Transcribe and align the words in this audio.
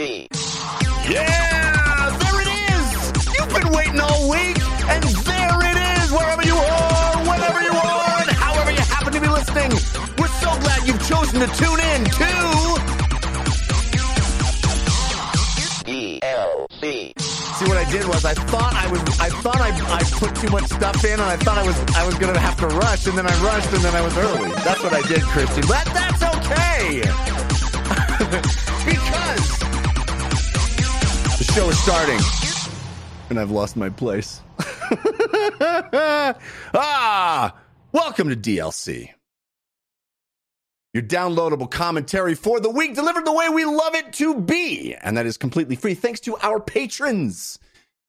Yeah, 0.00 0.16
there 2.20 2.40
it 2.40 2.48
is. 2.72 3.12
You've 3.36 3.52
been 3.52 3.70
waiting 3.70 4.00
all 4.00 4.30
week, 4.30 4.56
and 4.88 5.04
there 5.04 5.60
it 5.60 5.76
is. 5.76 6.10
Wherever 6.10 6.42
you 6.42 6.56
are, 6.56 7.18
whenever 7.28 7.60
you 7.60 7.72
are, 7.72 8.20
and 8.24 8.30
however 8.30 8.70
you 8.70 8.80
happen 8.80 9.12
to 9.12 9.20
be 9.20 9.28
listening, 9.28 9.70
we're 10.16 10.32
so 10.40 10.56
glad 10.64 10.88
you've 10.88 11.06
chosen 11.06 11.40
to 11.40 11.46
tune 11.48 11.80
in 11.80 12.04
to 12.16 12.32
DLC. 15.84 17.12
See 17.20 17.66
what 17.68 17.76
I 17.76 17.84
did 17.90 18.06
was 18.08 18.24
I 18.24 18.32
thought 18.32 18.72
I 18.72 18.90
was 18.90 19.02
I 19.20 19.28
thought 19.28 19.60
I, 19.60 19.68
I 19.68 20.02
put 20.16 20.34
too 20.36 20.48
much 20.48 20.64
stuff 20.64 21.04
in 21.04 21.12
and 21.12 21.20
I 21.20 21.36
thought 21.36 21.58
I 21.58 21.66
was 21.66 21.78
I 21.94 22.06
was 22.06 22.14
gonna 22.14 22.38
have 22.38 22.56
to 22.60 22.68
rush 22.68 23.06
and 23.06 23.18
then 23.18 23.26
I 23.26 23.44
rushed 23.44 23.70
and 23.74 23.84
then 23.84 23.94
I 23.94 24.00
was 24.00 24.16
early. 24.16 24.50
That's 24.64 24.82
what 24.82 24.94
I 24.94 25.02
did, 25.02 25.20
Christian. 25.24 25.64
But 25.68 25.84
that's 25.92 26.22
okay. 26.22 27.02
because 28.86 29.29
show 31.54 31.68
is 31.68 31.78
starting. 31.80 32.18
And 33.28 33.40
I've 33.40 33.50
lost 33.50 33.76
my 33.76 33.88
place. 33.88 34.40
ah 36.74 37.54
welcome 37.92 38.28
to 38.28 38.36
DLC. 38.36 39.10
Your 40.92 41.02
downloadable 41.02 41.70
commentary 41.70 42.34
for 42.34 42.60
the 42.60 42.70
week 42.70 42.94
delivered 42.94 43.24
the 43.24 43.32
way 43.32 43.48
we 43.48 43.64
love 43.64 43.94
it 43.94 44.12
to 44.14 44.40
be. 44.40 44.94
And 44.94 45.16
that 45.16 45.26
is 45.26 45.36
completely 45.36 45.76
free 45.76 45.94
thanks 45.94 46.20
to 46.20 46.36
our 46.38 46.60
patrons 46.60 47.58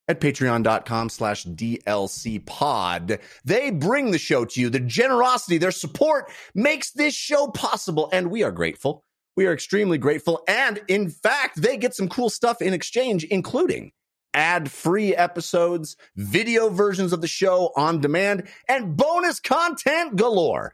at 0.08 0.20
patreon.com 0.20 1.10
slash 1.10 1.46
DLC 1.46 2.44
pod. 2.44 3.20
They 3.46 3.70
bring 3.70 4.12
the 4.12 4.18
show 4.18 4.46
to 4.46 4.62
you. 4.62 4.70
The 4.70 4.80
generosity, 4.80 5.60
their 5.60 5.72
support 5.72 6.32
makes 6.56 6.92
this 6.92 7.14
show 7.14 7.48
possible. 7.48 8.10
And 8.12 8.32
we 8.32 8.42
are 8.44 8.52
grateful. 8.52 9.04
We 9.36 9.46
are 9.46 9.54
extremely 9.54 9.98
grateful. 9.98 10.44
And 10.48 10.82
in 10.88 11.10
fact, 11.10 11.62
they 11.62 11.78
get 11.78 11.96
some 11.96 12.10
cool 12.10 12.30
stuff 12.30 12.62
in 12.62 12.74
exchange, 12.74 13.24
including 13.26 13.92
ad 14.34 14.72
free 14.72 15.16
episodes, 15.16 15.96
video 16.16 16.70
versions 16.70 17.14
of 17.14 17.22
the 17.22 17.28
show 17.28 17.72
on 17.76 18.02
demand, 18.02 18.48
and 18.68 18.96
bonus 18.96 19.40
content 19.40 20.16
galore. 20.16 20.74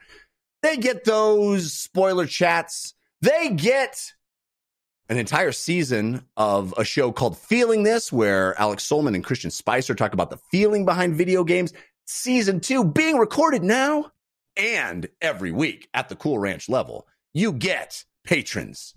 They 0.63 0.77
get 0.77 1.03
those 1.03 1.73
spoiler 1.73 2.25
chats. 2.25 2.93
They 3.21 3.49
get 3.51 4.13
an 5.09 5.17
entire 5.17 5.51
season 5.51 6.25
of 6.35 6.73
a 6.77 6.83
show 6.83 7.11
called 7.11 7.37
Feeling 7.37 7.83
This, 7.83 8.11
where 8.11 8.59
Alex 8.59 8.87
Solman 8.87 9.15
and 9.15 9.23
Christian 9.23 9.51
Spicer 9.51 9.95
talk 9.95 10.13
about 10.13 10.29
the 10.29 10.39
feeling 10.51 10.85
behind 10.85 11.15
video 11.15 11.43
games. 11.43 11.73
Season 12.05 12.59
two 12.59 12.83
being 12.83 13.17
recorded 13.17 13.63
now. 13.63 14.11
And 14.55 15.07
every 15.21 15.51
week 15.51 15.87
at 15.93 16.09
the 16.09 16.15
Cool 16.15 16.39
Ranch 16.39 16.67
level, 16.67 17.07
you 17.33 17.53
get 17.53 18.03
patrons. 18.27 18.93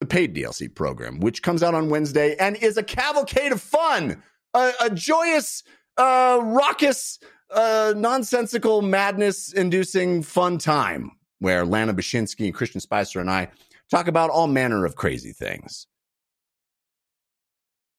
The 0.00 0.06
paid 0.06 0.34
DLC 0.34 0.74
program, 0.74 1.20
which 1.20 1.42
comes 1.42 1.62
out 1.62 1.74
on 1.74 1.88
Wednesday 1.88 2.34
and 2.40 2.56
is 2.56 2.76
a 2.76 2.82
cavalcade 2.82 3.52
of 3.52 3.60
fun, 3.60 4.20
a, 4.52 4.72
a 4.80 4.90
joyous, 4.90 5.62
uh, 5.96 6.40
raucous, 6.42 7.20
uh, 7.52 7.94
nonsensical, 7.96 8.82
madness 8.82 9.52
inducing 9.52 10.22
fun 10.22 10.58
time 10.58 11.12
where 11.38 11.64
Lana 11.64 11.94
Bashinsky 11.94 12.46
and 12.46 12.54
Christian 12.54 12.80
Spicer 12.80 13.20
and 13.20 13.30
I 13.30 13.50
talk 13.90 14.08
about 14.08 14.30
all 14.30 14.48
manner 14.48 14.84
of 14.84 14.96
crazy 14.96 15.32
things. 15.32 15.86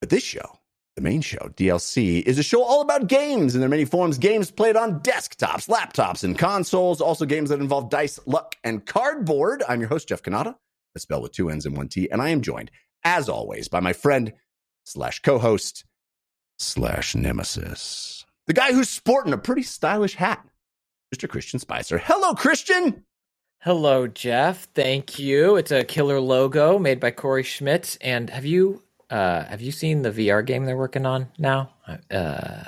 But 0.00 0.10
this 0.10 0.24
show, 0.24 0.58
the 0.96 1.02
main 1.02 1.20
show, 1.20 1.50
DLC, 1.56 2.22
is 2.22 2.38
a 2.38 2.42
show 2.42 2.62
all 2.62 2.80
about 2.80 3.08
games 3.08 3.54
in 3.54 3.60
their 3.60 3.68
many 3.68 3.84
forms. 3.84 4.16
Games 4.16 4.50
played 4.50 4.76
on 4.76 5.00
desktops, 5.00 5.68
laptops, 5.68 6.22
and 6.22 6.38
consoles. 6.38 7.00
Also, 7.00 7.24
games 7.24 7.50
that 7.50 7.60
involve 7.60 7.90
dice, 7.90 8.20
luck, 8.26 8.54
and 8.62 8.86
cardboard. 8.86 9.62
I'm 9.68 9.80
your 9.80 9.88
host, 9.88 10.08
Jeff 10.08 10.22
Cannata, 10.22 10.54
a 10.94 11.00
spell 11.00 11.20
with 11.20 11.32
two 11.32 11.50
N's 11.50 11.66
and 11.66 11.76
one 11.76 11.88
T, 11.88 12.08
and 12.10 12.22
I 12.22 12.28
am 12.28 12.42
joined, 12.42 12.70
as 13.02 13.28
always, 13.28 13.68
by 13.68 13.80
my 13.80 13.92
friend 13.92 14.32
slash 14.84 15.20
co-host 15.20 15.84
slash 16.58 17.14
nemesis, 17.14 18.24
the 18.46 18.52
guy 18.52 18.72
who's 18.72 18.88
sporting 18.88 19.32
a 19.32 19.38
pretty 19.38 19.62
stylish 19.62 20.14
hat, 20.14 20.46
Mr. 21.14 21.28
Christian 21.28 21.58
Spicer. 21.58 21.98
Hello, 21.98 22.34
Christian. 22.34 23.04
Hello, 23.60 24.06
Jeff. 24.06 24.68
Thank 24.74 25.18
you. 25.18 25.56
It's 25.56 25.72
a 25.72 25.84
killer 25.84 26.20
logo 26.20 26.78
made 26.78 27.00
by 27.00 27.10
Corey 27.10 27.42
Schmidt. 27.42 27.96
And 28.00 28.28
have 28.30 28.44
you 28.44 28.83
uh, 29.14 29.44
have 29.44 29.60
you 29.60 29.70
seen 29.70 30.02
the 30.02 30.10
VR 30.10 30.44
game 30.44 30.64
they're 30.64 30.76
working 30.76 31.06
on 31.06 31.28
now? 31.38 31.70
Uh, 32.10 32.64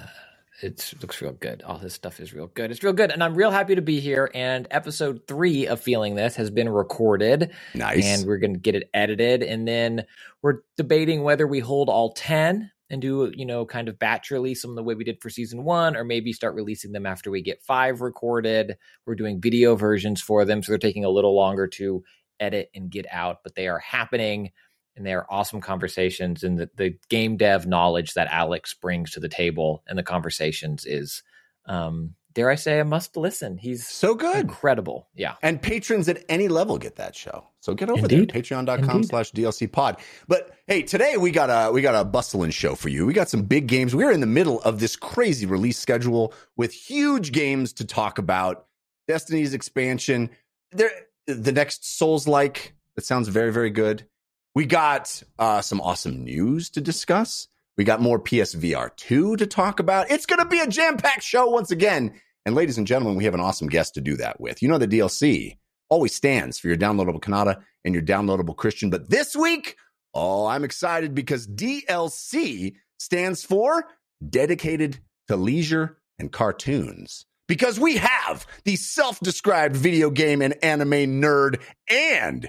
it 0.63 0.95
looks 1.03 1.21
real 1.21 1.33
good. 1.33 1.63
All 1.63 1.77
this 1.77 1.95
stuff 1.95 2.21
is 2.21 2.33
real 2.33 2.47
good. 2.47 2.71
It's 2.71 2.85
real 2.85 2.93
good, 2.93 3.11
and 3.11 3.25
I'm 3.25 3.35
real 3.35 3.51
happy 3.51 3.75
to 3.75 3.83
be 3.83 3.99
here. 3.99 4.31
And 4.33 4.69
episode 4.71 5.23
three 5.27 5.67
of 5.67 5.81
Feeling 5.81 6.15
This 6.15 6.37
has 6.37 6.51
been 6.51 6.69
recorded. 6.69 7.51
Nice. 7.75 8.07
And 8.07 8.29
we're 8.29 8.39
going 8.39 8.53
to 8.53 8.61
get 8.61 8.77
it 8.77 8.89
edited, 8.95 9.43
and 9.43 9.67
then 9.67 10.05
we're 10.41 10.61
debating 10.77 11.25
whether 11.25 11.49
we 11.49 11.59
hold 11.59 11.89
all 11.89 12.13
ten 12.13 12.71
and 12.91 13.03
do 13.03 13.33
you 13.35 13.45
know 13.45 13.67
kind 13.67 13.89
of 13.89 13.99
batch 13.99 14.31
release 14.31 14.63
them 14.63 14.77
the 14.77 14.85
way 14.85 14.95
we 14.95 15.03
did 15.03 15.21
for 15.21 15.29
season 15.29 15.65
one 15.65 15.97
or 15.97 16.05
maybe 16.05 16.33
start 16.33 16.55
releasing 16.55 16.93
them 16.93 17.05
after 17.05 17.33
we 17.33 17.43
get 17.43 17.61
five 17.61 18.01
recorded 18.01 18.77
we're 19.07 19.17
doing 19.17 19.41
video 19.41 19.75
versions 19.75 20.23
for 20.23 20.45
them 20.45 20.63
so 20.63 20.71
they're 20.71 20.79
taking 20.79 21.05
a 21.05 21.11
little 21.11 21.35
longer 21.35 21.67
to 21.67 22.05
edit 22.39 22.71
and 22.77 22.93
get 22.93 23.05
out 23.11 23.39
but 23.43 23.57
they 23.57 23.67
are 23.67 23.81
happening 23.81 24.53
and 24.97 25.05
they 25.07 25.13
are 25.13 25.27
awesome 25.31 25.61
conversations 25.61 26.43
and 26.43 26.59
the, 26.59 26.71
the 26.77 26.97
game 27.09 27.37
dev 27.37 27.67
knowledge 27.67 28.15
that 28.15 28.29
alex 28.31 28.75
brings 28.75 29.11
to 29.13 29.21
the 29.21 29.29
table 29.29 29.83
and 29.87 29.99
the 29.99 30.03
conversations 30.03 30.85
is 30.87 31.23
um 31.67 32.15
dare 32.35 32.51
i 32.51 32.55
say 32.55 32.81
a 32.81 32.85
must 32.85 33.17
listen 33.17 33.57
he's 33.59 33.87
So 33.87 34.15
good. 34.15 34.37
incredible 34.37 35.09
yeah 35.15 35.35
And 35.43 35.61
patrons 35.61 36.09
at 36.09 36.23
any 36.29 36.49
level 36.49 36.79
get 36.79 36.97
that 36.97 37.15
show. 37.17 37.49
So 37.61 37.75
get 37.75 37.91
over 37.91 38.03
Indeed. 38.03 38.31
there, 38.31 38.43
Patreon.com/slash 38.43 39.33
DLC 39.33 39.71
pod. 39.73 39.97
But 40.29 40.55
hey, 40.69 40.83
today 40.83 41.17
we 41.17 41.33
got 41.33 41.51
a 41.51 41.73
we 41.73 41.83
got 41.83 41.97
a 42.01 42.05
bustling 42.05 42.53
show 42.53 42.77
for 42.77 42.89
you. 42.89 43.05
We 43.07 43.13
got 43.13 43.29
some 43.29 43.43
big 43.43 43.67
games. 43.67 43.93
We're 43.93 44.13
in 44.13 44.21
the 44.21 44.27
middle 44.27 44.61
of 44.63 44.79
this 44.79 44.95
crazy 44.95 45.47
release 45.47 45.77
schedule 45.77 46.33
with 46.57 46.73
huge 46.73 47.33
games 47.33 47.73
to 47.73 47.85
talk 47.85 48.19
about. 48.19 48.67
Destiny's 49.09 49.53
expansion. 49.53 50.31
There 50.71 50.91
the 51.27 51.51
next 51.51 51.99
Souls 51.99 52.29
like. 52.29 52.75
That 52.95 53.05
sounds 53.05 53.27
very, 53.27 53.53
very 53.53 53.71
good. 53.71 54.07
We 54.57 54.65
got 54.65 55.23
uh, 55.39 55.61
some 55.61 55.83
awesome 55.83 56.25
news 56.25 56.71
to 56.71 56.81
discuss. 56.81 57.47
We 57.77 57.85
got 57.85 58.01
more 58.01 58.19
PSVR 58.19 58.97
2 58.97 59.37
to 59.37 59.47
talk 59.47 59.81
about. 59.81 60.11
It's 60.11 60.25
going 60.25 60.39
to 60.39 60.49
be 60.49 60.61
a 60.61 60.67
jam 60.67 60.97
packed 60.97 61.25
show 61.25 61.51
once 61.51 61.71
again. 61.71 62.15
And 62.47 62.55
ladies 62.55 62.79
and 62.79 62.87
gentlemen, 62.87 63.19
we 63.19 63.25
have 63.25 63.35
an 63.35 63.41
awesome 63.41 63.69
guest 63.69 63.93
to 63.97 64.01
do 64.01 64.17
that 64.17 64.41
with. 64.41 64.63
You 64.63 64.69
know, 64.69 64.79
the 64.79 64.89
DLC 64.89 65.59
always 65.91 66.15
stands 66.15 66.59
for 66.59 66.69
your 66.69 66.77
downloadable 66.79 67.21
Cannata 67.21 67.61
and 67.85 67.93
your 67.93 68.03
downloadable 68.03 68.57
Christian. 68.57 68.89
But 68.89 69.11
this 69.11 69.37
week, 69.37 69.77
oh, 70.15 70.47
I'm 70.47 70.65
excited 70.65 71.15
because 71.15 71.47
DLC 71.47 72.77
stands 72.99 73.45
for 73.45 73.85
dedicated 74.27 75.01
to 75.29 75.37
leisure 75.37 75.99
and 76.19 76.33
cartoons. 76.33 77.27
Because 77.47 77.79
we 77.79 77.99
have 77.99 78.47
the 78.65 78.77
self 78.77 79.21
described 79.21 79.77
video 79.77 80.09
game 80.09 80.41
and 80.41 80.55
anime 80.65 81.21
nerd 81.21 81.61
and 81.91 82.49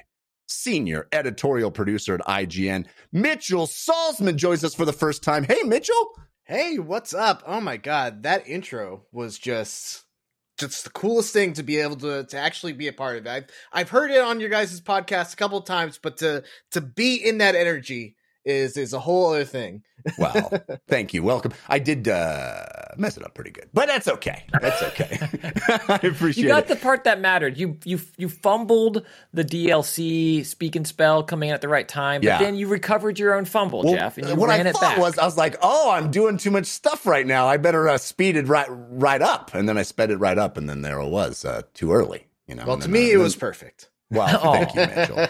senior 0.57 1.07
editorial 1.11 1.71
producer 1.71 2.15
at 2.15 2.21
IGN, 2.21 2.85
Mitchell 3.11 3.67
Saltzman, 3.67 4.35
joins 4.35 4.63
us 4.63 4.75
for 4.75 4.85
the 4.85 4.93
first 4.93 5.23
time. 5.23 5.43
Hey, 5.43 5.63
Mitchell. 5.63 6.13
Hey, 6.43 6.79
what's 6.79 7.13
up? 7.13 7.43
Oh 7.45 7.61
my 7.61 7.77
god, 7.77 8.23
that 8.23 8.47
intro 8.47 9.03
was 9.11 9.37
just 9.37 10.03
just 10.57 10.83
the 10.83 10.89
coolest 10.89 11.31
thing 11.31 11.53
to 11.53 11.63
be 11.63 11.77
able 11.77 11.97
to 11.97 12.25
to 12.25 12.37
actually 12.37 12.73
be 12.73 12.87
a 12.87 12.93
part 12.93 13.17
of. 13.17 13.27
I've 13.27 13.45
I've 13.71 13.89
heard 13.89 14.11
it 14.11 14.21
on 14.21 14.39
your 14.39 14.49
guys' 14.49 14.81
podcast 14.81 15.33
a 15.33 15.37
couple 15.37 15.61
times, 15.61 15.99
but 16.01 16.17
to 16.17 16.43
to 16.71 16.81
be 16.81 17.15
in 17.15 17.37
that 17.37 17.55
energy 17.55 18.16
is 18.47 18.77
is 18.77 18.93
a 18.93 18.99
whole 18.99 19.31
other 19.33 19.45
thing. 19.45 19.83
Wow. 20.17 20.49
Thank 20.87 21.13
you. 21.13 21.21
Welcome. 21.21 21.51
I 21.67 21.79
did 21.79 22.07
uh, 22.07 22.63
mess 22.95 23.17
it 23.17 23.23
up 23.25 23.33
pretty 23.35 23.51
good, 23.51 23.69
but 23.73 23.87
that's 23.87 24.07
okay. 24.07 24.45
That's 24.61 24.81
okay. 24.83 25.17
I 25.89 25.99
appreciate 26.03 26.37
it. 26.37 26.37
you 26.43 26.47
got 26.47 26.63
it. 26.63 26.67
the 26.69 26.75
part 26.77 27.03
that 27.03 27.19
mattered. 27.19 27.57
You 27.57 27.77
you 27.83 27.99
you 28.17 28.29
fumbled 28.29 29.05
the 29.33 29.43
DLC 29.43 30.45
speak 30.45 30.75
and 30.77 30.87
spell 30.87 31.23
coming 31.23 31.49
in 31.49 31.55
at 31.55 31.61
the 31.61 31.67
right 31.67 31.87
time, 31.87 32.21
but 32.21 32.27
Yeah. 32.27 32.39
then 32.39 32.55
you 32.55 32.67
recovered 32.67 33.19
your 33.19 33.33
own 33.35 33.45
fumble, 33.45 33.83
Well, 33.83 33.95
Jeff, 33.95 34.17
and 34.17 34.29
you 34.29 34.35
what 34.35 34.49
ran 34.49 34.65
I 34.65 34.69
it 34.69 34.73
thought 34.73 34.81
back. 34.81 34.97
was, 34.99 35.17
I 35.17 35.25
was 35.25 35.37
like, 35.37 35.57
"Oh, 35.61 35.91
I'm 35.91 36.09
doing 36.09 36.37
too 36.37 36.51
much 36.51 36.67
stuff 36.67 37.05
right 37.05 37.27
now. 37.27 37.47
I 37.47 37.57
better 37.57 37.89
uh, 37.89 37.97
speed 37.97 38.37
it 38.37 38.47
right, 38.47 38.67
right 38.69 39.21
up." 39.21 39.53
And 39.53 39.67
then 39.67 39.77
I 39.77 39.83
sped 39.83 40.09
it 40.11 40.17
right 40.17 40.37
up, 40.37 40.55
and 40.57 40.69
then 40.69 40.81
there 40.83 40.99
it 40.99 41.09
was, 41.09 41.43
uh, 41.43 41.63
too 41.73 41.91
early. 41.91 42.27
You 42.47 42.55
know. 42.55 42.63
Well, 42.65 42.77
to 42.79 42.87
me, 42.89 43.07
uh, 43.07 43.07
it 43.07 43.11
then- 43.15 43.19
was 43.23 43.35
perfect. 43.35 43.89
Well, 44.09 44.53
thank 44.53 44.73
you, 44.75 44.81
Mitchell. 44.81 45.27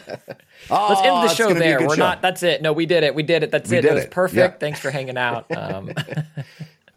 Oh, 0.70 0.86
Let's 0.90 1.02
end 1.02 1.16
the 1.24 1.28
show 1.30 1.48
gonna 1.48 1.60
be 1.60 1.66
a 1.66 1.78
there. 1.80 1.88
We're 1.88 1.96
show. 1.96 2.02
not. 2.02 2.22
That's 2.22 2.44
it. 2.44 2.62
No, 2.62 2.74
we 2.74 2.86
did 2.86 3.04
it. 3.04 3.16
We 3.16 3.24
did 3.24 3.44
it. 3.44 3.52
That's 3.52 3.70
We 3.70 3.78
it. 3.78 3.82
did 3.82 3.92
it 3.92 3.96
was 3.96 4.04
it. 4.06 4.12
perfect. 4.12 4.38
Yeah. 4.38 4.58
Thanks 4.60 4.80
for 4.80 4.92
hanging 4.92 5.18
out. 5.18 5.46
Um, 5.56 5.92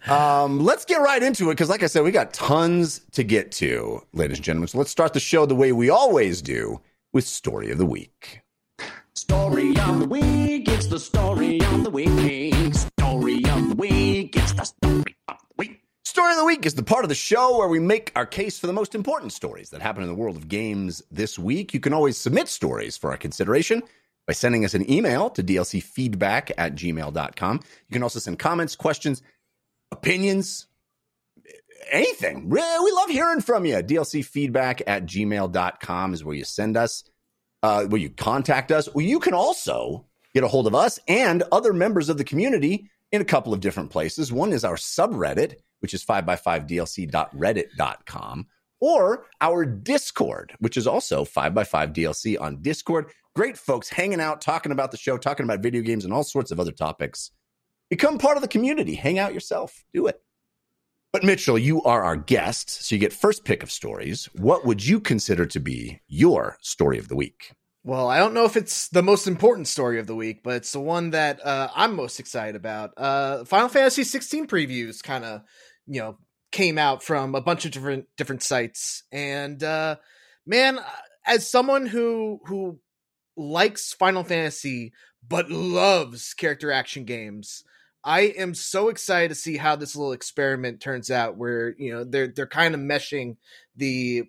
Um, 0.09 0.61
let's 0.65 0.87
get 0.87 0.97
right 0.97 1.23
into 1.23 1.51
it 1.51 1.55
because, 1.55 1.69
like 1.69 1.83
I 1.83 1.87
said, 1.87 2.03
we 2.05 2.11
got 2.11 2.33
tons 2.33 3.03
to 3.13 3.23
get 3.23 3.53
to, 3.53 4.03
ladies 4.15 4.39
and 4.39 4.45
gentlemen. 4.45 4.69
So 4.69 4.79
let's 4.79 4.91
start 4.91 5.13
the 5.13 5.21
show 5.21 5.45
the 5.45 5.55
way 5.55 5.73
we 5.73 5.91
always 5.91 6.41
do 6.41 6.81
with 7.13 7.27
story 7.27 7.71
of 7.71 7.77
the 7.77 7.85
week. 7.85 8.41
Story 9.15 9.77
of 9.79 10.01
the 10.01 10.07
week, 10.09 10.69
it's 10.71 10.87
the 10.87 10.99
story 10.99 11.61
of 11.61 11.85
the 11.85 11.91
week. 11.91 12.75
Story 12.75 13.45
of 13.45 13.69
the 13.69 13.75
week, 13.77 14.35
it's 14.37 14.53
the 14.55 14.65
story 14.65 14.95
of 14.95 14.99
the 14.99 15.05
week. 15.05 15.40
Story 16.11 16.33
of 16.33 16.39
the 16.39 16.45
week 16.45 16.67
is 16.67 16.75
the 16.75 16.83
part 16.83 17.05
of 17.05 17.09
the 17.09 17.15
show 17.15 17.57
where 17.57 17.69
we 17.69 17.79
make 17.79 18.11
our 18.17 18.27
case 18.27 18.59
for 18.59 18.67
the 18.67 18.73
most 18.73 18.97
important 18.97 19.33
stories 19.33 19.71
that 19.71 19.81
happen 19.81 20.03
in 20.03 20.09
the 20.09 20.15
world 20.17 20.37
of 20.37 20.49
games 20.49 21.01
this 21.09 21.39
week. 21.39 21.73
You 21.73 21.79
can 21.79 21.93
always 21.93 22.17
submit 22.17 22.49
stories 22.49 22.97
for 22.97 23.13
our 23.13 23.17
consideration 23.17 23.81
by 24.27 24.33
sending 24.33 24.65
us 24.65 24.75
an 24.75 24.91
email 24.91 25.31
to 25.31 25.41
dlcfeedback 25.45 26.51
at 26.59 26.75
gmail.com. 26.75 27.61
You 27.87 27.93
can 27.93 28.03
also 28.03 28.19
send 28.19 28.41
comments, 28.41 28.75
questions, 28.75 29.23
opinions, 29.93 30.67
anything. 31.93 32.49
We 32.49 32.61
love 32.61 33.11
hearing 33.11 33.41
from 33.41 33.65
you. 33.65 33.77
dlcfeedback 33.77 34.83
at 34.89 35.07
gmail.com 35.07 36.13
is 36.13 36.25
where 36.25 36.35
you 36.35 36.45
send 36.45 36.77
us, 36.77 37.05
uh, 37.63 37.85
where 37.85 38.01
you 38.01 38.11
contact 38.11 38.73
us. 38.73 38.89
You 38.97 39.21
can 39.21 39.35
also 39.35 40.07
get 40.35 40.43
a 40.43 40.49
hold 40.49 40.67
of 40.67 40.75
us 40.75 40.99
and 41.07 41.45
other 41.53 41.73
members 41.73 42.09
of 42.09 42.19
the 42.19 42.25
community 42.25 42.91
in 43.13 43.21
a 43.21 43.25
couple 43.25 43.55
of 43.55 43.61
different 43.61 43.91
places. 43.91 44.33
One 44.33 44.53
is 44.53 44.65
our 44.65 44.75
subreddit, 44.75 45.55
which 45.81 45.95
is 45.95 46.05
5x5dlc.reddit.com, 46.05 48.47
or 48.81 49.27
our 49.41 49.65
Discord, 49.65 50.55
which 50.59 50.77
is 50.77 50.87
also 50.87 51.25
5x5dlc 51.25 52.41
on 52.41 52.63
Discord. 52.63 53.11
Great 53.35 53.59
folks 53.59 53.89
hanging 53.89 54.21
out, 54.21 54.41
talking 54.41 54.73
about 54.73 54.91
the 54.91 54.97
show, 54.97 55.19
talking 55.19 55.45
about 55.45 55.61
video 55.61 55.83
games 55.83 56.05
and 56.05 56.13
all 56.13 56.25
sorts 56.25 56.51
of 56.51 56.59
other 56.59 56.73
topics. 56.73 57.31
Become 57.89 58.19
part 58.19 58.37
of 58.37 58.43
the 58.43 58.49
community. 58.49 58.95
Hang 58.95 59.19
out 59.19 59.35
yourself. 59.35 59.85
Do 59.93 60.07
it. 60.07 60.23
But 61.13 61.25
Mitchell, 61.25 61.59
you 61.59 61.83
are 61.83 62.05
our 62.05 62.17
guest, 62.17 62.71
so 62.71 62.95
you 62.95 63.01
get 63.01 63.13
first 63.13 63.45
pick 63.45 63.65
of 63.65 63.73
stories. 63.73 64.27
What 64.35 64.65
would 64.65 64.87
you 64.87 65.01
consider 65.01 65.45
to 65.47 65.59
be 65.59 66.01
your 66.07 66.57
story 66.61 66.99
of 66.99 67.09
the 67.09 67.17
week? 67.17 67.53
Well, 67.83 68.09
I 68.09 68.19
don't 68.19 68.35
know 68.35 68.45
if 68.45 68.57
it's 68.57 68.89
the 68.89 69.03
most 69.03 69.27
important 69.27 69.67
story 69.67 69.99
of 69.99 70.07
the 70.07 70.15
week, 70.15 70.43
but 70.45 70.57
it's 70.57 70.73
the 70.73 70.81
one 70.81 71.11
that 71.11 71.45
uh, 71.45 71.69
I'm 71.75 71.97
most 71.97 72.21
excited 72.21 72.55
about. 72.55 72.93
Uh, 72.97 73.45
Final 73.45 73.69
Fantasy 73.69 74.05
16 74.05 74.47
previews 74.47 75.03
kind 75.03 75.25
of, 75.25 75.43
you 75.91 76.01
know, 76.01 76.17
came 76.53 76.79
out 76.79 77.03
from 77.03 77.35
a 77.35 77.41
bunch 77.41 77.65
of 77.65 77.73
different 77.73 78.07
different 78.17 78.45
sites, 78.45 79.03
and 79.11 79.63
uh, 79.63 79.97
man, 80.47 80.79
as 81.27 81.51
someone 81.51 81.87
who 81.87 82.41
who 82.47 82.79
likes 83.37 83.93
Final 83.93 84.23
Fantasy 84.23 84.93
but 85.27 85.51
loves 85.51 86.33
character 86.33 86.71
action 86.71 87.05
games, 87.05 87.65
I 88.05 88.21
am 88.21 88.55
so 88.55 88.89
excited 88.89 89.31
to 89.31 89.35
see 89.35 89.57
how 89.57 89.75
this 89.75 89.97
little 89.97 90.13
experiment 90.13 90.81
turns 90.81 91.11
out. 91.11 91.37
Where 91.37 91.75
you 91.77 91.93
know 91.93 92.05
they're 92.05 92.29
they're 92.29 92.47
kind 92.47 92.75
of 92.75 92.81
meshing 92.81 93.37
the 93.75 94.25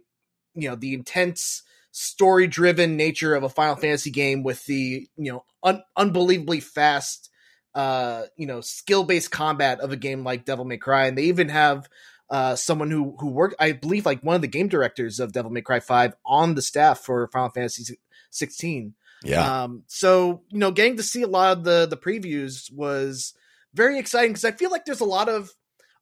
you 0.56 0.70
know 0.70 0.76
the 0.76 0.96
intense 0.96 1.62
story 1.92 2.48
driven 2.48 2.98
nature 2.98 3.36
of 3.36 3.44
a 3.44 3.50
Final 3.50 3.76
Fantasy 3.76 4.10
game 4.10 4.42
with 4.42 4.66
the 4.66 5.08
you 5.16 5.32
know 5.32 5.46
un- 5.62 5.84
unbelievably 5.96 6.62
fast 6.62 7.30
uh 7.74 8.24
you 8.36 8.46
know 8.46 8.62
skill 8.62 9.04
based 9.04 9.32
combat 9.32 9.80
of 9.80 9.92
a 9.92 9.98
game 9.98 10.24
like 10.24 10.46
Devil 10.46 10.66
May 10.66 10.78
Cry, 10.78 11.08
and 11.08 11.18
they 11.18 11.24
even 11.24 11.50
have 11.50 11.88
uh 12.30 12.56
someone 12.56 12.92
who 12.92 13.16
who 13.20 13.28
worked 13.28 13.56
I 13.60 13.72
believe 13.74 14.06
like 14.06 14.22
one 14.22 14.36
of 14.36 14.42
the 14.42 14.48
game 14.48 14.68
directors 14.68 15.20
of 15.20 15.34
Devil 15.34 15.52
May 15.52 15.62
Cry 15.62 15.80
Five 15.80 16.16
on 16.26 16.56
the 16.56 16.62
staff 16.62 17.00
for 17.00 17.28
Final 17.28 17.50
Fantasy 17.50 17.98
16. 18.32 18.94
Yeah. 19.24 19.64
Um, 19.64 19.84
so 19.88 20.42
you 20.50 20.60
know, 20.60 20.72
getting 20.72 20.98
to 20.98 21.04
see 21.04 21.22
a 21.22 21.28
lot 21.28 21.58
of 21.58 21.64
the 21.64 21.86
the 21.86 21.98
previews 21.98 22.72
was 22.74 23.34
very 23.74 24.00
exciting 24.00 24.32
because 24.32 24.46
I 24.46 24.52
feel 24.52 24.72
like 24.72 24.86
there's 24.86 25.00
a 25.00 25.06
lot 25.06 25.30
of 25.30 25.52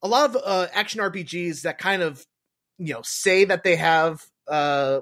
a 0.01 0.07
lot 0.07 0.29
of 0.29 0.41
uh, 0.43 0.67
action 0.73 1.01
RPGs 1.01 1.63
that 1.63 1.77
kind 1.77 2.01
of 2.01 2.25
you 2.77 2.93
know 2.93 3.01
say 3.03 3.45
that 3.45 3.63
they 3.63 3.75
have 3.75 4.23
uh 4.47 5.01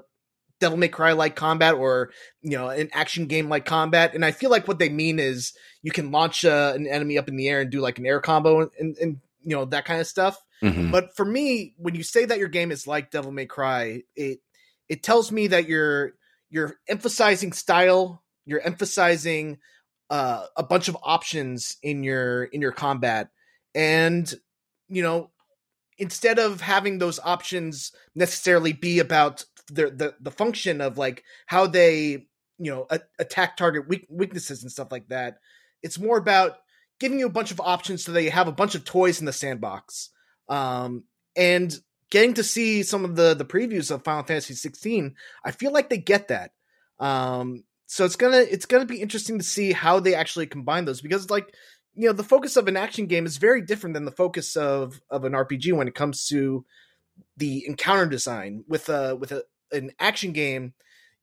Devil 0.60 0.78
May 0.78 0.88
Cry 0.88 1.12
like 1.12 1.36
combat 1.36 1.74
or 1.74 2.10
you 2.42 2.56
know 2.56 2.68
an 2.68 2.88
action 2.92 3.26
game 3.26 3.48
like 3.48 3.64
combat, 3.64 4.14
and 4.14 4.24
I 4.24 4.32
feel 4.32 4.50
like 4.50 4.66
what 4.66 4.78
they 4.78 4.88
mean 4.88 5.18
is 5.18 5.52
you 5.82 5.92
can 5.92 6.10
launch 6.10 6.44
uh, 6.44 6.72
an 6.74 6.86
enemy 6.86 7.18
up 7.18 7.28
in 7.28 7.36
the 7.36 7.48
air 7.48 7.60
and 7.60 7.70
do 7.70 7.80
like 7.80 7.98
an 7.98 8.06
air 8.06 8.20
combo 8.20 8.60
and, 8.62 8.70
and, 8.78 8.96
and 8.98 9.20
you 9.42 9.56
know 9.56 9.64
that 9.66 9.84
kind 9.84 10.00
of 10.00 10.06
stuff. 10.06 10.42
Mhm. 10.62 10.90
But 10.90 11.14
for 11.16 11.24
me, 11.24 11.74
when 11.76 11.94
you 11.94 12.02
say 12.02 12.24
that 12.24 12.38
your 12.38 12.48
game 12.48 12.72
is 12.72 12.86
like 12.86 13.10
Devil 13.10 13.30
May 13.32 13.46
Cry, 13.46 14.02
it 14.16 14.40
it 14.88 15.02
tells 15.02 15.30
me 15.30 15.48
that 15.48 15.68
you're 15.68 16.14
you're 16.50 16.76
emphasizing 16.88 17.52
style, 17.52 18.22
you're 18.44 18.60
emphasizing 18.60 19.58
uh, 20.10 20.46
a 20.56 20.62
bunch 20.62 20.88
of 20.88 20.96
options 21.02 21.76
in 21.82 22.02
your 22.02 22.44
in 22.44 22.60
your 22.60 22.72
combat, 22.72 23.30
and 23.74 24.32
you 24.88 25.02
know 25.02 25.30
instead 25.98 26.38
of 26.38 26.60
having 26.60 26.98
those 26.98 27.20
options 27.22 27.92
necessarily 28.14 28.72
be 28.72 28.98
about 28.98 29.44
the 29.68 29.90
the, 29.90 30.14
the 30.20 30.30
function 30.30 30.80
of 30.80 30.98
like 30.98 31.24
how 31.46 31.66
they 31.66 32.26
you 32.58 32.70
know 32.70 32.86
a- 32.90 33.00
attack 33.18 33.56
target 33.56 33.88
weak- 33.88 34.06
weaknesses 34.08 34.62
and 34.62 34.72
stuff 34.72 34.88
like 34.90 35.08
that, 35.08 35.38
it's 35.82 35.98
more 35.98 36.16
about 36.16 36.58
giving 37.00 37.18
you 37.18 37.26
a 37.26 37.30
bunch 37.30 37.50
of 37.50 37.60
options 37.60 38.04
so 38.04 38.12
that 38.12 38.22
you 38.22 38.30
have 38.30 38.48
a 38.48 38.52
bunch 38.52 38.74
of 38.74 38.84
toys 38.84 39.20
in 39.20 39.26
the 39.26 39.32
sandbox. 39.32 40.10
Um, 40.48 41.04
and 41.36 41.78
getting 42.10 42.34
to 42.34 42.42
see 42.42 42.82
some 42.82 43.04
of 43.04 43.16
the 43.16 43.34
the 43.34 43.44
previews 43.44 43.90
of 43.90 44.04
Final 44.04 44.24
Fantasy 44.24 44.54
16, 44.54 45.14
I 45.44 45.50
feel 45.50 45.72
like 45.72 45.90
they 45.90 45.98
get 45.98 46.28
that. 46.28 46.52
Um, 46.98 47.64
so 47.86 48.04
it's 48.04 48.16
gonna 48.16 48.38
it's 48.38 48.66
gonna 48.66 48.86
be 48.86 49.00
interesting 49.00 49.38
to 49.38 49.44
see 49.44 49.72
how 49.72 50.00
they 50.00 50.14
actually 50.14 50.46
combine 50.46 50.84
those 50.84 51.00
because 51.00 51.30
like 51.30 51.54
you 51.94 52.06
know 52.06 52.12
the 52.12 52.24
focus 52.24 52.56
of 52.56 52.68
an 52.68 52.76
action 52.76 53.06
game 53.06 53.26
is 53.26 53.36
very 53.36 53.62
different 53.62 53.94
than 53.94 54.04
the 54.04 54.12
focus 54.12 54.56
of 54.56 55.00
of 55.10 55.24
an 55.24 55.32
RPG 55.32 55.72
when 55.72 55.88
it 55.88 55.94
comes 55.94 56.26
to 56.28 56.64
the 57.36 57.64
encounter 57.66 58.06
design. 58.06 58.64
With 58.68 58.88
a 58.88 59.16
with 59.16 59.32
a 59.32 59.44
an 59.72 59.90
action 59.98 60.32
game 60.32 60.74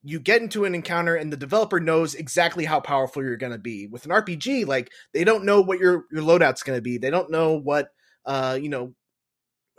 you 0.08 0.20
get 0.20 0.40
into 0.40 0.66
an 0.66 0.76
encounter 0.76 1.16
and 1.16 1.34
the 1.34 1.38
developer 1.38 1.80
knows 1.80 2.14
exactly 2.14 2.64
how 2.64 2.80
powerful 2.80 3.24
you're 3.24 3.38
going 3.38 3.52
to 3.52 3.58
be. 3.58 3.88
With 3.88 4.06
an 4.06 4.12
rpg 4.12 4.68
like 4.68 4.92
they 5.14 5.24
don't 5.24 5.46
know 5.46 5.62
what 5.62 5.80
your 5.80 6.06
your 6.12 6.22
loadout's 6.22 6.62
going 6.62 6.78
to 6.78 6.82
be. 6.82 6.98
They 6.98 7.10
don't 7.10 7.32
know 7.32 7.54
what 7.54 7.90
uh 8.26 8.58
you 8.62 8.70
know 8.70 8.94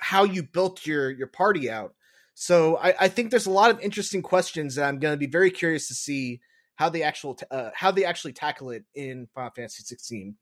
how 0.00 0.24
you 0.24 0.42
built 0.42 0.84
your 0.84 1.10
your 1.10 1.28
party 1.28 1.70
out. 1.70 1.94
So 2.34 2.76
i 2.78 2.94
i 3.00 3.08
think 3.08 3.30
there's 3.30 3.46
a 3.46 3.50
lot 3.50 3.70
of 3.70 3.80
interesting 3.80 4.22
questions 4.22 4.74
that 4.74 4.88
i'm 4.88 4.98
going 4.98 5.14
to 5.14 5.18
be 5.18 5.26
very 5.26 5.50
curious 5.50 5.88
to 5.88 5.94
see 5.94 6.40
how 6.74 6.88
they 6.90 7.02
actual 7.02 7.38
uh, 7.50 7.70
how 7.74 7.90
they 7.90 8.04
actually 8.04 8.32
tackle 8.32 8.70
it 8.70 8.84
in 8.94 9.28
final 9.34 9.50
fantasy 9.54 9.82
16 9.82 10.36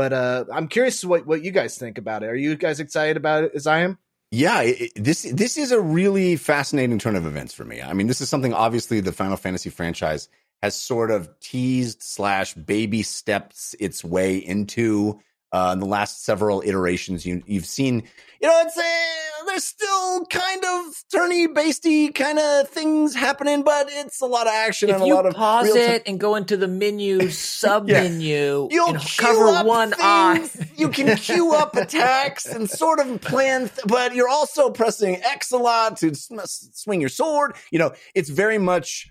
but 0.00 0.14
uh 0.14 0.46
i'm 0.50 0.66
curious 0.66 1.04
what 1.04 1.26
what 1.26 1.44
you 1.44 1.50
guys 1.50 1.76
think 1.76 1.98
about 1.98 2.22
it 2.22 2.30
are 2.30 2.34
you 2.34 2.56
guys 2.56 2.80
excited 2.80 3.18
about 3.18 3.44
it 3.44 3.52
as 3.54 3.66
i 3.66 3.80
am 3.80 3.98
Yeah, 4.30 4.62
it, 4.62 4.92
this 4.94 5.22
this 5.22 5.56
is 5.56 5.72
a 5.72 5.80
really 5.80 6.36
fascinating 6.36 6.98
turn 7.00 7.16
of 7.16 7.26
events 7.26 7.52
for 7.52 7.64
me. 7.64 7.82
I 7.82 7.92
mean, 7.94 8.06
this 8.06 8.20
is 8.20 8.28
something 8.28 8.54
obviously 8.54 9.00
the 9.00 9.10
Final 9.10 9.36
Fantasy 9.36 9.70
franchise 9.70 10.28
has 10.62 10.80
sort 10.80 11.10
of 11.10 11.28
teased 11.40 12.00
slash 12.00 12.54
baby 12.54 13.02
steps 13.02 13.74
its 13.80 14.04
way 14.04 14.36
into 14.36 15.20
uh, 15.52 15.70
in 15.72 15.80
the 15.80 15.86
last 15.86 16.24
several 16.24 16.62
iterations. 16.64 17.24
You 17.26 17.42
you've 17.46 17.66
seen, 17.66 18.04
you 18.40 18.48
know, 18.48 18.60
it's 18.64 18.76
a, 18.76 19.46
there's 19.46 19.64
still 19.64 20.24
kind 20.26 20.62
of 20.64 20.94
turny 21.12 21.46
basty 21.48 22.14
kind 22.14 22.38
of 22.38 22.68
things 22.68 23.14
happening, 23.14 23.62
but 23.62 23.88
it's 23.90 24.20
a 24.20 24.26
lot 24.26 24.46
of 24.46 24.52
action 24.52 24.88
If 24.90 24.96
and 24.96 25.04
a 25.04 25.06
you 25.08 25.14
lot 25.14 25.26
of 25.26 25.34
pause 25.34 25.64
real 25.66 25.74
time- 25.74 25.90
it 25.96 26.02
and 26.06 26.20
go 26.20 26.36
into 26.36 26.56
the 26.56 26.68
menu 26.68 27.28
sub 27.30 27.86
menu 27.88 28.68
You'll 28.70 28.94
cover 29.16 29.64
one 29.64 29.90
things. 29.90 30.00
eye. 30.02 30.48
You 30.76 30.88
can 30.90 31.16
queue 31.16 31.52
up 31.54 31.74
attacks 31.74 32.46
and 32.46 32.70
sort 32.70 33.00
of 33.00 33.20
plan, 33.20 33.62
th- 33.68 33.80
but 33.86 34.14
you're 34.14 34.28
also 34.28 34.70
pressing 34.70 35.16
X 35.16 35.50
a 35.50 35.56
lot 35.58 35.96
to 35.98 36.14
sm- 36.14 36.38
swing 36.44 37.00
your 37.00 37.10
sword. 37.10 37.56
You 37.72 37.78
know, 37.80 37.92
it's 38.14 38.28
very 38.30 38.58
much 38.58 39.10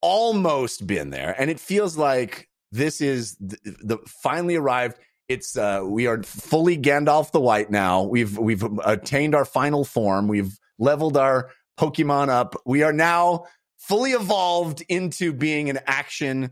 almost 0.00 0.86
been 0.86 1.10
there, 1.10 1.34
and 1.38 1.50
it 1.50 1.60
feels 1.60 1.96
like 1.96 2.48
this 2.72 3.00
is 3.00 3.36
the, 3.36 3.56
the 3.82 3.98
finally 4.06 4.56
arrived. 4.56 4.98
It's 5.32 5.56
uh, 5.56 5.82
we 5.84 6.06
are 6.06 6.22
fully 6.22 6.76
Gandalf 6.76 7.32
the 7.32 7.40
White 7.40 7.70
now. 7.70 8.02
We've 8.02 8.36
we've 8.36 8.62
attained 8.84 9.34
our 9.34 9.46
final 9.46 9.82
form. 9.84 10.28
We've 10.28 10.58
leveled 10.78 11.16
our 11.16 11.50
Pokemon 11.80 12.28
up. 12.28 12.54
We 12.66 12.82
are 12.82 12.92
now 12.92 13.46
fully 13.78 14.12
evolved 14.12 14.82
into 14.90 15.32
being 15.32 15.70
an 15.70 15.80
action 15.86 16.50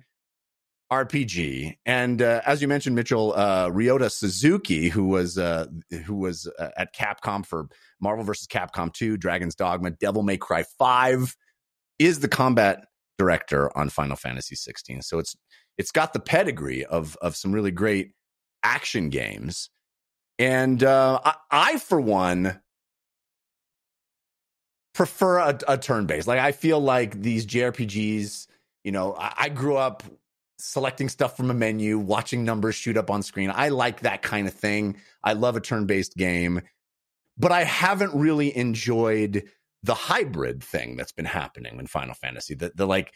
RPG. 0.90 1.76
And 1.84 2.22
uh, 2.22 2.40
as 2.46 2.62
you 2.62 2.68
mentioned, 2.68 2.96
Mitchell, 2.96 3.34
uh, 3.36 3.68
Ryota 3.68 4.10
Suzuki, 4.10 4.88
who 4.88 5.04
was 5.04 5.36
uh, 5.36 5.66
who 6.06 6.16
was 6.16 6.50
uh, 6.58 6.70
at 6.78 6.94
Capcom 6.94 7.44
for 7.44 7.68
Marvel 8.00 8.24
vs. 8.24 8.46
Capcom 8.46 8.90
2, 8.92 9.18
Dragon's 9.18 9.54
Dogma, 9.54 9.90
Devil 9.90 10.22
May 10.22 10.38
Cry 10.38 10.64
5, 10.78 11.36
is 11.98 12.20
the 12.20 12.28
combat 12.28 12.86
director 13.18 13.76
on 13.76 13.90
Final 13.90 14.16
Fantasy 14.16 14.56
16. 14.56 15.02
So 15.02 15.18
it's 15.18 15.36
it's 15.76 15.92
got 15.92 16.14
the 16.14 16.20
pedigree 16.20 16.86
of 16.86 17.18
of 17.20 17.36
some 17.36 17.52
really 17.52 17.70
great 17.70 18.12
action 18.62 19.08
games. 19.08 19.70
And 20.38 20.82
uh, 20.82 21.20
I, 21.22 21.34
I, 21.50 21.78
for 21.78 22.00
one, 22.00 22.60
prefer 24.94 25.38
a, 25.38 25.58
a 25.68 25.78
turn 25.78 26.06
based. 26.06 26.26
Like 26.26 26.40
I 26.40 26.52
feel 26.52 26.80
like 26.80 27.20
these 27.20 27.46
JRPGs, 27.46 28.46
you 28.84 28.92
know, 28.92 29.14
I, 29.14 29.34
I 29.36 29.48
grew 29.48 29.76
up 29.76 30.02
selecting 30.58 31.08
stuff 31.08 31.36
from 31.36 31.50
a 31.50 31.54
menu, 31.54 31.98
watching 31.98 32.44
numbers 32.44 32.74
shoot 32.74 32.96
up 32.96 33.10
on 33.10 33.22
screen. 33.22 33.52
I 33.54 33.68
like 33.68 34.00
that 34.00 34.22
kind 34.22 34.46
of 34.46 34.54
thing. 34.54 34.96
I 35.22 35.32
love 35.32 35.56
a 35.56 35.60
turn 35.60 35.86
based 35.86 36.16
game, 36.16 36.62
but 37.38 37.52
I 37.52 37.64
haven't 37.64 38.14
really 38.14 38.56
enjoyed 38.56 39.44
the 39.82 39.94
hybrid 39.94 40.62
thing 40.62 40.96
that's 40.96 41.12
been 41.12 41.24
happening 41.24 41.78
in 41.78 41.86
Final 41.86 42.14
Fantasy. 42.14 42.54
The, 42.54 42.72
the 42.74 42.86
like 42.86 43.12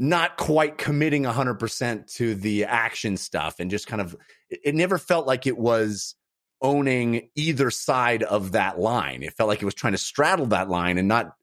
not 0.00 0.38
quite 0.38 0.78
committing 0.78 1.24
100% 1.24 2.14
to 2.14 2.34
the 2.34 2.64
action 2.64 3.18
stuff 3.18 3.60
and 3.60 3.70
just 3.70 3.86
kind 3.86 4.00
of, 4.00 4.16
it, 4.48 4.74
never 4.74 4.96
felt 4.96 5.26
like 5.26 5.46
it 5.46 5.58
was 5.58 6.14
owning 6.62 7.28
either 7.34 7.70
side 7.70 8.22
of 8.22 8.52
that 8.52 8.78
line. 8.78 9.22
It 9.22 9.34
felt 9.34 9.48
like 9.48 9.60
it 9.60 9.66
was 9.66 9.74
trying 9.74 9.92
to 9.92 9.98
straddle 9.98 10.46
that 10.46 10.70
line 10.70 10.96
and 10.96 11.06
not, 11.06 11.36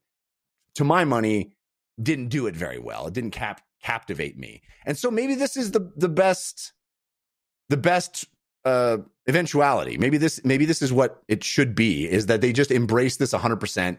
to 0.73 0.83
my 0.83 1.05
money, 1.05 1.51
didn't 2.01 2.29
do 2.29 2.47
it 2.47 2.55
very 2.55 2.79
well. 2.79 3.05
It 3.05 3.13
didn't 3.13 3.31
cap 3.31 3.61
captivate 3.83 4.37
me. 4.37 4.63
And 4.87 4.97
so 4.97 5.11
maybe 5.11 5.35
this 5.35 5.55
is 5.55 5.71
the 5.71 5.91
the 5.95 6.09
best 6.09 6.73
the 7.69 7.77
best 7.77 8.25
uh 8.65 8.97
eventuality. 9.27 9.97
Maybe 9.97 10.17
this 10.17 10.41
maybe 10.43 10.65
this 10.65 10.81
is 10.81 10.93
what 10.93 11.21
it 11.27 11.43
should 11.43 11.73
be 11.73 12.09
is 12.09 12.27
that 12.27 12.41
they 12.41 12.53
just 12.53 12.71
embrace 12.71 13.17
this 13.17 13.33
100%. 13.33 13.97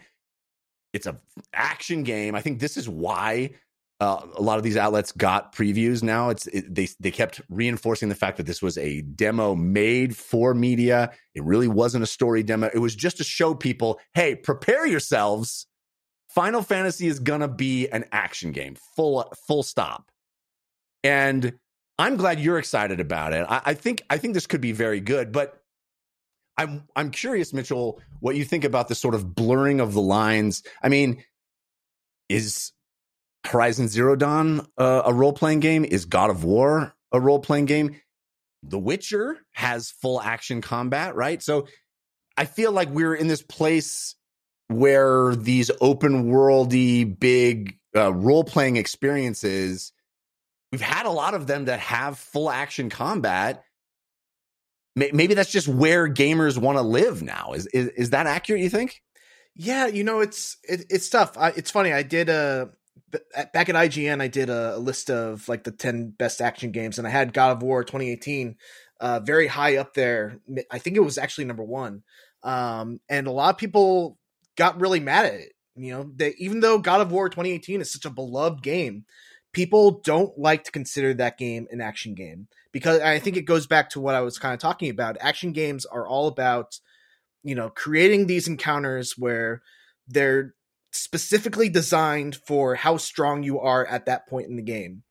It's 0.93 1.07
a 1.07 1.19
action 1.53 2.03
game. 2.05 2.35
I 2.35 2.41
think 2.41 2.61
this 2.61 2.77
is 2.77 2.89
why 2.89 3.51
uh, 4.01 4.21
a 4.37 4.43
lot 4.43 4.59
of 4.59 4.65
these 4.65 4.77
outlets 4.77 5.11
got 5.11 5.55
previews 5.55 6.03
now. 6.03 6.29
It's 6.31 6.47
it, 6.49 6.73
they 6.73 6.89
they 7.01 7.11
kept 7.11 7.41
reinforcing 7.49 8.09
the 8.09 8.15
fact 8.15 8.37
that 8.37 8.47
this 8.47 8.63
was 8.63 8.79
a 8.79 9.01
demo 9.03 9.57
made 9.57 10.17
for 10.17 10.55
media. 10.55 11.13
It 11.35 11.43
really 11.43 11.69
wasn't 11.69 12.05
a 12.05 12.07
story 12.07 12.43
demo. 12.45 12.71
It 12.73 12.79
was 12.79 12.95
just 12.95 13.17
to 13.17 13.25
show 13.25 13.55
people, 13.55 13.99
hey, 14.15 14.37
prepare 14.37 14.87
yourselves. 14.87 15.67
Final 16.29 16.63
Fantasy 16.63 17.09
is 17.09 17.19
gonna 17.19 17.49
be 17.49 17.89
an 17.89 18.05
action 18.13 18.53
game, 18.53 18.77
full 18.95 19.33
full 19.47 19.65
stop. 19.65 20.11
And 21.03 21.55
I'm 21.99 22.17
glad 22.17 22.39
you're 22.39 22.59
excited 22.59 23.01
about 23.01 23.33
it. 23.33 23.47
I, 23.49 23.63
I 23.67 23.75
think 23.75 24.05
I 24.09 24.19
think 24.19 24.35
this 24.35 24.47
could 24.47 24.61
be 24.61 24.73
very 24.73 25.01
good, 25.01 25.33
but 25.33 25.61
I'm 26.57 26.85
I'm 26.95 27.11
curious, 27.11 27.53
Mitchell, 27.53 28.01
what 28.21 28.37
you 28.37 28.45
think 28.45 28.63
about 28.63 28.87
this 28.87 29.01
sort 29.01 29.17
of 29.17 29.35
blurring 29.35 29.81
of 29.81 29.93
the 29.93 30.03
lines. 30.03 30.63
I 30.83 30.89
mean, 30.89 31.25
is 32.29 32.73
Horizon 33.49 33.89
Zero 33.89 34.15
Dawn 34.17 34.67
uh, 34.77 35.03
a 35.05 35.13
role 35.13 35.33
playing 35.33 35.61
game? 35.61 35.85
Is 35.85 36.05
God 36.05 36.31
of 36.31 36.45
War 36.45 36.95
a 37.13 37.21
role 37.21 37.41
playing 37.41 37.65
game? 37.65 38.01
The 38.63 38.79
Witcher 38.79 39.39
has 39.53 39.91
full 39.91 40.21
action 40.21 40.61
combat, 40.61 41.15
right? 41.15 41.43
So 41.43 41.67
I 42.37 42.45
feel 42.45 42.73
like 42.73 42.91
we're 42.91 43.15
in 43.15 43.29
this 43.29 43.43
place 43.43 44.15
where 44.69 45.35
these 45.35 45.71
open 45.81 46.31
worldy 46.31 47.19
big 47.19 47.79
uh, 47.97 48.13
role 48.13 48.45
playing 48.45 48.77
experiences, 48.77 49.93
we've 50.71 50.81
had 50.81 51.07
a 51.07 51.11
lot 51.11 51.35
of 51.35 51.47
them 51.47 51.67
that 51.67 51.81
have 51.81 52.19
full 52.19 52.51
action 52.51 52.91
combat. 52.91 53.65
Maybe 54.95 55.35
that's 55.35 55.53
just 55.53 55.69
where 55.69 56.09
gamers 56.09 56.59
want 56.59 56.77
to 56.77 56.83
live 56.83 57.23
now. 57.23 57.53
Is, 57.53 57.67
is 57.69 57.89
is 57.89 58.11
that 58.11 58.27
accurate? 58.27 58.63
You 58.63 58.69
think? 58.69 59.01
Yeah, 59.55 59.87
you 59.87 60.03
know 60.03 60.21
it's 60.21 60.57
it, 60.65 60.87
it's 60.91 61.09
tough. 61.09 61.39
I, 61.39 61.51
it's 61.51 61.71
funny. 61.71 61.93
I 61.93 62.03
did 62.03 62.29
a 62.29 62.71
back 63.11 63.69
at 63.69 63.75
IGN, 63.75 64.21
I 64.21 64.29
did 64.29 64.51
a, 64.51 64.79
list 64.79 65.11
of 65.11 65.49
like 65.49 65.65
the 65.65 65.71
10 65.71 66.11
best 66.11 66.41
action 66.41 66.73
games, 66.73 66.99
and 66.99 67.07
I 67.07 67.11
had 67.11 67.33
God 67.33 67.57
of 67.57 67.63
War 67.63 67.85
2018 67.85 68.57
uh, 69.01 69.21
very 69.21 69.47
high 69.47 69.77
up 69.77 69.95
there. 69.95 70.39
I 70.71 70.79
think 70.79 70.97
it 70.97 71.01
was 71.01 71.19
actually 71.19 71.45
number 71.45 71.65
one. 71.65 72.03
Um, 72.43 73.01
and 73.09 73.27
a 73.27 73.33
lot 73.33 73.55
of 73.55 73.59
people 73.59 74.19
got 74.57 74.81
really 74.81 75.01
mad 75.01 75.27
at 75.27 75.35
it. 75.35 75.53
You 75.77 75.93
know, 75.93 76.11
they, 76.15 76.35
even 76.39 76.61
though 76.61 76.79
God 76.79 77.01
of 77.01 77.13
War 77.13 77.29
2018 77.29 77.81
is 77.81 77.93
such 77.93 78.05
a 78.05 78.11
beloved 78.11 78.63
game, 78.63 79.05
people 79.53 80.01
don't 80.05 80.37
like 80.37 80.65
to 80.65 80.73
consider 80.73 81.15
that 81.15 81.39
game 81.39 81.67
an 81.71 81.81
action 81.81 82.15
game 82.15 82.49
because 82.73 83.01
I 83.01 83.19
think 83.19 83.37
it 83.37 83.43
goes 83.43 83.67
back 83.67 83.91
to 83.91 84.01
what 84.01 84.15
I 84.15 84.21
was 84.21 84.39
kind 84.39 84.55
of 84.55 84.61
talking 84.61 84.91
about. 84.91 85.17
Action 85.21 85.53
games 85.53 85.87
are 85.87 86.07
all 86.07 86.27
about, 86.27 86.79
you 87.43 87.55
know, 87.55 87.71
creating 87.71 88.27
these 88.27 88.49
encounters 88.49 89.15
where 89.17 89.63
they're 90.09 90.55
specifically 90.99 91.69
designed 91.69 92.37
for 92.47 92.75
how 92.75 92.97
strong 92.97 93.43
you 93.43 93.61
are 93.61 93.87
at 93.87 94.07
that 94.07 94.29
point 94.29 94.49
in 94.49 94.57
the 94.57 94.63
game. 94.63 95.03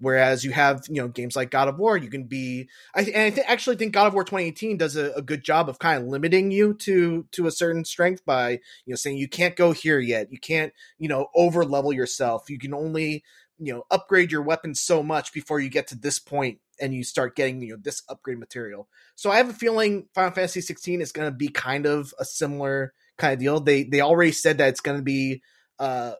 Whereas 0.00 0.44
you 0.44 0.50
have, 0.52 0.84
you 0.88 1.02
know, 1.02 1.08
games 1.08 1.36
like 1.36 1.50
God 1.50 1.68
of 1.68 1.78
War, 1.78 1.96
you 1.96 2.08
can 2.08 2.24
be. 2.24 2.70
I, 2.94 3.02
and 3.02 3.22
I 3.24 3.30
th- 3.30 3.46
actually 3.46 3.76
think 3.76 3.92
God 3.92 4.06
of 4.06 4.14
War 4.14 4.24
2018 4.24 4.78
does 4.78 4.96
a, 4.96 5.12
a, 5.12 5.20
good 5.20 5.44
job 5.44 5.68
of 5.68 5.78
kind 5.78 6.00
of 6.00 6.08
limiting 6.08 6.50
you 6.50 6.72
to 6.74 7.26
to 7.32 7.46
a 7.46 7.50
certain 7.50 7.84
strength 7.84 8.24
by, 8.24 8.52
you 8.52 8.58
know, 8.92 8.96
saying 8.96 9.18
you 9.18 9.28
can't 9.28 9.56
go 9.56 9.72
here 9.72 9.98
yet. 9.98 10.32
You 10.32 10.38
can't, 10.38 10.72
you 10.98 11.08
know, 11.08 11.26
over 11.34 11.66
level 11.66 11.92
yourself. 11.92 12.48
You 12.48 12.58
can 12.58 12.72
only, 12.72 13.22
you 13.58 13.74
know, 13.74 13.84
upgrade 13.90 14.32
your 14.32 14.40
weapon 14.40 14.74
so 14.74 15.02
much 15.02 15.34
before 15.34 15.60
you 15.60 15.68
get 15.68 15.88
to 15.88 15.98
this 15.98 16.18
point 16.18 16.60
and 16.80 16.94
you 16.94 17.04
start 17.04 17.36
getting, 17.36 17.60
you 17.60 17.74
know, 17.74 17.78
this 17.80 18.02
upgrade 18.08 18.38
material. 18.38 18.88
So 19.16 19.30
I 19.30 19.36
have 19.36 19.50
a 19.50 19.54
feeling 19.54 20.08
Final 20.14 20.32
Fantasy 20.32 20.62
16 20.62 21.02
is 21.02 21.12
going 21.12 21.30
to 21.30 21.36
be 21.36 21.48
kind 21.48 21.84
of 21.84 22.14
a 22.18 22.24
similar 22.24 22.94
kind 23.20 23.34
of 23.34 23.38
deal. 23.38 23.60
They 23.60 23.84
they 23.84 24.00
already 24.00 24.32
said 24.32 24.58
that 24.58 24.68
it's 24.68 24.80
going 24.80 24.98
to 24.98 25.02
be 25.02 25.42
uh 25.78 26.14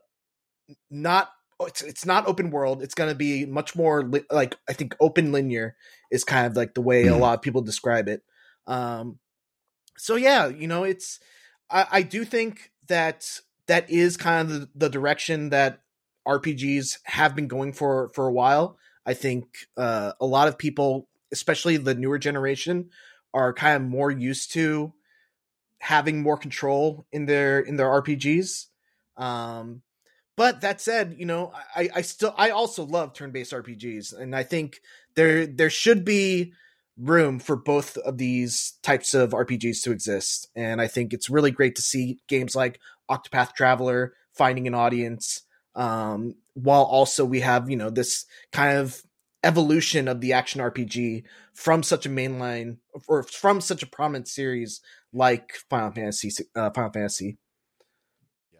not 0.89 1.29
it's, 1.61 1.81
it's 1.81 2.05
not 2.05 2.27
open 2.27 2.49
world. 2.49 2.81
It's 2.81 2.95
going 2.95 3.09
to 3.09 3.15
be 3.15 3.45
much 3.45 3.75
more 3.75 4.03
li- 4.03 4.25
like 4.31 4.55
I 4.69 4.73
think 4.73 4.95
open 4.99 5.31
linear 5.31 5.75
is 6.09 6.23
kind 6.23 6.47
of 6.47 6.55
like 6.55 6.73
the 6.73 6.81
way 6.81 7.05
a 7.05 7.13
hmm. 7.13 7.19
lot 7.19 7.35
of 7.35 7.41
people 7.41 7.61
describe 7.61 8.07
it. 8.07 8.21
Um 8.67 9.19
so 9.97 10.15
yeah, 10.15 10.47
you 10.47 10.67
know, 10.67 10.83
it's 10.83 11.19
I, 11.69 11.87
I 11.91 12.01
do 12.01 12.25
think 12.25 12.71
that 12.87 13.39
that 13.67 13.89
is 13.89 14.17
kind 14.17 14.49
of 14.49 14.59
the, 14.59 14.69
the 14.75 14.89
direction 14.89 15.49
that 15.49 15.81
RPGs 16.27 16.99
have 17.05 17.35
been 17.35 17.47
going 17.47 17.73
for 17.73 18.09
for 18.13 18.27
a 18.27 18.33
while. 18.33 18.77
I 19.05 19.13
think 19.13 19.45
uh, 19.77 20.13
a 20.19 20.25
lot 20.25 20.47
of 20.47 20.57
people, 20.57 21.07
especially 21.31 21.77
the 21.77 21.95
newer 21.95 22.19
generation, 22.19 22.89
are 23.33 23.53
kind 23.53 23.75
of 23.75 23.89
more 23.89 24.11
used 24.11 24.53
to 24.53 24.93
having 25.81 26.21
more 26.21 26.37
control 26.37 27.05
in 27.11 27.25
their 27.25 27.59
in 27.59 27.75
their 27.75 27.87
RPGs. 27.87 28.67
Um, 29.17 29.81
but 30.37 30.61
that 30.61 30.79
said, 30.79 31.15
you 31.17 31.25
know, 31.25 31.51
I, 31.75 31.89
I 31.95 32.01
still 32.01 32.33
I 32.37 32.51
also 32.51 32.85
love 32.85 33.13
turn-based 33.13 33.51
RPGs, 33.51 34.17
and 34.17 34.35
I 34.35 34.43
think 34.43 34.79
there 35.15 35.45
there 35.45 35.69
should 35.69 36.05
be 36.05 36.53
room 36.97 37.39
for 37.39 37.55
both 37.55 37.97
of 37.97 38.17
these 38.17 38.73
types 38.83 39.13
of 39.13 39.31
RPGs 39.31 39.81
to 39.83 39.91
exist. 39.91 40.49
And 40.55 40.79
I 40.79 40.87
think 40.87 41.13
it's 41.13 41.29
really 41.29 41.51
great 41.51 41.75
to 41.75 41.81
see 41.81 42.19
games 42.27 42.55
like 42.55 42.79
Octopath 43.09 43.53
Traveler 43.53 44.13
finding 44.33 44.67
an 44.67 44.75
audience, 44.75 45.41
um, 45.75 46.35
while 46.53 46.83
also 46.83 47.25
we 47.25 47.39
have 47.39 47.69
you 47.69 47.75
know 47.75 47.89
this 47.89 48.25
kind 48.51 48.77
of 48.77 49.01
evolution 49.43 50.07
of 50.07 50.21
the 50.21 50.33
action 50.33 50.61
RPG 50.61 51.23
from 51.53 51.81
such 51.81 52.05
a 52.05 52.09
mainline 52.09 52.77
or 53.07 53.23
from 53.23 53.59
such 53.59 53.81
a 53.81 53.87
prominent 53.87 54.27
series 54.27 54.81
like 55.13 55.53
Final 55.69 55.91
Fantasy. 55.91 56.31
Uh, 56.55 56.69
Final 56.71 56.91
Fantasy. 56.91 57.37
Yeah, 58.53 58.59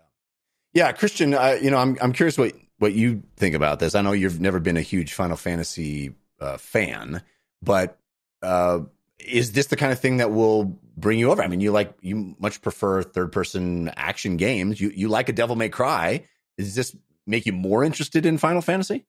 yeah, 0.73 0.91
Christian. 0.91 1.33
Uh, 1.33 1.57
you 1.61 1.71
know, 1.71 1.77
I'm 1.77 1.97
I'm 2.01 2.13
curious 2.13 2.37
what 2.37 2.53
what 2.79 2.93
you 2.93 3.23
think 3.37 3.55
about 3.55 3.79
this. 3.79 3.95
I 3.95 4.01
know 4.01 4.11
you've 4.11 4.41
never 4.41 4.59
been 4.59 4.77
a 4.77 4.81
huge 4.81 5.13
Final 5.13 5.37
Fantasy 5.37 6.15
uh, 6.39 6.57
fan, 6.57 7.21
but 7.61 7.99
uh, 8.41 8.79
is 9.19 9.51
this 9.51 9.67
the 9.67 9.75
kind 9.75 9.91
of 9.91 9.99
thing 9.99 10.17
that 10.17 10.31
will 10.31 10.79
bring 10.97 11.19
you 11.19 11.31
over? 11.31 11.41
I 11.41 11.47
mean, 11.47 11.61
you 11.61 11.71
like 11.71 11.93
you 12.01 12.35
much 12.39 12.61
prefer 12.61 13.03
third 13.03 13.31
person 13.31 13.89
action 13.95 14.37
games. 14.37 14.81
You 14.81 14.91
you 14.95 15.07
like 15.07 15.29
a 15.29 15.33
Devil 15.33 15.55
May 15.55 15.69
Cry. 15.69 16.27
Does 16.57 16.75
this 16.75 16.95
make 17.25 17.45
you 17.45 17.53
more 17.53 17.83
interested 17.83 18.25
in 18.25 18.37
Final 18.37 18.61
Fantasy? 18.61 19.05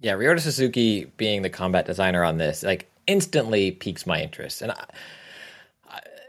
Yeah, 0.00 0.14
Ryota 0.14 0.40
Suzuki 0.40 1.06
being 1.16 1.42
the 1.42 1.50
combat 1.50 1.86
designer 1.86 2.22
on 2.22 2.38
this, 2.38 2.62
like 2.62 2.88
instantly 3.06 3.72
piques 3.72 4.06
my 4.06 4.22
interest. 4.22 4.62
And 4.62 4.70
I, 4.72 4.84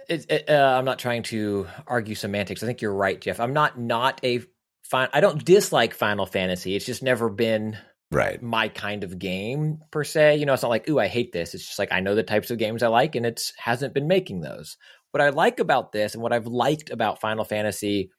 it, 0.10 0.50
uh, 0.50 0.76
I'm 0.78 0.86
not 0.86 1.00
trying 1.00 1.24
to 1.24 1.68
argue 1.88 2.16
semantics. 2.16 2.64
I 2.64 2.66
think 2.66 2.82
you're 2.82 2.94
right, 2.94 3.20
Jeff. 3.20 3.40
I'm 3.40 3.54
not 3.54 3.80
not 3.80 4.20
a 4.24 4.42
fine. 4.84 5.10
I 5.14 5.22
don't 5.22 5.44
dislike 5.44 5.94
Final 5.94 6.26
Fantasy. 6.26 6.76
It's 6.76 6.86
just 6.86 7.04
never 7.04 7.30
been 7.30 7.78
right 8.12 8.42
my 8.42 8.70
kind 8.70 9.04
of 9.04 9.20
game 9.20 9.80
per 9.92 10.04
se. 10.04 10.38
You 10.38 10.46
know, 10.46 10.54
it's 10.54 10.64
not 10.64 10.70
like 10.70 10.90
ooh, 10.90 11.00
I 11.00 11.08
hate 11.08 11.32
this. 11.32 11.54
It's 11.54 11.66
just 11.66 11.80
like 11.80 11.92
I 11.92 12.00
know 12.00 12.16
the 12.16 12.24
types 12.24 12.52
of 12.52 12.58
games 12.58 12.84
I 12.84 12.88
like, 12.88 13.16
and 13.16 13.26
it 13.26 13.52
hasn't 13.58 13.94
been 13.94 14.08
making 14.08 14.42
those. 14.42 14.78
What 15.12 15.22
I 15.22 15.30
like 15.30 15.60
about 15.60 15.92
this, 15.92 16.14
and 16.14 16.24
what 16.24 16.34
I've 16.34 16.48
liked 16.48 16.90
about 16.90 17.22
Final 17.22 17.44
Fantasy 17.44 18.12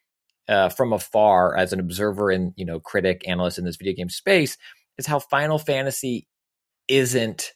uh, 0.49 0.69
from 0.69 0.93
afar 0.93 1.57
as 1.57 1.73
an 1.73 1.81
observer 1.81 2.31
and 2.31 2.53
you 2.57 2.65
know 2.65 2.81
critic 2.81 3.23
analyst 3.27 3.59
in 3.59 3.65
this 3.65 3.77
video 3.77 3.95
game 3.95 4.09
space, 4.09 4.57
is 4.99 5.07
how 5.07 5.19
Final 5.19 5.59
Fantasy 5.59 6.27
isn't 6.89 7.53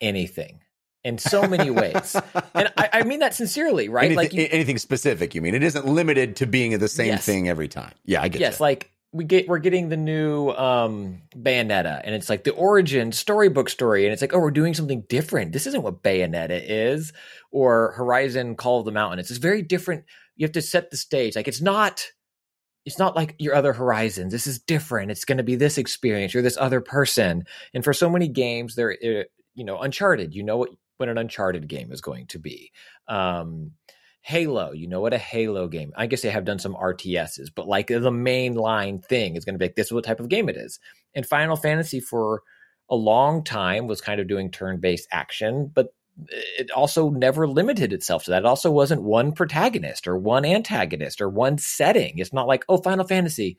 anything 0.00 0.60
in 1.04 1.18
so 1.18 1.46
many 1.48 1.70
ways. 1.70 2.16
and 2.54 2.72
I, 2.76 2.88
I, 2.92 3.02
mean 3.04 3.20
that 3.20 3.34
sincerely, 3.34 3.88
right? 3.88 4.04
Anything, 4.04 4.16
like 4.16 4.32
you, 4.32 4.48
anything 4.50 4.78
specific, 4.78 5.34
you 5.34 5.42
mean? 5.42 5.54
It 5.54 5.62
isn't 5.62 5.86
limited 5.86 6.36
to 6.36 6.46
being 6.46 6.78
the 6.78 6.88
same 6.88 7.08
yes. 7.08 7.24
thing 7.24 7.48
every 7.48 7.68
time. 7.68 7.92
Yeah, 8.04 8.22
I 8.22 8.28
get 8.28 8.40
it. 8.40 8.44
Yes, 8.44 8.60
like 8.60 8.90
we 9.12 9.24
get 9.24 9.46
we're 9.46 9.58
getting 9.58 9.90
the 9.90 9.96
new 9.96 10.50
um 10.50 11.20
Bayonetta 11.36 12.00
and 12.02 12.14
it's 12.14 12.30
like 12.30 12.44
the 12.44 12.52
origin 12.52 13.12
storybook 13.12 13.68
story 13.68 14.06
and 14.06 14.12
it's 14.12 14.22
like 14.22 14.32
oh 14.32 14.38
we're 14.38 14.50
doing 14.50 14.74
something 14.74 15.02
different. 15.08 15.52
This 15.52 15.66
isn't 15.66 15.82
what 15.82 16.02
Bayonetta 16.02 16.62
is 16.64 17.12
or 17.50 17.92
Horizon 17.92 18.56
Call 18.56 18.80
of 18.80 18.86
the 18.86 18.92
Mountain. 18.92 19.18
It's 19.18 19.28
just 19.28 19.42
very 19.42 19.62
different. 19.62 20.04
You 20.36 20.44
have 20.44 20.52
to 20.52 20.62
set 20.62 20.90
the 20.90 20.96
stage. 20.96 21.36
Like 21.36 21.48
it's 21.48 21.60
not 21.60 22.10
it's 22.84 22.98
not 22.98 23.14
like 23.14 23.36
your 23.38 23.54
other 23.54 23.72
horizons. 23.72 24.32
This 24.32 24.46
is 24.46 24.58
different. 24.58 25.10
It's 25.10 25.24
going 25.24 25.38
to 25.38 25.44
be 25.44 25.54
this 25.54 25.78
experience. 25.78 26.34
You're 26.34 26.42
this 26.42 26.56
other 26.58 26.80
person. 26.80 27.44
And 27.74 27.84
for 27.84 27.92
so 27.92 28.10
many 28.10 28.26
games, 28.26 28.74
they're 28.74 28.92
uh, 28.92 29.24
you 29.54 29.64
know 29.64 29.78
Uncharted. 29.78 30.34
You 30.34 30.42
know 30.42 30.56
what 30.56 30.70
what 31.02 31.08
an 31.08 31.18
Uncharted 31.18 31.68
game 31.68 31.90
is 31.90 32.00
going 32.00 32.26
to 32.28 32.38
be. 32.38 32.72
Um, 33.08 33.72
Halo, 34.22 34.70
you 34.70 34.86
know 34.86 35.00
what 35.00 35.12
a 35.12 35.18
Halo 35.18 35.66
game. 35.66 35.92
I 35.96 36.06
guess 36.06 36.22
they 36.22 36.30
have 36.30 36.44
done 36.44 36.60
some 36.60 36.74
RTSs, 36.74 37.50
but 37.54 37.66
like 37.66 37.88
the 37.88 38.12
main 38.12 38.54
line 38.54 39.00
thing 39.00 39.34
is 39.34 39.44
going 39.44 39.54
to 39.54 39.58
be 39.58 39.64
like 39.64 39.74
this 39.74 39.88
is 39.88 39.92
what 39.92 40.04
type 40.04 40.20
of 40.20 40.28
game 40.28 40.48
it 40.48 40.56
is. 40.56 40.78
And 41.14 41.26
Final 41.26 41.56
Fantasy 41.56 41.98
for 41.98 42.42
a 42.88 42.94
long 42.94 43.42
time 43.42 43.88
was 43.88 44.00
kind 44.00 44.20
of 44.20 44.28
doing 44.28 44.50
turn-based 44.50 45.08
action, 45.10 45.70
but 45.74 45.92
it 46.30 46.70
also 46.70 47.10
never 47.10 47.48
limited 47.48 47.92
itself 47.92 48.24
to 48.24 48.30
that. 48.30 48.42
It 48.42 48.46
also 48.46 48.70
wasn't 48.70 49.02
one 49.02 49.32
protagonist 49.32 50.06
or 50.06 50.16
one 50.16 50.44
antagonist 50.44 51.20
or 51.20 51.28
one 51.28 51.58
setting. 51.58 52.18
It's 52.18 52.32
not 52.32 52.46
like, 52.46 52.64
oh, 52.68 52.78
Final 52.78 53.06
Fantasy, 53.06 53.58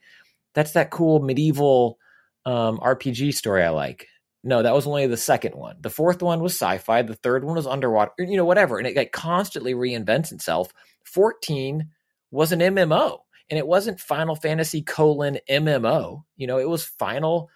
that's 0.54 0.72
that 0.72 0.90
cool 0.90 1.20
medieval 1.20 1.98
um, 2.46 2.78
RPG 2.78 3.34
story 3.34 3.64
I 3.64 3.70
like. 3.70 4.06
No, 4.46 4.62
that 4.62 4.74
was 4.74 4.86
only 4.86 5.06
the 5.06 5.16
second 5.16 5.54
one. 5.54 5.76
The 5.80 5.88
fourth 5.88 6.22
one 6.22 6.40
was 6.42 6.52
sci-fi. 6.52 7.00
The 7.00 7.14
third 7.14 7.44
one 7.44 7.56
was 7.56 7.66
underwater. 7.66 8.12
You 8.18 8.36
know, 8.36 8.44
whatever, 8.44 8.78
and 8.78 8.86
it 8.86 8.94
like 8.94 9.10
constantly 9.10 9.72
reinvents 9.72 10.32
itself. 10.32 10.72
Fourteen 11.02 11.88
was 12.30 12.52
an 12.52 12.60
MMO, 12.60 13.20
and 13.48 13.58
it 13.58 13.66
wasn't 13.66 14.00
Final 14.00 14.36
Fantasy 14.36 14.82
colon 14.82 15.38
MMO. 15.48 16.24
You 16.36 16.46
know, 16.46 16.58
it 16.58 16.68
was 16.68 16.84
Final 16.84 17.48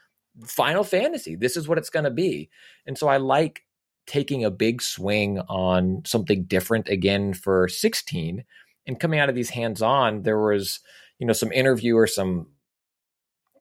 Final 0.47 0.83
Fantasy. 0.83 1.37
This 1.37 1.59
is 1.59 1.69
what 1.69 1.77
it's 1.77 1.91
going 1.91 2.05
to 2.05 2.11
be, 2.11 2.49
and 2.87 2.97
so 2.97 3.07
I 3.07 3.19
like 3.19 3.67
taking 4.07 4.43
a 4.43 4.51
big 4.51 4.81
swing 4.81 5.39
on 5.41 6.03
something 6.07 6.45
different 6.45 6.89
again 6.89 7.35
for 7.35 7.69
16 7.69 8.43
and 8.87 8.99
coming 8.99 9.21
out 9.21 9.29
of 9.29 9.35
these 9.35 9.51
hands 9.51 9.83
on 9.83 10.23
there 10.23 10.41
was 10.41 10.81
you 11.19 11.27
know 11.27 11.35
some 11.35 11.53
interview 11.53 11.95
or 11.95 12.07
some 12.07 12.47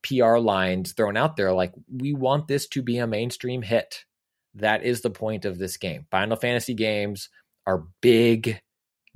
PR 0.08 0.38
lines 0.38 0.94
thrown 0.94 1.18
out 1.18 1.36
there 1.38 1.54
like 1.54 1.74
we 1.92 2.14
want 2.14 2.48
this 2.48 2.68
to 2.68 2.82
be 2.82 2.98
a 2.98 3.08
mainstream 3.08 3.62
hit 3.62 4.06
that 4.56 4.84
is 4.84 5.02
the 5.02 5.10
point 5.10 5.46
of 5.46 5.58
this 5.58 5.78
game 5.78 6.06
final 6.12 6.36
fantasy 6.36 6.74
games 6.74 7.30
are 7.66 7.86
big 8.02 8.62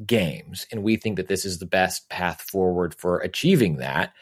games 0.05 0.65
and 0.71 0.83
we 0.83 0.95
think 0.95 1.17
that 1.17 1.27
this 1.27 1.45
is 1.45 1.59
the 1.59 1.65
best 1.65 2.09
path 2.09 2.41
forward 2.41 2.95
for 2.95 3.19
achieving 3.19 3.77
that 3.77 4.13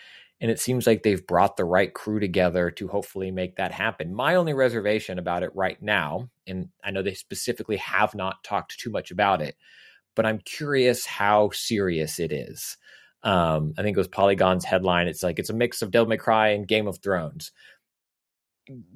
and 0.41 0.49
it 0.49 0.59
seems 0.59 0.87
like 0.87 1.03
they've 1.03 1.25
brought 1.25 1.57
the 1.57 1.65
right 1.65 1.93
crew 1.93 2.19
together 2.19 2.71
to 2.71 2.87
hopefully 2.87 3.29
make 3.29 3.57
that 3.57 3.73
happen. 3.73 4.13
My 4.13 4.35
only 4.35 4.53
reservation 4.53 5.19
about 5.19 5.43
it 5.43 5.53
right 5.53 5.81
now, 5.81 6.29
and 6.47 6.69
I 6.83 6.91
know 6.91 7.01
they 7.01 7.13
specifically 7.13 7.77
have 7.77 8.15
not 8.15 8.43
talked 8.43 8.79
too 8.79 8.89
much 8.89 9.11
about 9.11 9.41
it, 9.41 9.55
but 10.15 10.25
I'm 10.25 10.39
curious 10.39 11.05
how 11.05 11.49
serious 11.49 12.19
it 12.19 12.31
is. 12.31 12.77
Um, 13.23 13.73
I 13.77 13.81
think 13.83 13.97
it 13.97 13.99
was 13.99 14.07
Polygon's 14.07 14.63
headline. 14.65 15.07
It's 15.07 15.23
like 15.23 15.39
it's 15.39 15.49
a 15.49 15.53
mix 15.53 15.81
of 15.81 15.91
Devil 15.91 16.07
May 16.09 16.17
Cry 16.17 16.49
and 16.49 16.67
Game 16.67 16.87
of 16.87 16.99
Thrones. 16.99 17.51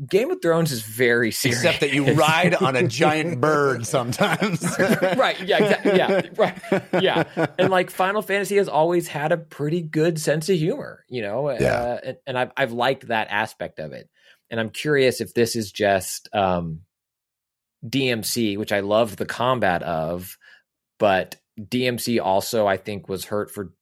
Game 0.07 0.29
of 0.29 0.39
Thrones 0.39 0.71
is 0.71 0.83
very 0.83 1.31
serious. 1.31 1.63
Except 1.63 1.79
that 1.79 1.93
you 1.93 2.13
ride 2.13 2.53
on 2.53 2.75
a 2.75 2.87
giant 2.87 3.41
bird 3.41 3.87
sometimes. 3.87 4.61
right. 4.79 5.39
Yeah. 5.41 5.57
Exactly. 5.57 5.95
Yeah. 5.97 6.21
Right. 6.37 6.57
Yeah. 7.01 7.47
And 7.57 7.71
like 7.71 7.89
Final 7.89 8.21
Fantasy 8.21 8.57
has 8.57 8.69
always 8.69 9.07
had 9.07 9.31
a 9.31 9.37
pretty 9.37 9.81
good 9.81 10.19
sense 10.19 10.47
of 10.47 10.57
humor, 10.57 11.03
you 11.09 11.23
know, 11.23 11.49
Yeah. 11.49 11.73
uh, 11.73 11.99
and, 12.05 12.17
and 12.27 12.37
I've, 12.37 12.51
I've 12.55 12.71
liked 12.71 13.07
that 13.07 13.29
aspect 13.31 13.79
of 13.79 13.93
it. 13.93 14.07
And 14.51 14.59
I'm 14.59 14.69
curious 14.69 15.21
if 15.21 15.33
this 15.33 15.55
is 15.55 15.71
just 15.71 16.29
um, 16.33 16.81
DMC, 17.83 18.57
which 18.59 18.71
I 18.71 18.81
love 18.81 19.15
the 19.15 19.25
combat 19.25 19.81
of, 19.81 20.37
but 20.99 21.35
DMC 21.59 22.21
also, 22.21 22.67
I 22.67 22.77
think, 22.77 23.09
was 23.09 23.25
hurt 23.25 23.49
for. 23.51 23.73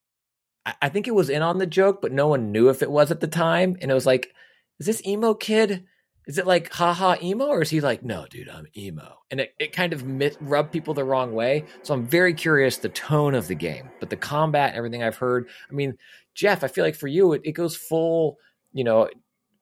I- 0.66 0.90
think 0.90 1.08
it 1.08 1.16
was 1.16 1.30
in 1.30 1.42
on 1.42 1.58
the 1.58 1.66
joke, 1.66 2.02
but 2.02 2.12
no 2.12 2.28
one 2.28 2.52
knew 2.52 2.70
if 2.70 2.82
it 2.82 2.92
was 2.92 3.12
at 3.12 3.20
the 3.20 3.28
time. 3.28 3.78
And 3.82 3.90
it 3.90 3.94
was 3.94 4.06
like, 4.06 4.32
is 4.80 4.86
this 4.86 5.06
emo 5.06 5.34
kid? 5.34 5.86
Is 6.28 6.38
it 6.38 6.46
like 6.46 6.72
haha 6.72 7.16
emo, 7.22 7.48
or 7.48 7.64
is 7.64 7.72
he 7.72 7.82
like, 7.82 8.04
no, 8.04 8.28
dude, 8.30 8.48
I'm 8.48 8.68
emo? 8.78 9.18
And 9.32 9.40
it, 9.40 9.54
it 9.60 9.74
kind 9.74 9.92
of 9.92 10.06
mit- 10.06 10.38
rubbed 10.40 10.72
people 10.72 10.94
the 10.94 11.04
wrong 11.04 11.34
way. 11.34 11.66
So 11.82 11.94
I'm 11.96 12.06
very 12.06 12.34
curious 12.36 12.78
the 12.78 12.90
tone 12.90 13.34
of 13.34 13.48
the 13.48 13.56
game, 13.56 13.90
but 14.00 14.12
the 14.12 14.16
combat 14.18 14.70
and 14.70 14.78
everything 14.78 15.02
I've 15.02 15.18
heard. 15.18 15.50
I 15.70 15.74
mean, 15.74 15.98
Jeff, 16.36 16.64
I 16.64 16.68
feel 16.68 16.84
like 16.86 16.96
for 16.96 17.08
you, 17.08 17.34
it, 17.34 17.42
it 17.44 17.52
goes 17.54 17.76
full, 17.76 18.38
you 18.72 18.84
know, 18.84 19.10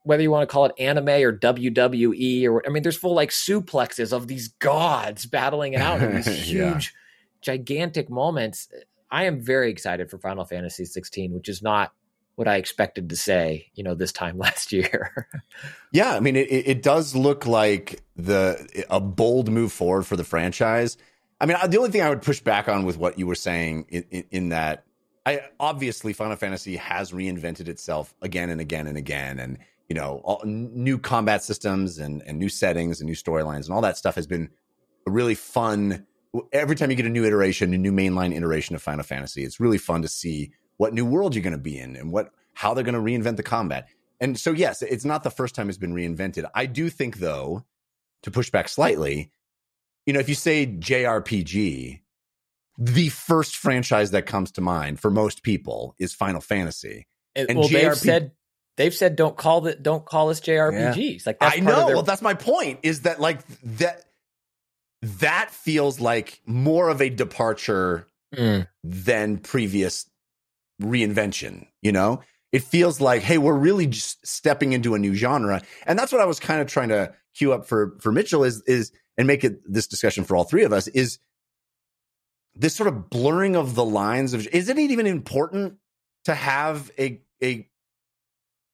whether 0.03 0.21
you 0.21 0.31
want 0.31 0.47
to 0.47 0.51
call 0.51 0.65
it 0.65 0.73
anime 0.77 1.07
or 1.09 1.31
WWE 1.37 2.45
or 2.49 2.65
I 2.67 2.69
mean, 2.69 2.83
there's 2.83 2.97
full 2.97 3.13
like 3.13 3.29
suplexes 3.31 4.11
of 4.11 4.27
these 4.27 4.49
gods 4.49 5.25
battling 5.25 5.73
it 5.73 5.81
out 5.81 6.01
in 6.01 6.15
these 6.15 6.27
Yeah. 6.51 6.73
huge, 6.73 6.93
gigantic 7.41 8.09
moments. 8.09 8.67
I 9.11 9.25
am 9.25 9.41
very 9.41 9.71
excited 9.71 10.09
for 10.09 10.17
Final 10.17 10.45
Fantasy 10.45 10.85
16, 10.85 11.33
which 11.33 11.49
is 11.49 11.61
not 11.61 11.93
what 12.35 12.47
I 12.47 12.55
expected 12.55 13.09
to 13.09 13.17
say, 13.17 13.69
you 13.73 13.83
know, 13.83 13.95
this 13.95 14.13
time 14.13 14.37
last 14.37 14.71
year. 14.71 15.27
Yeah, 15.91 16.15
I 16.15 16.21
mean, 16.21 16.35
it, 16.35 16.47
it 16.49 16.81
does 16.81 17.15
look 17.15 17.45
like 17.45 18.01
the 18.15 18.85
a 18.89 19.01
bold 19.01 19.51
move 19.51 19.73
forward 19.73 20.05
for 20.05 20.15
the 20.15 20.23
franchise. 20.23 20.97
I 21.41 21.45
mean, 21.45 21.57
the 21.67 21.77
only 21.77 21.89
thing 21.89 22.01
I 22.01 22.09
would 22.09 22.21
push 22.21 22.39
back 22.39 22.67
on 22.67 22.85
with 22.85 22.97
what 22.97 23.17
you 23.17 23.27
were 23.27 23.35
saying 23.35 23.87
in, 23.89 24.05
in, 24.09 24.23
in 24.31 24.49
that, 24.49 24.85
I 25.25 25.41
obviously 25.59 26.13
Final 26.13 26.35
Fantasy 26.35 26.75
has 26.77 27.11
reinvented 27.11 27.67
itself 27.67 28.13
again 28.21 28.49
and 28.49 28.61
again 28.61 28.87
and 28.87 28.97
again, 28.97 29.39
and 29.39 29.57
you 29.89 29.95
know, 29.95 30.21
all, 30.23 30.41
new 30.45 30.97
combat 30.97 31.43
systems 31.43 31.97
and 31.97 32.23
and 32.25 32.39
new 32.39 32.49
settings 32.49 33.01
and 33.01 33.07
new 33.07 33.15
storylines 33.15 33.65
and 33.65 33.71
all 33.71 33.81
that 33.81 33.97
stuff 33.97 34.15
has 34.15 34.27
been 34.27 34.49
a 35.07 35.11
really 35.11 35.35
fun. 35.35 36.05
Every 36.51 36.75
time 36.75 36.89
you 36.91 36.95
get 36.95 37.05
a 37.05 37.09
new 37.09 37.25
iteration, 37.25 37.73
a 37.73 37.77
new 37.77 37.91
mainline 37.91 38.35
iteration 38.35 38.75
of 38.75 38.81
Final 38.81 39.03
Fantasy, 39.03 39.43
it's 39.43 39.59
really 39.59 39.77
fun 39.77 40.03
to 40.03 40.07
see 40.07 40.51
what 40.77 40.93
new 40.93 41.05
world 41.05 41.35
you're 41.35 41.43
going 41.43 41.51
to 41.53 41.57
be 41.57 41.77
in 41.77 41.95
and 41.95 42.11
what 42.11 42.31
how 42.53 42.73
they're 42.73 42.83
going 42.83 42.93
to 42.93 43.01
reinvent 43.01 43.37
the 43.37 43.43
combat. 43.43 43.87
And 44.19 44.37
so, 44.37 44.51
yes, 44.51 44.81
it's 44.81 45.05
not 45.05 45.23
the 45.23 45.31
first 45.31 45.55
time 45.55 45.69
it's 45.69 45.77
been 45.77 45.93
reinvented. 45.93 46.49
I 46.53 46.65
do 46.65 46.89
think, 46.89 47.17
though, 47.17 47.63
to 48.23 48.31
push 48.31 48.49
back 48.49 48.67
slightly, 48.67 49.31
you 50.05 50.13
know, 50.13 50.19
if 50.19 50.27
you 50.27 50.35
say 50.35 50.67
JRPG, 50.67 52.01
the 52.77 53.09
first 53.09 53.55
franchise 53.55 54.11
that 54.11 54.25
comes 54.25 54.51
to 54.53 54.61
mind 54.61 54.99
for 54.99 55.11
most 55.11 55.43
people 55.43 55.95
is 55.99 56.13
Final 56.13 56.41
Fantasy. 56.41 57.07
And, 57.35 57.57
well, 57.57 57.67
they've 57.67 57.95
said 57.95 58.31
they've 58.77 58.93
said 58.93 59.15
don't 59.15 59.37
call 59.37 59.67
it 59.67 59.83
don't 59.83 60.05
call 60.05 60.29
us 60.29 60.41
JRPGs. 60.41 61.25
Like 61.25 61.39
that's 61.39 61.57
I 61.57 61.59
know. 61.59 61.85
Their, 61.85 61.95
Well, 61.95 62.03
that's 62.03 62.21
my 62.21 62.33
point. 62.33 62.79
Is 62.83 63.01
that 63.01 63.19
like 63.19 63.41
that? 63.63 64.03
That 65.01 65.51
feels 65.51 65.99
like 65.99 66.41
more 66.45 66.89
of 66.89 67.01
a 67.01 67.09
departure 67.09 68.05
Mm. 68.35 68.67
than 68.83 69.37
previous 69.39 70.07
reinvention. 70.81 71.67
You 71.81 71.91
know, 71.91 72.21
it 72.51 72.63
feels 72.63 73.01
like, 73.01 73.21
hey, 73.23 73.37
we're 73.37 73.57
really 73.57 73.87
just 73.87 74.25
stepping 74.25 74.73
into 74.73 74.93
a 74.95 74.99
new 74.99 75.13
genre, 75.15 75.61
and 75.85 75.97
that's 75.97 76.11
what 76.11 76.21
I 76.21 76.25
was 76.25 76.39
kind 76.39 76.61
of 76.61 76.67
trying 76.67 76.89
to 76.89 77.13
cue 77.35 77.53
up 77.53 77.65
for 77.67 77.97
for 78.01 78.11
Mitchell 78.11 78.43
is 78.43 78.61
is 78.67 78.91
and 79.17 79.27
make 79.27 79.43
it 79.43 79.61
this 79.65 79.87
discussion 79.87 80.23
for 80.23 80.35
all 80.35 80.43
three 80.43 80.63
of 80.63 80.73
us 80.73 80.87
is 80.87 81.19
this 82.55 82.75
sort 82.75 82.87
of 82.87 83.09
blurring 83.09 83.55
of 83.55 83.75
the 83.75 83.85
lines 83.85 84.33
of 84.33 84.47
isn't 84.47 84.77
it 84.77 84.91
even 84.91 85.05
important 85.07 85.75
to 86.25 86.33
have 86.35 86.91
a 86.99 87.21
a 87.43 87.68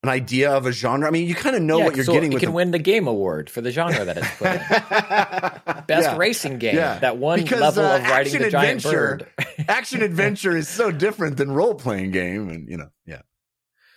an 0.06 0.10
idea 0.14 0.52
of 0.52 0.66
a 0.66 0.72
genre? 0.72 1.08
I 1.08 1.12
mean, 1.12 1.28
you 1.28 1.36
kind 1.36 1.56
of 1.56 1.62
know 1.62 1.80
Yeah, 1.80 1.86
what 1.86 1.96
you're 1.96 2.06
so 2.06 2.14
getting 2.14 2.32
It 2.34 2.40
can 2.40 2.54
win 2.54 2.72
the 2.72 2.80
game 2.80 3.08
award 3.08 3.50
for 3.50 3.62
the 3.62 3.72
genre 3.72 4.06
that 4.06 4.18
it's 4.18 4.36
put 4.38 4.48
in. 5.78 5.84
Best 5.88 6.10
Yeah. 6.10 6.18
racing 6.18 6.58
game. 6.60 6.76
Yeah. 6.76 7.00
That 7.00 7.18
one 7.18 7.42
Because, 7.42 7.60
level 7.62 7.86
uh, 7.86 7.98
of 7.98 8.04
riding 8.04 8.34
the 8.42 8.50
giant 8.50 8.86
adventure- 8.86 9.26
bird. 9.38 9.66
action 9.70 10.02
adventure 10.02 10.56
is 10.56 10.68
so 10.68 10.92
different 10.92 11.38
than 11.38 11.52
role 11.52 11.76
playing 11.76 12.12
game, 12.12 12.50
and 12.50 12.70
you 12.70 12.78
know, 12.78 12.90
yeah, 13.06 13.22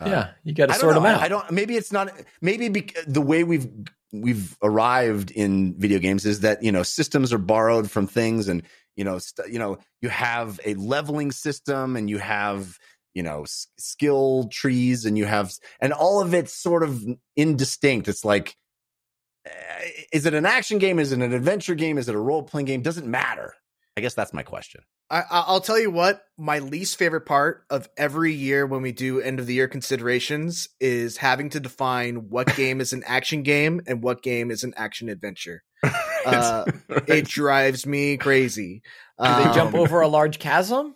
Uh, 0.01 0.07
yeah, 0.09 0.31
you 0.45 0.55
got 0.55 0.67
to 0.69 0.75
sort 0.75 0.95
know. 0.95 1.01
them 1.03 1.07
out. 1.15 1.21
I, 1.21 1.27
I 1.27 1.29
don't. 1.29 1.51
Maybe 1.51 1.77
it's 1.77 1.93
not. 1.93 2.13
Maybe 2.41 2.69
bec 2.69 2.95
the 3.07 3.21
way 3.23 3.45
we've 3.45 3.67
we've 4.13 4.57
arrived 4.63 5.31
in 5.33 5.75
video 5.79 5.99
games 5.99 6.25
is 6.25 6.41
that 6.41 6.63
you 6.63 6.73
know 6.73 6.83
systems 6.83 7.33
are 7.33 7.39
borrowed 7.39 7.91
from 7.91 8.07
things, 8.07 8.49
and 8.49 8.63
you 8.97 9.05
know, 9.05 9.19
st- 9.19 9.53
you 9.53 9.59
know, 9.59 9.79
you 10.01 10.09
have 10.09 10.59
a 10.65 10.75
leveling 10.75 11.33
system, 11.33 11.97
and 11.97 12.09
you 12.09 12.19
have 12.19 12.79
you 13.19 13.23
know 13.23 13.43
s- 13.43 13.67
skill 13.79 14.49
trees, 14.61 15.05
and 15.07 15.19
you 15.19 15.27
have, 15.27 15.53
and 15.81 15.93
all 15.93 16.23
of 16.23 16.33
it's 16.35 16.55
sort 16.55 16.83
of 16.83 16.93
indistinct. 17.37 18.09
It's 18.09 18.25
like. 18.25 18.57
eh, 19.47 19.89
Is 20.13 20.27
it 20.27 20.35
an 20.35 20.47
action 20.47 20.79
game? 20.79 20.99
Is 20.99 21.13
it 21.13 21.21
an 21.21 21.33
adventure 21.33 21.75
game? 21.75 21.99
Is 21.99 22.09
it 22.09 22.15
a 22.15 22.19
role 22.29 22.43
playing 22.43 22.67
game? 22.67 22.83
Doesn't 22.83 23.07
matter. 23.11 23.55
I 23.97 24.01
guess 24.01 24.15
that's 24.15 24.33
my 24.33 24.43
question. 24.45 24.83
I, 25.11 25.21
I- 25.21 25.45
I'll 25.49 25.61
tell 25.61 25.79
you 25.79 25.91
what, 25.91 26.23
my 26.37 26.59
least 26.61 26.99
favorite 26.99 27.23
part 27.27 27.65
of 27.71 27.89
every 27.97 28.33
year 28.33 28.67
when 28.67 28.83
we 28.83 28.93
do 28.93 29.21
end 29.21 29.41
of 29.41 29.47
the 29.47 29.55
year 29.55 29.67
considerations 29.69 30.69
is 30.81 31.17
having 31.17 31.49
to 31.51 31.61
define 31.61 32.29
what 32.29 32.55
game 32.63 32.81
is 32.81 32.93
an 32.93 33.03
action 33.07 33.43
game 33.43 33.81
and 33.87 34.03
what 34.03 34.23
game 34.23 34.51
is 34.51 34.65
an 34.65 34.75
action 34.77 35.09
adventure. 35.09 35.63
Uh, 36.27 36.65
It 37.07 37.27
drives 37.27 37.87
me 37.87 38.17
crazy. 38.19 38.83
Do 39.23 39.25
they 39.37 39.45
jump 39.55 39.73
Um, 39.75 39.81
over 39.81 40.01
a 40.03 40.09
large 40.09 40.39
chasm? 40.41 40.95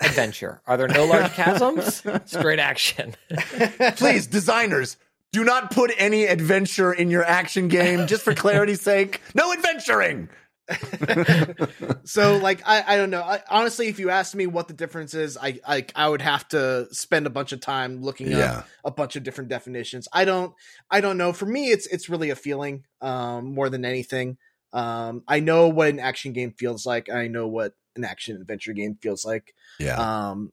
Adventure. 0.00 0.60
Are 0.66 0.76
there 0.76 0.88
no 0.88 1.04
large 1.06 1.32
chasms? 1.34 2.02
Straight 2.26 2.58
action. 2.58 3.14
Please, 3.96 4.26
designers, 4.26 4.96
do 5.32 5.42
not 5.44 5.70
put 5.70 5.90
any 5.98 6.24
adventure 6.26 6.92
in 6.92 7.10
your 7.10 7.24
action 7.24 7.68
game 7.68 8.06
just 8.06 8.22
for 8.22 8.34
clarity's 8.34 8.82
sake. 8.82 9.20
No 9.34 9.52
adventuring. 9.52 10.28
so 12.04 12.38
like 12.38 12.60
I, 12.66 12.82
I 12.86 12.96
don't 12.96 13.10
know 13.10 13.22
I, 13.22 13.40
honestly 13.48 13.86
if 13.86 14.00
you 14.00 14.10
asked 14.10 14.34
me 14.34 14.48
what 14.48 14.66
the 14.66 14.74
difference 14.74 15.14
is 15.14 15.36
I, 15.40 15.60
I 15.66 15.86
I 15.94 16.08
would 16.08 16.22
have 16.22 16.48
to 16.48 16.88
spend 16.90 17.26
a 17.26 17.30
bunch 17.30 17.52
of 17.52 17.60
time 17.60 18.02
looking 18.02 18.28
Yeah. 18.32 18.58
up 18.58 18.68
a 18.84 18.90
bunch 18.90 19.14
of 19.14 19.22
different 19.22 19.48
definitions 19.48 20.08
I 20.12 20.24
don't 20.24 20.52
I 20.90 21.00
don't 21.00 21.18
know 21.18 21.32
for 21.32 21.46
me 21.46 21.70
it's 21.70 21.86
it's 21.86 22.08
really 22.08 22.30
a 22.30 22.34
feeling 22.36 22.82
um 23.00 23.54
more 23.54 23.68
than 23.68 23.84
anything 23.84 24.38
um 24.72 25.22
I 25.28 25.38
know 25.38 25.68
what 25.68 25.88
an 25.88 26.00
action 26.00 26.32
game 26.32 26.50
feels 26.50 26.84
like 26.84 27.08
I 27.10 27.28
know 27.28 27.46
what 27.46 27.74
an 27.96 28.04
action 28.04 28.36
adventure 28.36 28.72
game 28.72 28.96
feels 29.00 29.24
like 29.24 29.54
Yeah. 29.78 29.96
um 30.30 30.52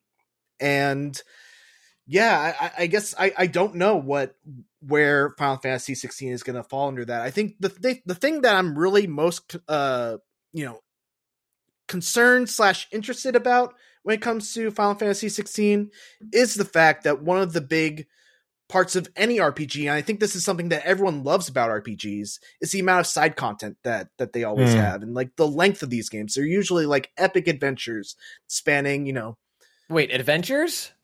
and 0.60 1.22
yeah 2.08 2.54
I, 2.60 2.72
I- 2.84 2.88
guess 2.88 3.14
I, 3.18 3.34
I 3.38 3.48
don't 3.48 3.76
know 3.76 3.96
what 3.98 4.36
where 4.86 5.34
final 5.38 5.58
fantasy 5.58 5.96
16 5.96 6.32
is 6.34 6.44
going 6.44 6.56
to 6.58 6.64
fall 6.64 6.88
under 6.90 7.06
that 7.06 7.22
i 7.22 7.32
think 7.32 7.56
the, 7.60 7.70
th- 7.70 8.02
the 8.06 8.16
thing 8.16 8.42
that 8.42 8.56
i'm 8.56 8.78
really 8.78 9.08
most 9.08 9.56
uh 9.68 10.18
you 10.54 10.66
know 10.66 10.80
concerned 11.88 12.50
slash 12.50 12.88
interested 12.92 13.36
about 13.36 13.74
when 14.04 14.16
it 14.16 14.22
comes 14.22 14.54
to 14.54 14.72
final 14.72 14.96
fantasy 14.96 15.30
16 15.30 15.92
is 16.32 16.56
the 16.56 16.66
fact 16.66 17.04
that 17.04 17.22
one 17.22 17.42
of 17.42 17.54
the 17.54 17.62
big 17.62 18.08
parts 18.74 18.96
of 18.96 19.08
any 19.16 19.38
RPG, 19.38 19.82
and 19.82 19.92
I 19.92 20.02
think 20.02 20.20
this 20.20 20.36
is 20.36 20.44
something 20.44 20.70
that 20.70 20.84
everyone 20.84 21.24
loves 21.24 21.48
about 21.48 21.70
RPGs, 21.70 22.40
is 22.60 22.72
the 22.72 22.80
amount 22.80 23.02
of 23.02 23.08
side 23.08 23.36
content 23.36 23.78
that 23.84 24.08
that 24.18 24.34
they 24.34 24.44
always 24.44 24.74
Mm. 24.74 24.78
have, 24.80 25.04
and 25.04 25.14
like 25.14 25.36
the 25.36 25.48
length 25.48 25.84
of 25.84 25.92
these 25.92 26.10
games. 26.10 26.34
They're 26.34 26.44
usually 26.44 26.88
like 26.88 27.12
epic 27.16 27.48
adventures 27.48 28.16
spanning, 28.48 29.06
you 29.06 29.14
know, 29.14 29.38
Wait, 29.90 30.12
adventures? 30.12 30.92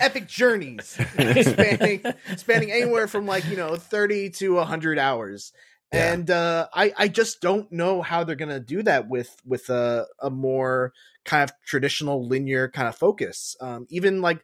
epic 0.00 0.26
journeys 0.26 0.98
spanning 1.42 2.02
spanning 2.36 2.70
anywhere 2.72 3.06
from 3.08 3.26
like 3.26 3.44
you 3.48 3.56
know 3.56 3.76
30 3.76 4.30
to 4.30 4.54
100 4.56 4.98
hours 4.98 5.52
Yeah. 5.92 6.12
and 6.12 6.30
uh 6.30 6.68
i 6.74 6.92
i 6.98 7.08
just 7.08 7.40
don't 7.40 7.70
know 7.72 8.02
how 8.02 8.24
they're 8.24 8.36
gonna 8.36 8.60
do 8.60 8.82
that 8.82 9.08
with 9.08 9.34
with 9.46 9.70
a 9.70 10.06
a 10.20 10.28
more 10.30 10.92
kind 11.24 11.44
of 11.48 11.52
traditional 11.66 12.26
linear 12.26 12.68
kind 12.68 12.88
of 12.88 12.96
focus 12.96 13.56
um 13.60 13.86
even 13.88 14.20
like 14.20 14.42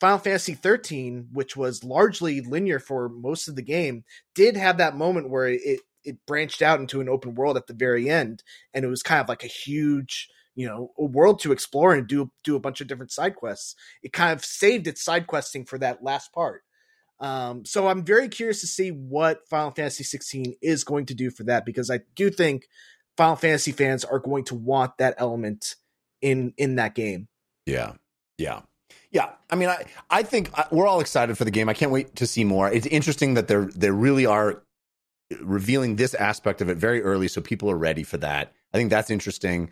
final 0.00 0.18
fantasy 0.18 0.54
13 0.54 1.28
which 1.32 1.56
was 1.56 1.84
largely 1.84 2.40
linear 2.40 2.78
for 2.78 3.08
most 3.08 3.48
of 3.48 3.56
the 3.56 3.62
game 3.62 4.04
did 4.34 4.56
have 4.56 4.78
that 4.78 4.96
moment 4.96 5.30
where 5.30 5.48
it 5.48 5.80
it 6.04 6.24
branched 6.26 6.62
out 6.62 6.80
into 6.80 7.00
an 7.00 7.08
open 7.08 7.34
world 7.34 7.56
at 7.56 7.66
the 7.66 7.74
very 7.74 8.08
end 8.08 8.42
and 8.72 8.84
it 8.84 8.88
was 8.88 9.02
kind 9.02 9.20
of 9.20 9.28
like 9.28 9.44
a 9.44 9.48
huge 9.48 10.28
you 10.54 10.66
know 10.66 10.92
a 10.98 11.04
world 11.04 11.40
to 11.40 11.52
explore 11.52 11.94
and 11.94 12.06
do 12.06 12.30
do 12.44 12.56
a 12.56 12.60
bunch 12.60 12.80
of 12.80 12.86
different 12.86 13.12
side 13.12 13.36
quests. 13.36 13.74
It 14.02 14.12
kind 14.12 14.32
of 14.32 14.44
saved 14.44 14.86
its 14.86 15.04
side 15.04 15.26
questing 15.26 15.64
for 15.64 15.78
that 15.78 16.02
last 16.02 16.32
part. 16.32 16.62
Um, 17.18 17.64
so 17.64 17.88
i'm 17.88 18.04
very 18.04 18.28
curious 18.28 18.60
to 18.60 18.66
see 18.66 18.90
what 18.90 19.48
final 19.48 19.70
fantasy 19.70 20.04
16 20.04 20.56
is 20.60 20.84
going 20.84 21.06
to 21.06 21.14
do 21.14 21.30
for 21.30 21.44
that 21.44 21.64
because 21.64 21.90
i 21.90 22.00
do 22.14 22.28
think 22.28 22.66
final 23.16 23.36
fantasy 23.36 23.72
fans 23.72 24.04
are 24.04 24.18
going 24.18 24.44
to 24.44 24.54
want 24.54 24.98
that 24.98 25.14
element 25.18 25.76
in 26.20 26.52
in 26.56 26.76
that 26.76 26.94
game. 26.94 27.28
Yeah, 27.64 27.94
yeah, 28.38 28.62
yeah. 29.16 29.30
I 29.48 29.56
mean, 29.56 29.70
I 29.70 29.84
I 30.10 30.22
think 30.22 30.50
I, 30.58 30.66
we're 30.70 30.86
all 30.86 31.00
excited 31.00 31.38
for 31.38 31.44
the 31.44 31.50
game. 31.50 31.70
I 31.70 31.74
can't 31.74 31.90
wait 31.90 32.16
to 32.16 32.26
see 32.26 32.44
more. 32.44 32.70
It's 32.70 32.86
interesting 32.86 33.32
that 33.34 33.48
they're 33.48 33.64
they 33.74 33.90
really 33.90 34.26
are 34.26 34.62
revealing 35.40 35.96
this 35.96 36.12
aspect 36.14 36.60
of 36.60 36.68
it 36.68 36.76
very 36.76 37.02
early, 37.02 37.26
so 37.28 37.40
people 37.40 37.70
are 37.70 37.78
ready 37.78 38.02
for 38.02 38.18
that. 38.18 38.52
I 38.74 38.76
think 38.76 38.90
that's 38.90 39.10
interesting. 39.10 39.70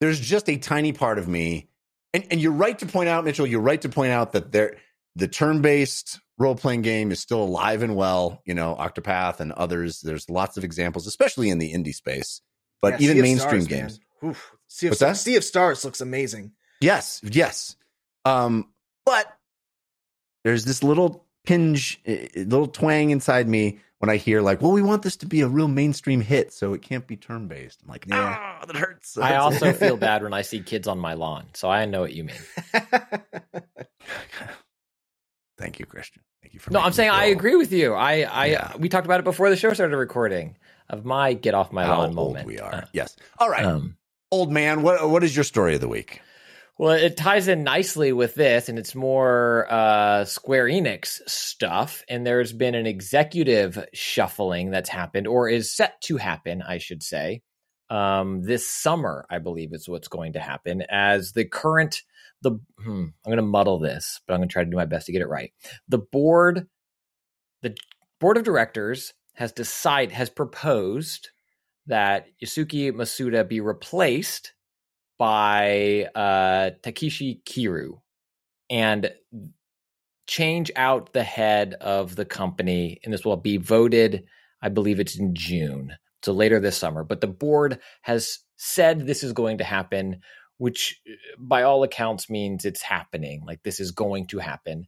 There's 0.00 0.18
just 0.18 0.48
a 0.50 0.56
tiny 0.56 0.92
part 0.92 1.18
of 1.18 1.28
me, 1.28 1.68
and 2.12 2.26
and 2.32 2.40
you're 2.40 2.50
right 2.52 2.76
to 2.80 2.86
point 2.86 3.08
out, 3.08 3.24
Mitchell. 3.24 3.46
You're 3.46 3.60
right 3.60 3.80
to 3.82 3.88
point 3.88 4.10
out 4.10 4.32
that 4.32 4.50
there 4.50 4.76
the 5.14 5.28
turn 5.28 5.62
based 5.62 6.18
role 6.36 6.56
playing 6.56 6.82
game 6.82 7.12
is 7.12 7.20
still 7.20 7.42
alive 7.44 7.82
and 7.84 7.94
well. 7.94 8.42
You 8.44 8.54
know, 8.54 8.74
Octopath 8.74 9.38
and 9.38 9.52
others. 9.52 10.00
There's 10.00 10.28
lots 10.28 10.56
of 10.56 10.64
examples, 10.64 11.06
especially 11.06 11.48
in 11.48 11.58
the 11.58 11.72
indie 11.72 11.94
space, 11.94 12.40
but 12.82 13.00
Yeah, 13.00 13.10
even 13.10 13.22
mainstream 13.22 13.62
Stars, 13.62 13.66
games. 13.68 14.00
Oof. 14.24 14.52
Sea 14.66 14.86
of, 14.86 14.90
What's 14.90 15.00
that? 15.00 15.16
sea 15.16 15.36
of 15.36 15.44
stars 15.44 15.84
looks 15.84 16.00
amazing 16.00 16.52
Yes, 16.80 17.20
yes. 17.24 17.76
Um, 18.24 18.68
but 19.10 19.36
there's 20.44 20.64
this 20.64 20.82
little 20.82 21.26
pinch, 21.44 22.00
eh, 22.06 22.28
little 22.36 22.66
twang 22.68 23.10
inside 23.10 23.48
me 23.48 23.80
when 23.98 24.08
I 24.08 24.16
hear 24.16 24.40
like, 24.40 24.62
"Well, 24.62 24.72
we 24.72 24.82
want 24.82 25.02
this 25.02 25.16
to 25.18 25.26
be 25.26 25.40
a 25.40 25.48
real 25.48 25.68
mainstream 25.68 26.20
hit, 26.20 26.52
so 26.52 26.72
it 26.74 26.82
can't 26.82 27.06
be 27.06 27.16
turn 27.16 27.48
based." 27.48 27.80
I'm 27.82 27.88
like, 27.90 28.06
Yeah. 28.08 28.36
"Ah, 28.38 28.64
that 28.66 28.76
hurts." 28.76 29.18
I 29.22 29.36
also 29.36 29.72
feel 29.82 29.96
bad 29.96 30.22
when 30.22 30.32
I 30.32 30.42
see 30.42 30.60
kids 30.60 30.86
on 30.88 30.98
my 30.98 31.14
lawn, 31.14 31.46
so 31.54 31.68
I 31.68 31.84
know 31.86 32.00
what 32.00 32.12
you 32.14 32.24
mean. 32.24 32.36
Thank 35.58 35.78
you, 35.78 35.84
Christian. 35.86 36.22
Thank 36.42 36.54
you 36.54 36.60
for. 36.60 36.70
No, 36.72 36.80
I'm 36.80 36.92
saying 36.92 37.10
I 37.10 37.26
agree 37.26 37.56
with 37.56 37.70
you. 37.72 37.92
I, 37.94 38.22
I, 38.22 38.46
Yeah. 38.46 38.72
we 38.78 38.88
talked 38.88 39.06
about 39.06 39.20
it 39.20 39.24
before 39.24 39.50
the 39.50 39.56
show 39.56 39.72
started 39.74 39.94
recording 39.96 40.56
of 40.88 41.04
my 41.04 41.34
get 41.34 41.54
off 41.54 41.70
my 41.72 41.84
How 41.84 41.98
lawn 41.98 42.06
old 42.06 42.14
moment. 42.32 42.46
we 42.46 42.58
are. 42.58 42.74
Uh, 42.74 42.84
yes. 42.92 43.14
All 43.38 43.50
right, 43.50 43.64
um, 43.64 43.96
old 44.32 44.50
man. 44.50 44.80
What 44.82 45.10
what 45.10 45.22
is 45.22 45.36
your 45.36 45.44
story 45.44 45.74
of 45.74 45.80
the 45.82 45.88
week? 45.88 46.22
Well, 46.80 46.92
it 46.92 47.18
ties 47.18 47.46
in 47.46 47.62
nicely 47.62 48.10
with 48.10 48.34
this, 48.34 48.70
and 48.70 48.78
it's 48.78 48.94
more 48.94 49.66
uh, 49.70 50.24
Square 50.24 50.68
Enix 50.68 51.20
stuff. 51.26 52.02
And 52.08 52.26
there's 52.26 52.54
been 52.54 52.74
an 52.74 52.86
executive 52.86 53.86
shuffling 53.92 54.70
that's 54.70 54.88
happened, 54.88 55.26
or 55.26 55.46
is 55.46 55.70
set 55.70 56.00
to 56.04 56.16
happen, 56.16 56.62
I 56.62 56.78
should 56.78 57.02
say, 57.02 57.42
um, 57.90 58.40
this 58.40 58.66
summer. 58.66 59.26
I 59.28 59.40
believe 59.40 59.74
is 59.74 59.90
what's 59.90 60.08
going 60.08 60.32
to 60.32 60.40
happen 60.40 60.82
as 60.88 61.32
the 61.32 61.44
current 61.44 62.00
the. 62.40 62.52
Hmm, 62.82 63.08
I'm 63.26 63.30
going 63.30 63.36
to 63.36 63.42
muddle 63.42 63.78
this, 63.78 64.22
but 64.26 64.32
I'm 64.32 64.40
going 64.40 64.48
to 64.48 64.52
try 64.54 64.64
to 64.64 64.70
do 64.70 64.78
my 64.78 64.86
best 64.86 65.04
to 65.04 65.12
get 65.12 65.20
it 65.20 65.28
right. 65.28 65.52
The 65.86 65.98
board, 65.98 66.66
the 67.60 67.76
board 68.20 68.38
of 68.38 68.44
directors 68.44 69.12
has 69.34 69.52
decided 69.52 70.12
has 70.12 70.30
proposed 70.30 71.28
that 71.88 72.28
Yosuke 72.42 72.94
Masuda 72.94 73.46
be 73.46 73.60
replaced 73.60 74.54
by 75.20 76.08
uh, 76.14 76.70
Takashi 76.82 77.42
Kiryu 77.44 78.00
and 78.70 79.12
change 80.26 80.70
out 80.76 81.12
the 81.12 81.22
head 81.22 81.74
of 81.74 82.16
the 82.16 82.24
company. 82.24 82.98
And 83.04 83.12
this 83.12 83.22
will 83.22 83.36
be 83.36 83.58
voted, 83.58 84.24
I 84.62 84.70
believe 84.70 84.98
it's 84.98 85.18
in 85.18 85.34
June, 85.34 85.92
so 86.22 86.32
later 86.32 86.58
this 86.58 86.78
summer. 86.78 87.04
But 87.04 87.20
the 87.20 87.26
board 87.26 87.80
has 88.00 88.38
said 88.56 89.06
this 89.06 89.22
is 89.22 89.34
going 89.34 89.58
to 89.58 89.64
happen, 89.64 90.20
which 90.56 90.98
uh, 91.06 91.12
by 91.38 91.64
all 91.64 91.82
accounts 91.82 92.30
means 92.30 92.64
it's 92.64 92.80
happening. 92.80 93.42
Like 93.46 93.62
this 93.62 93.78
is 93.78 93.90
going 93.90 94.26
to 94.28 94.38
happen. 94.38 94.86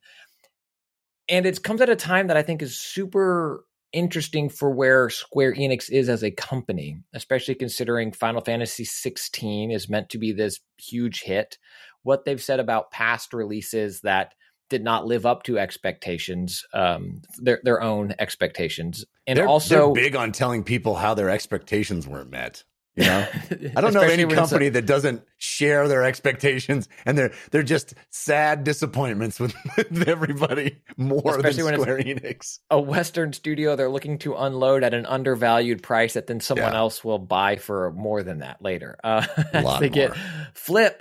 And 1.29 1.45
it 1.45 1.63
comes 1.63 1.83
at 1.83 1.91
a 1.91 1.97
time 1.97 2.29
that 2.29 2.39
I 2.39 2.43
think 2.43 2.63
is 2.63 2.79
super 2.79 3.67
interesting 3.93 4.49
for 4.49 4.71
where 4.71 5.11
Square 5.11 5.55
Enix 5.55 5.91
is 5.91 6.09
as 6.09 6.23
a 6.23 6.31
company, 6.31 6.99
especially 7.15 7.55
considering 7.55 8.13
Final 8.13 8.41
Fantasy 8.41 8.85
16 8.85 9.71
is 9.71 9.89
meant 9.89 10.09
to 10.11 10.19
be 10.19 10.33
this 10.33 10.61
huge 10.79 11.23
hit. 11.23 11.59
What 12.03 12.25
they've 12.25 12.43
said 12.43 12.61
about 12.61 12.91
past 12.91 13.33
releases 13.33 14.01
that 14.01 14.35
did 14.71 14.83
not 14.83 15.07
live 15.07 15.27
up 15.27 15.43
to 15.45 15.59
expectations, 15.59 16.65
um, 16.73 17.21
their 17.37 17.61
their 17.63 17.83
own 17.83 18.15
expectations, 18.19 19.05
and 19.27 19.39
they're, 19.39 19.47
also 19.47 19.93
they're 19.93 20.05
big 20.05 20.17
on 20.17 20.33
telling 20.33 20.65
people 20.65 20.95
how 20.95 21.13
their 21.13 21.29
expectations 21.29 22.09
weren't 22.09 22.31
met. 22.31 22.65
You 22.95 23.05
know, 23.05 23.27
I 23.77 23.81
don't 23.81 23.95
know 23.95 24.01
any 24.03 24.27
when 24.27 24.37
company 24.37 24.69
that 24.69 24.85
doesn't 24.85 25.23
share 25.39 25.89
their 25.89 26.05
expectations, 26.05 26.91
and 27.07 27.17
they're 27.17 27.33
they're 27.51 27.63
just 27.63 27.95
sad 28.11 28.65
disappointments 28.65 29.41
with, 29.41 29.55
with 29.79 30.07
everybody 30.09 30.83
more 30.99 31.23
Especially 31.37 31.63
when 31.63 31.79
than 31.81 31.89
it's- 31.89 32.21
Square 32.21 32.33
Enix. 32.33 32.59
a 32.71 32.79
Western 32.79 33.33
studio 33.33 33.77
they're 33.77 33.89
looking 33.89 34.19
to 34.19 34.35
unload 34.35 34.85
at 34.85 34.93
an 34.93 35.07
undervalued 35.07 35.83
price 35.83 36.13
that 36.15 36.27
then 36.27 36.41
someone 36.41 36.73
Yeah. 36.73 36.79
else 36.79 37.03
will 37.03 37.19
buy 37.19 37.57
for 37.57 37.93
more 37.93 38.23
than 38.23 38.41
that 38.41 38.61
later. 38.61 38.99
Uh, 39.03 39.27
A 39.55 39.63
lot 39.63 39.81
they 39.81 39.89
get 39.89 40.15
flip, 40.53 41.01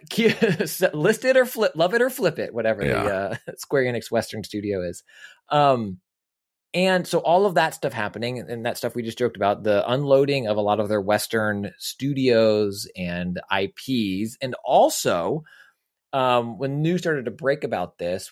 list 0.94 1.26
it 1.26 1.36
or 1.36 1.46
flip, 1.46 1.74
love 1.76 1.94
it 1.94 2.02
or 2.02 2.10
flip 2.10 2.40
it, 2.40 2.54
whatever 2.54 2.84
the 2.86 2.98
uh, 2.98 3.36
Square 3.58 3.84
Enix 3.84 4.10
Western 4.10 4.44
studio 4.46 4.82
is. 4.82 5.04
Um, 5.50 5.98
and 6.74 7.06
so 7.06 7.20
all 7.20 7.46
of 7.46 7.56
that 7.56 7.74
stuff 7.74 7.94
happening, 7.94 8.40
and 8.40 8.66
that 8.66 8.78
stuff 8.78 8.96
we 8.96 9.04
just 9.04 9.18
joked 9.18 9.36
about, 9.36 9.64
the 9.64 9.90
unloading 9.90 10.48
of 10.48 10.58
a 10.58 10.62
lot 10.62 10.80
of 10.80 10.90
their 10.90 11.02
Western 11.02 11.72
studios 11.78 12.88
and 12.96 13.40
IPs, 13.52 14.38
and 14.42 14.56
also 14.64 15.44
um, 16.14 16.58
when 16.58 16.82
news 16.82 17.02
started 17.02 17.26
to 17.26 17.32
break 17.32 17.64
about 17.64 17.98
this, 17.98 18.32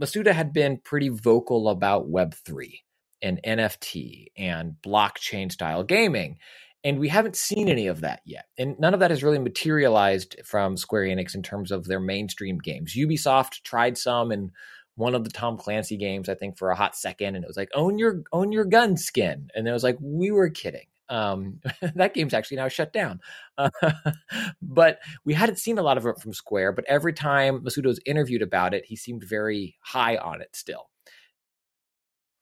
Masuda 0.00 0.32
had 0.32 0.52
been 0.52 0.78
pretty 0.78 1.08
vocal 1.08 1.68
about 1.68 2.10
Web3 2.10 2.80
and 3.22 3.40
NFT 3.46 4.26
and 4.36 4.76
blockchain 4.84 5.50
style 5.50 5.82
gaming. 5.82 6.38
And 6.84 7.00
we 7.00 7.08
haven't 7.08 7.36
seen 7.36 7.68
any 7.68 7.88
of 7.88 8.02
that 8.02 8.20
yet. 8.24 8.46
And 8.58 8.78
none 8.78 8.94
of 8.94 9.00
that 9.00 9.10
has 9.10 9.24
really 9.24 9.40
materialized 9.40 10.36
from 10.44 10.76
Square 10.76 11.06
Enix 11.06 11.34
in 11.34 11.42
terms 11.42 11.72
of 11.72 11.86
their 11.86 11.98
mainstream 11.98 12.58
games. 12.58 12.94
Ubisoft 12.94 13.62
tried 13.64 13.98
some 13.98 14.30
in 14.30 14.52
one 14.96 15.14
of 15.14 15.24
the 15.24 15.30
Tom 15.30 15.56
Clancy 15.56 15.96
games, 15.96 16.28
I 16.28 16.34
think, 16.34 16.58
for 16.58 16.70
a 16.70 16.76
hot 16.76 16.96
second, 16.96 17.36
and 17.36 17.44
it 17.44 17.48
was 17.48 17.56
like, 17.56 17.70
own 17.74 17.98
your 17.98 18.22
own 18.32 18.50
your 18.50 18.64
gun 18.64 18.96
skin. 18.96 19.50
And 19.54 19.68
it 19.68 19.72
was 19.72 19.84
like, 19.84 19.98
we 20.00 20.30
were 20.30 20.50
kidding. 20.50 20.86
Um, 21.08 21.60
that 21.94 22.14
game's 22.14 22.34
actually 22.34 22.56
now 22.56 22.68
shut 22.68 22.92
down. 22.92 23.20
Uh, 23.56 23.70
but 24.62 24.98
we 25.24 25.34
hadn't 25.34 25.58
seen 25.58 25.78
a 25.78 25.82
lot 25.82 25.98
of 25.98 26.06
it 26.06 26.18
from 26.18 26.32
Square, 26.32 26.72
but 26.72 26.86
every 26.88 27.12
time 27.12 27.60
Masuda 27.60 27.86
was 27.86 28.00
interviewed 28.06 28.42
about 28.42 28.74
it, 28.74 28.84
he 28.86 28.96
seemed 28.96 29.22
very 29.24 29.76
high 29.80 30.16
on 30.16 30.40
it 30.40 30.56
still. 30.56 30.88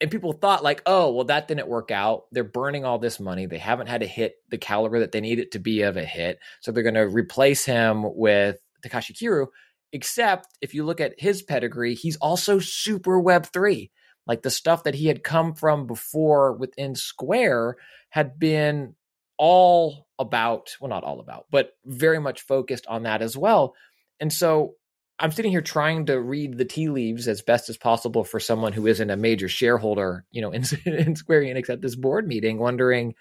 And 0.00 0.10
people 0.10 0.32
thought, 0.32 0.64
like, 0.64 0.82
oh, 0.86 1.12
well, 1.12 1.24
that 1.26 1.48
didn't 1.48 1.68
work 1.68 1.90
out. 1.90 2.24
They're 2.32 2.44
burning 2.44 2.84
all 2.84 2.98
this 2.98 3.20
money. 3.20 3.46
They 3.46 3.58
haven't 3.58 3.86
had 3.86 4.00
to 4.00 4.06
hit 4.06 4.34
the 4.48 4.58
caliber 4.58 5.00
that 5.00 5.12
they 5.12 5.20
need 5.20 5.38
it 5.38 5.52
to 5.52 5.58
be 5.58 5.82
of 5.82 5.96
a 5.96 6.04
hit. 6.04 6.40
So 6.60 6.72
they're 6.72 6.82
going 6.82 6.94
to 6.94 7.08
replace 7.08 7.64
him 7.64 8.04
with 8.14 8.58
Takashi 8.84 9.12
Kiryu. 9.12 9.46
Except 9.94 10.48
if 10.60 10.74
you 10.74 10.84
look 10.84 11.00
at 11.00 11.14
his 11.20 11.40
pedigree, 11.40 11.94
he's 11.94 12.16
also 12.16 12.58
super 12.58 13.12
Web3. 13.22 13.90
Like 14.26 14.42
the 14.42 14.50
stuff 14.50 14.82
that 14.84 14.96
he 14.96 15.06
had 15.06 15.22
come 15.22 15.54
from 15.54 15.86
before 15.86 16.52
within 16.54 16.96
Square 16.96 17.76
had 18.10 18.36
been 18.36 18.96
all 19.38 20.08
about, 20.18 20.74
well, 20.80 20.88
not 20.88 21.04
all 21.04 21.20
about, 21.20 21.46
but 21.48 21.76
very 21.84 22.18
much 22.18 22.42
focused 22.42 22.88
on 22.88 23.04
that 23.04 23.22
as 23.22 23.36
well. 23.36 23.76
And 24.18 24.32
so 24.32 24.74
I'm 25.20 25.30
sitting 25.30 25.52
here 25.52 25.62
trying 25.62 26.06
to 26.06 26.20
read 26.20 26.58
the 26.58 26.64
tea 26.64 26.88
leaves 26.88 27.28
as 27.28 27.42
best 27.42 27.68
as 27.68 27.76
possible 27.76 28.24
for 28.24 28.40
someone 28.40 28.72
who 28.72 28.88
isn't 28.88 29.10
a 29.10 29.16
major 29.16 29.48
shareholder, 29.48 30.24
you 30.32 30.42
know, 30.42 30.50
in, 30.50 30.64
in 30.86 31.14
Square 31.14 31.42
Enix 31.42 31.70
at 31.70 31.80
this 31.80 31.94
board 31.94 32.26
meeting, 32.26 32.58
wondering 32.58 33.14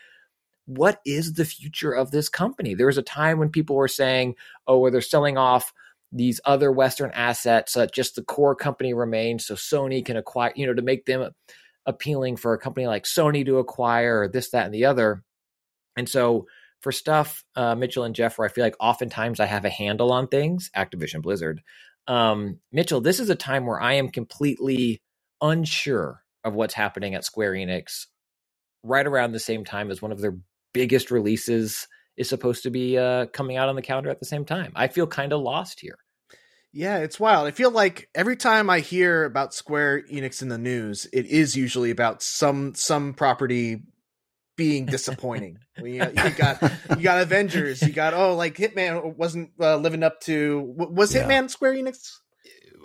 what 0.66 1.02
is 1.06 1.34
the 1.34 1.46
future 1.46 1.92
of 1.92 2.10
this 2.10 2.30
company? 2.30 2.74
There 2.74 2.88
was 2.88 2.98
a 2.98 3.04
time 3.04 3.38
when 3.38 3.50
people 3.50 3.76
were 3.76 3.88
saying, 3.88 4.38
oh, 4.66 4.90
they're 4.90 5.02
selling 5.02 5.38
off 5.38 5.72
these 6.14 6.40
other 6.46 6.72
Western 6.72 7.12
assets, 7.12 7.76
uh, 7.76 7.88
just 7.88 8.16
the 8.16 8.24
core 8.24 8.56
company 8.56 8.94
remains, 8.94 9.46
so 9.46 9.56
Sony 9.56 10.06
can 10.06 10.16
acquire, 10.16 10.54
you 10.56 10.68
know, 10.68 10.74
to 10.74 10.82
make 10.82 11.06
them 11.06 11.32
appealing 11.86 12.38
for 12.38 12.54
a 12.54 12.60
company 12.60 12.88
like 12.88 13.04
Sony 13.04 13.46
to 13.46 13.58
acquire, 13.58 14.22
or 14.22 14.28
this, 14.28 14.52
that, 14.52 14.66
and 14.66 14.74
the 14.74 14.86
other. 14.86 15.24
And 15.98 16.08
so 16.08 16.48
for 16.82 16.92
stuff, 16.92 17.44
uh, 17.56 17.76
Mitchell 17.76 18.04
and 18.04 18.16
Jeff, 18.16 18.38
where 18.38 18.48
I 18.48 18.52
feel 18.52 18.64
like 18.64 18.76
oftentimes 18.80 19.40
I 19.40 19.46
have 19.46 19.66
a 19.66 19.70
handle 19.70 20.12
on 20.12 20.28
things, 20.28 20.70
Activision 20.76 21.22
Blizzard. 21.22 21.62
Um, 22.08 22.60
Mitchell, 22.72 23.02
this 23.02 23.20
is 23.20 23.30
a 23.30 23.36
time 23.36 23.66
where 23.66 23.82
I 23.82 23.94
am 23.94 24.10
completely 24.10 25.02
unsure 25.42 26.22
of 26.44 26.54
what's 26.54 26.74
happening 26.74 27.16
at 27.16 27.26
Square 27.26 27.54
Enix 27.54 28.08
right 28.84 29.08
around 29.08 29.32
the 29.32 29.40
same 29.40 29.64
time 29.64 29.90
as 29.90 30.02
one 30.02 30.12
of 30.12 30.20
their 30.20 30.38
biggest 30.74 31.10
releases 31.10 31.88
is 32.18 32.30
supposed 32.30 32.64
to 32.64 32.70
be 32.70 32.98
uh, 32.98 33.28
coming 33.28 33.58
out 33.58 33.70
on 33.70 33.76
the 33.76 33.82
calendar 33.82 34.10
at 34.10 34.20
the 34.20 34.26
same 34.26 34.46
time. 34.46 34.72
I 34.76 34.88
feel 34.88 35.08
kind 35.08 35.34
of 35.34 35.42
lost 35.42 35.80
here. 35.80 35.98
Yeah, 36.72 36.98
it's 36.98 37.20
wild. 37.20 37.48
I 37.48 37.52
feel 37.52 37.70
like 37.70 38.10
every 38.16 38.36
time 38.36 38.70
I 38.70 38.80
hear 38.80 39.26
about 39.26 39.54
Square 39.54 40.04
Enix 40.12 40.42
in 40.42 40.48
the 40.48 40.58
news, 40.58 41.08
it 41.14 41.28
is 41.28 41.56
usually 41.56 41.92
about 41.92 42.24
some 42.24 42.74
some 42.74 43.14
property 43.14 43.84
being 44.56 44.88
disappointing. 44.88 45.60
you, 45.78 45.86
you, 45.86 46.30
got 46.32 46.62
you 46.90 47.04
got 47.04 47.22
Avengers, 47.22 47.82
you 47.84 47.94
got 47.94 48.16
oh 48.16 48.36
like 48.36 48.56
Hitman 48.56 49.16
wasn't 49.18 49.52
uh, 49.60 49.78
living 49.78 50.02
up 50.02 50.20
to 50.22 50.62
was 50.76 51.14
Yeah. 51.14 51.28
Hitman 51.28 51.50
Square 51.50 51.76
Enix? 51.76 52.18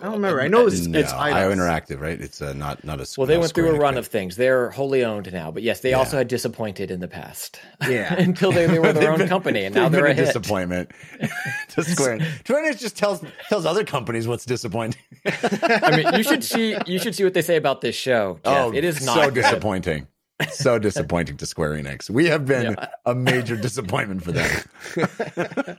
I 0.01 0.05
don't 0.05 0.13
remember. 0.13 0.41
I 0.41 0.47
know 0.47 0.65
it's 0.67 0.85
no, 0.87 0.97
it's 0.97 1.11
IO 1.11 1.53
Interactive, 1.53 1.99
right? 1.99 2.19
It's 2.19 2.41
uh, 2.41 2.53
not 2.53 2.83
not 2.85 3.01
a. 3.01 3.05
Square. 3.05 3.23
Well, 3.23 3.27
they 3.27 3.37
went 3.37 3.53
through 3.53 3.75
a 3.75 3.77
run 3.79 3.97
of 3.97 4.07
things. 4.07 4.37
They're 4.37 4.69
wholly 4.69 5.03
owned 5.03 5.31
now, 5.33 5.51
but 5.51 5.61
yes, 5.61 5.81
they 5.81 5.89
Yeah. 5.91 5.97
also 5.97 6.17
had 6.17 6.27
disappointed 6.29 6.89
in 6.89 6.99
the 7.01 7.07
past. 7.07 7.59
Yeah. 7.87 8.13
until 8.17 8.51
they, 8.51 8.65
they 8.65 8.79
were 8.79 8.93
their 8.93 9.11
own 9.13 9.17
been- 9.19 9.27
company, 9.27 9.65
and 9.65 9.75
now 9.75 9.83
they've 9.83 9.91
they're 9.93 10.01
been 10.03 10.11
a 10.11 10.15
hit. 10.15 10.25
disappointment 10.27 10.91
to 11.69 11.83
Square. 11.83 12.19
Square 12.45 12.71
Enix 12.71 12.79
just 12.79 12.95
tells 12.97 13.21
tells 13.49 13.65
other 13.65 13.83
companies 13.83 14.27
what's 14.27 14.45
disappointing. 14.45 15.01
I 15.25 15.95
mean, 16.03 16.13
you 16.15 16.23
should 16.23 16.43
see 16.43 16.77
you 16.85 16.99
should 16.99 17.13
see 17.15 17.23
what 17.25 17.33
they 17.33 17.41
say 17.41 17.57
about 17.57 17.81
this 17.81 17.95
show. 17.95 18.39
Jeff. 18.45 18.53
oh, 18.65 18.73
it 18.73 18.83
is 18.85 19.03
not 19.05 19.15
so 19.15 19.25
good. 19.31 19.41
disappointing. 19.43 20.07
So 20.51 20.79
disappointing 20.79 21.35
to 21.35 21.45
Square 21.45 21.71
Enix. 21.73 22.09
We 22.09 22.27
have 22.27 22.45
been 22.45 22.71
Yeah. 22.77 22.87
a 23.05 23.13
major 23.13 23.57
disappointment 23.57 24.23
for 24.23 24.31
them. 24.31 25.77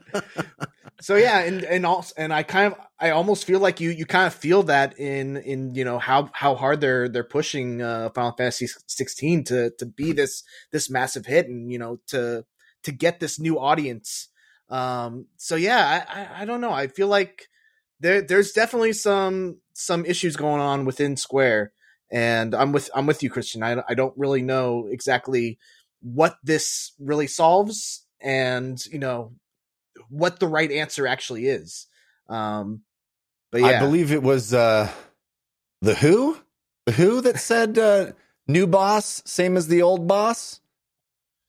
So 1.01 1.15
yeah, 1.15 1.39
and 1.39 1.63
and 1.63 1.85
also 1.85 2.13
and 2.15 2.31
I 2.31 2.43
kind 2.43 2.73
of 2.73 2.79
I 2.99 3.09
almost 3.09 3.45
feel 3.45 3.59
like 3.59 3.79
you 3.79 3.89
you 3.89 4.05
kind 4.05 4.27
of 4.27 4.33
feel 4.33 4.63
that 4.63 4.97
in 4.99 5.37
in 5.37 5.73
you 5.73 5.83
know 5.83 5.97
how 5.97 6.29
how 6.33 6.55
hard 6.55 6.79
they're 6.79 7.09
they're 7.09 7.23
pushing 7.23 7.81
uh 7.81 8.09
Final 8.13 8.33
Fantasy 8.33 8.67
16 8.87 9.43
to 9.45 9.71
to 9.79 9.85
be 9.85 10.11
this 10.11 10.43
this 10.71 10.89
massive 10.89 11.25
hit 11.25 11.47
and 11.47 11.71
you 11.71 11.79
know 11.79 11.99
to 12.07 12.45
to 12.83 12.91
get 12.91 13.19
this 13.19 13.39
new 13.39 13.59
audience. 13.59 14.29
Um 14.69 15.25
so 15.37 15.55
yeah, 15.55 16.05
I 16.07 16.21
I, 16.21 16.41
I 16.41 16.45
don't 16.45 16.61
know. 16.61 16.71
I 16.71 16.87
feel 16.87 17.07
like 17.07 17.49
there 17.99 18.21
there's 18.21 18.51
definitely 18.51 18.93
some 18.93 19.57
some 19.73 20.05
issues 20.05 20.35
going 20.35 20.61
on 20.61 20.85
within 20.85 21.17
Square 21.17 21.73
and 22.11 22.53
I'm 22.53 22.71
with 22.71 22.91
I'm 22.93 23.07
with 23.07 23.23
you 23.23 23.31
Christian. 23.31 23.63
I 23.63 23.81
I 23.89 23.95
don't 23.95 24.17
really 24.17 24.43
know 24.43 24.87
exactly 24.91 25.57
what 26.01 26.37
this 26.43 26.93
really 26.99 27.27
solves 27.27 28.05
and 28.21 28.83
you 28.85 28.99
know 28.99 29.33
what 30.11 30.39
the 30.39 30.47
right 30.47 30.71
answer 30.71 31.07
actually 31.07 31.47
is. 31.47 31.87
Um, 32.29 32.81
but 33.51 33.61
yeah, 33.61 33.67
I 33.67 33.79
believe 33.79 34.11
it 34.11 34.21
was 34.23 34.53
uh, 34.53 34.89
the 35.81 35.95
Who, 35.95 36.37
the 36.85 36.91
Who 36.93 37.21
that 37.21 37.39
said 37.39 37.77
uh, 37.77 38.11
new 38.47 38.67
boss, 38.67 39.23
same 39.25 39.57
as 39.57 39.67
the 39.67 39.81
old 39.81 40.07
boss. 40.07 40.59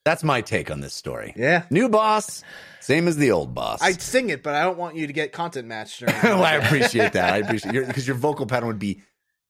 That's 0.05 0.25
my 0.25 0.41
take 0.41 0.71
on 0.71 0.81
this 0.81 0.95
story. 0.95 1.33
yeah, 1.37 1.65
New 1.71 1.89
boss, 1.89 2.43
same 2.81 3.07
as 3.07 3.17
the 3.17 3.31
old 3.31 3.55
boss. 3.55 3.81
I'd 3.81 4.03
sing 4.03 4.31
it, 4.31 4.43
but 4.43 4.57
I 4.57 4.65
don't 4.65 4.77
want 4.77 4.97
you 4.97 5.07
to 5.07 5.13
get 5.13 5.33
content 5.33 5.69
matched. 5.69 6.03
Or 6.03 6.07
well, 6.25 6.43
I 6.43 6.55
appreciate 6.55 7.13
that. 7.13 7.33
I 7.35 7.39
appreciate 7.47 7.73
your 7.73 7.87
because 7.87 8.07
your 8.07 8.17
vocal 8.17 8.47
pattern 8.47 8.67
would 8.67 8.81
be 8.81 9.03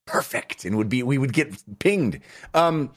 perfect 0.07 0.66
and 0.66 0.77
would 0.77 0.90
be 0.90 1.03
we 1.03 1.16
would 1.16 1.33
get 1.33 1.55
pinged. 1.79 2.20
Um, 2.53 2.90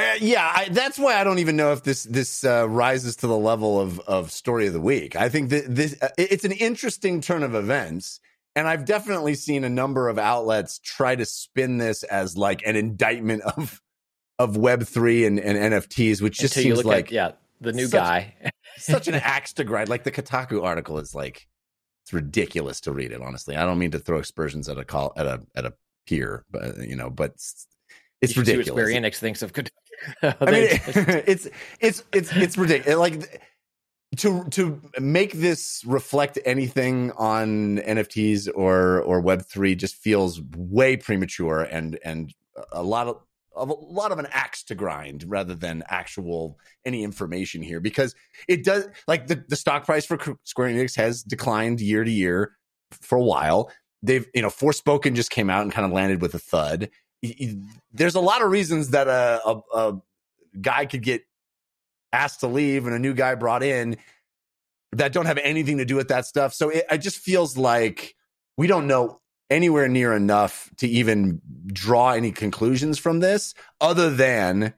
uh, 0.00 0.14
yeah, 0.20 0.52
I, 0.54 0.68
that's 0.70 0.98
why 0.98 1.20
I 1.20 1.24
don't 1.24 1.38
even 1.38 1.56
know 1.56 1.72
if 1.72 1.82
this 1.82 2.04
this 2.04 2.44
uh, 2.44 2.68
rises 2.68 3.16
to 3.16 3.26
the 3.26 3.36
level 3.36 3.80
of 3.80 4.00
of 4.00 4.30
story 4.32 4.66
of 4.66 4.72
the 4.72 4.80
week. 4.80 5.16
I 5.16 5.28
think 5.28 5.50
that 5.50 5.64
this 5.74 5.96
uh, 6.02 6.08
it's 6.18 6.44
an 6.44 6.52
interesting 6.52 7.20
turn 7.20 7.42
of 7.42 7.54
events, 7.54 8.20
and 8.56 8.66
I've 8.68 8.84
definitely 8.84 9.34
seen 9.34 9.64
a 9.64 9.68
number 9.68 10.08
of 10.08 10.18
outlets 10.18 10.78
try 10.78 11.14
to 11.16 11.24
spin 11.24 11.78
this 11.78 12.02
as 12.04 12.36
like 12.36 12.62
an 12.66 12.76
indictment 12.76 13.42
of 13.42 13.80
of 14.38 14.56
Web 14.56 14.84
three 14.84 15.24
and, 15.26 15.38
and 15.38 15.72
NFTs, 15.72 16.20
which 16.22 16.38
just 16.38 16.56
Until 16.56 16.76
seems 16.76 16.86
like 16.86 17.06
at 17.06 17.12
yeah, 17.12 17.32
the 17.60 17.72
new 17.72 17.86
such- 17.86 18.00
guy. 18.00 18.34
such 18.78 19.08
an 19.08 19.14
axe 19.22 19.52
to 19.54 19.64
grind. 19.64 19.88
Like 19.88 20.04
the 20.04 20.12
Kotaku 20.12 20.62
article 20.64 20.98
is 20.98 21.14
like 21.14 21.46
it's 22.04 22.12
ridiculous 22.12 22.80
to 22.82 22.92
read 22.92 23.12
it. 23.12 23.20
Honestly, 23.20 23.56
I 23.56 23.66
don't 23.66 23.78
mean 23.78 23.90
to 23.90 23.98
throw 23.98 24.18
aspersions 24.18 24.68
at 24.68 24.78
a 24.78 24.84
call 24.84 25.12
at 25.16 25.26
a 25.26 25.42
at 25.54 25.66
a 25.66 25.74
peer, 26.06 26.44
but 26.50 26.78
you 26.78 26.96
know, 26.96 27.10
but 27.10 27.32
it's, 27.32 27.66
You 28.22 28.28
should 28.28 28.46
see 28.46 28.52
what 28.52 28.58
ridiculous. 28.58 28.82
Square 28.90 29.02
Enix 29.02 29.14
thinks 29.16 29.42
of. 29.42 29.52
Good. 29.52 29.70
I 30.22 30.50
mean, 30.50 30.68
it's 31.26 31.48
it's 31.80 32.04
it's 32.12 32.36
it's 32.36 32.58
ridiculous. 32.58 32.98
Like 32.98 33.42
to 34.18 34.44
to 34.50 34.80
make 34.98 35.32
this 35.32 35.82
reflect 35.86 36.38
anything 36.44 37.12
on 37.12 37.78
NFTs 37.78 38.48
or 38.54 39.00
or 39.02 39.20
Web 39.20 39.42
three 39.46 39.74
just 39.74 39.96
feels 39.96 40.40
way 40.56 40.96
premature 40.96 41.62
and 41.62 41.98
and 42.04 42.34
a 42.72 42.82
lot 42.82 43.06
of. 43.06 43.16
of 43.16 43.68
A 43.68 43.74
lot 43.74 44.12
of 44.12 44.18
an 44.18 44.28
axe 44.30 44.62
to 44.64 44.74
grind 44.74 45.24
rather 45.26 45.54
than 45.54 45.82
actual 45.88 46.56
any 46.86 47.02
information 47.02 47.62
here 47.62 47.80
because 47.80 48.14
it 48.48 48.64
does 48.64 48.86
like 49.08 49.26
the, 49.26 49.44
the 49.48 49.56
stock 49.56 49.84
price 49.84 50.06
for 50.06 50.18
Square 50.44 50.70
Enix 50.70 50.96
has 50.96 51.22
declined 51.22 51.80
year 51.80 52.04
to 52.04 52.10
year 52.10 52.52
for 52.92 53.18
a 53.18 53.22
while. 53.22 53.70
They've 54.02 54.26
you 54.34 54.42
know 54.42 54.48
Forspoken 54.48 55.14
just 55.14 55.30
came 55.30 55.50
out 55.50 55.62
and 55.62 55.72
kind 55.72 55.84
of 55.84 55.92
landed 55.92 56.22
with 56.22 56.32
a 56.34 56.38
thud. 56.38 56.90
There's 57.92 58.14
a 58.14 58.20
lot 58.20 58.42
of 58.42 58.50
reasons 58.50 58.90
that 58.90 59.08
a, 59.08 59.40
a, 59.44 59.62
a 59.74 60.00
guy 60.60 60.86
could 60.86 61.02
get 61.02 61.22
asked 62.12 62.40
to 62.40 62.46
leave 62.46 62.86
and 62.86 62.94
a 62.94 62.98
new 62.98 63.14
guy 63.14 63.34
brought 63.34 63.62
in 63.62 63.96
that 64.92 65.12
don't 65.12 65.26
have 65.26 65.38
anything 65.38 65.78
to 65.78 65.84
do 65.84 65.96
with 65.96 66.08
that 66.08 66.26
stuff. 66.26 66.54
So 66.54 66.68
it, 66.70 66.84
it 66.90 66.98
just 66.98 67.18
feels 67.18 67.56
like 67.56 68.16
we 68.56 68.66
don't 68.66 68.86
know 68.86 69.20
anywhere 69.48 69.88
near 69.88 70.12
enough 70.12 70.70
to 70.78 70.88
even 70.88 71.40
draw 71.66 72.12
any 72.12 72.32
conclusions 72.32 72.98
from 72.98 73.20
this 73.20 73.54
other 73.80 74.10
than 74.10 74.74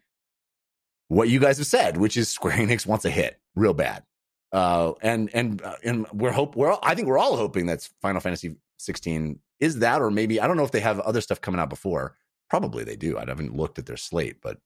what 1.08 1.28
you 1.28 1.40
guys 1.40 1.58
have 1.58 1.66
said, 1.66 1.96
which 1.96 2.16
is 2.16 2.28
Square 2.28 2.56
Enix 2.58 2.86
wants 2.86 3.04
a 3.04 3.10
hit 3.10 3.38
real 3.54 3.74
bad. 3.74 4.04
Uh, 4.50 4.92
and 5.00 5.30
and 5.32 5.62
uh, 5.62 5.76
and 5.82 6.06
we're 6.12 6.30
hope 6.30 6.56
we're 6.56 6.72
all, 6.72 6.78
I 6.82 6.94
think 6.94 7.08
we're 7.08 7.18
all 7.18 7.36
hoping 7.36 7.66
that 7.66 7.88
Final 8.02 8.20
Fantasy 8.20 8.56
16 8.78 9.38
is 9.60 9.78
that, 9.78 10.02
or 10.02 10.10
maybe 10.10 10.40
I 10.40 10.46
don't 10.46 10.58
know 10.58 10.64
if 10.64 10.72
they 10.72 10.80
have 10.80 11.00
other 11.00 11.22
stuff 11.22 11.40
coming 11.40 11.58
out 11.58 11.70
before. 11.70 12.16
Probably 12.52 12.84
they 12.84 12.96
do. 12.96 13.16
I 13.16 13.24
haven't 13.26 13.56
looked 13.56 13.78
at 13.78 13.86
their 13.86 13.96
slate, 13.96 14.42
but 14.42 14.58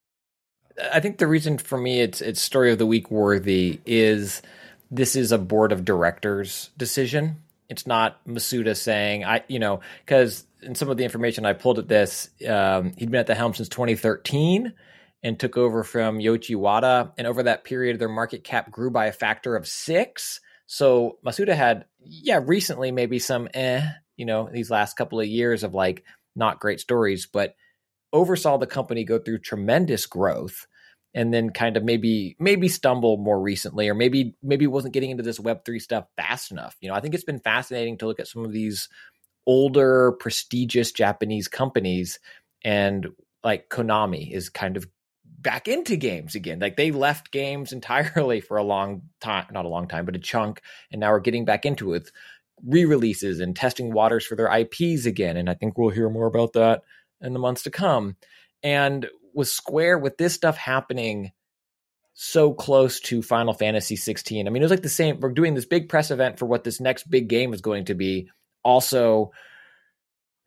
I 0.93 0.99
think 0.99 1.19
the 1.19 1.29
reason 1.29 1.57
for 1.57 1.79
me 1.79 2.01
it's 2.01 2.21
it's 2.21 2.43
story 2.43 2.73
of 2.73 2.79
the 2.79 2.85
week 2.85 3.13
worthy 3.13 3.79
is 3.87 4.43
this 4.91 5.15
is 5.15 5.31
a 5.31 5.39
board 5.39 5.71
of 5.71 5.85
directors 5.85 6.71
decision. 6.77 7.45
It's 7.69 7.87
not 7.87 8.19
Masuda 8.27 8.77
saying 8.77 9.25
I 9.25 9.45
you 9.47 9.61
know 9.61 9.83
because 10.05 10.45
in 10.63 10.75
some 10.75 10.91
of 10.91 10.97
the 10.97 11.05
information 11.05 11.47
I 11.47 11.53
pulled 11.53 11.79
at 11.79 11.87
this 11.87 12.29
um, 12.49 12.93
he'd 12.97 13.13
been 13.13 13.21
at 13.21 13.29
the 13.29 13.37
helm 13.37 13.55
since 13.55 13.69
2013 13.69 14.73
and 15.23 15.39
took 15.39 15.57
over 15.57 15.85
from 15.85 16.19
Yoichi 16.19 16.57
Wada 16.57 17.13
and 17.17 17.29
over 17.29 17.45
that 17.45 17.63
period 17.63 18.01
their 18.01 18.09
market 18.09 18.43
cap 18.43 18.69
grew 18.69 18.91
by 18.91 19.07
a 19.07 19.13
factor 19.13 19.55
of 19.55 19.69
six. 19.69 20.41
So 20.67 21.19
Masuda 21.25 21.55
had 21.55 21.85
yeah 22.01 22.41
recently 22.45 22.91
maybe 22.91 23.21
some 23.21 23.47
eh 23.55 23.87
you 24.17 24.27
know 24.27 24.51
these 24.53 24.73
last 24.73 24.97
couple 24.97 25.21
of 25.21 25.29
years 25.29 25.63
of 25.63 25.73
like 25.73 26.03
not 26.35 26.59
great 26.59 26.81
stories 26.81 27.29
but 27.33 27.55
oversaw 28.17 28.57
the 28.59 28.67
company 28.67 29.05
go 29.05 29.19
through 29.19 29.39
tremendous 29.39 30.07
growth 30.07 30.67
and 31.15 31.33
then 31.33 31.51
kind 31.51 31.77
of 31.77 31.85
maybe 31.85 32.37
maybe 32.39 32.69
stumble 32.69 33.17
more 33.17 33.41
recently 33.41 33.89
or 33.89 33.95
maybe 33.95 34.35
maybe 34.43 34.67
wasn't 34.67 34.95
getting 34.95 35.11
into 35.11 35.23
this 35.23 35.39
web3 35.39 35.81
stuff 35.81 36.07
fast 36.17 36.51
enough. 36.51 36.77
You 36.81 36.89
know 36.89 36.95
i 36.95 37.01
think 37.01 37.15
it's 37.15 37.25
been 37.25 37.41
fascinating 37.41 37.99
to 37.99 38.07
look 38.07 38.21
at 38.21 38.29
some 38.29 38.45
of 38.45 38.53
these 38.53 38.89
older 39.47 40.13
prestigious 40.13 40.93
japanese 40.93 41.47
companies 41.47 42.19
and 42.65 43.09
like 43.45 43.69
konami 43.69 44.31
is 44.33 44.49
kind 44.49 44.77
of 44.77 44.87
back 45.39 45.69
into 45.69 45.95
games 45.97 46.35
again. 46.35 46.59
Like 46.59 46.77
they 46.77 46.91
left 46.91 47.31
games 47.31 47.73
entirely 47.79 48.41
for 48.41 48.57
a 48.57 48.65
long 48.65 49.03
time 49.21 49.47
not 49.53 49.65
a 49.65 49.69
long 49.69 49.89
time 49.89 50.05
but 50.05 50.17
a 50.17 50.21
chunk 50.21 50.61
and 50.91 51.01
now 51.01 51.13
we're 51.13 51.21
getting 51.21 51.45
back 51.45 51.65
into 51.65 51.95
it 51.95 52.11
re-releases 52.65 53.41
and 53.41 53.55
testing 53.55 53.93
waters 53.93 54.25
for 54.25 54.35
their 54.35 54.49
ips 54.49 55.05
again 55.05 55.37
and 55.37 55.51
i 55.51 55.53
think 55.53 55.77
we'll 55.77 55.91
hear 55.91 56.09
more 56.09 56.27
about 56.27 56.55
that 56.55 56.83
in 57.21 57.33
the 57.33 57.39
months 57.39 57.63
to 57.63 57.71
come. 57.71 58.17
And 58.63 59.07
with 59.35 59.49
Square, 59.49 59.99
with 59.99 60.17
this 60.17 60.35
stuff 60.35 60.57
happening 60.57 61.33
so 62.15 62.53
close 62.53 63.01
to 63.01 63.23
Final 63.23 63.53
Fantasy 63.53 63.97
16, 63.97 64.47
I 64.47 64.51
mean, 64.51 64.63
it 64.63 64.65
was 64.65 64.71
like 64.71 64.83
the 64.83 64.89
same. 64.89 65.21
We're 65.21 65.33
doing 65.33 65.55
this 65.55 65.67
big 65.67 65.89
press 65.89 66.11
event 66.11 66.39
for 66.39 66.47
what 66.47 66.65
this 66.65 66.81
next 66.81 67.09
big 67.11 67.29
game 67.29 67.53
is 67.53 67.61
going 67.61 67.87
to 67.87 67.95
be. 67.95 68.31
Also, 68.65 69.33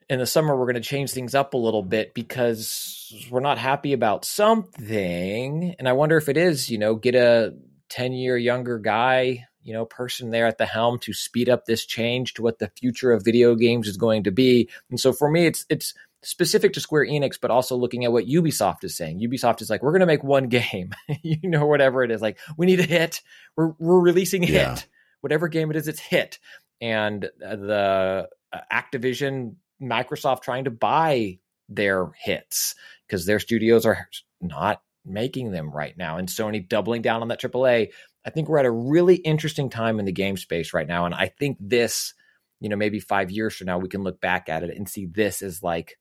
in 0.10 0.20
the 0.20 0.26
summer, 0.26 0.58
we're 0.58 0.66
going 0.66 0.76
to 0.76 0.82
change 0.82 1.12
things 1.12 1.36
up 1.36 1.54
a 1.54 1.58
little 1.58 1.84
bit 1.84 2.14
because 2.16 3.14
we're 3.30 3.40
not 3.40 3.60
happy 3.60 3.94
about 3.94 4.26
something. 4.26 5.76
And 5.78 5.88
I 5.88 5.94
wonder 5.94 6.18
if 6.18 6.28
it 6.28 6.38
is, 6.38 6.70
you 6.70 6.80
know, 6.80 6.96
get 6.96 7.16
a 7.16 7.54
10 7.90 8.14
year 8.14 8.36
younger 8.36 8.80
guy, 8.80 9.46
you 9.62 9.74
know 9.74 9.86
person 9.86 10.32
there 10.32 10.48
at 10.48 10.58
the 10.58 10.66
helm 10.66 11.00
to 11.00 11.14
speed 11.14 11.50
up 11.50 11.66
this 11.66 11.86
change 11.86 12.34
to 12.34 12.42
what 12.42 12.60
the 12.60 12.72
future 12.78 13.12
of 13.12 13.24
video 13.24 13.56
games 13.56 13.88
is 13.88 13.98
going 13.98 14.24
to 14.24 14.32
be. 14.32 14.70
And 14.90 15.00
so 15.00 15.14
for 15.14 15.30
me, 15.30 15.46
it's 15.46 15.66
it's 15.70 15.94
specific 16.24 16.74
to 16.74 16.80
Square 16.82 17.06
Enix, 17.08 17.40
but 17.42 17.52
also 17.52 17.76
looking 17.76 18.04
at 18.06 18.12
what 18.12 18.26
Ubisoft 18.26 18.84
is 18.84 18.96
saying. 18.98 19.20
Ubisoft 19.20 19.62
is 19.62 19.70
like, 19.70 19.82
we're 19.82 19.92
going 19.92 20.02
to 20.02 20.06
make 20.06 20.24
one 20.24 20.48
game, 20.50 20.94
you 21.24 21.38
know, 21.50 21.66
whatever 21.66 22.04
it 22.04 22.12
is. 22.12 22.22
Like, 22.22 22.38
we 22.58 22.66
need 22.66 22.80
a 22.80 22.84
hit. 22.84 23.22
We're 23.56 23.74
we're 23.80 24.00
releasing 24.00 24.44
a 24.44 24.48
Yeah. 24.48 24.76
hit. 24.76 24.88
Whatever 25.22 25.48
game 25.48 25.70
it 25.70 25.76
is, 25.78 25.88
it's 25.88 26.00
hit. 26.00 26.40
And 26.82 27.26
uh, 27.46 27.56
the 27.58 28.30
uh, 28.54 28.60
Activision, 28.72 29.56
Microsoft 29.82 30.42
trying 30.44 30.64
to 30.66 30.72
buy 30.72 31.40
their 31.68 32.12
hits 32.18 32.76
because 33.08 33.26
their 33.26 33.40
studios 33.40 33.86
are 33.86 34.08
not 34.42 34.82
making 35.06 35.52
them 35.52 35.72
right 35.72 35.98
now. 35.98 36.18
And 36.18 36.28
Sony 36.30 36.68
doubling 36.68 37.02
down 37.02 37.22
on 37.22 37.28
that 37.30 37.42
AAA. 37.42 37.90
I 38.26 38.30
think 38.30 38.48
we're 38.50 38.60
at 38.60 38.66
a 38.66 38.72
really 38.72 39.16
interesting 39.16 39.70
time 39.70 40.00
in 40.00 40.06
the 40.06 40.12
game 40.12 40.38
space 40.38 40.74
right 40.74 40.88
now. 40.88 41.06
And 41.06 41.14
I 41.16 41.28
think 41.28 41.58
this, 41.60 42.14
you 42.60 42.70
know, 42.70 42.76
maybe 42.76 43.00
five 43.00 43.32
years 43.32 43.56
from 43.56 43.68
now, 43.68 43.78
we 43.78 43.90
can 43.90 44.04
look 44.04 44.20
back 44.22 44.50
at 44.50 44.64
it 44.64 44.76
and 44.76 44.88
see 44.88 45.06
this 45.06 45.42
as 45.42 45.64
like 45.64 45.98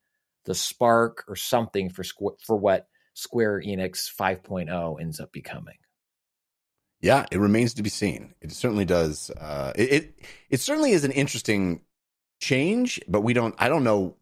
the 0.48 0.54
spark 0.54 1.24
or 1.28 1.36
something 1.36 1.90
for 1.90 2.02
Squ- 2.02 2.40
for 2.44 2.56
what 2.56 2.88
Square 3.14 3.62
Enix 3.62 4.10
5.0 4.12 5.00
ends 5.00 5.20
up 5.20 5.30
becoming. 5.32 5.76
Yeah, 7.00 7.26
it 7.30 7.38
remains 7.38 7.74
to 7.74 7.82
be 7.82 7.90
seen. 7.90 8.34
It 8.40 8.50
certainly 8.50 8.84
does. 8.84 9.30
Uh, 9.30 9.72
it, 9.76 9.92
it 9.92 10.14
it 10.50 10.60
certainly 10.60 10.90
is 10.92 11.04
an 11.04 11.12
interesting 11.12 11.82
change, 12.40 13.00
but 13.06 13.20
we 13.20 13.34
don't. 13.34 13.54
I 13.58 13.68
don't 13.68 13.84
know. 13.84 14.16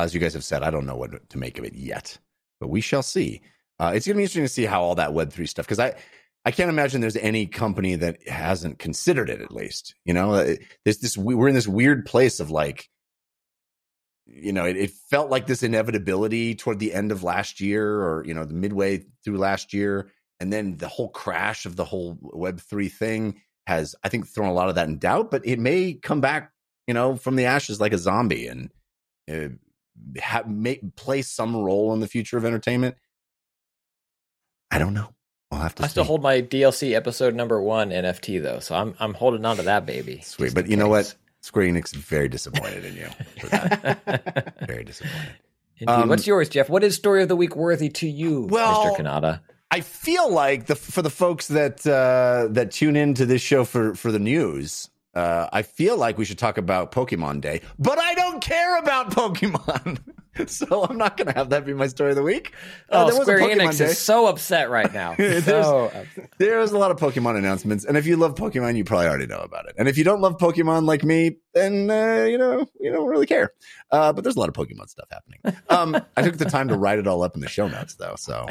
As 0.00 0.14
you 0.14 0.20
guys 0.20 0.34
have 0.34 0.44
said, 0.44 0.62
I 0.62 0.70
don't 0.70 0.86
know 0.86 0.96
what 0.96 1.28
to 1.30 1.38
make 1.38 1.58
of 1.58 1.64
it 1.64 1.74
yet, 1.74 2.18
but 2.60 2.68
we 2.68 2.80
shall 2.80 3.02
see. 3.02 3.42
Uh, 3.80 3.92
it's 3.94 4.06
going 4.06 4.14
to 4.14 4.18
be 4.18 4.22
interesting 4.24 4.42
to 4.44 4.48
see 4.48 4.64
how 4.64 4.82
all 4.82 4.96
that 4.96 5.12
Web 5.14 5.32
three 5.32 5.46
stuff 5.46 5.66
because 5.66 5.78
I 5.78 5.94
I 6.44 6.50
can't 6.50 6.70
imagine 6.70 7.00
there's 7.00 7.16
any 7.16 7.46
company 7.46 7.94
that 7.96 8.26
hasn't 8.26 8.78
considered 8.80 9.30
it 9.30 9.40
at 9.40 9.52
least. 9.52 9.94
You 10.04 10.14
know, 10.14 10.32
Uh, 10.34 10.54
this 10.84 11.16
we- 11.16 11.34
we're 11.36 11.48
in 11.48 11.54
this 11.54 11.68
weird 11.68 12.04
place 12.06 12.40
of 12.40 12.50
like, 12.50 12.88
you 14.28 14.52
know, 14.52 14.66
it, 14.66 14.76
it 14.76 14.90
felt 15.10 15.30
like 15.30 15.46
this 15.46 15.62
inevitability 15.62 16.54
toward 16.54 16.78
the 16.78 16.92
end 16.92 17.10
of 17.12 17.22
last 17.22 17.60
year 17.60 18.02
or 18.02 18.24
you 18.26 18.34
know 18.34 18.44
the 18.44 18.54
midway 18.54 19.04
through 19.24 19.38
last 19.38 19.72
year 19.72 20.10
and 20.40 20.52
then 20.52 20.76
the 20.76 20.88
whole 20.88 21.08
crash 21.08 21.66
of 21.66 21.76
the 21.76 21.84
whole 21.84 22.16
web3 22.22 22.90
thing 22.90 23.40
has 23.66 23.94
i 24.04 24.08
think 24.08 24.26
thrown 24.26 24.48
a 24.48 24.52
lot 24.52 24.68
of 24.68 24.74
that 24.76 24.88
in 24.88 24.98
doubt 24.98 25.30
but 25.30 25.44
it 25.46 25.58
may 25.58 25.92
come 25.94 26.20
back 26.20 26.52
you 26.86 26.94
know 26.94 27.16
from 27.16 27.36
the 27.36 27.44
ashes 27.46 27.80
like 27.80 27.92
a 27.92 27.98
zombie 27.98 28.46
and 28.46 28.70
uh, 29.30 29.48
ha- 30.20 30.44
may 30.46 30.76
play 30.96 31.22
some 31.22 31.56
role 31.56 31.92
in 31.92 32.00
the 32.00 32.06
future 32.06 32.36
of 32.38 32.44
entertainment 32.44 32.96
i 34.70 34.78
don't 34.78 34.94
know 34.94 35.08
i'll 35.50 35.60
have 35.60 35.74
to 35.74 35.82
I 35.82 35.86
see. 35.86 35.90
still 35.92 36.04
hold 36.04 36.22
my 36.22 36.40
DLC 36.42 36.94
episode 36.94 37.34
number 37.34 37.60
one 37.60 37.90
NFT 37.90 38.42
though, 38.42 38.60
so 38.60 38.74
I'm 38.74 38.94
I'm 38.98 39.14
holding 39.14 39.44
on 39.44 39.56
to 39.56 39.62
that 39.62 39.86
baby. 39.86 40.20
sweet 40.22 40.54
but 40.54 40.68
you 40.68 40.76
know 40.76 40.88
what 40.88 41.04
case. 41.06 41.14
Square 41.40 41.66
enix 41.66 41.94
is 41.94 42.02
very 42.02 42.28
disappointed 42.28 42.84
in 42.84 42.94
you 42.96 43.08
very 44.66 44.84
disappointed 44.84 45.36
Um, 45.86 46.08
What's 46.08 46.26
yours, 46.26 46.48
Jeff? 46.48 46.68
What 46.68 46.82
is 46.82 46.94
story 46.96 47.22
of 47.22 47.28
the 47.28 47.36
week 47.36 47.54
worthy 47.54 47.88
to 47.90 48.08
you, 48.08 48.42
Well, 48.50 48.84
Mr. 48.86 48.96
Cannata? 48.96 49.40
I 49.70 49.80
feel 49.80 50.32
like 50.32 50.66
the 50.66 50.74
for 50.74 51.02
the 51.02 51.10
folks 51.10 51.48
that 51.48 51.86
uh, 51.86 52.48
that 52.52 52.70
tune 52.72 52.96
into 52.96 53.26
this 53.26 53.42
show 53.42 53.64
for 53.64 53.94
for 53.94 54.10
the 54.10 54.18
news, 54.18 54.88
uh, 55.18 55.48
I 55.52 55.62
feel 55.62 55.96
like 55.96 56.16
we 56.18 56.24
should 56.24 56.38
talk 56.38 56.58
about 56.58 56.92
Pokemon 56.92 57.40
Day, 57.40 57.60
but 57.78 57.98
I 57.98 58.14
don't 58.14 58.40
care 58.40 58.78
about 58.78 59.10
Pokemon, 59.18 59.98
so 60.46 60.84
I'm 60.84 60.96
not 60.96 61.16
going 61.16 61.26
to 61.26 61.34
have 61.34 61.50
that 61.50 61.66
be 61.66 61.74
my 61.74 61.88
story 61.88 62.10
of 62.10 62.16
the 62.16 62.22
week. 62.22 62.52
Uh, 62.90 63.04
oh, 63.04 63.06
there 63.10 63.18
was 63.18 63.28
a 63.28 63.32
Square 63.32 63.38
Pokemon 63.40 63.60
Enix 63.70 63.78
Day. 63.78 63.84
is 63.86 63.98
so 63.98 64.26
upset 64.26 64.70
right 64.70 64.92
now. 64.92 65.14
There's- 65.18 65.44
so 65.44 65.86
upset. 65.86 66.30
There 66.38 66.58
was 66.58 66.70
a 66.70 66.78
lot 66.78 66.92
of 66.92 66.98
Pokemon 66.98 67.36
announcements, 67.36 67.84
and 67.84 67.96
if 67.96 68.06
you 68.06 68.16
love 68.16 68.36
Pokemon, 68.36 68.76
you 68.76 68.84
probably 68.84 69.08
already 69.08 69.26
know 69.26 69.40
about 69.40 69.66
it. 69.68 69.74
And 69.76 69.88
if 69.88 69.98
you 69.98 70.04
don't 70.04 70.20
love 70.20 70.38
Pokemon 70.38 70.84
like 70.86 71.02
me, 71.02 71.38
then 71.52 71.90
uh, 71.90 72.24
you 72.24 72.38
know 72.38 72.64
you 72.78 72.92
don't 72.92 73.08
really 73.08 73.26
care. 73.26 73.52
Uh, 73.90 74.12
but 74.12 74.22
there's 74.22 74.36
a 74.36 74.38
lot 74.40 74.48
of 74.48 74.54
Pokemon 74.54 74.88
stuff 74.88 75.08
happening. 75.10 75.60
Um, 75.68 76.00
I 76.16 76.22
took 76.22 76.36
the 76.38 76.44
time 76.44 76.68
to 76.68 76.76
write 76.76 76.98
it 77.00 77.08
all 77.08 77.22
up 77.22 77.34
in 77.34 77.40
the 77.40 77.48
show 77.48 77.66
notes, 77.66 77.94
though. 77.96 78.14
So 78.16 78.46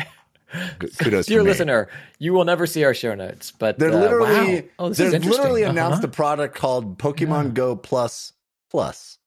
kudos, 0.97 1.25
Dear 1.25 1.43
listener, 1.43 1.89
you 2.19 2.33
will 2.33 2.45
never 2.45 2.65
see 2.65 2.83
our 2.83 2.93
show 2.93 3.13
notes, 3.15 3.51
but 3.51 3.77
They're 3.79 3.91
uh, 3.91 3.99
literally 3.99 4.61
wow. 4.61 4.67
oh, 4.79 4.89
this 4.89 4.97
they're 4.97 5.19
literally 5.19 5.63
Uh-huh. 5.63 5.71
announced 5.71 6.03
a 6.03 6.07
product 6.07 6.55
called 6.55 6.97
Pokemon 6.97 7.45
Yeah. 7.45 7.51
Go 7.51 7.75
Plus 7.75 8.33
Plus. 8.69 9.17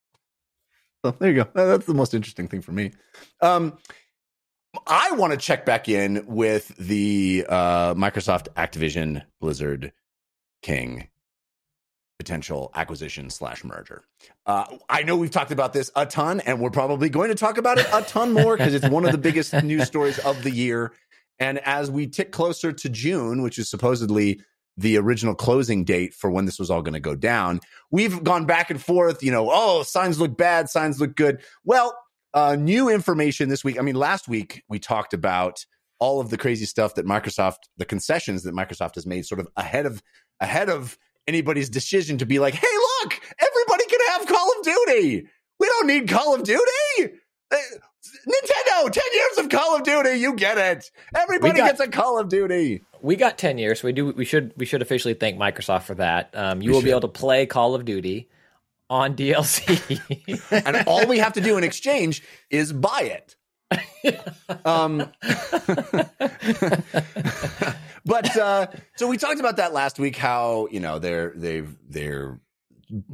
So 1.04 1.12
there 1.12 1.30
you 1.30 1.44
go. 1.44 1.48
That's 1.54 1.87
the 1.87 1.94
most 1.94 2.12
interesting 2.14 2.46
thing 2.48 2.61
for 2.61 2.72
me. 2.72 2.92
Um, 3.40 3.78
I 4.87 5.12
want 5.12 5.33
to 5.33 5.38
check 5.38 5.64
back 5.66 5.88
in 5.88 6.24
with 6.26 6.68
the 6.76 7.44
uh, 7.48 7.94
Microsoft 7.94 8.48
Activision 8.56 9.22
Blizzard 9.40 9.92
King 10.62 11.09
potential 12.18 12.70
acquisition 12.74 13.30
slash 13.30 13.64
merger. 13.64 14.04
Uh, 14.44 14.66
I 14.90 15.02
know 15.04 15.16
we've 15.16 15.30
talked 15.30 15.52
about 15.52 15.72
this 15.72 15.90
a 15.96 16.04
ton, 16.04 16.40
and 16.40 16.61
we're 16.61 16.68
probably 16.68 17.09
going 17.09 17.30
to 17.30 17.35
talk 17.35 17.56
about 17.56 17.78
it 17.78 17.87
a 17.94 18.02
ton 18.02 18.35
more 18.35 18.59
because 18.59 18.74
it's 18.74 18.87
one 18.90 19.06
of 19.06 19.12
the 19.12 19.16
biggest 19.18 19.54
news 19.64 19.87
stories 19.87 20.18
of 20.18 20.42
the 20.42 20.50
year. 20.50 20.92
And 21.40 21.59
as 21.66 21.90
we 21.90 22.07
tick 22.07 22.31
closer 22.33 22.70
to 22.70 22.88
June, 22.88 23.42
which 23.42 23.59
is 23.59 23.68
supposedly 23.68 24.40
the 24.76 24.98
original 24.98 25.35
closing 25.35 25.85
date 25.85 26.14
for 26.14 26.31
when 26.31 26.44
this 26.44 26.59
was 26.59 26.70
all 26.70 26.83
going 26.83 26.94
to 26.94 27.00
go 27.00 27.16
down, 27.16 27.61
we've 27.90 28.22
gone 28.22 28.46
back 28.46 28.70
and 28.70 28.81
forth. 28.81 29.22
You 29.22 29.33
know, 29.33 29.48
oh, 29.50 29.83
signs 29.83 30.20
look 30.20 30.37
bad, 30.37 30.68
signs 30.68 31.00
look 31.00 31.16
good. 31.16 31.40
Well, 31.64 31.96
uh, 32.35 32.57
new 32.57 32.88
information 32.88 33.48
this 33.48 33.64
week. 33.64 33.79
I 33.79 33.83
mean, 33.83 33.96
last 33.96 34.29
week 34.29 34.62
we 34.68 34.79
talked 34.79 35.14
about 35.14 35.64
all 35.98 36.20
of 36.20 36.31
the 36.31 36.38
crazy 36.38 36.66
stuff 36.66 36.94
that 36.94 37.07
Microsoft, 37.07 37.57
the 37.76 37.85
concessions 37.85 38.42
that 38.44 38.55
Microsoft 38.55 38.94
has 38.94 39.07
made, 39.07 39.26
sort 39.26 39.40
of 39.40 39.48
ahead 39.57 39.87
of 39.87 40.03
ahead 40.40 40.68
of 40.68 40.96
anybody's 41.26 41.68
decision 41.68 42.18
to 42.18 42.26
be 42.26 42.38
like, 42.38 42.55
hey, 42.55 42.66
look, 43.03 43.20
everybody 43.38 43.85
can 43.87 44.00
have 44.09 44.26
Call 44.26 44.53
of 44.59 44.64
Duty. 44.64 45.26
We 45.59 45.66
don't 45.66 45.87
need 45.87 46.09
Call 46.09 46.35
of 46.35 46.42
Duty. 46.42 47.18
Nintendo, 48.27 48.91
10 48.91 49.03
years 49.13 49.39
of 49.39 49.49
Call 49.51 49.77
of 49.77 49.83
Duty, 49.83 50.19
you 50.19 50.35
get 50.35 50.57
it. 50.59 50.91
Everybody 51.15 51.59
got- 51.59 51.67
gets 51.69 51.81
a 51.81 51.89
Call 51.89 52.19
of 52.19 52.29
Duty. 52.29 52.83
we 53.03 53.17
got 53.17 53.37
10 53.39 53.59
years 53.59 53.81
so 53.81 53.89
we 53.89 53.93
do 53.93 54.11
we 54.13 54.25
should 54.25 54.53
we 54.57 54.67
should 54.67 54.83
officially 54.83 55.15
thank 55.15 55.39
microsoft 55.39 55.83
for 55.83 55.95
that 55.95 56.31
um, 56.35 56.61
you 56.63 56.71
We 56.71 56.75
will 56.77 56.83
be 56.83 56.91
able 56.91 57.01
to 57.03 57.09
play 57.09 57.47
call 57.47 57.75
of 57.75 57.85
duty 57.87 58.29
on 58.91 59.17
dlc 59.17 60.51
and 60.67 60.87
all 60.87 61.07
we 61.07 61.19
have 61.19 61.33
to 61.35 61.41
do 61.41 61.57
in 61.57 61.65
exchange 61.65 62.23
is 62.51 62.73
buy 62.73 63.03
it. 63.19 63.37
um, 64.65 64.99
but 68.05 68.37
uh, 68.37 68.67
so 68.97 69.07
we 69.09 69.17
talked 69.17 69.41
about 69.41 69.57
that 69.57 69.73
last 69.73 69.99
week. 69.99 70.17
How 70.17 70.69
you 70.71 70.81
know 70.81 70.99
they're 70.99 71.33
they've 71.37 71.75
they're 71.89 72.41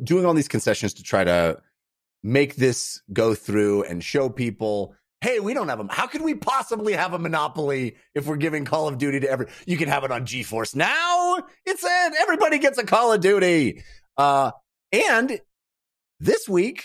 doing 0.03 0.25
all 0.25 0.33
these 0.35 0.49
concessions 0.49 0.94
to 0.94 1.03
try 1.03 1.25
to 1.25 1.61
make 2.26 2.56
this 2.56 3.00
go 3.12 3.34
through 3.34 3.84
and 3.84 4.02
show 4.02 4.28
people. 4.28 4.94
Hey, 5.20 5.38
we 5.38 5.54
don't 5.54 5.68
have 5.68 5.78
them. 5.78 5.88
How 5.88 6.08
could 6.08 6.22
we 6.22 6.34
possibly 6.34 6.92
have 6.92 7.14
a 7.14 7.18
monopoly 7.18 7.96
if 8.14 8.26
we're 8.26 8.36
giving 8.36 8.64
Call 8.64 8.88
of 8.88 8.98
Duty 8.98 9.20
to 9.20 9.30
every? 9.30 9.46
You 9.64 9.76
can 9.76 9.88
have 9.88 10.04
it 10.04 10.10
on 10.10 10.26
GeForce 10.26 10.74
now. 10.74 11.38
It's 11.64 11.84
it. 11.84 12.14
Everybody 12.20 12.58
gets 12.58 12.78
a 12.78 12.84
Call 12.84 13.12
of 13.12 13.20
Duty. 13.20 13.82
Uh, 14.16 14.50
and 14.92 15.40
this 16.18 16.48
week 16.48 16.82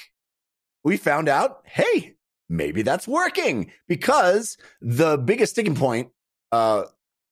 we 0.83 0.95
found 0.95 1.27
out, 1.27 1.63
hey, 1.65 2.13
maybe 2.47 2.83
that's 2.83 3.07
working 3.07 3.71
because 3.87 4.57
the 4.79 5.17
biggest 5.17 5.53
sticking 5.53 5.75
point 5.75 6.09
uh, 6.51 6.83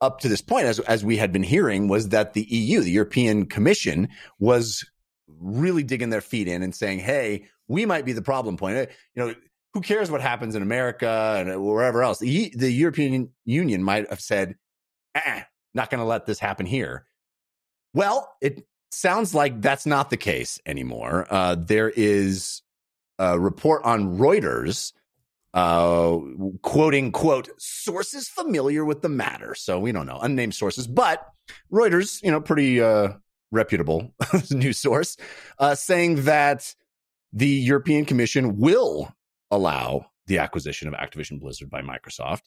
up 0.02 0.20
to 0.22 0.30
this 0.30 0.42
point, 0.42 0.66
as 0.66 0.80
as 0.80 1.06
we 1.06 1.18
had 1.18 1.32
been 1.32 1.44
hearing, 1.44 1.88
was 1.88 2.10
that 2.10 2.34
the 2.34 2.44
EU, 2.44 2.82
the 2.82 2.92
European 2.92 3.46
Commission, 3.46 4.10
was 4.40 4.84
really 5.28 5.84
digging 5.84 6.10
their 6.10 6.22
feet 6.22 6.48
in 6.48 6.64
and 6.64 6.74
saying, 6.74 7.00
"Hey, 7.00 7.46
we 7.70 7.86
might 7.86 8.04
be 8.04 8.12
the 8.12 8.22
problem 8.22 8.58
point." 8.58 8.78
Uh, 8.78 8.86
You 9.16 9.28
know, 9.28 9.36
who 9.74 9.82
cares 9.82 10.12
what 10.12 10.22
happens 10.22 10.56
in 10.56 10.62
America 10.62 11.36
and 11.38 11.64
wherever 11.64 12.04
else? 12.04 12.20
The, 12.20 12.52
the 12.56 12.72
European 12.72 13.30
Union 13.46 13.84
might 13.84 14.10
have 14.10 14.20
said, 14.20 14.56
eh, 15.16 15.44
"Not 15.74 15.90
going 15.90 16.00
to 16.00 16.06
let 16.06 16.26
this 16.26 16.40
happen 16.40 16.66
here." 16.66 17.06
Well, 17.94 18.36
it 18.42 18.68
sounds 18.92 19.34
like 19.34 19.62
that's 19.62 19.86
not 19.86 20.10
the 20.10 20.18
case 20.18 20.60
anymore. 20.66 21.26
Uh, 21.30 21.56
there 21.56 21.90
is 21.90 22.62
a 23.18 23.40
report 23.40 23.84
on 23.84 24.18
Reuters 24.18 24.94
uh, 25.54 26.18
quoting, 26.62 27.12
quote, 27.12 27.50
sources 27.58 28.28
familiar 28.28 28.86
with 28.86 29.02
the 29.02 29.10
matter. 29.10 29.56
So 29.56 29.80
we 29.80 29.92
don't 29.92 30.06
know, 30.06 30.20
unnamed 30.20 30.54
sources, 30.54 30.88
but 30.88 31.26
Reuters, 31.72 32.22
you 32.22 32.32
know, 32.32 32.40
pretty 32.40 32.82
uh, 32.82 33.14
reputable 33.52 34.14
news 34.52 34.78
source, 34.78 35.18
uh, 35.58 35.76
saying 35.76 36.24
that 36.26 36.76
the 37.34 37.48
European 37.48 38.06
Commission 38.06 38.58
will 38.58 39.14
allow 39.52 40.08
the 40.28 40.40
acquisition 40.40 40.88
of 40.88 40.94
Activision 40.94 41.40
Blizzard 41.40 41.70
by 41.70 41.82
Microsoft 41.82 42.42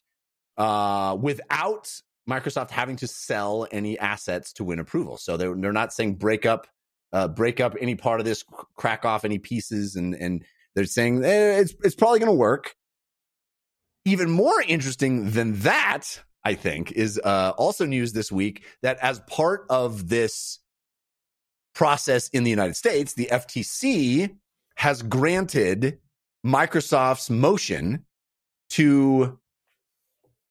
uh, 0.57 1.17
without 1.21 1.93
Microsoft 2.29 2.71
having 2.71 2.97
to 2.97 3.07
sell 3.07 3.67
any 3.71 3.99
assets 3.99 4.53
to 4.55 4.65
win 4.65 4.79
approval. 4.79 5.17
So 5.17 5.37
they're, 5.37 5.55
they're 5.55 5.73
not 5.73 5.93
saying 5.93 6.17
break 6.17 6.47
up, 6.47 6.67
uh, 7.13 7.29
break 7.29 7.61
up 7.61 7.77
any 7.81 7.95
part 7.95 8.21
of 8.21 8.27
this, 8.27 8.45
crack 8.77 9.05
off 9.05 9.25
any 9.25 9.39
pieces, 9.39 9.97
and 9.97 10.15
and 10.15 10.45
they're 10.75 10.87
saying 10.87 11.25
eh, 11.25 11.59
it's 11.59 11.75
it's 11.83 11.95
probably 11.95 12.21
going 12.21 12.31
to 12.31 12.39
work. 12.39 12.75
Even 14.05 14.31
more 14.31 14.61
interesting 14.67 15.31
than 15.31 15.61
that, 15.61 16.23
I 16.45 16.55
think, 16.55 16.93
is 16.93 17.21
uh, 17.23 17.53
also 17.57 17.87
news 17.87 18.13
this 18.13 18.33
week 18.33 18.65
that 18.83 18.99
as 18.99 19.21
part 19.21 19.65
of 19.71 20.09
this 20.09 20.59
process 21.75 22.29
in 22.29 22.45
the 22.45 22.51
United 22.51 22.75
States, 22.75 23.15
the 23.15 23.29
FTC 23.31 24.37
has 24.77 25.03
granted 25.03 25.99
Microsoft's 26.45 27.31
motion 27.31 28.05
to 28.71 29.39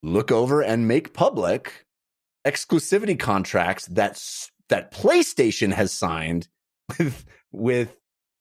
look 0.03 0.31
over 0.31 0.61
and 0.61 0.87
make 0.87 1.13
public 1.13 1.85
exclusivity 2.45 3.17
contracts 3.17 3.85
that 3.87 4.21
that 4.69 4.91
PlayStation 4.91 5.73
has 5.73 5.91
signed 5.91 6.47
with 6.97 7.25
with 7.51 7.95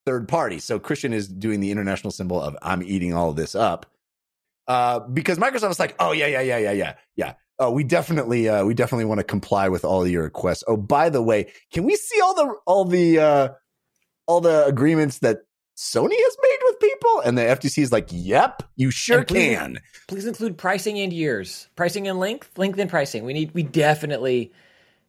third 0.06 0.28
parties. 0.28 0.64
So 0.64 0.78
Christian 0.78 1.12
is 1.12 1.28
doing 1.28 1.60
the 1.60 1.70
international 1.70 2.10
symbol 2.10 2.40
of 2.40 2.56
I'm 2.62 2.82
eating 2.82 3.14
all 3.14 3.32
this 3.32 3.54
up. 3.54 3.86
Uh, 4.68 5.00
because 5.00 5.38
Microsoft 5.38 5.70
is 5.70 5.80
like, 5.80 5.96
oh 5.98 6.12
yeah, 6.12 6.26
yeah, 6.26 6.40
yeah, 6.40 6.58
yeah, 6.58 6.72
yeah, 6.72 6.94
yeah. 7.16 7.34
Oh, 7.58 7.70
we 7.70 7.84
definitely, 7.84 8.48
uh, 8.48 8.64
we 8.64 8.72
definitely 8.72 9.04
want 9.04 9.18
to 9.18 9.24
comply 9.24 9.68
with 9.68 9.84
all 9.84 10.06
your 10.06 10.22
requests. 10.22 10.64
Oh, 10.66 10.76
by 10.76 11.10
the 11.10 11.20
way, 11.20 11.52
can 11.72 11.84
we 11.84 11.96
see 11.96 12.20
all 12.20 12.34
the 12.34 12.54
all 12.66 12.84
the 12.84 13.18
uh, 13.18 13.48
all 14.26 14.40
the 14.40 14.64
agreements 14.64 15.18
that 15.18 15.40
Sony 15.80 16.12
has 16.12 16.36
made 16.42 16.58
with 16.64 16.78
people? 16.78 17.20
And 17.24 17.38
the 17.38 17.42
FTC 17.42 17.82
is 17.82 17.90
like, 17.90 18.08
yep, 18.10 18.62
you 18.76 18.90
sure 18.90 19.24
please- 19.24 19.56
can. 19.56 19.78
Please 20.08 20.26
include 20.26 20.58
pricing 20.58 20.98
and 20.98 21.10
years, 21.10 21.68
pricing 21.74 22.06
and 22.06 22.18
length, 22.18 22.50
length 22.58 22.78
and 22.78 22.90
pricing. 22.90 23.24
We 23.24 23.32
need, 23.32 23.54
we 23.54 23.62
definitely 23.62 24.52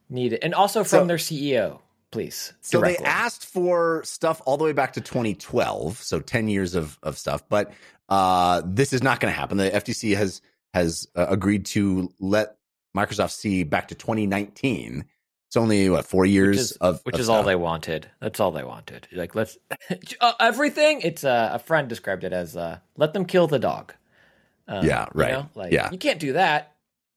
need 0.09 0.31
it, 0.31 0.39
and 0.43 0.53
also 0.55 0.85
from 0.85 0.99
So- 1.01 1.05
their 1.07 1.17
CEO, 1.17 1.81
please. 2.11 2.53
So 2.61 2.79
directly. 2.79 3.03
they 3.03 3.09
asked 3.09 3.45
for 3.45 4.01
stuff 4.05 4.41
all 4.45 4.55
the 4.55 4.63
way 4.63 4.71
back 4.71 4.93
to 4.93 5.01
2012, 5.01 5.97
so 6.01 6.21
10 6.21 6.47
years 6.47 6.73
of 6.73 6.97
of 7.03 7.17
stuff. 7.17 7.43
But 7.49 7.73
uh, 8.07 8.61
this 8.65 8.93
is 8.93 9.03
not 9.03 9.19
going 9.19 9.33
to 9.33 9.37
happen. 9.37 9.57
The 9.57 9.71
FTC 9.71 10.15
has 10.15 10.41
has 10.73 11.05
uh, 11.17 11.25
agreed 11.27 11.65
to 11.67 12.13
let 12.21 12.55
Microsoft 12.95 13.31
see 13.31 13.63
back 13.65 13.89
to 13.89 13.95
2019. 13.95 15.03
It's 15.51 15.57
only 15.57 15.89
what 15.89 16.05
four 16.05 16.25
years 16.25 16.55
which 16.55 16.59
is, 16.61 16.71
of 16.77 17.01
which 17.03 17.15
of 17.15 17.19
is 17.19 17.27
all 17.27 17.43
they 17.43 17.57
wanted. 17.57 18.09
That's 18.21 18.39
all 18.39 18.51
they 18.51 18.63
wanted. 18.63 19.05
Like 19.11 19.35
let's 19.35 19.57
uh, 20.21 20.31
everything. 20.39 21.01
It's 21.01 21.25
uh, 21.25 21.49
a 21.51 21.59
friend 21.59 21.89
described 21.89 22.23
it 22.23 22.31
as 22.31 22.55
uh, 22.55 22.79
let 22.95 23.11
them 23.11 23.25
kill 23.25 23.47
the 23.47 23.59
dog. 23.59 23.93
Um, 24.69 24.85
Yeah, 24.85 25.07
you 25.13 25.21
right. 25.21 25.31
know? 25.33 25.49
Like 25.53 25.73
Yeah. 25.73 25.91
you 25.91 25.97
can't 25.97 26.19
do 26.21 26.31
that. 26.33 26.71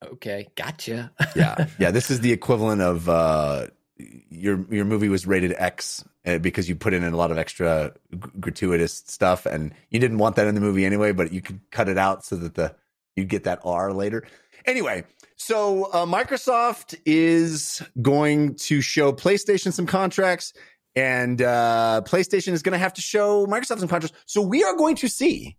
Okay, 0.05 0.49
gotcha. 0.57 1.13
yeah, 1.37 1.67
yeah. 1.79 1.93
This 1.93 2.11
is 2.11 2.23
the 2.23 2.33
equivalent 2.33 2.83
of 2.83 3.09
uh, 3.09 3.69
your 3.99 4.67
your 4.69 4.85
movie 4.85 5.09
was 5.09 5.29
rated 5.29 5.55
X 5.57 6.05
uh, 6.27 6.39
because 6.39 6.69
you 6.69 6.75
put 6.75 6.93
in 6.93 7.05
a 7.05 7.17
lot 7.17 7.31
of 7.31 7.39
extra 7.39 7.93
g- 8.13 8.19
gratuitous 8.41 8.95
stuff, 9.07 9.47
and 9.47 9.73
you 9.91 10.01
didn't 10.01 10.19
want 10.19 10.35
that 10.35 10.49
in 10.49 10.57
the 10.57 10.61
movie 10.61 10.85
anyway. 10.85 11.13
But 11.13 11.33
you 11.33 11.41
could 11.41 11.61
cut 11.71 11.89
it 11.89 11.99
out 11.99 12.25
so 12.25 12.35
that 12.35 12.57
the 12.57 12.75
you 13.15 13.25
get 13.25 13.45
that 13.45 13.61
R 13.63 13.93
later. 13.93 14.25
Anyway, 14.67 15.05
so 15.37 15.85
uh, 15.93 16.07
Microsoft 16.07 16.99
is 17.05 17.83
going 18.01 18.55
to 18.57 18.81
show 18.81 19.13
PlayStation 19.13 19.73
some 19.73 19.87
contracts, 19.87 20.55
and 20.97 21.43
uh, 21.43 22.03
PlayStation 22.07 22.53
is 22.53 22.63
going 22.63 22.73
to 22.73 22.79
have 22.79 22.95
to 22.95 23.03
show 23.03 23.47
Microsoft 23.47 23.81
some 23.81 23.89
contracts. 23.89 24.17
So 24.27 24.41
we 24.41 24.65
are 24.65 24.77
going 24.77 24.97
to 24.97 25.09
see 25.09 25.57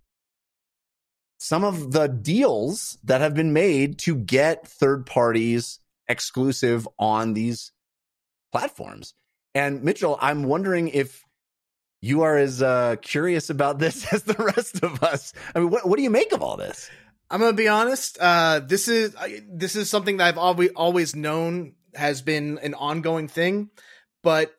some 1.37 1.63
of 1.63 1.91
the 1.91 2.07
deals 2.07 2.97
that 3.03 3.21
have 3.21 3.35
been 3.35 3.53
made 3.53 3.99
to 3.99 4.15
get 4.15 4.67
third 4.67 5.05
parties 5.05 5.79
exclusive 6.07 6.87
on 6.97 7.33
these 7.33 7.71
platforms. 8.51 9.13
And 9.53 9.83
Mitchell, 9.83 10.17
I'm 10.21 10.43
wondering 10.43 10.87
if 10.87 11.23
you 12.01 12.21
are 12.21 12.37
as 12.37 12.61
uh, 12.61 12.95
curious 13.01 13.49
about 13.49 13.79
this 13.79 14.05
as 14.13 14.23
the 14.23 14.33
rest 14.33 14.83
of 14.83 15.03
us. 15.03 15.33
I 15.53 15.59
mean, 15.59 15.69
what, 15.69 15.87
what 15.87 15.97
do 15.97 16.03
you 16.03 16.09
make 16.09 16.31
of 16.31 16.41
all 16.41 16.57
this? 16.57 16.89
I'm 17.29 17.39
gonna 17.39 17.53
be 17.53 17.67
honest. 17.67 18.17
Uh, 18.19 18.59
this 18.59 18.87
is 18.87 19.15
I, 19.15 19.41
this 19.49 19.75
is 19.75 19.89
something 19.89 20.17
that 20.17 20.27
I've 20.27 20.37
always 20.37 20.69
always 20.75 21.15
known 21.15 21.73
has 21.95 22.21
been 22.21 22.59
an 22.59 22.73
ongoing 22.73 23.27
thing, 23.27 23.69
but 24.23 24.53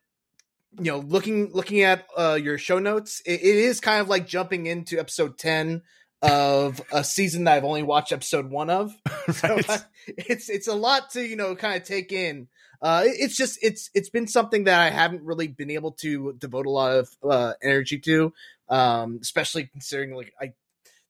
you 0.79 0.85
know, 0.85 0.99
looking 0.99 1.53
looking 1.53 1.83
at 1.83 2.07
uh, 2.17 2.39
your 2.41 2.59
show 2.59 2.79
notes, 2.79 3.23
it, 3.25 3.41
it 3.41 3.57
is 3.57 3.81
kind 3.81 4.01
of 4.01 4.09
like 4.09 4.27
jumping 4.27 4.67
into 4.67 4.99
episode 4.99 5.39
ten 5.39 5.83
of 6.23 6.81
a 6.93 7.05
season 7.05 7.45
that 7.45 7.57
I've 7.57 7.65
only 7.65 7.83
watched 7.83 8.13
episode 8.13 8.51
one 8.51 8.71
of. 8.71 8.93
So 9.33 9.57
Right? 9.57 9.69
uh, 9.71 9.79
it's 10.07 10.49
it's 10.49 10.69
a 10.69 10.75
lot 10.75 11.11
to 11.11 11.23
you 11.23 11.37
know 11.37 11.55
kind 11.57 11.81
of 11.81 11.87
take 11.87 12.13
in. 12.13 12.49
Uh, 12.83 13.03
it- 13.07 13.17
it's 13.19 13.37
just 13.37 13.59
it's 13.63 13.91
it's 13.95 14.09
been 14.11 14.27
something 14.29 14.65
that 14.65 14.81
I 14.81 14.91
haven't 14.91 15.23
really 15.23 15.49
been 15.49 15.71
able 15.71 15.93
to 16.03 16.35
devote 16.39 16.67
a 16.67 16.71
lot 16.71 16.93
of 16.97 17.09
uh, 17.29 17.53
energy 17.63 17.99
to, 18.01 18.33
um, 18.69 19.19
especially 19.23 19.65
considering 19.67 20.15
like 20.15 20.33
I 20.41 20.53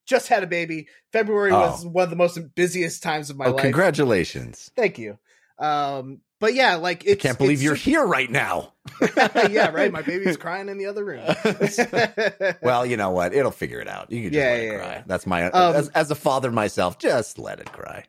just 0.07 0.27
had 0.29 0.41
a 0.43 0.47
baby. 0.47 0.87
February 1.11 1.51
was 1.51 1.85
one 1.85 2.03
of 2.05 2.09
the 2.09 2.15
most 2.15 2.39
busiest 2.55 3.03
times 3.03 3.29
of 3.29 3.37
my 3.37 3.45
oh, 3.47 3.51
life. 3.51 3.61
congratulations. 3.61 4.71
Thank 4.75 4.97
you. 4.97 5.17
Um, 5.59 6.21
but 6.39 6.53
yeah, 6.53 6.75
like 6.75 7.03
it's, 7.03 7.23
I 7.25 7.29
can't 7.29 7.37
believe 7.39 7.63
you're 7.63 7.73
here 7.73 8.05
right 8.05 8.29
now. 8.29 8.73
yeah, 9.49 9.69
right. 9.69 9.91
My 9.91 10.01
baby's 10.03 10.37
crying 10.37 10.69
in 10.69 10.77
the 10.77 10.85
other 10.85 11.03
room. 11.03 11.23
Well, 12.61 12.85
you 12.85 12.95
know 12.97 13.09
what? 13.09 13.33
It'll 13.33 13.51
figure 13.51 13.79
it 13.79 13.87
out. 13.87 14.11
You 14.11 14.23
can 14.23 14.33
just 14.33 14.39
Yeah, 14.43 14.51
let 14.51 14.61
it 14.61 14.77
cry. 14.77 14.87
yeah. 14.93 15.03
That's 15.07 15.25
my 15.25 15.43
Um, 15.45 15.75
as, 15.75 15.89
as 15.89 16.11
a 16.11 16.15
father 16.15 16.51
myself. 16.51 16.99
Just 16.99 17.39
let 17.39 17.59
it 17.59 17.71
cry. 17.71 18.05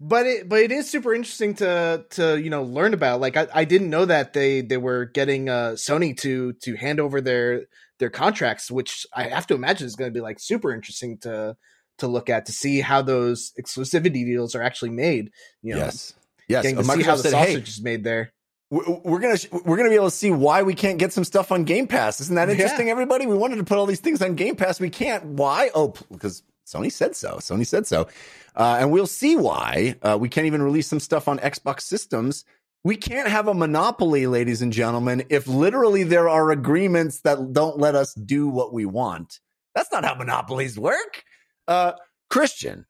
but 0.00 0.26
it 0.26 0.48
but 0.48 0.60
it 0.60 0.72
is 0.72 0.88
super 0.90 1.14
interesting 1.14 1.54
to 1.54 2.04
to 2.10 2.38
you 2.40 2.50
know 2.50 2.62
learn 2.64 2.94
about. 2.94 3.20
Like 3.20 3.36
I, 3.36 3.46
I 3.54 3.64
didn't 3.64 3.90
know 3.90 4.04
that 4.04 4.32
they 4.32 4.60
they 4.60 4.76
were 4.76 5.06
getting 5.06 5.48
uh 5.48 5.72
Sony 5.72 6.16
to 6.18 6.52
to 6.64 6.74
hand 6.76 7.00
over 7.00 7.20
their 7.20 7.62
their 7.98 8.10
contracts, 8.10 8.70
which 8.70 9.06
I 9.14 9.24
have 9.24 9.46
to 9.48 9.54
imagine 9.54 9.86
is 9.86 9.96
going 9.96 10.10
to 10.10 10.14
be 10.14 10.20
like 10.20 10.38
super 10.40 10.72
interesting 10.72 11.18
to 11.18 11.56
to 11.98 12.06
look 12.06 12.28
at 12.28 12.46
to 12.46 12.52
see 12.52 12.80
how 12.80 13.00
those 13.02 13.52
exclusivity 13.58 14.24
deals 14.24 14.54
are 14.54 14.62
actually 14.62 14.90
made. 14.90 15.30
You 15.62 15.74
know, 15.74 15.80
yes, 15.80 16.14
yes. 16.48 16.62
getting 16.62 16.76
to 16.76 16.84
see 16.84 17.02
how 17.02 17.16
the 17.16 17.22
said, 17.22 17.32
"Hey, 17.34 17.54
sausage 17.54 17.68
is 17.68 17.82
made 17.82 18.04
there. 18.04 18.32
we're 18.70 19.20
gonna 19.20 19.38
we're 19.64 19.76
gonna 19.76 19.88
be 19.88 19.94
able 19.94 20.10
to 20.10 20.16
see 20.16 20.30
why 20.30 20.62
we 20.62 20.74
can't 20.74 20.98
get 20.98 21.12
some 21.12 21.24
stuff 21.24 21.52
on 21.52 21.64
Game 21.64 21.86
Pass. 21.86 22.20
Isn't 22.20 22.34
that 22.34 22.48
Yeah. 22.48 22.54
interesting? 22.54 22.90
Everybody, 22.90 23.26
we 23.26 23.36
wanted 23.36 23.56
to 23.56 23.64
put 23.64 23.78
all 23.78 23.86
these 23.86 24.00
things 24.00 24.20
on 24.20 24.34
Game 24.34 24.56
Pass. 24.56 24.80
We 24.80 24.90
can't. 24.90 25.24
Why? 25.24 25.70
Oh, 25.74 25.94
because 26.10 26.42
Sony 26.66 26.90
said 26.92 27.14
so. 27.14 27.36
Sony 27.36 27.64
said 27.66 27.86
so, 27.86 28.08
uh, 28.56 28.78
and 28.80 28.90
we'll 28.90 29.06
see 29.06 29.36
why. 29.36 29.94
Uh, 30.02 30.18
we 30.20 30.28
can't 30.28 30.46
even 30.48 30.62
release 30.62 30.88
some 30.88 31.00
stuff 31.00 31.28
on 31.28 31.38
Xbox 31.38 31.82
systems. 31.82 32.44
We 32.86 32.96
can't 32.96 33.26
have 33.26 33.48
a 33.48 33.52
monopoly, 33.52 34.28
ladies 34.28 34.62
and 34.62 34.72
gentlemen, 34.72 35.24
if 35.28 35.48
literally 35.48 36.04
there 36.04 36.28
are 36.28 36.52
agreements 36.52 37.22
that 37.22 37.52
don't 37.52 37.80
let 37.80 37.96
us 37.96 38.14
do 38.14 38.46
what 38.46 38.72
we 38.72 38.86
want. 38.86 39.40
That's 39.74 39.90
not 39.90 40.04
how 40.04 40.14
monopolies 40.14 40.78
work. 40.78 41.24
Uh, 41.66 41.94
Christian, 42.30 42.86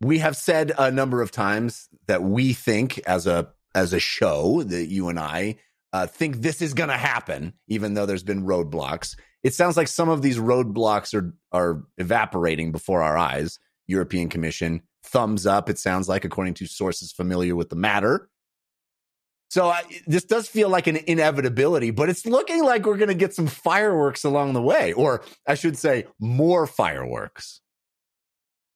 we 0.00 0.18
have 0.18 0.36
said 0.36 0.72
a 0.76 0.90
number 0.90 1.22
of 1.22 1.30
times 1.30 1.88
that 2.08 2.24
we 2.24 2.54
think 2.54 2.98
as 3.06 3.28
a 3.28 3.52
as 3.72 3.92
a 3.92 4.00
show 4.00 4.64
that 4.64 4.86
you 4.86 5.10
and 5.10 5.20
I 5.20 5.58
uh, 5.92 6.08
think 6.08 6.38
this 6.38 6.60
is 6.60 6.74
going 6.74 6.90
to 6.90 6.96
happen, 6.96 7.52
even 7.68 7.94
though 7.94 8.06
there's 8.06 8.24
been 8.24 8.42
roadblocks. 8.42 9.14
It 9.44 9.54
sounds 9.54 9.76
like 9.76 9.86
some 9.86 10.08
of 10.08 10.22
these 10.22 10.38
roadblocks 10.38 11.14
are 11.14 11.36
are 11.52 11.84
evaporating 11.98 12.72
before 12.72 13.00
our 13.00 13.16
eyes. 13.16 13.60
European 13.86 14.28
Commission 14.28 14.82
thumbs 15.08 15.46
up. 15.46 15.68
It 15.68 15.78
sounds 15.78 16.08
like, 16.08 16.24
according 16.24 16.54
to 16.54 16.66
sources 16.66 17.12
familiar 17.12 17.56
with 17.56 17.70
the 17.70 17.76
matter. 17.76 18.28
So 19.50 19.68
I, 19.68 19.82
this 20.06 20.24
does 20.24 20.46
feel 20.46 20.68
like 20.68 20.86
an 20.86 20.98
inevitability, 21.06 21.90
but 21.90 22.10
it's 22.10 22.26
looking 22.26 22.62
like 22.62 22.84
we're 22.84 22.98
going 22.98 23.08
to 23.08 23.14
get 23.14 23.34
some 23.34 23.46
fireworks 23.46 24.24
along 24.24 24.52
the 24.52 24.62
way, 24.62 24.92
or 24.92 25.22
I 25.46 25.54
should 25.54 25.78
say, 25.78 26.06
more 26.20 26.66
fireworks. 26.66 27.60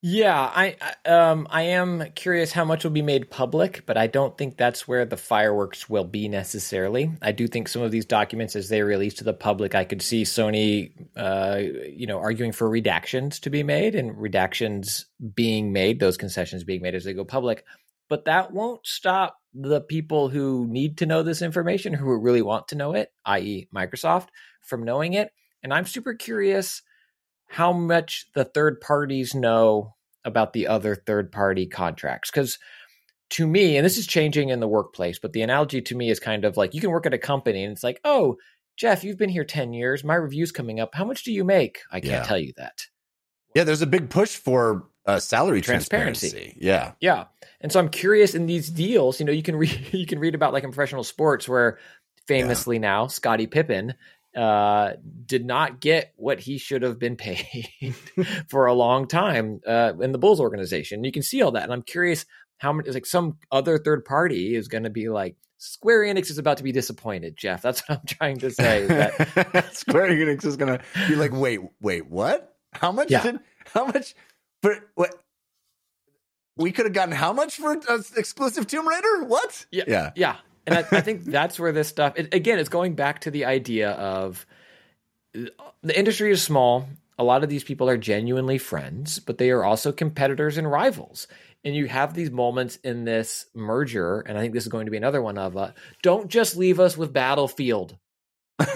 Yeah, 0.05 0.37
I 0.37 0.77
um 1.07 1.47
I 1.49 1.63
am 1.63 2.11
curious 2.17 2.51
how 2.51 2.65
much 2.65 2.83
will 2.83 2.91
be 2.91 3.03
made 3.03 3.31
public, 3.31 3.87
but 3.87 3.97
I 3.97 4.09
don't 4.09 4.37
think 4.37 4.57
that's 4.57 4.89
where 4.89 5.05
the 5.05 5.17
fireworks 5.17 5.89
will 5.89 6.03
be 6.03 6.29
necessarily. 6.29 7.13
I 7.23 7.31
do 7.31 7.47
think 7.47 7.69
some 7.69 7.83
of 7.83 7.93
these 7.93 8.05
documents, 8.05 8.57
as 8.57 8.69
they 8.69 8.83
release 8.83 9.15
to 9.15 9.25
the 9.25 9.33
public, 9.33 9.77
I 9.77 9.85
could 9.85 10.03
see 10.03 10.25
Sony, 10.25 10.91
uh, 11.17 11.59
you 11.89 12.09
know, 12.09 12.19
arguing 12.19 12.51
for 12.51 12.69
redactions 12.69 13.39
to 13.43 13.51
be 13.51 13.63
made 13.63 13.95
and 13.95 14.17
redactions 14.17 15.05
being 15.37 15.73
made, 15.73 16.01
those 16.01 16.17
concessions 16.17 16.65
being 16.65 16.83
made 16.83 16.97
as 16.97 17.05
they 17.05 17.13
go 17.15 17.25
public. 17.25 17.65
But 18.09 18.25
that 18.25 18.53
won't 18.53 18.85
stop 18.85 19.39
the 19.55 19.81
people 19.81 20.29
who 20.29 20.67
need 20.67 20.99
to 20.99 21.07
know 21.07 21.23
this 21.23 21.43
information, 21.43 21.95
who 21.95 22.19
really 22.19 22.43
want 22.43 22.67
to 22.69 22.75
know 22.75 22.95
it, 22.95 23.13
i.e., 23.25 23.69
Microsoft, 23.73 24.29
from 24.63 24.83
knowing 24.83 25.13
it. 25.13 25.31
And 25.63 25.73
I'm 25.73 25.87
super 25.87 26.15
curious 26.15 26.83
how 27.53 27.71
much 27.71 28.25
the 28.35 28.45
third 28.47 28.81
parties 28.81 29.35
know 29.35 29.95
about 30.25 30.55
the 30.55 30.67
other 30.69 30.95
third 30.95 31.31
party 31.31 31.67
contracts. 31.67 32.31
Because 32.31 32.59
to 33.31 33.47
me, 33.47 33.77
and 33.77 33.85
this 33.85 33.99
is 33.99 34.07
changing 34.07 34.49
in 34.49 34.61
the 34.61 34.67
workplace, 34.69 35.19
but 35.19 35.35
the 35.35 35.43
analogy 35.43 35.83
to 35.83 35.95
me 35.95 36.09
is 36.09 36.19
kind 36.19 36.47
of 36.47 36.57
like 36.57 36.73
you 36.73 36.81
can 36.81 36.91
work 36.91 37.05
at 37.05 37.13
a 37.13 37.19
company 37.19 37.63
and 37.63 37.73
it's 37.73 37.83
like, 37.85 38.01
oh, 38.05 38.37
Jeff, 38.79 39.05
you've 39.05 39.19
been 39.19 39.29
here 39.29 39.45
10 39.45 39.75
years. 39.75 40.03
My 40.03 40.15
review's 40.15 40.51
coming 40.51 40.81
up. 40.81 40.95
How 40.95 41.05
much 41.05 41.25
do 41.25 41.33
you 41.33 41.45
make? 41.45 41.81
I 41.91 42.01
can't 42.01 42.13
Yeah. 42.13 42.23
tell 42.23 42.39
you 42.39 42.55
that. 42.57 42.87
Yeah, 43.55 43.65
there's 43.65 43.83
a 43.83 43.87
big 43.87 44.09
push 44.09 44.35
for 44.37 44.87
uh, 45.05 45.19
salary 45.19 45.61
Transparency. 45.61 46.31
transparency. 46.31 46.59
Yeah, 46.65 46.93
Yeah. 47.01 47.25
And 47.61 47.71
so 47.71 47.81
I'm 47.81 47.91
curious 47.91 48.35
in 48.35 48.47
these 48.47 48.71
deals, 48.71 49.21
you 49.21 49.27
know, 49.27 49.33
you 49.33 49.43
can 49.43 49.57
read 49.57 49.89
you 49.93 50.07
can 50.07 50.21
read 50.21 50.35
about 50.35 50.55
like 50.55 50.65
in 50.65 50.71
professional 50.71 51.05
sports 51.05 51.47
where 51.47 51.79
famously 52.27 52.79
now 52.79 53.09
Scottie 53.09 53.47
Pippen 53.47 53.93
uh 54.37 54.93
did 55.27 55.45
not 55.45 55.81
get 55.81 56.13
what 56.17 56.41
he 56.41 56.59
should 56.59 56.83
have 56.83 56.99
been 56.99 57.17
paid 57.29 57.95
for 58.49 58.67
a 58.67 58.73
long 58.75 59.07
time 59.07 59.61
uh 59.67 59.93
in 60.01 60.13
the 60.13 60.19
Bulls 60.19 60.41
organization. 60.41 61.05
You 61.05 61.13
can 61.13 61.23
see 61.23 61.43
all 61.43 61.53
that 61.53 61.65
and 61.65 61.73
I'm 61.73 61.83
curious 61.83 62.25
how 62.59 62.73
much 62.73 62.87
like 62.87 63.07
some 63.07 63.39
other 63.51 63.77
third 63.79 64.05
party 64.05 64.55
is 64.55 64.69
going 64.69 64.85
to 64.85 64.91
be 64.91 65.09
like 65.09 65.37
Square 65.59 66.01
Enix 66.03 66.29
is 66.31 66.39
about 66.39 66.57
to 66.57 66.65
be 66.65 66.73
disappointed, 66.73 67.37
Jeff. 67.37 67.63
That's 67.63 67.83
what 67.89 67.99
I'm 68.01 68.07
trying 68.07 68.39
to 68.39 68.51
say. 68.51 68.85
That, 68.87 69.71
Square 69.75 70.11
Enix 70.11 70.45
is 70.45 70.57
gonna 70.57 70.81
be 71.07 71.15
like, 71.15 71.31
wait, 71.33 71.61
wait, 71.81 72.07
what? 72.11 72.57
How 72.73 72.91
much 72.91 73.11
Yeah. 73.11 73.23
did? 73.23 73.39
How 73.73 73.85
much 73.87 74.15
for 74.61 74.77
what? 74.97 75.15
We 76.57 76.73
could 76.73 76.87
have 76.87 76.93
gotten 76.93 77.15
how 77.15 77.33
much 77.33 77.57
for 77.57 77.77
uh, 77.89 77.99
exclusive 78.17 78.67
Tomb 78.67 78.87
Raider? 78.89 79.25
What? 79.25 79.67
Yeah. 79.71 79.85
yeah, 79.87 80.11
yeah, 80.17 80.37
and 80.67 80.79
I, 80.79 80.85
I 80.91 81.01
think 81.01 81.25
that's 81.25 81.59
where 81.59 81.73
this 81.73 81.89
stuff. 81.89 82.15
It, 82.17 82.33
again, 82.35 82.59
it's 82.59 82.69
going 82.69 82.95
back 82.95 83.21
to 83.21 83.31
the 83.31 83.45
idea 83.45 83.91
of 83.93 84.47
the 85.35 85.99
industry 85.99 86.31
is 86.31 86.43
small. 86.43 86.89
A 87.19 87.25
lot 87.25 87.43
of 87.43 87.51
these 87.51 87.65
people 87.65 87.89
are 87.89 87.97
genuinely 87.97 88.59
friends, 88.59 89.19
but 89.19 89.39
they 89.39 89.51
are 89.51 89.65
also 89.65 89.93
competitors 89.93 90.59
and 90.59 90.71
rivals. 90.71 91.27
And 91.65 91.75
you 91.77 91.87
have 91.87 92.15
these 92.15 92.31
moments 92.31 92.77
in 92.77 93.05
this 93.05 93.47
merger, 93.55 94.21
and 94.21 94.37
I 94.37 94.41
think 94.41 94.53
this 94.53 94.65
is 94.65 94.69
going 94.69 94.87
to 94.87 94.91
be 94.91 94.97
another 94.97 95.23
one 95.23 95.39
of 95.39 95.57
uh, 95.57 95.73
don't 96.03 96.29
just 96.29 96.57
leave 96.57 96.81
us 96.81 96.97
with 96.97 97.13
Battlefield. 97.13 97.97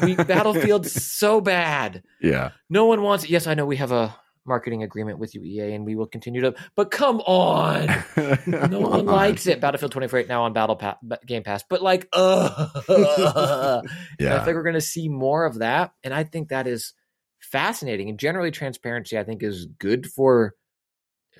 We, 0.02 0.14
Battlefield's 0.24 1.02
so 1.04 1.40
bad. 1.40 2.02
yeah. 2.20 2.50
No 2.70 2.86
one 2.86 3.02
wants 3.02 3.24
it. 3.24 3.30
Yes, 3.30 3.46
I 3.46 3.54
know 3.54 3.66
we 3.66 3.76
have 3.76 3.92
a 3.92 4.16
marketing 4.46 4.82
agreement 4.82 5.18
with 5.18 5.34
you, 5.34 5.42
EA, 5.42 5.74
and 5.74 5.84
we 5.84 5.94
will 5.94 6.06
continue 6.06 6.40
to. 6.42 6.54
But 6.74 6.90
come 6.90 7.20
on, 7.20 7.86
no 8.46 8.80
one 8.80 9.06
likes 9.06 9.46
it. 9.46 9.60
Battlefield 9.60 9.92
2048 9.92 10.28
now 10.28 10.44
on 10.44 10.52
Battle 10.52 10.76
pa- 10.76 10.98
Game 11.26 11.42
Pass, 11.42 11.64
but 11.68 11.82
like, 11.82 12.08
uh, 12.12 12.68
I 12.88 13.80
think 14.18 14.46
we're 14.46 14.62
going 14.62 14.74
to 14.74 14.80
see 14.80 15.08
more 15.08 15.44
of 15.44 15.58
that, 15.58 15.92
and 16.02 16.12
I 16.14 16.24
think 16.24 16.48
that 16.48 16.66
is 16.66 16.94
fascinating. 17.40 18.08
And 18.08 18.18
generally, 18.18 18.50
transparency 18.50 19.18
I 19.18 19.24
think 19.24 19.42
is 19.42 19.66
good 19.78 20.06
for 20.06 20.54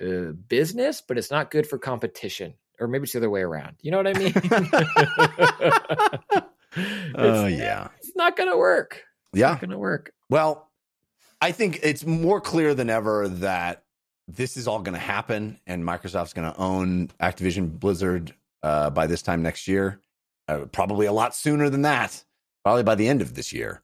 uh, 0.01 0.31
business, 0.47 1.01
but 1.01 1.17
it's 1.17 1.31
not 1.31 1.51
good 1.51 1.67
for 1.67 1.77
competition. 1.77 2.53
Or 2.79 2.87
maybe 2.87 3.03
it's 3.03 3.13
the 3.13 3.19
other 3.19 3.29
way 3.29 3.41
around. 3.41 3.77
You 3.81 3.89
know 3.89 3.97
what 3.97 4.07
I 4.07 4.13
mean? 4.13 4.33
Oh 7.15 7.45
it's, 7.45 7.57
yeah, 7.57 7.87
it's 7.97 8.15
not 8.15 8.37
going 8.37 8.51
to 8.51 8.57
work. 8.57 9.03
yeah. 9.33 9.53
It's 9.53 9.53
not 9.53 9.61
going 9.61 9.71
to 9.71 9.79
work. 9.79 10.11
Well, 10.29 10.66
I 11.41 11.51
think 11.51 11.79
it's 11.83 12.05
more 12.05 12.41
clear 12.41 12.73
than 12.73 12.89
ever 12.89 13.27
that 13.27 13.83
this 14.27 14.57
is 14.57 14.67
all 14.67 14.79
going 14.79 14.93
to 14.93 14.99
happen, 14.99 15.59
and 15.67 15.83
Microsoft's 15.83 16.33
going 16.33 16.51
to 16.51 16.59
own 16.59 17.07
Activision 17.21 17.79
Blizzard 17.79 18.33
uh, 18.63 18.89
by 18.89 19.07
this 19.07 19.21
time 19.21 19.41
next 19.41 19.67
year. 19.67 20.01
Uh, 20.47 20.65
probably 20.71 21.05
a 21.05 21.13
lot 21.13 21.35
sooner 21.35 21.69
than 21.69 21.83
that. 21.83 22.23
Probably 22.63 22.83
by 22.83 22.95
the 22.95 23.07
end 23.07 23.21
of 23.21 23.35
this 23.35 23.53
year. 23.53 23.81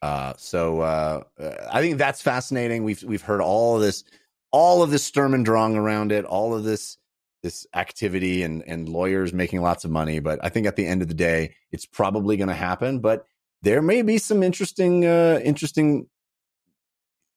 Uh, 0.00 0.32
so 0.36 0.80
uh, 0.80 1.22
I 1.70 1.80
think 1.80 1.98
that's 1.98 2.22
fascinating. 2.22 2.82
We've 2.84 3.02
we've 3.02 3.22
heard 3.22 3.40
all 3.40 3.76
of 3.76 3.82
this, 3.82 4.04
all 4.50 4.82
of 4.82 4.90
this 4.90 5.04
Sturm 5.04 5.34
and 5.34 5.44
Drang 5.44 5.76
around 5.76 6.12
it, 6.12 6.24
all 6.24 6.54
of 6.54 6.64
this 6.64 6.98
this 7.42 7.66
activity 7.74 8.42
and 8.42 8.62
and 8.66 8.88
lawyers 8.88 9.32
making 9.32 9.60
lots 9.60 9.84
of 9.84 9.90
money. 9.90 10.18
But 10.18 10.40
I 10.42 10.48
think 10.48 10.66
at 10.66 10.76
the 10.76 10.86
end 10.86 11.02
of 11.02 11.08
the 11.08 11.14
day, 11.14 11.54
it's 11.70 11.86
probably 11.86 12.36
going 12.36 12.48
to 12.48 12.54
happen. 12.54 13.00
But 13.00 13.26
there 13.62 13.82
may 13.82 14.02
be 14.02 14.18
some 14.18 14.42
interesting 14.42 15.04
uh, 15.04 15.40
interesting 15.44 16.08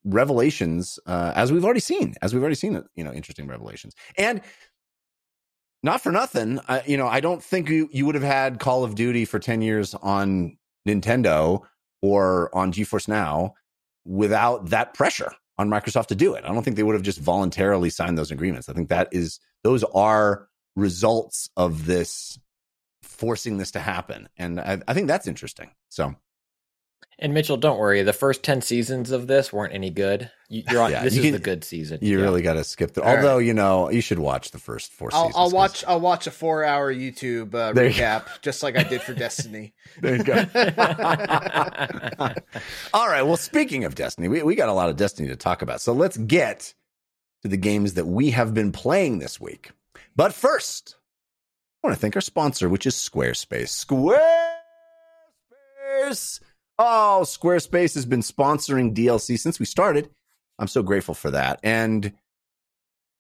revelations 0.05 0.99
uh, 1.05 1.33
as 1.35 1.51
we've 1.51 1.65
already 1.65 1.79
seen 1.79 2.15
as 2.21 2.33
we've 2.33 2.41
already 2.41 2.55
seen 2.55 2.81
you 2.95 3.03
know 3.03 3.11
interesting 3.11 3.47
revelations. 3.47 3.93
And 4.17 4.41
not 5.83 6.01
for 6.01 6.11
nothing 6.11 6.59
I, 6.67 6.81
you 6.87 6.97
know 6.97 7.07
i 7.07 7.19
don't 7.19 7.43
think 7.43 7.69
you, 7.69 7.89
you 7.91 8.07
would 8.07 8.15
have 8.15 8.23
had 8.23 8.59
call 8.59 8.83
of 8.83 8.95
duty 8.95 9.23
for 9.23 9.37
10 9.37 9.61
years 9.61 9.93
on 9.93 10.57
nintendo 10.87 11.61
or 12.01 12.55
on 12.55 12.71
geforce 12.71 13.07
now 13.07 13.53
without 14.05 14.69
that 14.69 14.93
pressure 14.93 15.31
on 15.57 15.69
microsoft 15.69 16.07
to 16.07 16.15
do 16.15 16.33
it. 16.33 16.43
I 16.43 16.53
don't 16.53 16.63
think 16.63 16.75
they 16.75 16.83
would 16.83 16.95
have 16.95 17.01
just 17.01 17.19
voluntarily 17.19 17.89
signed 17.89 18.17
those 18.17 18.31
agreements. 18.31 18.69
I 18.69 18.73
think 18.73 18.89
that 18.89 19.07
is 19.11 19.39
those 19.63 19.83
are 19.85 20.47
results 20.75 21.49
of 21.55 21.85
this 21.85 22.37
forcing 23.01 23.57
this 23.57 23.71
to 23.71 23.79
happen. 23.79 24.27
And 24.37 24.59
i, 24.59 24.81
I 24.87 24.93
think 24.93 25.07
that's 25.07 25.27
interesting. 25.27 25.71
So 25.89 26.15
And 27.17 27.33
Mitchell, 27.33 27.55
don't 27.55 27.79
worry. 27.79 28.03
The 28.03 28.11
first 28.11 28.43
ten 28.43 28.61
seasons 28.61 29.09
of 29.11 29.25
this 29.27 29.53
weren't 29.53 29.73
any 29.73 29.89
good. 29.89 30.29
You, 30.49 30.63
you're 30.69 30.81
on. 30.81 30.91
Yeah, 30.95 31.03
this 31.05 31.13
you 31.15 31.21
is 31.21 31.25
can- 31.27 31.31
the 31.33 31.39
good 31.39 31.63
season. 31.63 31.99
You 32.01 32.17
Yeah. 32.17 32.23
really 32.25 32.41
got 32.41 32.55
to 32.55 32.63
skip 32.65 32.93
the. 32.93 33.01
All 33.03 33.07
right. 33.07 33.17
Although 33.23 33.37
you 33.37 33.53
know, 33.53 33.89
you 33.89 34.01
should 34.01 34.19
watch 34.19 34.51
the 34.51 34.59
first 34.59 34.91
4 34.91 35.11
I'll, 35.13 35.21
seasons. 35.27 35.35
I'll 35.37 35.43
'cause- 35.45 35.53
watch. 35.53 35.83
I'll 35.87 35.99
watch 36.01 36.27
a 36.27 36.31
four-hour 36.31 36.93
YouTube 36.93 37.55
uh, 37.55 37.71
There 37.71 37.85
you 37.87 37.93
recap, 37.93 38.41
just 38.41 38.63
like 38.63 38.77
I 38.77 38.83
did 38.83 39.01
for 39.01 39.13
Destiny. 39.13 39.73
There 40.01 40.17
you 40.17 40.23
go. 40.25 40.33
All 42.93 43.07
right. 43.07 43.21
Well, 43.21 43.37
speaking 43.37 43.85
of 43.85 43.95
Destiny, 43.95 44.27
we, 44.27 44.43
we 44.43 44.55
got 44.55 44.67
a 44.67 44.73
lot 44.73 44.89
of 44.89 44.97
Destiny 44.97 45.29
to 45.29 45.37
talk 45.37 45.61
about. 45.61 45.79
So 45.79 45.93
let's 45.93 46.17
get 46.17 46.73
to 47.43 47.47
the 47.47 47.55
games 47.57 47.93
that 47.93 48.05
we 48.05 48.31
have 48.31 48.53
been 48.53 48.73
playing 48.73 49.19
this 49.19 49.39
week. 49.39 49.71
But 50.17 50.33
first, 50.33 50.97
I 51.81 51.87
want 51.87 51.95
to 51.95 52.01
thank 52.01 52.15
our 52.17 52.21
sponsor, 52.21 52.67
which 52.67 52.85
is 52.85 52.93
Squarespace. 52.95 53.69
Squarespace. 55.97 56.41
Oh, 56.77 57.21
Squarespace 57.23 57.95
has 57.95 58.05
been 58.05 58.21
sponsoring 58.21 58.93
DLC 58.93 59.39
since 59.39 59.59
we 59.59 59.65
started. 59.65 60.09
I'm 60.59 60.67
so 60.67 60.83
grateful 60.83 61.13
for 61.13 61.31
that. 61.31 61.59
And 61.63 62.13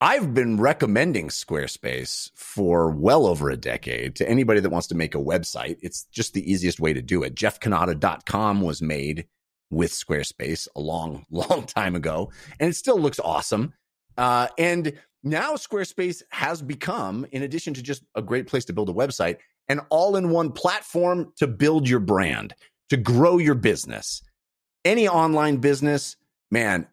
I've 0.01 0.33
been 0.33 0.59
recommending 0.59 1.29
Squarespace 1.29 2.31
for 2.35 2.89
well 2.91 3.25
over 3.25 3.49
a 3.49 3.57
decade 3.57 4.15
to 4.17 4.29
anybody 4.29 4.59
that 4.59 4.69
wants 4.69 4.87
to 4.87 4.95
make 4.95 5.15
a 5.15 5.19
website. 5.19 5.77
It's 5.81 6.03
just 6.11 6.33
the 6.33 6.51
easiest 6.51 6.81
way 6.81 6.91
to 6.93 7.01
do 7.01 7.23
it. 7.23 7.35
JeffCannata.com 7.35 8.61
was 8.61 8.81
made 8.81 9.25
with 9.71 9.91
Squarespace 9.91 10.67
a 10.75 10.81
long, 10.81 11.25
long 11.31 11.65
time 11.65 11.95
ago, 11.95 12.31
and 12.59 12.69
it 12.69 12.75
still 12.75 12.99
looks 12.99 13.19
awesome. 13.19 13.73
Uh, 14.17 14.47
and 14.57 14.93
now 15.23 15.53
Squarespace 15.53 16.23
has 16.29 16.61
become, 16.61 17.25
in 17.31 17.43
addition 17.43 17.73
to 17.73 17.81
just 17.81 18.03
a 18.15 18.21
great 18.21 18.47
place 18.47 18.65
to 18.65 18.73
build 18.73 18.89
a 18.89 18.93
website, 18.93 19.37
an 19.69 19.79
all 19.89 20.17
in 20.17 20.29
one 20.29 20.51
platform 20.51 21.33
to 21.37 21.47
build 21.47 21.87
your 21.89 21.99
brand, 21.99 22.53
to 22.89 22.97
grow 22.97 23.37
your 23.37 23.55
business. 23.55 24.21
Any 24.83 25.07
online 25.07 25.57
business, 25.57 26.15
man, 26.51 26.87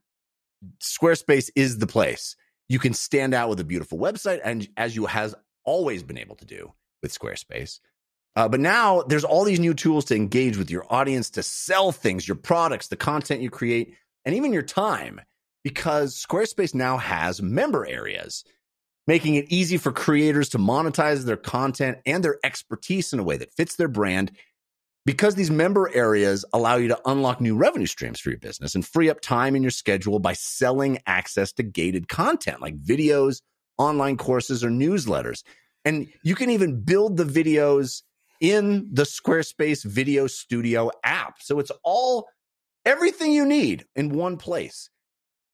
Squarespace 0.80 1.51
is 1.55 1.78
the 1.78 1.86
place. 1.86 2.36
You 2.68 2.78
can 2.78 2.95
stand 2.95 3.34
out 3.34 3.49
with 3.49 3.61
a 3.61 3.64
beautiful 3.64 3.99
website, 3.99 4.40
and 4.43 4.68
as 4.76 4.97
you 4.97 5.07
has 5.07 5.34
always 5.64 6.03
been 6.03 6.18
able 6.18 6.36
to 6.36 6.45
do 6.45 6.72
with 7.03 7.16
Squarespace. 7.16 7.80
Uh, 8.34 8.49
but 8.49 8.61
now 8.61 9.03
there's 9.03 9.24
all 9.24 9.45
these 9.45 9.61
new 9.61 9.74
tools 9.74 10.07
to 10.07 10.16
engage 10.16 10.57
with 10.57 10.70
your 10.70 10.86
audience, 10.88 11.28
to 11.30 11.43
sell 11.43 11.93
things, 11.93 12.26
your 12.26 12.36
products, 12.36 12.88
the 12.88 12.97
content 12.97 13.43
you 13.43 13.51
create, 13.51 13.95
and 14.24 14.34
even 14.34 14.53
your 14.53 14.62
time, 14.62 15.20
because 15.64 16.14
Squarespace 16.14 16.74
now 16.74 16.97
has 16.97 17.43
member 17.43 17.86
areas, 17.86 18.45
making 19.07 19.34
it 19.34 19.47
easy 19.51 19.76
for 19.76 19.93
creators 19.93 20.49
to 20.51 20.59
monetize 20.59 21.24
their 21.24 21.36
content 21.36 21.99
and 22.07 22.24
their 22.24 22.38
expertise 22.43 23.12
in 23.12 23.18
a 23.18 23.24
way 23.24 23.36
that 23.36 23.53
fits 23.53 23.76
their 23.76 23.88
brand. 23.88 24.32
Because 25.05 25.34
these 25.34 25.50
member 25.50 25.90
areas 25.92 26.44
allow 26.53 26.76
you 26.76 26.88
to 26.88 27.00
unlock 27.07 27.40
new 27.40 27.57
revenue 27.57 27.86
streams 27.86 28.20
for 28.20 28.30
your 28.30 28.38
business 28.38 28.74
and 28.76 28.86
free 28.86 29.11
up 29.11 29.20
time 29.20 29.57
in 29.57 29.62
your 29.62 29.72
schedule 29.72 30.20
by 30.20 30.32
selling 30.32 30.98
access 31.07 31.53
to 31.55 31.64
gated 31.64 32.09
content 32.09 32.61
like 32.61 32.76
videos, 32.76 33.42
online 33.78 34.16
courses, 34.16 34.62
or 34.62 34.70
newsletters. 34.70 35.42
And 35.84 36.07
you 36.22 36.36
can 36.36 36.50
even 36.50 36.82
build 36.82 37.16
the 37.16 37.24
videos 37.24 38.03
in 38.40 38.88
the 38.92 39.03
Squarespace 39.03 39.84
Video 39.84 40.28
Studio 40.28 40.90
app. 41.03 41.42
So 41.42 41.59
it's 41.59 41.72
all 41.82 42.28
everything 42.84 43.32
you 43.32 43.44
need 43.44 43.84
in 43.96 44.11
one 44.11 44.36
place. 44.36 44.88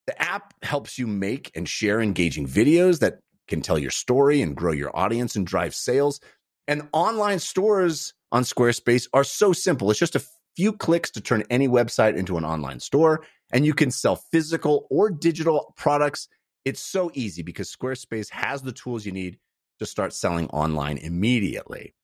The 0.06 0.20
app 0.20 0.54
helps 0.62 0.98
you 0.98 1.06
make 1.06 1.50
and 1.54 1.68
share 1.68 2.00
engaging 2.00 2.46
videos 2.46 3.00
that 3.00 3.20
can 3.46 3.62
tell 3.62 3.78
your 3.78 3.90
story 3.90 4.42
and 4.42 4.56
grow 4.56 4.72
your 4.72 4.94
audience 4.94 5.36
and 5.36 5.46
drive 5.46 5.74
sales. 5.74 6.20
And 6.66 6.88
online 6.92 7.38
stores 7.38 8.12
on 8.32 8.42
Squarespace 8.42 9.08
are 9.12 9.24
so 9.24 9.52
simple. 9.52 9.90
It's 9.90 9.98
just 9.98 10.16
a 10.16 10.22
few 10.56 10.72
clicks 10.72 11.10
to 11.12 11.20
turn 11.20 11.44
any 11.50 11.68
website 11.68 12.16
into 12.16 12.36
an 12.36 12.44
online 12.44 12.80
store, 12.80 13.24
and 13.52 13.64
you 13.64 13.74
can 13.74 13.90
sell 13.90 14.16
physical 14.16 14.86
or 14.90 15.10
digital 15.10 15.74
products. 15.76 16.28
It's 16.64 16.80
so 16.80 17.10
easy 17.14 17.42
because 17.42 17.74
Squarespace 17.74 18.30
has 18.30 18.62
the 18.62 18.72
tools 18.72 19.06
you 19.06 19.12
need 19.12 19.38
to 19.78 19.86
start 19.86 20.12
selling 20.12 20.48
online 20.48 20.98
immediately. 20.98 21.94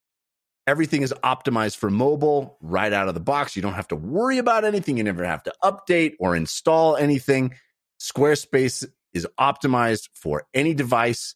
Everything 0.66 1.02
is 1.02 1.12
optimized 1.22 1.76
for 1.76 1.90
mobile 1.90 2.56
right 2.62 2.92
out 2.92 3.08
of 3.08 3.14
the 3.14 3.20
box. 3.20 3.54
You 3.54 3.62
don't 3.62 3.74
have 3.74 3.88
to 3.88 3.96
worry 3.96 4.38
about 4.38 4.64
anything. 4.64 4.96
You 4.96 5.04
never 5.04 5.24
have 5.24 5.42
to 5.42 5.52
update 5.62 6.14
or 6.18 6.34
install 6.34 6.96
anything. 6.96 7.54
Squarespace 8.00 8.86
is 9.12 9.26
optimized 9.38 10.08
for 10.14 10.46
any 10.54 10.72
device 10.72 11.34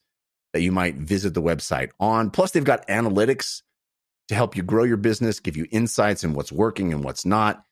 that 0.55 0.63
you 0.63 0.73
might 0.73 0.95
visit 0.95 1.35
the 1.35 1.43
website 1.43 1.91
on. 2.01 2.31
Plus, 2.31 2.53
they've 2.53 2.65
got 2.65 2.87
analytics 2.89 3.63
to 4.29 4.35
help 4.35 4.57
you 4.57 4.63
grow 4.63 4.85
your 4.85 4.97
business, 4.97 5.41
give 5.41 5.57
you 5.57 5.67
insights 5.71 6.25
in 6.25 6.35
what's 6.35 6.53
working 6.53 6.93
and 6.93 7.03
what's 7.03 7.25
not. 7.25 7.65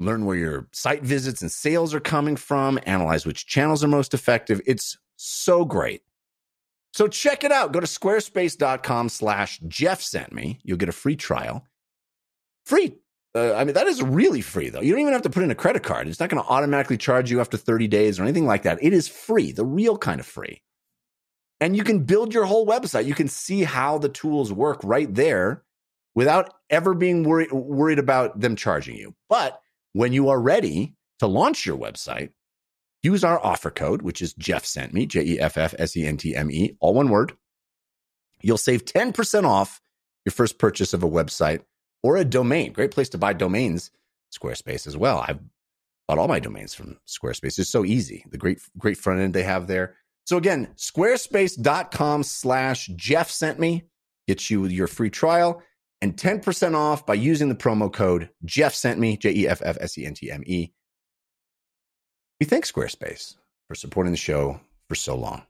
Learn 0.00 0.26
where 0.26 0.36
your 0.36 0.68
site 0.72 1.02
visits 1.02 1.40
and 1.40 1.50
sales 1.50 1.94
are 1.94 2.00
coming 2.00 2.36
from, 2.36 2.78
analyze 2.84 3.24
which 3.24 3.46
channels 3.46 3.84
are 3.84 3.88
most 3.88 4.12
effective. 4.12 4.60
It's 4.66 4.98
so 5.16 5.64
great. 5.64 6.02
So 6.92 7.08
check 7.08 7.44
it 7.44 7.52
out. 7.52 7.72
Go 7.72 7.80
to 7.80 7.86
squarespace.com 7.86 9.08
slash 9.08 9.60
Jeff 9.66 10.00
sent 10.00 10.32
me. 10.32 10.60
You'll 10.62 10.78
get 10.78 10.88
a 10.88 10.92
free 10.92 11.16
trial. 11.16 11.66
Free. 12.66 12.96
Uh, 13.34 13.54
I 13.54 13.64
mean, 13.64 13.74
that 13.74 13.88
is 13.88 14.00
really 14.00 14.40
free, 14.40 14.68
though. 14.68 14.80
You 14.80 14.92
don't 14.92 15.00
even 15.00 15.12
have 15.12 15.22
to 15.22 15.30
put 15.30 15.42
in 15.42 15.50
a 15.50 15.56
credit 15.56 15.82
card. 15.82 16.06
It's 16.06 16.20
not 16.20 16.28
going 16.28 16.42
to 16.42 16.48
automatically 16.48 16.96
charge 16.96 17.30
you 17.30 17.40
after 17.40 17.56
30 17.56 17.88
days 17.88 18.20
or 18.20 18.22
anything 18.22 18.46
like 18.46 18.62
that. 18.62 18.78
It 18.80 18.92
is 18.92 19.08
free, 19.08 19.50
the 19.50 19.64
real 19.64 19.98
kind 19.98 20.20
of 20.20 20.26
free. 20.26 20.62
And 21.64 21.74
you 21.74 21.82
can 21.82 22.00
build 22.00 22.34
your 22.34 22.44
whole 22.44 22.66
website. 22.66 23.06
You 23.06 23.14
can 23.14 23.26
see 23.26 23.64
how 23.64 23.96
the 23.96 24.10
tools 24.10 24.52
work 24.52 24.80
right 24.84 25.12
there 25.14 25.62
without 26.14 26.52
ever 26.68 26.92
being 26.92 27.24
worried 27.24 27.52
worried 27.52 27.98
about 27.98 28.38
them 28.38 28.54
charging 28.54 28.96
you. 28.96 29.14
But 29.30 29.58
when 29.94 30.12
you 30.12 30.28
are 30.28 30.38
ready 30.38 30.92
to 31.20 31.26
launch 31.26 31.64
your 31.64 31.78
website, 31.78 32.32
use 33.02 33.24
our 33.24 33.42
offer 33.42 33.70
code, 33.70 34.02
which 34.02 34.20
is 34.20 34.34
Jeff 34.34 34.66
sent 34.66 34.92
me, 34.92 35.06
J 35.06 35.22
E 35.22 35.40
F 35.40 35.56
F 35.56 35.74
S 35.78 35.96
E 35.96 36.04
N 36.04 36.18
T 36.18 36.36
M 36.36 36.50
E, 36.50 36.76
all 36.80 36.92
one 36.92 37.08
word. 37.08 37.32
You'll 38.42 38.58
save 38.58 38.84
10% 38.84 39.44
off 39.44 39.80
your 40.26 40.32
first 40.32 40.58
purchase 40.58 40.92
of 40.92 41.02
a 41.02 41.08
website 41.08 41.62
or 42.02 42.18
a 42.18 42.26
domain. 42.26 42.74
Great 42.74 42.90
place 42.90 43.08
to 43.08 43.16
buy 43.16 43.32
domains, 43.32 43.90
Squarespace 44.38 44.86
as 44.86 44.98
well. 44.98 45.24
I've 45.26 45.40
bought 46.06 46.18
all 46.18 46.28
my 46.28 46.40
domains 46.40 46.74
from 46.74 46.98
Squarespace. 47.08 47.58
It's 47.58 47.70
so 47.70 47.86
easy. 47.86 48.26
The 48.30 48.36
great, 48.36 48.60
great 48.76 48.98
front 48.98 49.20
end 49.20 49.32
they 49.32 49.44
have 49.44 49.66
there. 49.66 49.96
So 50.24 50.36
again, 50.36 50.68
squarespace.com 50.76 52.22
slash 52.22 52.86
Jeff 52.96 53.30
sent 53.30 53.58
me 53.58 53.84
gets 54.26 54.50
you 54.50 54.64
your 54.66 54.86
free 54.86 55.10
trial 55.10 55.62
and 56.00 56.16
10% 56.16 56.74
off 56.74 57.06
by 57.06 57.14
using 57.14 57.48
the 57.48 57.54
promo 57.54 57.92
code 57.92 58.30
Jeff 58.44 58.74
sent 58.74 58.98
me, 58.98 59.16
J 59.16 59.32
E 59.32 59.48
F 59.48 59.62
F 59.64 59.76
S 59.80 59.96
E 59.98 60.06
N 60.06 60.14
T 60.14 60.30
M 60.30 60.42
E. 60.46 60.72
We 62.40 62.46
thank 62.46 62.64
Squarespace 62.64 63.36
for 63.68 63.74
supporting 63.74 64.12
the 64.12 64.18
show 64.18 64.60
for 64.88 64.94
so 64.94 65.16
long. 65.16 65.42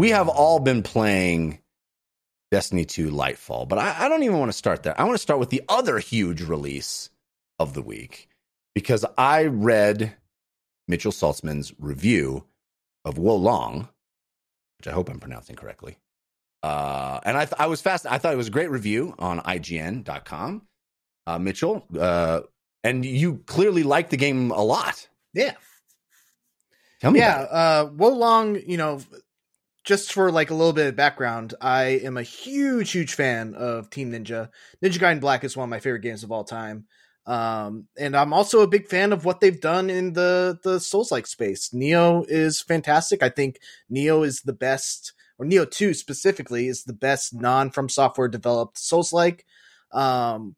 We 0.00 0.12
have 0.12 0.30
all 0.30 0.60
been 0.60 0.82
playing 0.82 1.58
Destiny 2.50 2.86
2 2.86 3.10
Lightfall, 3.10 3.68
but 3.68 3.78
I, 3.78 4.06
I 4.06 4.08
don't 4.08 4.22
even 4.22 4.38
want 4.38 4.50
to 4.50 4.56
start 4.56 4.82
there. 4.82 4.98
I 4.98 5.04
want 5.04 5.12
to 5.12 5.22
start 5.22 5.38
with 5.38 5.50
the 5.50 5.60
other 5.68 5.98
huge 5.98 6.40
release 6.40 7.10
of 7.58 7.74
the 7.74 7.82
week 7.82 8.26
because 8.74 9.04
I 9.18 9.44
read 9.44 10.16
Mitchell 10.88 11.12
Saltzman's 11.12 11.74
review 11.78 12.46
of 13.04 13.18
Wo 13.18 13.34
Long, 13.36 13.90
which 14.78 14.88
I 14.88 14.92
hope 14.92 15.10
I'm 15.10 15.20
pronouncing 15.20 15.54
correctly. 15.54 15.98
Uh, 16.62 17.20
and 17.26 17.36
I, 17.36 17.44
th- 17.44 17.60
I 17.60 17.66
was 17.66 17.82
fast. 17.82 18.06
I 18.06 18.16
thought 18.16 18.32
it 18.32 18.38
was 18.38 18.48
a 18.48 18.52
great 18.52 18.70
review 18.70 19.14
on 19.18 19.40
IGN.com. 19.40 20.62
Uh, 21.26 21.38
Mitchell, 21.38 21.84
uh, 21.98 22.40
and 22.82 23.04
you 23.04 23.42
clearly 23.44 23.82
liked 23.82 24.08
the 24.08 24.16
game 24.16 24.50
a 24.50 24.62
lot. 24.62 25.10
Yeah. 25.34 25.56
Tell 27.02 27.10
me 27.10 27.20
yeah, 27.20 27.40
uh 27.40 27.90
Wo 27.94 28.08
Long, 28.10 28.60
you 28.66 28.76
know, 28.76 29.00
just 29.84 30.12
for 30.12 30.30
like 30.30 30.50
a 30.50 30.54
little 30.54 30.72
bit 30.72 30.88
of 30.88 30.96
background, 30.96 31.54
I 31.60 31.84
am 32.02 32.16
a 32.16 32.22
huge, 32.22 32.92
huge 32.92 33.14
fan 33.14 33.54
of 33.54 33.90
Team 33.90 34.12
Ninja. 34.12 34.50
Ninja 34.82 34.98
Gaiden 34.98 35.20
Black 35.20 35.44
is 35.44 35.56
one 35.56 35.64
of 35.64 35.70
my 35.70 35.80
favorite 35.80 36.02
games 36.02 36.22
of 36.22 36.30
all 36.32 36.44
time. 36.44 36.86
Um, 37.26 37.86
and 37.98 38.16
I'm 38.16 38.32
also 38.32 38.60
a 38.60 38.68
big 38.68 38.88
fan 38.88 39.12
of 39.12 39.24
what 39.24 39.40
they've 39.40 39.60
done 39.60 39.90
in 39.90 40.14
the 40.14 40.58
the 40.62 40.80
Souls 40.80 41.12
like 41.12 41.26
space. 41.26 41.70
Nioh 41.70 42.24
is 42.28 42.60
fantastic. 42.60 43.22
I 43.22 43.28
think 43.28 43.58
Nioh 43.92 44.26
is 44.26 44.42
the 44.42 44.52
best, 44.52 45.12
or 45.38 45.46
Nioh 45.46 45.70
2 45.70 45.94
specifically, 45.94 46.66
is 46.66 46.84
the 46.84 46.92
best 46.92 47.34
non 47.34 47.70
from 47.70 47.88
software 47.88 48.28
developed 48.28 48.78
Souls 48.78 49.12
like. 49.12 49.44
Um, 49.92 50.56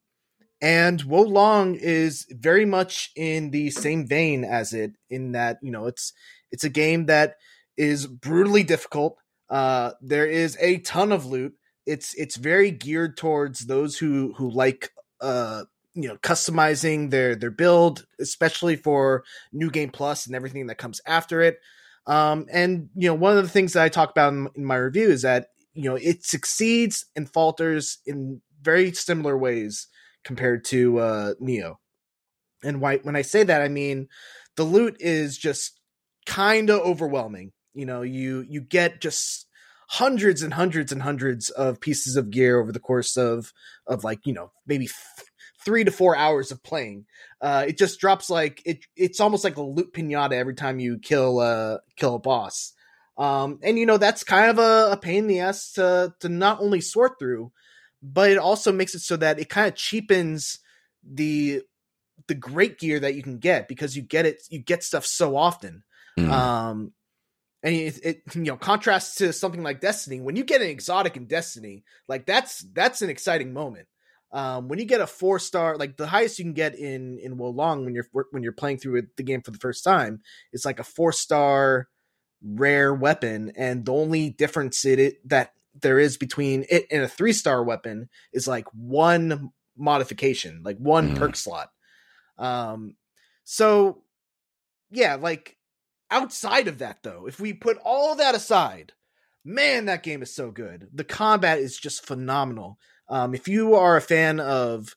and 0.61 1.03
Wo 1.03 1.23
Long 1.23 1.75
is 1.75 2.27
very 2.31 2.65
much 2.65 3.11
in 3.17 3.51
the 3.51 3.71
same 3.71 4.07
vein 4.07 4.45
as 4.45 4.73
it, 4.73 4.93
in 5.11 5.33
that, 5.33 5.59
you 5.61 5.73
know, 5.73 5.87
it's 5.87 6.13
it's 6.53 6.65
a 6.65 6.71
game 6.71 7.07
that 7.07 7.35
is 7.77 8.07
brutally 8.07 8.63
difficult. 8.63 9.17
Uh, 9.49 9.93
there 10.01 10.27
is 10.27 10.57
a 10.61 10.79
ton 10.79 11.13
of 11.13 11.27
loot. 11.27 11.55
It's 11.87 12.15
it's 12.15 12.37
very 12.37 12.71
geared 12.71 13.17
towards 13.17 13.67
those 13.67 13.99
who 13.99 14.35
who 14.37 14.51
like 14.51 14.91
uh 15.21 15.65
you 15.95 16.09
know 16.09 16.17
customizing 16.17 17.11
their 17.11 17.35
their 17.35 17.51
build, 17.51 18.07
especially 18.21 18.77
for 18.77 19.25
New 19.53 19.71
Game 19.71 19.91
Plus 19.91 20.27
and 20.27 20.35
everything 20.35 20.69
that 20.69 20.79
comes 20.79 21.01
after 21.07 21.41
it. 21.41 21.59
Um, 22.07 22.47
and 22.53 22.89
you 22.95 23.09
know 23.09 23.15
one 23.15 23.37
of 23.37 23.43
the 23.43 23.51
things 23.51 23.73
that 23.73 23.83
I 23.85 23.89
talk 23.89 24.11
about 24.11 24.33
in, 24.33 24.49
in 24.55 24.65
my 24.65 24.77
review 24.77 25.11
is 25.11 25.23
that 25.23 25.49
you 25.75 25.89
know 25.89 25.97
it 25.97 26.25
succeeds 26.25 27.07
and 27.17 27.31
falters 27.31 27.99
in 28.07 28.41
very 28.61 28.93
similar 28.93 29.37
ways 29.37 29.89
compared 30.25 30.65
to 30.67 30.99
uh, 30.99 31.35
Nioh. 31.43 31.77
And 32.65 32.81
why 32.81 32.99
when 32.99 33.17
I 33.17 33.23
say 33.23 33.43
that, 33.43 33.61
I 33.61 33.69
mean 33.69 34.09
the 34.57 34.65
loot 34.65 34.97
is 35.01 35.37
just 35.37 35.81
kind 36.27 36.71
of 36.71 36.81
overwhelming. 36.81 37.53
You 37.75 37.87
know, 37.87 38.03
you 38.03 38.45
you 38.49 38.61
get 38.61 39.01
just 39.01 39.47
hundreds 39.89 40.43
and 40.43 40.55
hundreds 40.55 40.91
and 40.91 41.03
hundreds 41.03 41.51
of 41.51 41.81
pieces 41.81 42.17
of 42.17 42.31
gear 42.31 42.59
over 42.61 42.73
the 42.73 42.81
course 42.81 43.17
of 43.17 43.53
of 43.87 44.05
like 44.05 44.27
you 44.27 44.33
know 44.33 44.51
maybe 44.67 44.87
th- 44.87 45.29
three 45.65 45.85
to 45.85 45.91
four 45.91 46.17
hours 46.17 46.51
of 46.51 46.63
playing. 46.63 47.07
Uh, 47.41 47.65
it 47.69 47.79
just 47.79 48.01
drops 48.01 48.31
like 48.31 48.63
it. 48.65 48.85
It's 48.97 49.21
almost 49.21 49.45
like 49.45 49.57
a 49.57 49.63
loot 49.63 49.93
pinata 49.93 50.33
every 50.33 50.55
time 50.55 50.79
you 50.79 50.99
kill 50.99 51.41
uh 51.41 51.79
kill 51.97 52.15
a 52.15 52.19
boss. 52.19 52.73
Um, 53.19 53.59
and 53.63 53.79
you 53.79 53.87
know 53.87 53.99
that's 53.99 54.25
kind 54.25 54.51
of 54.51 54.59
a, 54.59 54.93
a 54.93 54.97
pain 54.97 55.19
in 55.19 55.27
the 55.27 55.41
ass 55.41 55.73
to 55.73 56.15
to 56.21 56.29
not 56.29 56.61
only 56.61 56.81
sort 56.81 57.19
through, 57.19 57.53
but 58.03 58.31
it 58.31 58.39
also 58.39 58.73
makes 58.73 58.95
it 58.95 59.01
so 59.01 59.17
that 59.17 59.39
it 59.39 59.49
kind 59.49 59.69
of 59.69 59.75
cheapens 59.75 60.59
the 61.05 61.63
the 62.29 62.35
great 62.35 62.79
gear 62.79 63.01
that 63.01 63.15
you 63.15 63.23
can 63.23 63.39
get 63.39 63.69
because 63.69 63.97
you 63.97 64.03
get 64.03 64.27
it 64.27 64.43
you 64.49 64.59
get 64.59 64.83
stuff 64.83 65.05
so 65.05 65.37
often. 65.37 65.83
Mm. 66.19 66.31
Um, 66.31 66.93
and 67.63 67.75
it, 67.75 67.99
it 68.05 68.23
you 68.35 68.43
know 68.43 68.57
contrasts 68.57 69.17
to 69.17 69.33
something 69.33 69.63
like 69.63 69.81
Destiny. 69.81 70.21
When 70.21 70.37
you 70.37 70.45
get 70.45 70.61
an 70.63 70.69
exotic 70.69 71.17
in 71.17 71.27
Destiny, 71.27 71.85
like 72.09 72.27
that's 72.27 72.61
that's 72.73 73.03
an 73.03 73.11
exciting 73.11 73.53
moment. 73.53 73.89
Um, 74.33 74.69
when 74.69 74.79
you 74.79 74.87
get 74.87 75.03
a 75.03 75.07
four 75.07 75.39
star, 75.39 75.77
like 75.77 75.97
the 75.97 76.07
highest 76.07 76.39
you 76.39 76.45
can 76.45 76.55
get 76.55 76.75
in 76.75 77.19
in 77.19 77.37
Wo 77.37 77.51
Long 77.51 77.85
when 77.85 77.95
you're 77.95 78.07
when 78.31 78.43
you're 78.43 78.53
playing 78.53 78.79
through 78.79 79.03
the 79.17 79.23
game 79.23 79.43
for 79.43 79.51
the 79.51 79.59
first 79.59 79.85
time, 79.85 80.23
it's 80.53 80.65
like 80.65 80.81
a 80.81 80.85
four 80.85 81.13
star 81.13 81.89
rare 82.43 82.93
weapon, 82.95 83.53
and 83.57 83.85
the 83.85 83.93
only 83.93 84.31
difference 84.31 84.85
it, 84.85 84.99
it 84.99 85.29
that 85.29 85.53
there 85.81 85.99
is 85.99 86.17
between 86.17 86.65
it 86.71 86.87
and 86.91 87.03
a 87.03 87.09
three 87.09 87.33
star 87.33 87.63
weapon 87.63 88.09
is 88.33 88.49
like 88.49 88.67
one 88.73 89.53
modification, 89.77 90.63
like 90.65 90.79
one 90.79 91.11
Mm. 91.11 91.19
perk 91.19 91.37
slot. 91.37 91.71
Um, 92.39 92.97
so 93.45 94.03
yeah, 94.91 95.17
like 95.17 95.57
outside 96.13 96.69
of 96.69 96.79
that 96.79 97.03
though, 97.03 97.27
if 97.27 97.41
we 97.41 97.53
put 97.53 97.79
all 97.85 98.15
that 98.15 98.35
aside, 98.35 98.93
man, 99.45 99.87
that 99.87 100.03
game 100.03 100.23
is 100.23 100.33
so 100.33 100.51
good. 100.51 100.89
The 100.93 101.05
combat 101.05 101.59
is 101.59 101.77
just 101.77 102.07
phenomenal. 102.07 102.79
Um, 103.09 103.35
if 103.35 103.49
you 103.49 103.75
are 103.75 103.97
a 103.97 104.03
fan 104.03 104.39
of 104.39 104.95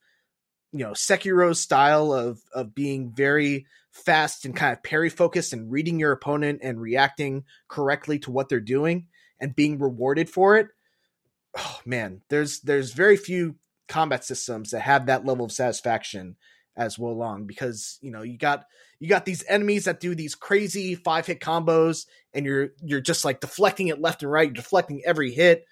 you 0.71 0.85
know 0.85 0.91
Sekiro's 0.91 1.59
style 1.59 2.13
of 2.13 2.41
of 2.53 2.75
being 2.75 3.11
very 3.11 3.65
fast 3.91 4.45
and 4.45 4.55
kind 4.55 4.73
of 4.73 4.83
parry 4.83 5.09
focused 5.09 5.53
and 5.53 5.71
reading 5.71 5.99
your 5.99 6.11
opponent 6.11 6.59
and 6.61 6.81
reacting 6.81 7.45
correctly 7.69 8.19
to 8.19 8.31
what 8.31 8.49
they're 8.49 8.59
doing 8.59 9.07
and 9.39 9.55
being 9.55 9.79
rewarded 9.79 10.29
for 10.29 10.57
it, 10.57 10.67
oh 11.57 11.79
man, 11.85 12.21
there's 12.29 12.59
there's 12.59 12.91
very 12.91 13.17
few 13.17 13.55
combat 13.87 14.25
systems 14.25 14.71
that 14.71 14.81
have 14.81 15.05
that 15.05 15.25
level 15.25 15.45
of 15.45 15.51
satisfaction 15.51 16.35
as 16.77 16.97
Wo 16.99 17.11
Long 17.11 17.45
because 17.45 17.97
you 18.01 18.11
know 18.11 18.21
you 18.21 18.37
got 18.37 18.65
you 18.99 19.07
got 19.09 19.25
these 19.25 19.43
enemies 19.47 19.85
that 19.85 19.99
do 19.99 20.15
these 20.15 20.35
crazy 20.35 20.95
five 20.95 21.25
hit 21.25 21.39
combos 21.39 22.05
and 22.33 22.45
you're 22.45 22.69
you're 22.83 23.01
just 23.01 23.23
like 23.25 23.39
deflecting 23.41 23.87
it 23.87 24.01
left 24.01 24.23
and 24.23 24.31
right, 24.31 24.47
you're 24.47 24.53
deflecting 24.53 25.01
every 25.05 25.31
hit, 25.31 25.65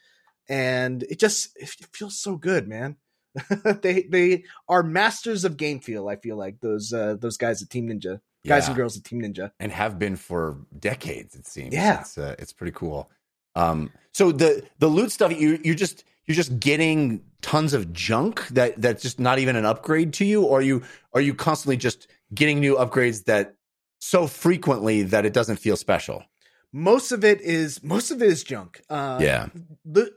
and 0.49 1.03
it 1.03 1.19
just 1.19 1.49
it 1.55 1.69
feels 1.93 2.19
so 2.19 2.35
good, 2.35 2.67
man. 2.67 2.97
they 3.81 4.03
they 4.03 4.43
are 4.69 4.83
masters 4.83 5.43
of 5.43 5.57
game 5.57 5.79
feel. 5.79 6.07
I 6.07 6.15
feel 6.17 6.37
like 6.37 6.59
those 6.61 6.93
uh, 6.93 7.15
those 7.19 7.37
guys 7.37 7.61
at 7.63 7.69
Team 7.69 7.87
Ninja, 7.89 8.19
guys 8.45 8.63
Yeah. 8.63 8.67
and 8.67 8.75
girls 8.75 8.97
at 8.97 9.03
Team 9.03 9.21
Ninja. 9.21 9.51
and 9.59 9.71
have 9.71 9.97
been 9.97 10.15
for 10.15 10.59
decades. 10.77 11.35
It 11.35 11.47
seems. 11.47 11.73
Yeah. 11.73 12.01
it's 12.01 12.17
uh, 12.17 12.35
it's 12.37 12.53
pretty 12.53 12.73
cool. 12.73 13.09
Um, 13.55 13.91
so 14.13 14.31
the 14.31 14.63
the 14.79 14.87
loot 14.87 15.11
stuff 15.11 15.31
you 15.37 15.59
you're 15.63 15.75
just 15.75 16.03
you're 16.25 16.35
just 16.35 16.59
getting 16.59 17.23
tons 17.41 17.73
of 17.73 17.91
junk 17.93 18.47
that 18.49 18.81
that's 18.81 19.01
just 19.01 19.19
not 19.19 19.39
even 19.39 19.55
an 19.55 19.65
upgrade 19.65 20.13
to 20.13 20.25
you, 20.25 20.43
or 20.43 20.59
are 20.59 20.61
you 20.61 20.83
are 21.13 21.21
you 21.21 21.33
constantly 21.33 21.77
just 21.77 22.07
getting 22.33 22.59
new 22.59 22.75
upgrades 22.75 23.25
that 23.25 23.55
so 23.99 24.27
frequently 24.27 25.03
that 25.03 25.25
it 25.25 25.33
doesn't 25.33 25.57
feel 25.57 25.75
special? 25.77 26.23
Most 26.71 27.11
of 27.11 27.23
it 27.23 27.41
is 27.41 27.83
most 27.83 28.11
of 28.11 28.21
it 28.21 28.29
is 28.29 28.43
junk. 28.43 28.81
Uh, 28.89 29.19
yeah, 29.21 29.47
the, 29.85 30.11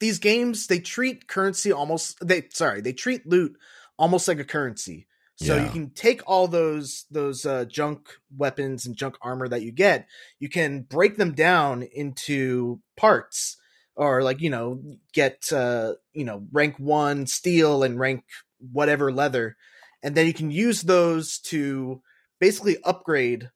these 0.00 0.18
games 0.18 0.66
they 0.66 0.80
treat 0.80 1.28
currency 1.28 1.72
almost 1.72 2.16
they 2.26 2.48
sorry 2.52 2.80
they 2.80 2.92
treat 2.92 3.26
loot 3.26 3.56
almost 3.96 4.26
like 4.26 4.38
a 4.40 4.44
currency 4.44 5.06
so 5.36 5.56
Yeah. 5.56 5.64
you 5.64 5.70
can 5.70 5.90
take 5.90 6.20
all 6.26 6.48
those 6.48 7.06
those 7.10 7.46
uh, 7.46 7.64
junk 7.66 8.08
weapons 8.36 8.86
and 8.86 8.96
junk 8.96 9.16
armor 9.22 9.48
that 9.48 9.62
you 9.62 9.70
get 9.72 10.08
you 10.40 10.48
can 10.48 10.82
break 10.82 11.16
them 11.16 11.32
down 11.32 11.82
into 11.84 12.80
parts 12.96 13.56
or 13.96 14.22
like 14.22 14.40
you 14.40 14.50
know 14.50 14.82
get 15.12 15.52
uh 15.52 15.94
you 16.12 16.24
know 16.24 16.46
rank 16.52 16.78
1 16.78 17.26
steel 17.26 17.82
and 17.82 17.98
rank 17.98 18.24
whatever 18.72 19.12
leather 19.12 19.56
and 20.02 20.14
then 20.14 20.26
you 20.26 20.34
can 20.34 20.50
use 20.50 20.82
those 20.82 21.38
to 21.38 22.02
basically 22.40 22.76
upgrade 22.84 23.50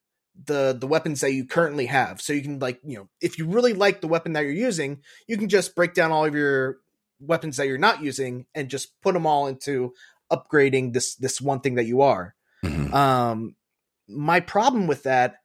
the 0.45 0.77
the 0.79 0.87
weapons 0.87 1.21
that 1.21 1.33
you 1.33 1.45
currently 1.45 1.87
have 1.87 2.21
so 2.21 2.31
you 2.31 2.41
can 2.41 2.59
like 2.59 2.79
you 2.83 2.97
know 2.97 3.09
if 3.21 3.37
you 3.37 3.45
really 3.47 3.73
like 3.73 3.99
the 4.01 4.07
weapon 4.07 4.33
that 4.33 4.43
you're 4.43 4.51
using 4.51 5.01
you 5.27 5.37
can 5.37 5.49
just 5.49 5.75
break 5.75 5.93
down 5.93 6.11
all 6.11 6.25
of 6.25 6.35
your 6.35 6.77
weapons 7.19 7.57
that 7.57 7.67
you're 7.67 7.77
not 7.77 8.01
using 8.01 8.45
and 8.55 8.69
just 8.69 8.99
put 9.01 9.13
them 9.13 9.25
all 9.25 9.47
into 9.47 9.93
upgrading 10.31 10.93
this 10.93 11.15
this 11.15 11.41
one 11.41 11.59
thing 11.59 11.75
that 11.75 11.85
you 11.85 12.01
are. 12.01 12.35
Mhm. 12.63 12.93
Um, 12.93 13.55
my 14.07 14.39
problem 14.39 14.87
with 14.87 15.03
that 15.03 15.35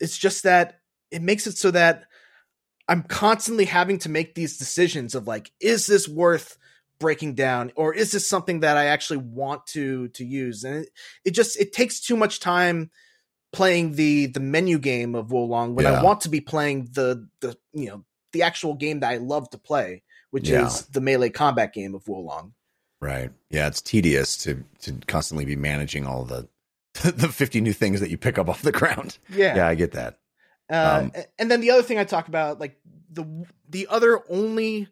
is 0.00 0.16
just 0.16 0.44
that 0.44 0.80
it 1.10 1.22
makes 1.22 1.46
it 1.46 1.58
so 1.58 1.70
that 1.70 2.04
I'm 2.90 3.02
constantly 3.04 3.64
having 3.64 3.98
to 4.00 4.08
make 4.08 4.34
these 4.34 4.58
decisions 4.58 5.14
of 5.14 5.26
like, 5.26 5.52
is 5.60 5.86
this 5.86 6.08
worth 6.08 6.58
breaking 6.98 7.34
down, 7.34 7.72
or 7.76 7.94
is 7.94 8.12
this 8.12 8.28
something 8.28 8.60
that 8.60 8.76
I 8.76 8.86
actually 8.86 9.18
want 9.18 9.66
to 9.68 10.08
to 10.08 10.24
use? 10.24 10.64
And 10.64 10.84
it, 10.84 10.88
it 11.24 11.30
just 11.30 11.58
it 11.58 11.72
takes 11.72 12.00
too 12.00 12.16
much 12.16 12.40
time 12.40 12.90
playing 13.52 13.94
the 13.94 14.26
the 14.26 14.40
menu 14.40 14.78
game 14.78 15.14
of 15.14 15.30
Wo 15.32 15.44
Long 15.44 15.74
when 15.74 15.86
Yeah. 15.86 16.00
I 16.00 16.02
want 16.02 16.20
to 16.22 16.28
be 16.28 16.40
playing 16.40 16.88
the 16.92 17.28
the 17.40 17.56
you 17.72 17.86
know 17.88 18.04
the 18.32 18.42
actual 18.42 18.74
game 18.74 19.00
that 19.00 19.10
I 19.10 19.16
love 19.16 19.50
to 19.50 19.58
play, 19.58 20.02
which 20.30 20.48
Yeah. 20.48 20.66
is 20.66 20.86
the 20.86 21.00
melee 21.00 21.30
combat 21.30 21.72
game 21.72 21.94
of 21.94 22.06
Wo 22.06 22.20
Long. 22.20 22.54
Right. 23.00 23.30
Yeah, 23.50 23.66
it's 23.66 23.80
tedious 23.82 24.36
to 24.44 24.62
to 24.82 24.92
constantly 25.06 25.44
be 25.44 25.56
managing 25.56 26.06
all 26.06 26.24
the 26.24 26.48
the 27.02 27.28
50 27.28 27.60
new 27.60 27.72
things 27.72 28.00
that 28.00 28.10
you 28.10 28.18
pick 28.18 28.38
up 28.38 28.48
off 28.48 28.62
the 28.62 28.72
ground. 28.72 29.18
Yeah, 29.28 29.56
Yeah, 29.56 29.66
I 29.68 29.74
get 29.74 29.92
that. 29.92 30.18
Uh, 30.70 31.00
Um, 31.02 31.12
and 31.38 31.50
then 31.50 31.60
the 31.60 31.72
other 31.72 31.82
thing 31.82 31.98
I 31.98 32.04
talk 32.04 32.28
about, 32.28 32.60
like 32.60 32.78
the 33.10 33.46
the 33.68 33.88
other 33.88 34.20
only 34.28 34.88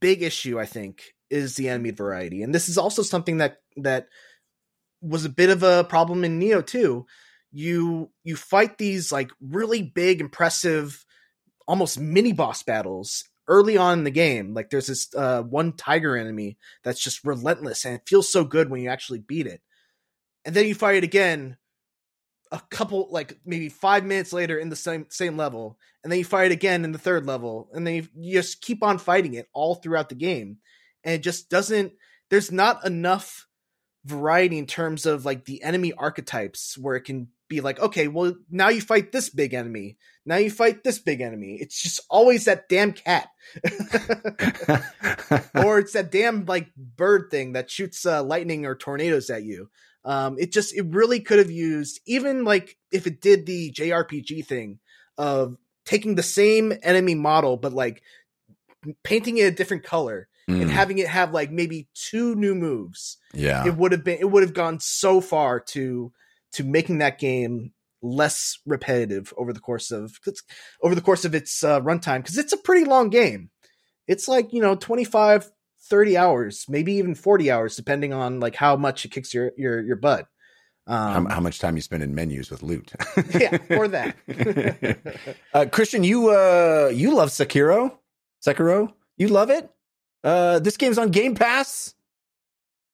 big 0.00 0.22
issue 0.22 0.58
I 0.58 0.66
think 0.66 1.14
is 1.30 1.56
the 1.56 1.68
enemy 1.68 1.90
variety, 1.90 2.42
and 2.42 2.54
this 2.54 2.68
is 2.68 2.78
also 2.78 3.02
something 3.02 3.38
that 3.38 3.58
that 3.76 4.08
was 5.02 5.24
a 5.24 5.30
bit 5.30 5.50
of 5.50 5.62
a 5.62 5.84
problem 5.84 6.24
in 6.24 6.40
Nioh 6.40 6.66
too. 6.66 7.06
You 7.52 8.10
you 8.24 8.36
fight 8.36 8.78
these 8.78 9.12
like 9.12 9.30
really 9.40 9.82
big, 9.82 10.20
impressive, 10.20 11.04
almost 11.66 12.00
mini 12.00 12.32
boss 12.32 12.62
battles 12.62 13.24
early 13.46 13.76
on 13.76 13.98
in 13.98 14.04
the 14.04 14.10
game. 14.10 14.54
Like 14.54 14.70
there's 14.70 14.86
this 14.86 15.14
uh, 15.14 15.42
one 15.42 15.72
tiger 15.72 16.16
enemy 16.16 16.58
that's 16.84 17.00
just 17.02 17.24
relentless, 17.24 17.84
and 17.84 17.94
it 17.94 18.02
feels 18.06 18.30
so 18.30 18.44
good 18.44 18.70
when 18.70 18.80
you 18.80 18.88
actually 18.88 19.20
beat 19.20 19.46
it. 19.46 19.60
And 20.44 20.54
then 20.54 20.66
you 20.66 20.74
fight 20.74 20.96
it 20.96 21.04
again 21.04 21.58
a 22.52 22.60
couple 22.70 23.08
like 23.10 23.38
maybe 23.44 23.68
five 23.68 24.04
minutes 24.04 24.32
later 24.32 24.58
in 24.58 24.68
the 24.68 24.76
same 24.76 25.06
same 25.08 25.36
level 25.36 25.78
and 26.02 26.10
then 26.10 26.18
you 26.18 26.24
fight 26.24 26.52
again 26.52 26.84
in 26.84 26.92
the 26.92 26.98
third 26.98 27.26
level 27.26 27.68
and 27.72 27.86
then 27.86 27.94
you, 27.94 28.08
you 28.16 28.32
just 28.34 28.60
keep 28.60 28.82
on 28.82 28.98
fighting 28.98 29.34
it 29.34 29.48
all 29.52 29.74
throughout 29.76 30.08
the 30.08 30.14
game. 30.14 30.58
And 31.04 31.14
it 31.14 31.22
just 31.22 31.50
doesn't 31.50 31.92
there's 32.30 32.52
not 32.52 32.84
enough 32.84 33.46
variety 34.04 34.58
in 34.58 34.66
terms 34.66 35.06
of 35.06 35.24
like 35.24 35.44
the 35.44 35.62
enemy 35.62 35.92
archetypes 35.92 36.78
where 36.78 36.96
it 36.96 37.02
can 37.02 37.28
be 37.48 37.60
like 37.60 37.80
okay 37.80 38.08
well 38.08 38.34
now 38.50 38.68
you 38.68 38.80
fight 38.80 39.12
this 39.12 39.28
big 39.28 39.54
enemy. 39.54 39.96
Now 40.24 40.36
you 40.36 40.50
fight 40.50 40.84
this 40.84 40.98
big 40.98 41.20
enemy. 41.20 41.58
It's 41.60 41.82
just 41.82 42.00
always 42.10 42.44
that 42.44 42.68
damn 42.68 42.92
cat. 42.92 43.28
Or 45.54 45.78
it's 45.78 45.92
that 45.92 46.10
damn 46.10 46.44
like 46.44 46.74
bird 46.74 47.30
thing 47.30 47.52
that 47.52 47.70
shoots 47.70 48.04
uh, 48.06 48.22
lightning 48.22 48.66
or 48.66 48.74
tornadoes 48.74 49.30
at 49.30 49.44
you. 49.44 49.70
Um, 50.08 50.36
it 50.38 50.52
just 50.52 50.74
it 50.74 50.86
really 50.88 51.20
could 51.20 51.38
have 51.38 51.50
used 51.50 52.00
even 52.06 52.44
like 52.44 52.78
if 52.90 53.06
it 53.06 53.20
did 53.20 53.44
the 53.44 53.70
JRPG 53.70 54.46
thing 54.46 54.78
of 55.18 55.58
taking 55.84 56.14
the 56.14 56.22
same 56.22 56.72
enemy 56.82 57.14
model 57.14 57.58
but 57.58 57.74
like 57.74 58.02
painting 59.04 59.36
it 59.36 59.42
a 59.42 59.50
different 59.50 59.84
color 59.84 60.28
and 60.48 60.70
Mm, 60.70 60.70
having 60.70 60.96
it 60.96 61.08
have 61.08 61.34
like 61.34 61.50
maybe 61.50 61.88
two 61.92 62.34
new 62.34 62.54
moves. 62.54 63.18
yeah. 63.34 63.66
It 63.66 63.76
would 63.76 63.92
have 63.92 64.02
been 64.02 64.18
it 64.18 64.30
would 64.30 64.42
have 64.42 64.54
gone 64.54 64.80
so 64.80 65.20
far 65.20 65.60
to 65.74 66.10
to 66.52 66.64
making 66.64 66.98
that 66.98 67.18
game 67.18 67.72
less 68.00 68.58
repetitive 68.64 69.34
over 69.36 69.52
the 69.52 69.60
course 69.60 69.90
of 69.90 70.18
over 70.82 70.94
the 70.94 71.02
course 71.02 71.26
of 71.26 71.34
its 71.34 71.62
uh, 71.62 71.82
runtime 71.82 72.20
because 72.20 72.38
it's 72.38 72.54
a 72.54 72.64
pretty 72.64 72.86
long 72.86 73.10
game. 73.10 73.50
It's 74.06 74.26
like 74.26 74.54
you 74.54 74.62
know 74.62 74.74
25, 74.74 75.50
30 75.88 76.16
hours, 76.16 76.66
maybe 76.68 76.92
even 76.94 77.14
forty 77.14 77.50
hours, 77.50 77.76
depending 77.76 78.12
on 78.12 78.40
like 78.40 78.54
how 78.56 78.76
much 78.76 79.04
it 79.04 79.10
kicks 79.10 79.32
your 79.34 79.52
your 79.56 79.80
your 79.80 79.96
butt. 79.96 80.26
how, 80.86 80.94
Um, 81.16 81.26
how 81.26 81.40
much 81.40 81.58
time 81.58 81.76
you 81.76 81.82
spend 81.82 82.02
in 82.02 82.14
menus 82.14 82.50
with 82.50 82.62
loot. 82.62 82.92
yeah, 83.38 83.58
or 83.70 83.88
that. 83.88 84.16
uh, 85.54 85.66
Christian, 85.70 86.04
you 86.04 86.30
uh 86.30 86.90
you 86.92 87.14
love 87.14 87.28
Sekiro? 87.30 87.92
Sekiro? 88.46 88.92
You 89.16 89.28
love 89.28 89.50
it? 89.50 89.68
Uh 90.24 90.58
this 90.60 90.76
game's 90.76 90.98
on 90.98 91.10
Game 91.10 91.34
Pass. 91.34 91.94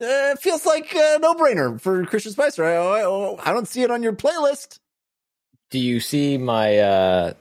Uh, 0.02 0.34
it 0.34 0.40
feels 0.40 0.66
like 0.66 0.92
a 0.94 1.18
no-brainer 1.20 1.80
for 1.80 2.04
Christian 2.04 2.32
Spicer. 2.32 2.64
I, 2.64 2.74
I, 2.74 3.50
I 3.50 3.52
don't 3.52 3.68
see 3.68 3.82
it 3.82 3.90
on 3.92 4.02
your 4.02 4.12
playlist. 4.12 4.80
Do 5.70 5.78
you 5.78 6.00
see 6.00 6.36
my 6.36 6.78
uh, 6.78 7.32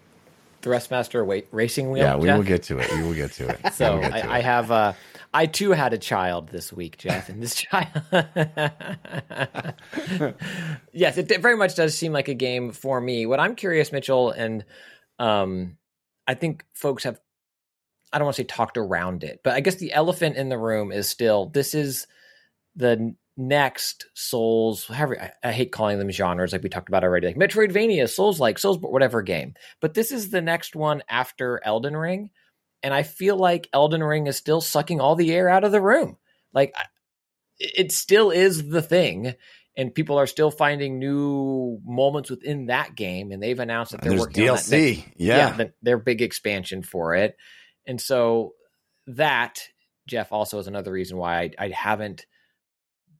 Thrustmaster 0.61 1.25
wa- 1.25 1.41
racing 1.51 1.89
wheel? 1.89 2.03
Yeah, 2.03 2.15
we 2.15 2.27
Jeff? 2.27 2.37
will 2.37 2.43
get 2.43 2.63
to 2.63 2.77
it. 2.77 2.89
We 2.95 3.03
will 3.03 3.15
get 3.15 3.31
to 3.33 3.49
it. 3.49 3.59
We 3.63 3.69
So 3.71 3.95
will 3.95 4.01
to 4.11 4.13
I, 4.25 4.37
I 4.37 4.39
it. 4.39 4.45
have 4.45 4.71
uh 4.71 4.93
I 5.33 5.47
too 5.47 5.71
had 5.71 5.93
a 5.93 5.97
child 5.97 6.49
this 6.49 6.71
week, 6.71 6.97
Jeff, 6.97 7.29
and 7.29 7.41
this 7.41 7.55
child 7.55 7.87
Yes, 10.93 11.17
it 11.17 11.41
very 11.41 11.57
much 11.57 11.75
does 11.75 11.97
seem 11.97 12.13
like 12.13 12.27
a 12.27 12.33
game 12.33 12.71
for 12.71 13.01
me. 13.01 13.25
What 13.25 13.39
I'm 13.39 13.55
curious, 13.55 13.91
Mitchell, 13.91 14.31
and 14.31 14.65
um 15.19 15.77
I 16.27 16.35
think 16.35 16.65
folks 16.73 17.03
have 17.03 17.19
I 18.11 18.19
don't 18.19 18.25
want 18.25 18.35
to 18.35 18.43
say 18.43 18.47
talked 18.47 18.77
around 18.77 19.23
it, 19.23 19.41
but 19.43 19.53
I 19.53 19.59
guess 19.59 19.75
the 19.75 19.93
elephant 19.93 20.37
in 20.37 20.49
the 20.49 20.57
room 20.57 20.91
is 20.91 21.09
still 21.09 21.47
this 21.47 21.73
is 21.73 22.07
the 22.75 23.15
next 23.35 24.05
Souls, 24.13 24.85
however 24.85 25.19
I, 25.19 25.49
I 25.49 25.51
hate 25.51 25.71
calling 25.71 25.97
them 25.97 26.11
genres 26.11 26.53
like 26.53 26.63
we 26.63 26.69
talked 26.69 26.89
about 26.89 27.03
already, 27.03 27.27
like 27.27 27.35
Metroidvania, 27.35 28.09
Souls 28.09 28.39
like, 28.39 28.59
Souls 28.59 28.77
whatever 28.79 29.21
game. 29.21 29.55
But 29.81 29.93
this 29.93 30.11
is 30.11 30.29
the 30.29 30.41
next 30.41 30.75
one 30.75 31.03
after 31.09 31.59
Elden 31.63 31.97
Ring 31.97 32.29
and 32.83 32.93
I 32.93 33.03
feel 33.03 33.37
like 33.37 33.69
Elden 33.73 34.03
Ring 34.03 34.27
is 34.27 34.37
still 34.37 34.61
sucking 34.61 34.99
all 34.99 35.15
the 35.15 35.33
air 35.33 35.49
out 35.49 35.63
of 35.63 35.71
the 35.71 35.81
room. 35.81 36.17
Like 36.53 36.75
it 37.57 37.91
still 37.91 38.29
is 38.29 38.67
the 38.69 38.81
thing, 38.81 39.33
and 39.77 39.95
people 39.95 40.19
are 40.19 40.27
still 40.27 40.51
finding 40.51 40.99
new 40.99 41.79
moments 41.85 42.29
within 42.29 42.67
that 42.67 42.95
game, 42.95 43.31
and 43.31 43.41
they've 43.41 43.59
announced 43.59 43.93
that 43.93 44.01
they're 44.01 44.11
there's 44.11 44.21
working 44.21 44.49
on 44.49 44.55
that 44.57 44.63
DLC. 44.63 45.05
yeah. 45.15 45.51
the- 45.53 45.73
their 45.81 45.97
big 45.97 46.21
expansion 46.21 46.83
for 46.83 47.15
it, 47.15 47.35
and 47.87 47.99
so 47.99 48.53
that 49.07 49.61
Jeff 50.07 50.31
also 50.31 50.59
is 50.59 50.67
another 50.67 50.91
reason 50.91 51.17
why 51.17 51.41
I, 51.41 51.51
I 51.57 51.69
haven't 51.69 52.25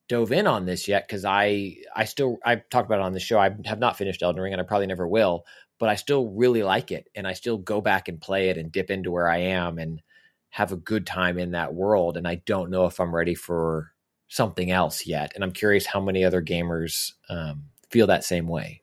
dove 0.10 0.34
in 0.34 0.48
on 0.48 0.66
this 0.66 0.88
yet 0.88 1.08
because 1.08 1.24
I 1.26 1.78
I 1.96 2.06
still 2.06 2.38
I've 2.46 2.70
talked 2.70 2.88
about 2.88 3.00
it 3.00 3.06
on 3.06 3.14
the 3.14 3.20
show. 3.20 3.40
I 3.40 3.50
have 3.66 3.80
not 3.80 3.98
finished 3.98 4.22
Elden 4.22 4.42
Ring, 4.42 4.54
and 4.54 4.62
I 4.62 4.66
probably 4.66 4.88
never 4.88 5.08
will 5.08 5.46
but 5.84 5.90
I 5.90 5.96
still 5.96 6.30
really 6.30 6.64
like 6.64 6.94
it 6.94 7.10
and 7.14 7.28
I 7.28 7.34
still 7.34 7.58
go 7.58 7.82
back 7.82 8.08
and 8.08 8.22
play 8.22 8.48
it 8.48 8.58
and 8.58 8.72
dip 8.72 8.90
into 8.90 9.12
where 9.12 9.28
I 9.28 9.40
am 9.40 9.78
and 9.78 10.02
have 10.50 10.72
a 10.72 10.78
good 10.78 11.06
time 11.06 11.38
in 11.38 11.52
that 11.52 11.74
world 11.74 12.16
and 12.16 12.26
I 12.26 12.36
don't 12.36 12.72
know 12.72 12.86
if 12.86 13.02
I'm 13.02 13.14
ready 13.14 13.36
for 13.36 13.92
something 14.30 14.72
else 14.72 15.06
yet 15.06 15.34
and 15.36 15.44
I'm 15.44 15.52
curious 15.52 15.86
how 15.86 16.00
many 16.00 16.24
other 16.24 16.42
gamers 16.42 17.12
um, 17.28 17.66
feel 17.90 18.08
that 18.08 18.24
same 18.24 18.48
way. 18.48 18.82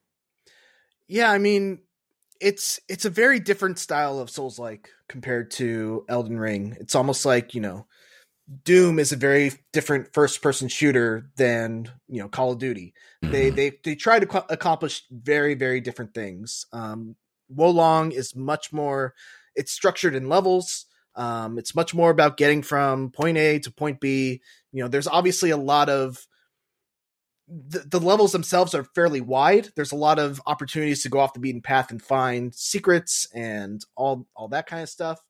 yeah, 1.08 1.30
I 1.32 1.38
mean, 1.38 1.80
it's 2.38 2.78
it's 2.86 3.06
a 3.06 3.10
very 3.10 3.40
different 3.40 3.78
style 3.78 4.18
of 4.18 4.28
Souls 4.28 4.58
like 4.58 4.90
compared 5.08 5.50
to 5.52 6.04
Elden 6.06 6.38
Ring. 6.38 6.76
It's 6.80 6.94
almost 6.94 7.24
like 7.24 7.54
you 7.54 7.62
know, 7.62 7.86
Doom 8.64 8.98
is 8.98 9.12
a 9.12 9.16
very 9.16 9.52
different 9.72 10.12
first 10.12 10.42
person 10.42 10.68
shooter 10.68 11.30
than 11.36 11.90
you 12.08 12.20
know 12.20 12.28
Call 12.28 12.52
of 12.52 12.58
Duty. 12.58 12.94
They 13.22 13.50
Mhm. 13.50 13.56
they 13.56 13.72
they 13.84 13.94
try 13.94 14.18
to 14.18 14.26
co- 14.26 14.46
accomplish 14.48 15.04
very 15.10 15.54
very 15.54 15.80
different 15.80 16.14
things. 16.14 16.66
Um, 16.72 17.16
Wo 17.48 17.70
Long 17.70 18.12
is 18.12 18.34
much 18.34 18.72
more. 18.72 19.14
It's 19.54 19.72
structured 19.72 20.14
in 20.14 20.28
levels. 20.28 20.86
Um, 21.14 21.58
it's 21.58 21.74
much 21.74 21.94
more 21.94 22.10
about 22.10 22.36
getting 22.36 22.62
from 22.62 23.10
point 23.10 23.36
A 23.38 23.58
to 23.60 23.70
point 23.70 24.00
B. 24.00 24.40
You 24.72 24.82
know, 24.82 24.88
there's 24.88 25.08
obviously 25.08 25.50
a 25.50 25.56
lot 25.56 25.88
of 25.88 26.26
the, 27.48 27.80
the 27.80 28.00
levels 28.00 28.30
themselves 28.32 28.74
are 28.74 28.84
fairly 28.84 29.20
wide. 29.20 29.70
There's 29.74 29.90
a 29.92 29.96
lot 29.96 30.20
of 30.20 30.40
opportunities 30.46 31.02
to 31.02 31.08
go 31.08 31.18
off 31.18 31.34
the 31.34 31.40
beaten 31.40 31.62
path 31.62 31.90
and 31.90 32.00
find 32.00 32.54
secrets 32.54 33.28
and 33.34 33.84
all 33.96 34.26
all 34.36 34.48
that 34.48 34.66
kind 34.66 34.82
of 34.82 34.88
stuff. 34.88 35.20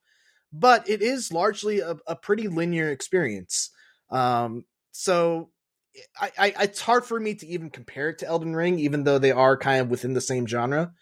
But 0.53 0.89
it 0.89 1.03
is 1.03 1.33
largely 1.33 1.81
a, 1.81 1.97
a 2.07 2.17
pretty 2.17 2.49
linear 2.49 2.91
experience. 2.91 3.71
Um, 4.11 4.65
so 4.93 5.51
I, 6.21 6.31
I 6.39 6.55
it's 6.65 6.81
hard 6.81 7.05
for 7.05 7.19
me 7.21 7.35
to 7.37 7.47
even 7.47 7.71
compare 7.71 8.09
it 8.11 8.19
to 8.19 8.27
Elden 8.27 8.57
Ring, 8.57 8.79
even 8.79 9.05
though 9.05 9.19
they 9.19 9.33
are 9.33 9.57
kind 9.57 9.81
of 9.81 9.89
within 9.89 10.15
the 10.15 10.21
same 10.21 10.47
genre. 10.47 10.93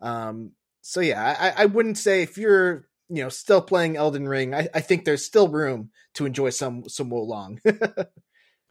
Um, 0.00 0.52
so 0.80 1.00
yeah, 1.00 1.36
I, 1.38 1.62
I 1.62 1.66
wouldn't 1.66 1.98
say 1.98 2.22
if 2.22 2.36
you're 2.38 2.86
you 3.08 3.22
know 3.22 3.28
still 3.28 3.62
playing 3.62 3.96
Elden 3.96 4.28
Ring, 4.28 4.54
I, 4.54 4.68
I 4.74 4.80
think 4.80 5.04
there's 5.04 5.24
still 5.24 5.48
room 5.48 5.90
to 6.14 6.26
enjoy 6.26 6.50
some 6.50 6.88
some 6.88 7.10
Wo 7.10 7.22
Long. 7.22 7.60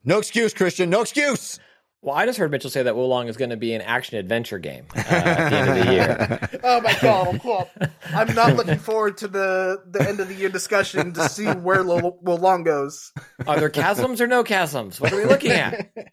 No 0.08 0.20
excuse, 0.20 0.54
Christian. 0.54 0.90
No 0.90 1.02
excuse. 1.02 1.60
Well, 2.08 2.16
I 2.16 2.26
just 2.26 2.40
heard 2.40 2.52
Mitchell 2.52 2.70
say 2.70 2.84
that 2.84 2.96
Wo 2.96 3.06
Long 3.06 3.28
is 3.28 3.36
going 3.36 3.50
to 3.50 3.58
be 3.58 3.74
an 3.74 3.82
action 3.82 4.18
adventure 4.18 4.60
game 4.60 4.86
uh, 4.96 5.00
at 5.00 5.50
the 5.50 5.58
end 5.58 5.70
of 5.70 5.86
the 5.86 5.92
year. 5.92 6.50
oh 6.64 6.80
my 6.80 6.98
god! 7.02 7.42
Well, 7.44 7.70
I'm 8.14 8.34
not 8.34 8.56
looking 8.56 8.78
forward 8.78 9.18
to 9.18 9.28
the 9.28 9.84
the 9.86 10.08
end 10.08 10.22
of 10.22 10.30
the 10.30 10.34
year 10.34 10.48
discussion 10.48 11.12
to 11.12 11.28
see 11.28 11.48
where 11.48 11.84
Lo- 11.84 12.18
Wo 12.22 12.36
Long 12.36 12.64
goes. 12.64 13.12
Are 13.46 13.60
there 13.60 13.68
chasms 13.68 14.22
or 14.22 14.28
no 14.28 14.42
chasms? 14.42 15.02
What 15.02 15.12
are 15.12 15.18
we 15.18 15.26
looking 15.26 15.52
at? 15.52 15.92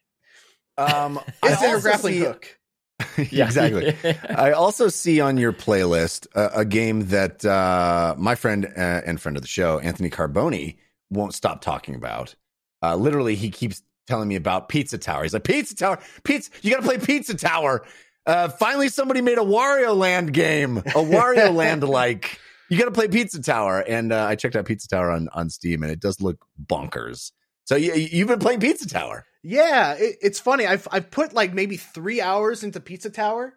Um, 0.76 1.20
Is 1.47 1.61
there 1.61 1.76
a 1.76 1.80
grappling 1.80 2.14
see- 2.14 2.20
hook? 2.24 2.59
exactly. 3.16 3.97
I 4.28 4.51
also 4.51 4.88
see 4.88 5.20
on 5.20 5.36
your 5.36 5.53
playlist 5.53 6.26
a, 6.34 6.62
a 6.62 6.64
game 6.64 7.07
that 7.11 7.45
uh, 7.45 8.16
my 8.18 8.34
friend 8.34 8.66
uh, 8.66 8.80
and 9.07 9.20
friend 9.20 9.36
of 9.36 9.42
the 9.42 9.49
show, 9.49 9.78
Anthony 9.78 10.11
Carboni, 10.11 10.78
won't 11.11 11.32
stop 11.32 11.61
talking 11.61 11.95
about. 11.95 12.34
Uh, 12.82 12.97
literally, 12.97 13.36
he 13.36 13.51
keeps 13.51 13.82
telling 14.07 14.28
me 14.28 14.36
about 14.36 14.68
Pizza 14.68 14.98
Tower. 14.98 15.22
He's 15.22 15.32
like, 15.32 15.44
Pizza 15.44 15.74
Tower, 15.74 15.98
pizza, 16.22 16.50
you 16.62 16.70
got 16.70 16.82
to 16.82 16.86
play 16.86 16.98
Pizza 16.98 17.34
Tower. 17.34 17.84
Uh, 18.26 18.48
finally, 18.48 18.88
somebody 18.88 19.20
made 19.20 19.38
a 19.38 19.42
Wario 19.42 19.96
Land 19.96 20.32
game, 20.32 20.78
a 20.78 20.82
Wario 20.82 21.55
Land 21.55 21.82
like. 21.84 22.40
You 22.70 22.78
got 22.78 22.86
to 22.86 22.92
play 22.92 23.09
Pizza 23.09 23.42
Tower, 23.42 23.80
and 23.80 24.12
uh, 24.12 24.24
I 24.24 24.36
checked 24.36 24.57
out 24.57 24.64
Pizza 24.64 24.88
Tower 24.88 25.11
on 25.11 25.28
on 25.34 25.50
Steam, 25.50 25.82
and 25.82 25.92
it 25.92 26.00
does 26.00 26.20
look 26.20 26.44
bonkers. 26.62 27.32
So 27.64 27.76
you, 27.76 27.92
you've 27.94 28.28
been 28.28 28.38
playing 28.38 28.61
Pizza 28.61 28.88
Tower. 28.88 29.26
Yeah, 29.42 29.94
it, 29.94 30.16
it's 30.22 30.40
funny. 30.40 30.66
I've 30.66 30.88
I've 30.90 31.11
put 31.11 31.34
like 31.34 31.52
maybe 31.52 31.76
three 31.76 32.22
hours 32.22 32.64
into 32.64 32.80
Pizza 32.80 33.11
Tower, 33.11 33.55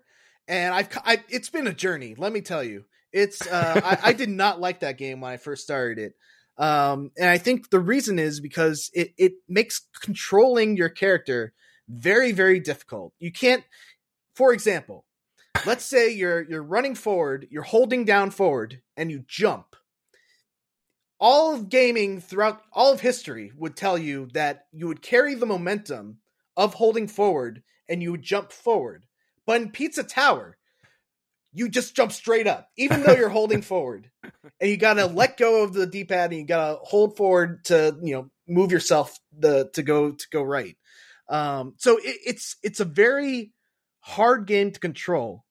and 0.47 0.73
I've 0.73 0.89
I, 1.05 1.23
it's 1.29 1.49
been 1.49 1.67
a 1.67 1.73
journey. 1.73 2.15
Let 2.17 2.33
me 2.33 2.41
tell 2.41 2.63
you, 2.63 2.83
it's 3.13 3.47
uh, 3.47 3.81
I, 3.83 4.09
I 4.09 4.13
did 4.13 4.29
not 4.29 4.59
like 4.59 4.81
that 4.81 4.97
game 4.97 5.21
when 5.21 5.31
I 5.31 5.37
first 5.37 5.63
started 5.63 5.97
it, 5.97 6.13
um, 6.57 7.11
and 7.17 7.29
I 7.29 7.37
think 7.37 7.69
the 7.69 7.79
reason 7.79 8.19
is 8.19 8.39
because 8.39 8.89
it 8.93 9.13
it 9.17 9.33
makes 9.47 9.87
controlling 10.01 10.77
your 10.77 10.89
character 10.89 11.53
very 11.87 12.31
very 12.31 12.59
difficult. 12.59 13.13
You 13.19 13.31
can't, 13.31 13.63
for 14.35 14.53
example, 14.53 15.05
let's 15.65 15.85
say 15.85 16.11
you're 16.11 16.41
you're 16.49 16.63
running 16.63 16.95
forward, 16.95 17.47
you're 17.49 17.63
holding 17.63 18.05
down 18.05 18.31
forward, 18.31 18.81
and 18.95 19.11
you 19.11 19.23
jump 19.27 19.75
all 21.19 21.53
of 21.53 21.69
gaming 21.69 22.21
throughout 22.21 22.61
all 22.71 22.93
of 22.93 23.01
history 23.01 23.51
would 23.57 23.75
tell 23.75 23.97
you 23.97 24.27
that 24.33 24.65
you 24.71 24.87
would 24.87 25.01
carry 25.01 25.33
the 25.33 25.45
momentum 25.45 26.17
of 26.55 26.75
holding 26.75 27.07
forward 27.07 27.63
and 27.89 28.01
you 28.01 28.11
would 28.11 28.21
jump 28.21 28.51
forward. 28.51 29.05
But 29.45 29.61
in 29.61 29.71
Pizza 29.71 30.03
Tower, 30.03 30.57
you 31.57 31.69
just 31.69 31.95
jump 31.95 32.11
straight 32.11 32.47
up, 32.47 32.69
even 32.77 33.01
though 33.01 33.13
you're 33.13 33.29
holding 33.29 33.61
forward. 33.73 34.09
And 34.59 34.69
you 34.69 34.77
gotta 34.77 35.05
let 35.07 35.37
go 35.37 35.63
of 35.63 35.73
the 35.73 35.85
D-pad 35.87 36.31
and 36.31 36.39
you 36.39 36.45
gotta 36.45 36.79
hold 36.81 37.17
forward 37.17 37.65
to, 37.65 37.97
you 38.01 38.13
know, 38.13 38.29
move 38.47 38.71
yourself 38.71 39.17
the 39.37 39.69
to 39.73 39.83
go 39.83 40.11
to 40.11 40.27
go 40.31 40.41
right. 40.41 40.77
Um, 41.29 41.73
so 41.77 41.97
it, 41.97 42.17
it's 42.25 42.55
it's 42.63 42.79
a 42.79 42.85
very 42.85 43.51
hard 43.99 44.47
game 44.47 44.71
to 44.71 44.79
control, 44.79 45.43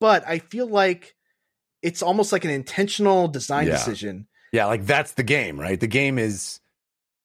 but 0.00 0.26
I 0.26 0.38
feel 0.38 0.66
like 0.66 1.14
it's 1.82 2.02
almost 2.02 2.32
like 2.32 2.44
an 2.44 2.50
intentional 2.50 3.28
design 3.28 3.66
Yeah. 3.66 3.72
decision 3.74 4.26
Yeah, 4.52 4.66
like 4.66 4.86
that's 4.86 5.12
the 5.12 5.22
game, 5.22 5.58
right? 5.60 5.78
The 5.78 5.86
game 5.86 6.18
is 6.18 6.60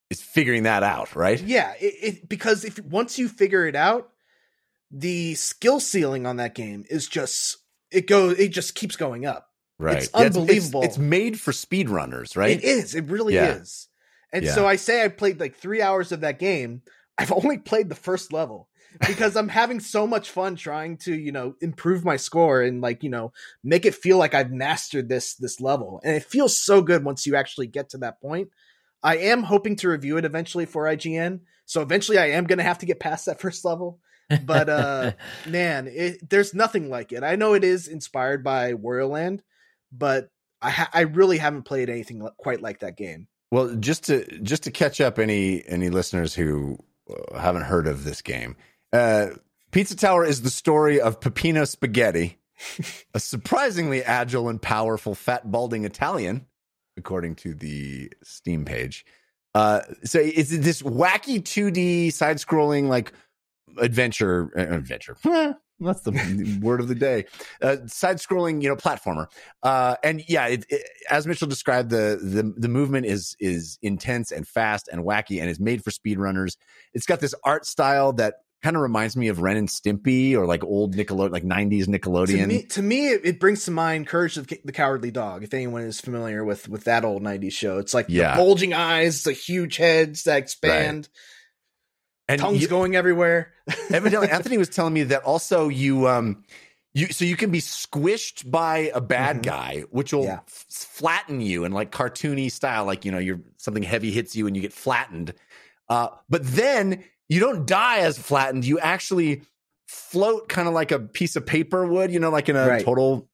is 0.09 0.21
figuring 0.21 0.63
that 0.63 0.83
out, 0.83 1.15
right? 1.15 1.41
Yeah, 1.41 1.73
it, 1.79 1.93
it 2.01 2.29
because 2.29 2.63
if 2.63 2.79
once 2.79 3.19
you 3.19 3.27
figure 3.27 3.65
it 3.65 3.75
out, 3.75 4.09
the 4.91 5.35
skill 5.35 5.79
ceiling 5.79 6.25
on 6.25 6.37
that 6.37 6.55
game 6.55 6.85
is 6.89 7.07
just 7.07 7.57
it 7.91 8.07
goes 8.07 8.39
it 8.39 8.49
just 8.49 8.75
keeps 8.75 8.95
going 8.95 9.25
up. 9.25 9.47
Right. 9.79 9.97
It's 10.03 10.11
Yeah, 10.13 10.25
unbelievable. 10.25 10.83
It's, 10.83 10.97
made 10.97 11.39
for 11.39 11.51
speedrunners, 11.51 12.35
right? 12.35 12.57
It 12.57 12.63
is. 12.63 12.95
It 12.95 13.05
really 13.05 13.35
Yeah. 13.35 13.55
is. 13.55 13.87
And 14.33 14.45
Yeah. 14.45 14.53
so 14.53 14.67
I 14.67 14.75
say 14.75 15.03
I 15.03 15.07
played 15.07 15.39
like 15.39 15.55
three 15.55 15.81
hours 15.81 16.11
of 16.11 16.21
that 16.21 16.39
game. 16.39 16.81
I've 17.17 17.31
only 17.31 17.57
played 17.57 17.89
the 17.89 17.95
first 17.95 18.31
level 18.31 18.69
because 19.07 19.35
I'm 19.35 19.49
having 19.49 19.79
so 19.79 20.05
much 20.05 20.29
fun 20.29 20.55
trying 20.55 20.97
to, 20.97 21.15
you 21.15 21.31
know, 21.31 21.55
improve 21.61 22.05
my 22.05 22.17
score 22.17 22.61
and 22.61 22.81
like, 22.81 23.03
you 23.03 23.09
know, 23.09 23.33
make 23.63 23.85
it 23.85 23.95
feel 23.95 24.17
like 24.17 24.33
I've 24.33 24.51
mastered 24.51 25.09
this 25.09 25.35
this 25.35 25.59
level. 25.59 25.99
And 26.03 26.15
it 26.15 26.23
feels 26.23 26.57
so 26.57 26.81
good 26.81 27.03
once 27.03 27.25
you 27.25 27.35
actually 27.35 27.67
get 27.67 27.89
to 27.89 27.97
that 27.99 28.21
point. 28.21 28.49
I 29.03 29.17
am 29.17 29.43
hoping 29.43 29.75
to 29.77 29.89
review 29.89 30.17
it 30.17 30.25
eventually 30.25 30.65
for 30.65 30.83
IGN. 30.83 31.41
So 31.65 31.81
eventually 31.81 32.17
I 32.17 32.31
am 32.31 32.45
going 32.45 32.57
to 32.57 32.63
have 32.63 32.79
to 32.79 32.85
get 32.85 32.99
past 32.99 33.25
that 33.25 33.39
first 33.41 33.65
level. 33.65 33.99
But 34.45 34.69
uh 34.69 35.11
man, 35.47 35.87
it, 35.87 36.29
there's 36.29 36.53
nothing 36.53 36.89
like 36.89 37.11
it. 37.11 37.23
I 37.23 37.35
know 37.35 37.53
it 37.53 37.63
is 37.63 37.87
inspired 37.87 38.43
by 38.43 38.73
Wario 38.73 39.09
Land, 39.09 39.43
but 39.91 40.29
I 40.61 40.69
ha- 40.69 40.89
I 40.93 41.01
really 41.01 41.37
haven't 41.37 41.63
played 41.63 41.89
anything 41.89 42.27
quite 42.37 42.61
like 42.61 42.79
that 42.79 42.97
game. 42.97 43.27
Well, 43.51 43.75
just 43.75 44.05
to 44.05 44.25
just 44.41 44.63
to 44.63 44.71
catch 44.71 44.99
up 44.99 45.19
any 45.19 45.63
any 45.67 45.89
listeners 45.89 46.33
who 46.33 46.77
uh, 47.09 47.39
haven't 47.39 47.63
heard 47.63 47.87
of 47.87 48.03
this 48.03 48.21
game, 48.21 48.57
uh, 48.91 49.27
Pizza 49.71 49.95
Tower 49.95 50.25
is 50.25 50.41
the 50.41 50.49
story 50.49 50.99
of 50.99 51.19
Peppino 51.19 51.63
Spaghetti, 51.63 52.37
a 53.13 53.19
surprisingly 53.19 54.03
agile 54.03 54.49
and 54.49 54.61
powerful 54.61 55.15
fat 55.15 55.49
balding 55.49 55.85
Italian, 55.85 56.45
according 56.97 57.35
to 57.35 57.53
the 57.53 58.11
Steam 58.23 58.65
page. 58.65 59.05
Uh, 59.55 59.81
so 60.03 60.19
it's 60.19 60.55
this 60.55 60.81
wacky 60.81 61.41
2D 61.41 62.13
side 62.13 62.37
scrolling 62.37 62.89
like 62.89 63.11
adventure 63.79 64.51
uh, 64.57 64.75
adventure. 64.75 65.17
That's 65.79 66.01
the 66.01 66.59
word 66.61 66.79
of 66.79 66.87
the 66.87 66.95
day. 66.95 67.25
Uh, 67.61 67.77
side 67.85 68.17
scrolling, 68.17 68.63
you 68.63 68.69
know, 68.69 68.75
platformer. 68.75 69.27
Uh, 69.61 69.95
and 70.03 70.23
yeah, 70.27 70.47
it, 70.47 70.65
it, 70.69 70.81
as 71.11 71.27
Mitchell 71.27 71.47
described, 71.47 71.91
the, 71.91 72.19
the 72.21 72.53
the 72.57 72.67
movement 72.67 73.05
is 73.05 73.35
is 73.39 73.77
intense 73.83 74.31
and 74.31 74.47
fast 74.47 74.89
and 74.91 75.03
wacky, 75.03 75.39
and 75.39 75.49
is 75.49 75.59
made 75.59 75.83
for 75.83 75.91
speedrunners. 75.91 76.57
It's 76.93 77.05
got 77.05 77.19
this 77.19 77.35
art 77.43 77.65
style 77.65 78.13
that 78.13 78.35
kind 78.63 78.75
of 78.75 78.81
reminds 78.81 79.15
me 79.15 79.27
of 79.27 79.39
Ren 79.39 79.55
and 79.55 79.69
Stimpy 79.69 80.33
or 80.33 80.47
like 80.47 80.63
old 80.63 80.95
Nickelodeon, 80.95 81.31
like 81.31 81.43
'90s 81.43 81.85
Nickelodeon. 81.85 82.41
To 82.41 82.47
me, 82.47 82.63
to 82.63 82.81
me, 82.81 83.09
it, 83.09 83.21
it 83.23 83.39
brings 83.39 83.63
to 83.65 83.71
mind 83.71 84.07
Courage 84.07 84.37
of 84.37 84.47
the 84.47 84.71
Cowardly 84.71 85.11
Dog. 85.11 85.43
If 85.43 85.53
anyone 85.53 85.83
is 85.83 86.01
familiar 86.01 86.43
with 86.43 86.67
with 86.67 86.85
that 86.85 87.05
old 87.05 87.21
'90s 87.21 87.51
show, 87.53 87.77
it's 87.77 87.93
like 87.93 88.07
Yeah. 88.09 88.35
bulging 88.35 88.73
eyes, 88.73 89.21
the 89.21 89.31
huge 89.31 89.77
heads 89.77 90.23
that 90.23 90.37
expand, 90.37 91.07
and 92.27 92.39
tongues 92.41 92.61
you- 92.61 92.67
going 92.67 92.95
everywhere. 92.95 93.53
evidently 93.91 94.29
Anthony 94.29 94.57
was 94.57 94.69
telling 94.69 94.93
me 94.93 95.03
that 95.03 95.23
also 95.23 95.67
you 95.69 96.07
um 96.07 96.43
you 96.93 97.07
so 97.07 97.25
you 97.25 97.35
can 97.35 97.51
be 97.51 97.59
squished 97.59 98.49
by 98.49 98.91
a 98.93 99.01
bad 99.01 99.37
Mhm. 99.39 99.43
guy 99.43 99.83
which 99.91 100.13
will 100.13 100.23
Yeah. 100.23 100.39
f- 100.47 100.65
flatten 100.69 101.41
you 101.41 101.65
in 101.65 101.71
like 101.73 101.91
cartoony 101.91 102.51
style 102.51 102.85
like 102.85 103.03
you 103.05 103.11
know 103.11 103.17
you're 103.19 103.41
something 103.57 103.83
heavy 103.83 104.11
hits 104.11 104.35
you 104.35 104.47
and 104.47 104.55
you 104.55 104.61
get 104.61 104.73
flattened 104.73 105.33
uh 105.89 106.07
but 106.29 106.41
then 106.45 107.03
you 107.29 107.39
don't 107.41 107.67
die 107.67 107.99
as 107.99 108.17
flattened 108.17 108.63
you 108.65 108.79
actually 108.79 109.41
float 109.87 110.47
kind 110.49 110.67
of 110.67 110.73
like 110.73 110.91
a 110.93 110.99
piece 110.99 111.35
of 111.35 111.45
paper 111.45 111.85
would 111.85 112.09
you 112.11 112.19
know 112.21 112.29
like 112.29 112.47
in 112.49 112.55
a 112.55 112.67
Right. 112.67 112.83
total 112.85 113.29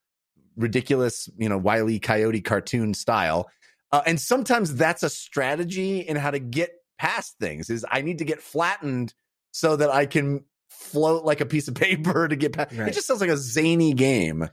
ridiculous 0.55 1.29
you 1.37 1.49
know 1.49 1.57
wily 1.57 1.99
coyote 1.99 2.41
cartoon 2.41 2.93
style 2.93 3.49
uh, 3.91 4.01
and 4.05 4.19
sometimes 4.19 4.75
that's 4.75 5.03
a 5.03 5.09
strategy 5.09 5.99
in 5.99 6.15
how 6.15 6.31
to 6.31 6.39
get 6.39 6.71
past 6.97 7.35
things 7.39 7.69
is 7.69 7.85
i 7.91 8.01
need 8.01 8.19
to 8.19 8.25
get 8.25 8.41
flattened 8.41 9.13
so 9.51 9.75
that 9.75 9.91
I 9.91 10.07
can 10.07 10.45
float 10.67 11.23
like 11.23 11.39
a 11.39 11.45
piece 11.45 11.67
of 11.67 11.75
paper 11.87 12.27
to 12.27 12.35
get 12.35 12.53
past. 12.53 12.73
It 12.73 12.93
just 12.93 13.05
sounds 13.05 13.21
like 13.21 13.29
a 13.29 13.37
zany 13.37 13.93
game. 13.93 14.49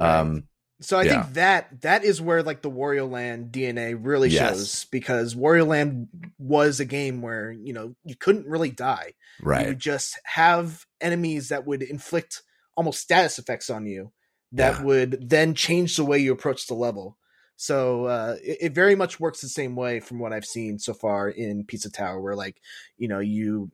Um, 0.00 0.48
So 0.80 0.98
I 0.98 1.04
Yeah. 1.04 1.22
think 1.22 1.34
that 1.34 1.82
that 1.82 2.04
is 2.04 2.20
where 2.20 2.42
like 2.42 2.62
the 2.62 2.70
Wario 2.70 3.08
Land 3.08 3.52
DNA 3.52 3.94
really 3.94 4.28
Yes. 4.28 4.58
shows 4.58 4.84
because 4.86 5.34
Wario 5.34 5.66
Land 5.66 6.08
was 6.38 6.80
a 6.80 6.84
game 6.84 7.22
where 7.22 7.52
you 7.52 7.72
know 7.72 7.94
you 8.04 8.16
couldn't 8.16 8.46
really 8.46 8.70
die. 8.70 9.12
You 9.40 9.46
right. 9.46 9.66
would 9.68 9.78
just 9.78 10.18
have 10.24 10.84
enemies 11.00 11.50
that 11.50 11.66
would 11.66 11.82
inflict 11.82 12.42
almost 12.76 13.00
status 13.00 13.38
effects 13.38 13.70
on 13.70 13.86
you 13.86 14.10
that 14.52 14.78
Yeah. 14.80 14.84
would 14.84 15.28
then 15.30 15.54
change 15.54 15.96
the 15.96 16.04
way 16.04 16.18
you 16.18 16.32
approach 16.32 16.66
the 16.66 16.74
level. 16.74 17.18
So 17.60 18.06
uh, 18.06 18.36
it, 18.42 18.58
it 18.60 18.72
very 18.72 18.94
much 18.94 19.20
works 19.20 19.42
the 19.42 19.48
same 19.48 19.76
way 19.76 20.00
from 20.00 20.18
what 20.18 20.32
I've 20.32 20.46
seen 20.46 20.78
so 20.78 20.94
far 20.94 21.28
in 21.28 21.66
Pizza 21.66 21.90
Tower, 21.90 22.18
where 22.18 22.34
like 22.34 22.56
you 22.96 23.06
know 23.06 23.18
you 23.18 23.70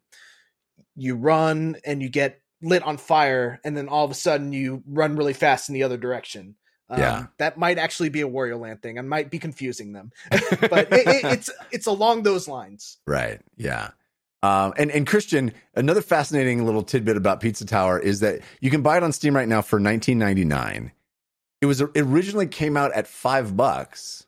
you 0.97 1.15
run 1.15 1.77
and 1.85 2.03
you 2.03 2.09
get 2.09 2.41
lit 2.61 2.83
on 2.83 2.97
fire, 2.97 3.61
and 3.65 3.77
then 3.77 3.89
all 3.89 4.05
of 4.05 4.11
a 4.11 4.15
sudden 4.15 4.53
you 4.53 4.83
run 4.89 5.15
really 5.15 5.35
fast 5.35 5.69
in 5.69 5.75
the 5.75 5.85
other 5.85 5.97
direction. 5.97 6.57
Um, 6.91 6.99
Yeah. 6.99 7.27
that 7.39 7.59
might 7.59 7.79
actually 7.79 8.09
be 8.09 8.23
a 8.23 8.29
Wario 8.29 8.59
Land 8.59 8.83
thing. 8.83 8.99
I 8.99 9.03
might 9.03 9.31
be 9.31 9.39
confusing 9.39 9.93
them, 9.93 10.11
but 10.31 10.93
it, 10.93 11.07
it, 11.07 11.25
it's 11.25 11.51
it's 11.71 11.87
along 11.87 12.25
those 12.25 12.49
lines. 12.49 12.99
Right. 13.07 13.41
Yeah. 13.57 13.91
Um, 14.43 14.75
and, 14.77 14.91
and 14.91 15.07
Christian, 15.07 15.53
another 15.77 16.03
fascinating 16.03 16.67
little 16.67 16.83
tidbit 16.83 17.17
about 17.17 17.41
Pizza 17.41 17.65
Tower 17.65 18.01
is 18.01 18.19
that 18.21 18.41
you 18.61 18.71
can 18.71 18.83
buy 18.83 18.97
it 18.97 19.05
on 19.05 19.13
Steam 19.13 19.35
right 19.37 19.49
now 19.49 19.63
for 19.63 19.79
19.99. 19.79 20.91
It 21.61 21.67
was 21.67 21.81
it 21.81 21.91
originally 21.97 22.47
came 22.47 22.77
out 22.77 22.93
at 22.93 23.07
five 23.07 23.57
bucks. 23.57 24.27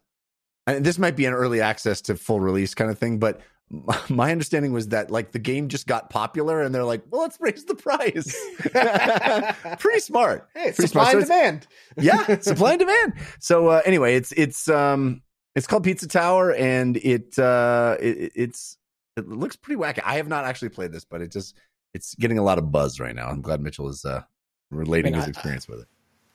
And 0.67 0.85
this 0.85 0.99
might 0.99 1.17
be 1.17 1.25
an 1.25 1.33
early 1.33 1.61
access 1.63 2.01
to 2.03 2.17
full 2.17 2.41
release 2.41 2.75
kind 2.75 2.91
of 2.91 2.99
thing, 2.99 3.19
but 3.19 3.41
my 4.11 4.31
understanding 4.33 4.73
was 4.73 4.89
that 4.89 5.11
like 5.11 5.33
the 5.33 5.39
game 5.39 5.69
just 5.69 5.87
got 5.87 6.11
popular 6.11 6.61
and 6.63 6.75
they're 6.75 6.85
like, 6.85 7.03
well, 7.11 7.23
let's 7.23 7.39
raise 7.41 7.65
the 7.65 7.75
price. 7.75 8.35
Pretty 9.79 10.01
smart. 10.01 10.49
Hey, 10.55 10.73
Pretty 10.73 10.87
supply 10.89 11.11
smart. 11.13 11.17
and 11.17 11.27
So 11.27 11.35
demand. 11.35 11.67
yeah, 11.99 12.39
supply 12.41 12.71
and 12.73 12.81
demand. 12.81 13.13
So 13.41 13.69
uh, 13.69 13.83
anyway, 13.85 14.15
it's 14.17 14.33
it's 14.33 14.69
um 14.69 15.23
it's 15.55 15.67
called 15.67 15.85
Pizza 15.85 16.07
Tower, 16.09 16.55
and 16.55 16.97
it 16.99 17.39
uh 17.39 17.97
it, 18.01 18.33
it's 18.35 18.77
it 19.17 19.29
looks 19.29 19.57
pretty 19.57 19.81
wacky. 19.81 20.01
I 20.05 20.17
have 20.17 20.29
not 20.29 20.45
actually 20.45 20.69
played 20.71 20.93
this, 20.93 21.05
but 21.05 21.21
it 21.23 21.33
just 21.33 21.57
it's 21.95 22.15
getting 22.15 22.39
a 22.39 22.43
lot 22.43 22.59
of 22.59 22.71
buzz 22.71 23.01
right 23.01 23.15
now. 23.15 23.29
I'm 23.29 23.41
glad 23.43 23.61
Mitchell 23.61 23.89
is 23.89 24.05
uh 24.05 24.23
relating 24.71 25.15
I 25.15 25.19
mean, 25.19 25.27
his 25.27 25.27
I- 25.29 25.31
experience 25.31 25.69
with 25.69 25.81
it. 25.81 25.89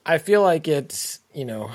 I 0.06 0.18
feel 0.18 0.42
like 0.42 0.68
it's 0.68 1.20
you 1.34 1.46
know 1.46 1.72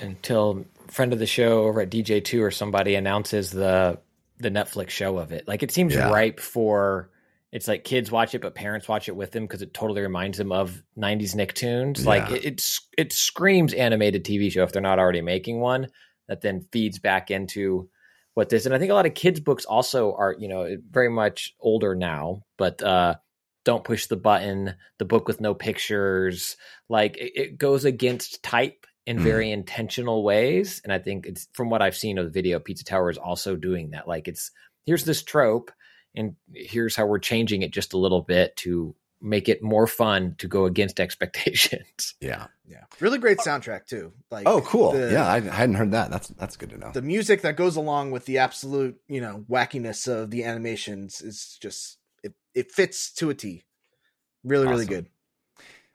until 0.00 0.64
friend 0.88 1.12
of 1.12 1.18
the 1.18 1.26
show 1.26 1.64
over 1.64 1.80
at 1.80 1.90
DJ 1.90 2.22
Two 2.24 2.42
or 2.42 2.50
somebody 2.50 2.94
announces 2.94 3.50
the 3.50 3.98
the 4.38 4.50
Netflix 4.50 4.90
show 4.90 5.18
of 5.18 5.32
it. 5.32 5.46
Like 5.46 5.62
it 5.62 5.70
seems 5.70 5.94
Yeah. 5.94 6.10
ripe 6.10 6.40
for 6.40 7.10
it's 7.52 7.68
like 7.68 7.84
kids 7.84 8.10
watch 8.10 8.34
it, 8.34 8.40
but 8.40 8.54
parents 8.54 8.88
watch 8.88 9.08
it 9.08 9.16
with 9.16 9.30
them 9.30 9.44
because 9.44 9.60
it 9.62 9.74
totally 9.74 10.00
reminds 10.02 10.38
them 10.38 10.52
of 10.52 10.82
'90s 10.98 11.34
Nicktoons. 11.34 12.04
Like 12.06 12.28
Yeah. 12.30 12.36
it, 12.36 12.44
it's 12.44 12.80
it 12.98 13.12
screams 13.12 13.74
animated 13.74 14.24
TV 14.24 14.50
show 14.50 14.62
if 14.64 14.72
they're 14.72 14.82
not 14.82 14.98
already 14.98 15.20
making 15.20 15.60
one 15.60 15.88
that 16.28 16.40
then 16.40 16.66
feeds 16.72 16.98
back 16.98 17.30
into 17.30 17.88
what 18.34 18.48
this 18.48 18.64
and 18.64 18.74
I 18.74 18.78
think 18.78 18.90
a 18.90 18.94
lot 18.94 19.04
of 19.06 19.14
kids 19.14 19.40
books 19.40 19.64
also 19.66 20.14
are, 20.14 20.34
you 20.38 20.48
know, 20.48 20.76
very 20.90 21.10
much 21.10 21.54
older 21.60 21.94
now, 21.94 22.42
but 22.56 22.82
uh 22.82 23.16
don't 23.64 23.84
push 23.84 24.06
the 24.06 24.16
button, 24.16 24.74
the 24.98 25.04
book 25.04 25.28
with 25.28 25.40
no 25.40 25.54
pictures, 25.54 26.56
like 26.88 27.16
it, 27.16 27.32
it 27.34 27.58
goes 27.58 27.84
against 27.84 28.42
type 28.42 28.86
in 29.06 29.18
Mm. 29.18 29.22
very 29.22 29.50
intentional 29.50 30.22
ways. 30.22 30.80
And 30.84 30.92
I 30.92 30.98
think 30.98 31.26
it's 31.26 31.48
from 31.52 31.70
what 31.70 31.82
I've 31.82 31.96
seen 31.96 32.18
of 32.18 32.24
the 32.24 32.30
video, 32.30 32.58
Pizza 32.60 32.84
Tower 32.84 33.10
is 33.10 33.18
also 33.18 33.56
doing 33.56 33.90
that. 33.90 34.06
Like 34.06 34.28
it's 34.28 34.50
here's 34.86 35.04
this 35.04 35.22
trope, 35.22 35.70
and 36.14 36.36
here's 36.54 36.94
how 36.96 37.06
we're 37.06 37.18
changing 37.18 37.62
it 37.62 37.72
just 37.72 37.94
a 37.94 37.98
little 37.98 38.22
bit 38.22 38.54
to 38.56 38.94
make 39.20 39.48
it 39.48 39.62
more 39.62 39.86
fun 39.86 40.34
to 40.38 40.48
go 40.48 40.66
against 40.66 40.98
expectations. 41.46 42.14
Yeah. 42.20 42.46
Yeah, 42.68 42.84
really 43.00 43.18
great 43.18 43.38
soundtrack 43.38 43.86
too. 43.86 44.12
Like 44.30 44.46
Oh, 44.48 44.60
cool. 44.62 44.92
the- 44.92 45.12
yeah, 45.12 45.26
I, 45.26 45.36
I 45.36 45.40
hadn't 45.40 45.74
heard 45.74 45.90
that. 45.92 46.10
That's 46.10 46.28
that's 46.28 46.56
good 46.56 46.70
to 46.70 46.78
know. 46.78 46.90
the 46.92 47.02
music 47.02 47.42
that 47.42 47.56
goes 47.56 47.76
along 47.76 48.12
with 48.12 48.24
the 48.24 48.38
absolute 48.38 48.96
you 49.08 49.20
know 49.20 49.44
wackiness 49.50 50.08
of 50.08 50.30
the 50.30 50.44
animations 50.44 51.20
is 51.20 51.58
just 51.60 51.98
it, 52.54 52.60
it 52.60 52.72
fits 52.72 53.12
to 53.12 53.30
a 53.30 53.34
t 53.34 53.62
really 54.44 54.66
really 54.66 54.86
good 54.86 55.08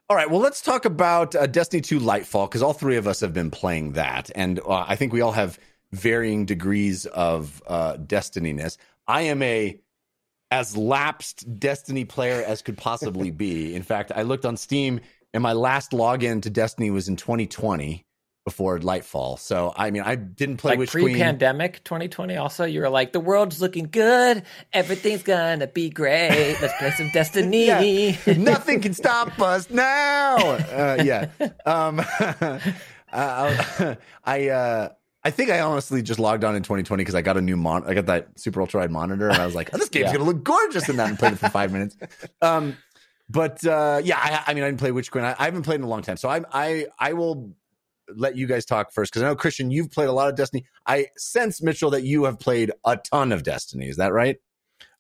All 0.10 0.16
right, 0.16 0.30
well, 0.30 0.40
let's 0.40 0.62
talk 0.62 0.86
about 0.86 1.36
uh, 1.36 1.48
Destiny 1.48 1.82
2 1.82 2.00
Lightfall 2.00 2.48
because 2.48 2.62
all 2.62 2.72
three 2.72 2.96
of 2.96 3.08
us 3.08 3.20
have 3.20 3.34
been 3.34 3.52
playing 3.52 3.92
that. 3.94 4.32
And 4.36 4.62
uh, 4.62 4.86
I 4.88 4.96
think 4.96 5.12
we 5.12 5.20
all 5.20 5.34
have 5.34 5.60
varying 5.92 6.46
degrees 6.46 7.06
of 7.08 7.62
uh, 7.68 7.98
Destiny-ness. 7.98 8.78
I 9.06 9.24
am 9.24 9.42
a 9.42 9.78
as 10.50 10.78
lapsed 10.78 11.60
Destiny 11.60 12.06
player 12.06 12.42
as 12.42 12.62
could 12.62 12.78
possibly 12.78 13.32
be. 13.32 13.76
In 13.76 13.84
fact, 13.84 14.14
I 14.16 14.22
looked 14.22 14.46
on 14.46 14.56
Steam 14.56 15.02
and 15.34 15.44
my 15.44 15.52
last 15.52 15.92
login 15.92 16.42
to 16.44 16.50
Destiny 16.50 16.90
was 16.90 17.10
in 17.10 17.18
2020 17.18 18.06
before 18.48 18.80
Lightfall. 18.80 19.38
So, 19.38 19.74
I 19.76 19.92
mean, 19.92 20.04
I 20.04 20.16
didn't 20.16 20.56
play 20.56 20.72
like 20.72 20.80
Witch 20.80 20.92
Queen. 20.92 21.04
pre-pandemic 21.08 21.84
2020 21.84 22.38
also 22.38 22.64
you 22.64 22.80
were 22.80 22.88
like 22.88 23.12
the 23.12 23.20
world's 23.20 23.60
looking 23.60 23.90
good 23.92 24.42
everything's 24.72 25.22
gonna 25.22 25.68
be 25.68 25.90
great 25.90 26.56
let's 26.62 26.74
play 26.80 26.92
some 26.92 27.10
destiny 27.14 28.18
Nothing 28.38 28.80
can 28.80 28.94
stop 28.94 29.38
us 29.42 29.70
now. 29.70 30.38
Uh, 30.52 30.98
yeah. 31.04 31.28
Um, 31.66 32.00
uh, 33.12 33.96
I 34.24 34.48
uh, 34.50 34.90
I 35.26 35.32
think 35.32 35.50
I 35.50 35.60
honestly 35.60 36.02
just 36.02 36.20
logged 36.20 36.46
on 36.46 36.56
in 36.56 36.64
2020 36.64 37.02
because 37.02 37.16
I 37.16 37.22
got 37.22 37.36
a 37.36 37.42
new 37.42 37.58
mon. 37.58 37.84
I 37.86 37.94
got 37.94 38.06
that 38.06 38.40
super 38.40 38.62
ultra 38.62 38.80
wide 38.80 38.92
monitor, 38.92 39.28
and 39.30 39.42
I 39.42 39.46
was 39.46 39.56
like, 39.56 39.72
oh, 39.74 39.78
"This 39.78 39.90
game's 39.90 40.06
Yeah. 40.06 40.14
gonna 40.14 40.24
look 40.24 40.44
gorgeous," 40.46 40.88
in 40.88 40.96
that, 40.98 41.10
and 41.10 41.20
played 41.20 41.34
it 41.34 41.40
for 41.40 41.50
five 41.50 41.74
minutes. 41.74 41.98
Um, 42.42 42.78
but 43.30 43.66
uh, 43.66 44.00
yeah, 44.04 44.18
I, 44.18 44.52
I 44.52 44.54
mean, 44.54 44.64
I 44.64 44.68
didn't 44.68 44.80
play 44.80 44.92
Witch 44.94 45.12
Queen. 45.12 45.26
I, 45.26 45.36
I 45.38 45.46
haven't 45.46 45.64
played 45.64 45.76
in 45.82 45.84
a 45.84 45.88
long 45.90 46.02
time, 46.02 46.16
so 46.16 46.30
I 46.30 46.42
I 46.54 46.86
I 46.98 47.12
will 47.14 47.52
let 48.16 48.36
you 48.38 48.48
guys 48.48 48.66
talk 48.66 48.92
first 48.94 49.12
because 49.12 49.24
I 49.24 49.28
know 49.28 49.36
Christian, 49.36 49.72
you've 49.72 49.92
played 49.92 50.08
a 50.10 50.12
lot 50.14 50.30
of 50.30 50.36
Destiny. 50.36 50.66
I 50.86 51.08
sense 51.18 51.62
Mitchell 51.62 51.90
that 51.92 52.04
you 52.04 52.24
have 52.26 52.40
played 52.40 52.72
a 52.86 52.98
ton 52.98 53.32
of 53.32 53.44
Destiny. 53.44 53.88
Is 53.90 53.98
that 53.98 54.14
right? 54.14 54.38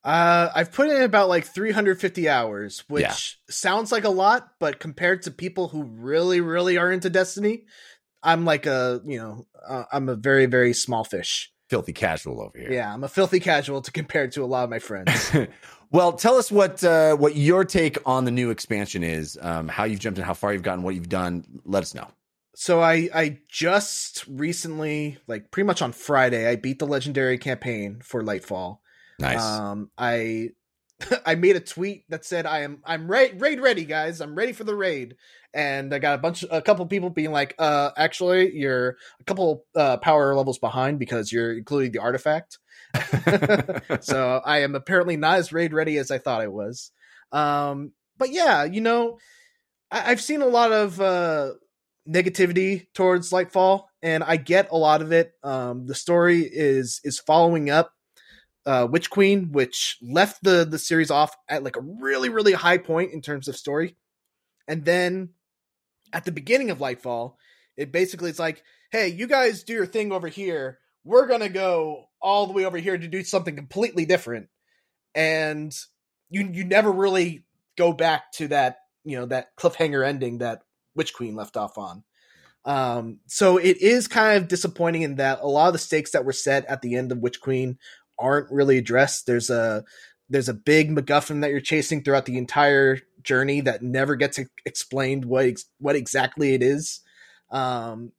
uh 0.03 0.49
i've 0.53 0.71
put 0.71 0.89
in 0.89 1.01
about 1.01 1.27
like 1.27 1.43
350 1.43 2.29
hours 2.29 2.83
which 2.87 3.01
Yeah. 3.03 3.15
sounds 3.49 3.91
like 3.91 4.03
a 4.03 4.09
lot 4.09 4.49
but 4.59 4.79
compared 4.79 5.23
to 5.23 5.31
people 5.31 5.69
who 5.69 5.83
really 5.83 6.39
really 6.39 6.77
are 6.77 6.91
into 6.91 7.09
destiny 7.09 7.65
i'm 8.21 8.45
like 8.45 8.67
a 8.67 9.01
you 9.05 9.17
know 9.17 9.47
uh, 9.67 9.85
i'm 9.91 10.07
a 10.07 10.15
very 10.15 10.45
very 10.45 10.73
small 10.73 11.03
fish 11.03 11.51
Filthy 11.69 11.93
casual 11.93 12.41
over 12.41 12.57
here. 12.59 12.71
yeah 12.71 12.93
i'm 12.93 13.03
a 13.03 13.07
filthy 13.09 13.39
casual 13.39 13.81
to 13.81 13.91
compare 13.91 14.27
to 14.27 14.43
a 14.43 14.45
lot 14.45 14.63
of 14.63 14.69
my 14.69 14.79
friends 14.79 15.31
well, 15.91 16.13
tell 16.13 16.35
us 16.35 16.51
what 16.51 16.83
uh, 16.83 17.15
what 17.15 17.35
your 17.35 17.65
take 17.65 17.97
on 18.05 18.25
the 18.25 18.31
new 18.31 18.49
expansion 18.51 19.03
is. 19.03 19.37
Um, 19.41 19.67
how 19.69 19.85
you've 19.85 20.01
jumped 20.01 20.19
in, 20.19 20.25
how 20.25 20.33
far 20.33 20.51
you've 20.51 20.61
gotten, 20.61 20.83
what 20.83 20.95
you've 20.95 21.07
done. 21.07 21.45
Let 21.63 21.81
us 21.81 21.95
know. 21.95 22.07
So 22.59 22.81
I 22.81 23.07
I 23.13 23.37
just 23.47 24.25
recently, 24.27 25.19
like 25.27 25.51
pretty 25.51 25.67
much 25.67 25.83
on 25.83 25.91
Friday, 25.91 26.49
I 26.49 26.55
beat 26.55 26.79
the 26.79 26.87
legendary 26.87 27.37
campaign 27.37 27.99
for 28.03 28.23
Lightfall. 28.23 28.79
Nice. 29.19 29.43
Um, 29.43 29.91
I 29.95 30.49
I 31.25 31.35
made 31.35 31.55
a 31.55 31.59
tweet 31.59 32.05
that 32.09 32.25
said 32.25 32.47
I 32.47 32.61
am 32.61 32.81
I'm 32.83 33.11
raid 33.11 33.39
raid 33.41 33.61
ready, 33.61 33.85
guys. 33.85 34.21
I'm 34.21 34.33
ready 34.33 34.53
for 34.53 34.63
the 34.63 34.73
raid, 34.73 35.17
and 35.53 35.93
I 35.93 35.99
got 35.99 36.15
a 36.15 36.17
bunch 36.17 36.43
a 36.49 36.59
couple 36.63 36.83
people 36.87 37.11
being 37.11 37.31
like, 37.31 37.53
uh, 37.59 37.91
actually, 37.95 38.55
you're 38.55 38.97
a 39.19 39.23
couple 39.25 39.63
uh 39.75 39.97
power 39.97 40.33
levels 40.33 40.57
behind 40.57 40.97
because 40.97 41.31
you're 41.31 41.55
including 41.55 41.91
the 41.91 41.99
artifact. 41.99 42.57
so 44.01 44.41
I 44.43 44.61
am 44.61 44.73
apparently 44.73 45.15
not 45.15 45.37
as 45.37 45.53
raid 45.53 45.73
ready 45.73 45.99
as 45.99 46.09
I 46.09 46.17
thought 46.17 46.41
I 46.41 46.47
was. 46.47 46.89
Um, 47.31 47.91
but 48.17 48.31
yeah, 48.31 48.63
you 48.63 48.81
know, 48.81 49.19
I- 49.91 50.09
I've 50.09 50.21
seen 50.21 50.41
a 50.41 50.47
lot 50.47 50.71
of 50.71 50.99
uh 50.99 51.51
negativity 52.07 52.87
towards 52.93 53.31
Lightfall, 53.31 53.85
and 54.01 54.23
I 54.23 54.37
get 54.37 54.71
a 54.71 54.77
lot 54.77 55.01
of 55.01 55.11
it. 55.11 55.33
Um, 55.43 55.85
the 55.85 55.95
story 55.95 56.41
is 56.41 57.01
is 57.03 57.19
following 57.19 57.69
up 57.69 57.93
uh, 58.65 58.87
Witch 58.89 59.09
Queen, 59.09 59.51
which 59.51 59.97
left 60.01 60.43
the 60.43 60.65
the 60.65 60.79
series 60.79 61.11
off 61.11 61.35
at 61.49 61.63
like 61.63 61.75
a 61.75 61.81
really 61.81 62.29
really 62.29 62.53
high 62.53 62.77
point 62.77 63.13
in 63.13 63.21
terms 63.21 63.47
of 63.47 63.55
story, 63.55 63.95
and 64.67 64.85
then 64.85 65.29
at 66.13 66.25
the 66.25 66.31
beginning 66.31 66.69
of 66.69 66.79
Lightfall, 66.79 67.35
it 67.75 67.91
basically 67.91 68.29
it's 68.29 68.39
like, 68.39 68.63
hey, 68.91 69.09
you 69.09 69.27
guys 69.27 69.63
do 69.63 69.73
your 69.73 69.85
thing 69.85 70.11
over 70.11 70.27
here. 70.27 70.79
We're 71.03 71.27
gonna 71.27 71.49
go 71.49 72.05
all 72.21 72.47
the 72.47 72.53
way 72.53 72.65
over 72.65 72.77
here 72.77 72.97
to 72.97 73.07
do 73.07 73.23
something 73.23 73.55
completely 73.55 74.05
different, 74.05 74.47
and 75.13 75.73
you 76.29 76.49
you 76.51 76.63
never 76.63 76.91
really 76.91 77.45
go 77.77 77.93
back 77.93 78.31
to 78.33 78.47
that 78.49 78.77
you 79.03 79.17
know 79.17 79.25
that 79.27 79.55
cliffhanger 79.55 80.05
ending 80.05 80.39
that 80.39 80.63
Witch 80.97 81.13
Queen 81.13 81.35
left 81.35 81.55
off 81.55 81.77
on. 81.77 82.03
Um, 82.65 83.19
so 83.27 83.57
it 83.57 83.81
is 83.81 84.09
kind 84.09 84.37
of 84.37 84.49
disappointing 84.49 85.03
in 85.03 85.15
that 85.15 85.39
a 85.41 85.47
lot 85.47 85.67
of 85.67 85.73
the 85.73 85.79
stakes 85.79 86.11
that 86.11 86.25
were 86.25 86.33
set 86.33 86.65
at 86.65 86.81
the 86.81 86.95
end 86.95 87.13
of 87.13 87.19
Witch 87.19 87.39
Queen 87.39 87.77
aren't 88.19 88.51
really 88.51 88.77
addressed. 88.77 89.25
There's 89.25 89.49
a 89.49 89.85
there's 90.29 90.49
a 90.49 90.53
big 90.53 90.93
MacGuffin 90.93 91.41
that 91.41 91.51
you're 91.51 91.61
chasing 91.61 92.03
throughout 92.03 92.25
the 92.25 92.37
entire 92.37 92.99
journey 93.21 93.61
that 93.61 93.81
never 93.81 94.15
gets 94.15 94.39
explained 94.65 95.23
what 95.23 95.45
what 95.79 95.95
exactly 95.95 96.53
it 96.53 96.61
is. 96.61 96.99
Um, 97.51 98.11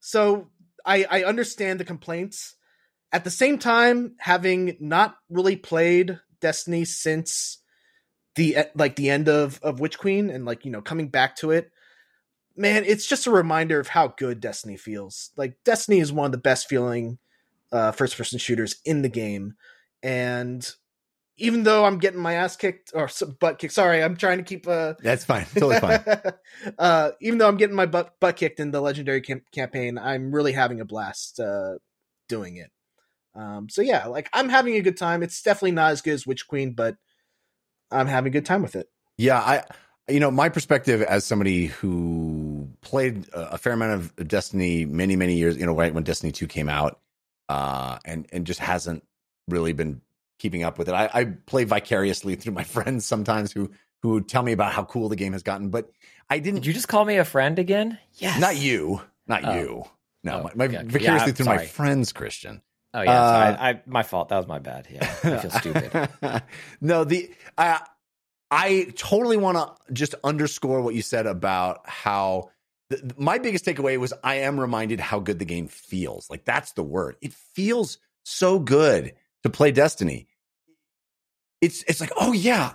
so 0.00 0.48
I 0.84 1.06
I 1.08 1.24
understand 1.24 1.78
the 1.78 1.84
complaints. 1.84 2.56
At 3.12 3.24
the 3.24 3.30
same 3.30 3.58
time, 3.58 4.14
having 4.18 4.76
not 4.80 5.16
really 5.28 5.56
played 5.56 6.20
Destiny 6.40 6.84
since 6.84 7.58
the 8.34 8.56
like 8.74 8.96
the 8.96 9.10
end 9.10 9.28
of 9.28 9.60
of 9.62 9.80
Witch 9.80 9.98
Queen 9.98 10.30
and 10.30 10.44
like 10.44 10.64
you 10.64 10.70
know 10.70 10.82
coming 10.82 11.08
back 11.08 11.36
to 11.36 11.50
it, 11.50 11.70
man, 12.60 12.84
it's 12.86 13.06
just 13.06 13.26
a 13.26 13.30
reminder 13.30 13.80
of 13.80 13.88
how 13.88 14.08
good 14.08 14.38
Destiny 14.38 14.76
feels. 14.76 15.30
Like 15.36 15.56
Destiny 15.64 15.98
is 15.98 16.12
one 16.12 16.26
of 16.26 16.32
the 16.32 16.38
best 16.38 16.68
feeling 16.68 17.18
uh, 17.72 17.92
first 17.92 18.16
person 18.16 18.38
shooters 18.38 18.76
in 18.84 19.02
the 19.02 19.08
game, 19.08 19.54
and 20.02 20.68
even 21.38 21.62
though 21.62 21.86
I'm 21.86 21.98
getting 21.98 22.20
my 22.20 22.34
ass 22.34 22.56
kicked 22.56 22.92
or 22.94 23.08
butt 23.40 23.58
kicked, 23.58 23.72
sorry, 23.72 24.02
I'm 24.02 24.16
trying 24.16 24.38
to 24.38 24.44
keep 24.44 24.68
uh 24.68 24.94
That's 25.02 25.24
fine. 25.24 25.46
Totally 25.54 25.80
fine. 25.80 26.04
uh, 26.78 27.12
even 27.22 27.38
though 27.38 27.48
I'm 27.48 27.56
getting 27.56 27.76
my 27.76 27.86
butt 27.86 28.20
butt 28.20 28.36
kicked 28.36 28.60
in 28.60 28.70
the 28.70 28.82
legendary 28.82 29.22
cam- 29.22 29.44
campaign, 29.52 29.96
I'm 29.96 30.32
really 30.32 30.52
having 30.52 30.80
a 30.80 30.84
blast 30.84 31.40
uh, 31.40 31.76
doing 32.28 32.56
it. 32.56 32.70
Um, 33.34 33.68
so 33.70 33.80
yeah, 33.80 34.06
like 34.06 34.28
I'm 34.34 34.50
having 34.50 34.74
a 34.74 34.82
good 34.82 34.98
time. 34.98 35.22
It's 35.22 35.40
definitely 35.40 35.72
not 35.72 35.92
as 35.92 36.02
good 36.02 36.14
as 36.14 36.26
Witch 36.26 36.46
Queen, 36.46 36.74
but 36.74 36.96
I'm 37.90 38.06
having 38.06 38.28
a 38.28 38.32
good 38.32 38.44
time 38.44 38.62
with 38.62 38.76
it. 38.76 38.88
Yeah, 39.16 39.38
I 39.38 39.64
you 40.10 40.20
know, 40.20 40.30
my 40.30 40.48
perspective 40.48 41.02
as 41.02 41.24
somebody 41.24 41.66
who 41.66 42.39
played 42.90 43.26
a 43.32 43.56
fair 43.56 43.72
amount 43.72 43.92
of 44.18 44.28
Destiny 44.28 44.84
many, 44.84 45.14
many 45.16 45.34
years, 45.36 45.56
you 45.56 45.64
know, 45.64 45.74
right 45.74 45.94
when 45.94 46.02
Destiny 46.02 46.32
2 46.32 46.46
came 46.48 46.68
out, 46.68 46.98
uh, 47.48 47.98
and 48.04 48.26
and 48.32 48.46
just 48.46 48.60
hasn't 48.60 49.04
really 49.48 49.72
been 49.72 50.00
keeping 50.38 50.62
up 50.64 50.78
with 50.78 50.88
it. 50.88 50.92
I, 50.92 51.08
I 51.12 51.24
play 51.24 51.64
vicariously 51.64 52.34
through 52.40 52.52
my 52.54 52.64
friends 52.64 53.06
sometimes 53.06 53.52
who 53.52 53.70
who 54.02 54.20
tell 54.22 54.42
me 54.42 54.52
about 54.52 54.72
how 54.72 54.84
cool 54.84 55.08
the 55.08 55.16
game 55.16 55.32
has 55.34 55.42
gotten, 55.42 55.68
but 55.70 55.90
I 56.28 56.38
didn't 56.38 56.60
Did 56.60 56.66
you 56.66 56.72
just 56.72 56.88
call 56.88 57.04
me 57.04 57.16
a 57.18 57.24
friend 57.24 57.58
again? 57.58 57.98
Yes. 58.14 58.40
not 58.40 58.56
you. 58.56 59.00
Not 59.26 59.44
Oh. 59.44 59.54
you. 59.54 59.84
No, 60.24 60.32
Oh, 60.38 60.42
my, 60.42 60.50
my 60.54 60.64
okay. 60.66 60.82
vicariously 60.84 61.30
Yeah, 61.30 61.34
through 61.34 61.46
my 61.46 61.66
friends, 61.66 62.12
Christian. 62.12 62.60
Oh 62.92 63.02
yeah, 63.02 63.22
Uh, 63.22 63.32
sorry. 63.32 63.54
I, 63.56 63.70
I 63.70 63.82
my 63.86 64.02
fault. 64.02 64.28
That 64.30 64.36
was 64.38 64.46
my 64.48 64.58
bad. 64.58 64.88
Yeah, 64.90 65.04
I 65.22 65.36
feel 65.38 65.50
stupid. 65.50 66.42
no, 66.80 67.04
the 67.04 67.30
I 67.56 67.80
I 68.50 68.86
totally 68.96 69.36
want 69.36 69.58
to 69.58 69.92
just 69.92 70.14
underscore 70.24 70.80
what 70.82 70.94
you 70.94 71.02
said 71.02 71.26
about 71.26 71.88
how 71.88 72.50
the, 72.90 73.14
my 73.16 73.38
biggest 73.38 73.64
takeaway 73.64 73.98
was 73.98 74.12
I 74.22 74.36
am 74.36 74.60
reminded 74.60 75.00
how 75.00 75.20
good 75.20 75.38
the 75.38 75.44
game 75.44 75.68
feels. 75.68 76.28
Like 76.28 76.44
that's 76.44 76.72
the 76.72 76.82
word. 76.82 77.16
It 77.22 77.32
feels 77.32 77.98
so 78.24 78.58
good 78.58 79.14
to 79.44 79.50
play 79.50 79.72
Destiny. 79.72 80.26
It's 81.60 81.82
it's 81.84 82.00
like, 82.00 82.12
oh 82.18 82.32
yeah, 82.32 82.74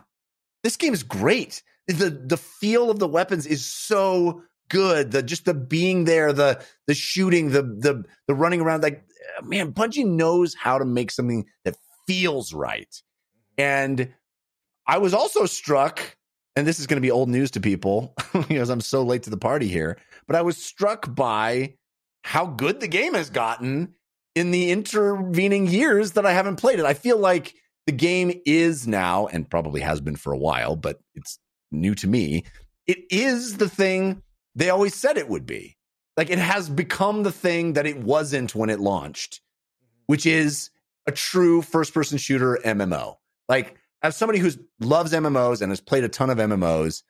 this 0.64 0.78
game 0.78 0.94
is 0.94 1.04
great. 1.04 1.62
The 1.88 2.10
the 2.10 2.38
feel 2.38 2.90
of 2.90 3.00
the 3.00 3.08
weapons 3.08 3.46
is 3.46 3.66
so 3.66 4.44
good. 4.70 5.12
The 5.12 5.22
just 5.22 5.46
the 5.46 5.54
being 5.54 6.06
there, 6.06 6.34
the 6.34 6.64
the 6.88 6.96
shooting, 6.96 7.52
the 7.52 7.62
the 7.62 8.04
the 8.28 8.36
running 8.36 8.62
around. 8.62 8.84
Like 8.84 9.06
uh, 9.38 9.46
man, 9.46 9.74
Bungie 9.74 10.06
knows 10.06 10.56
how 10.56 10.78
to 10.78 10.86
make 10.86 11.12
something 11.12 11.46
that 11.64 11.76
feels 12.08 12.54
right. 12.54 13.02
And 13.58 14.14
I 14.88 15.00
was 15.00 15.14
also 15.14 15.46
struck, 15.46 16.16
and 16.56 16.66
this 16.66 16.80
is 16.80 16.88
going 16.88 16.98
to 16.98 17.02
be 17.02 17.12
old 17.12 17.30
news 17.30 17.52
to 17.52 17.60
people 17.60 18.14
because 18.48 18.70
I'm 18.70 18.82
so 18.82 19.04
late 19.04 19.24
to 19.24 19.30
the 19.30 19.38
party 19.38 19.68
here, 19.68 19.98
but 20.28 20.36
I 20.36 20.42
was 20.42 20.58
struck 20.58 21.14
by 21.14 21.76
how 22.24 22.46
good 22.46 22.80
the 22.80 22.88
game 22.88 23.14
has 23.14 23.30
gotten 23.30 23.94
in 24.36 24.52
the 24.52 24.72
intervening 24.72 25.68
years 25.68 26.14
that 26.14 26.26
I 26.26 26.34
haven't 26.34 26.58
played 26.58 26.80
it. 26.80 26.86
I 26.86 26.94
feel 26.94 27.18
like 27.18 27.54
the 27.86 27.92
game 27.92 28.42
is 28.46 28.88
now, 28.88 29.28
and 29.28 29.50
probably 29.50 29.82
has 29.82 30.02
been 30.02 30.16
for 30.16 30.34
a 30.34 30.38
while, 30.38 30.76
but 30.76 31.00
it's 31.14 31.40
new 31.72 31.94
to 31.96 32.08
me. 32.08 32.44
It 32.88 33.00
is 33.10 33.58
the 33.58 33.70
thing 33.70 34.22
they 34.56 34.70
always 34.70 34.96
said 34.96 35.18
it 35.18 35.30
would 35.30 35.46
be. 35.46 35.78
Like 36.18 36.30
it 36.30 36.40
has 36.40 36.70
become 36.70 37.24
the 37.24 37.32
thing 37.32 37.74
that 37.74 37.86
it 37.86 37.98
wasn't 37.98 38.56
when 38.56 38.70
it 38.70 38.80
launched, 38.80 39.36
mm-hmm. 39.36 40.04
which 40.08 40.26
is 40.26 40.70
a 41.06 41.12
true 41.12 41.62
first 41.62 41.94
person 41.94 42.18
shooter 42.18 42.60
MMO. 42.64 43.16
Like, 43.48 43.78
as 44.06 44.16
somebody 44.16 44.40
who 44.40 44.52
loves 44.80 45.14
MMOs 45.14 45.62
and 45.62 45.72
has 45.72 45.82
played 45.82 46.04
a 46.04 46.10
ton 46.10 46.30
of 46.30 46.38
MMOs, 46.38 47.02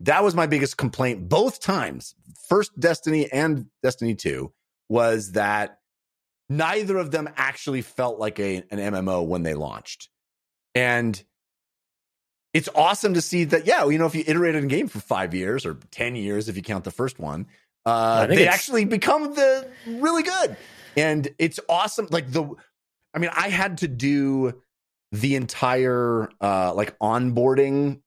that 0.00 0.22
was 0.22 0.34
my 0.34 0.46
biggest 0.46 0.76
complaint 0.76 1.28
both 1.28 1.60
times. 1.60 2.14
First 2.48 2.78
Destiny 2.78 3.30
and 3.32 3.66
Destiny 3.82 4.14
2 4.14 4.52
was 4.88 5.32
that 5.32 5.78
neither 6.50 6.98
of 6.98 7.10
them 7.10 7.28
actually 7.36 7.80
felt 7.80 8.18
like 8.18 8.38
a, 8.38 8.56
an 8.70 8.78
MMO 8.78 9.26
when 9.26 9.42
they 9.44 9.54
launched. 9.54 10.10
And 10.74 11.22
it's 12.52 12.68
awesome 12.74 13.14
to 13.14 13.22
see 13.22 13.44
that, 13.44 13.66
yeah, 13.66 13.86
you 13.88 13.96
know, 13.96 14.06
if 14.06 14.14
you 14.14 14.24
iterated 14.26 14.62
a 14.62 14.66
game 14.66 14.88
for 14.88 15.00
five 15.00 15.32
years 15.32 15.64
or 15.64 15.78
10 15.90 16.16
years, 16.16 16.50
if 16.50 16.56
you 16.56 16.62
count 16.62 16.84
the 16.84 16.90
first 16.90 17.18
one, 17.18 17.46
uh, 17.86 18.26
they 18.26 18.42
it's- 18.42 18.54
actually 18.54 18.84
become 18.84 19.34
the 19.34 19.66
really 19.86 20.22
good. 20.22 20.56
And 20.98 21.28
it's 21.38 21.58
awesome. 21.70 22.08
Like 22.10 22.30
the, 22.30 22.44
I 23.14 23.18
mean, 23.18 23.30
I 23.34 23.48
had 23.48 23.78
to 23.78 23.88
do 23.88 24.60
the 25.12 25.36
entire 25.36 26.28
uh 26.40 26.72
like 26.74 26.98
onboarding 26.98 28.00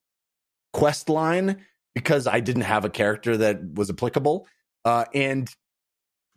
quest 0.73 1.07
line 1.09 1.61
because 1.93 2.27
I 2.27 2.41
didn't 2.41 2.63
have 2.63 2.83
a 2.83 2.89
character 2.89 3.37
that 3.37 3.73
was 3.75 3.89
applicable. 3.89 4.47
Uh 4.83 5.05
and 5.13 5.49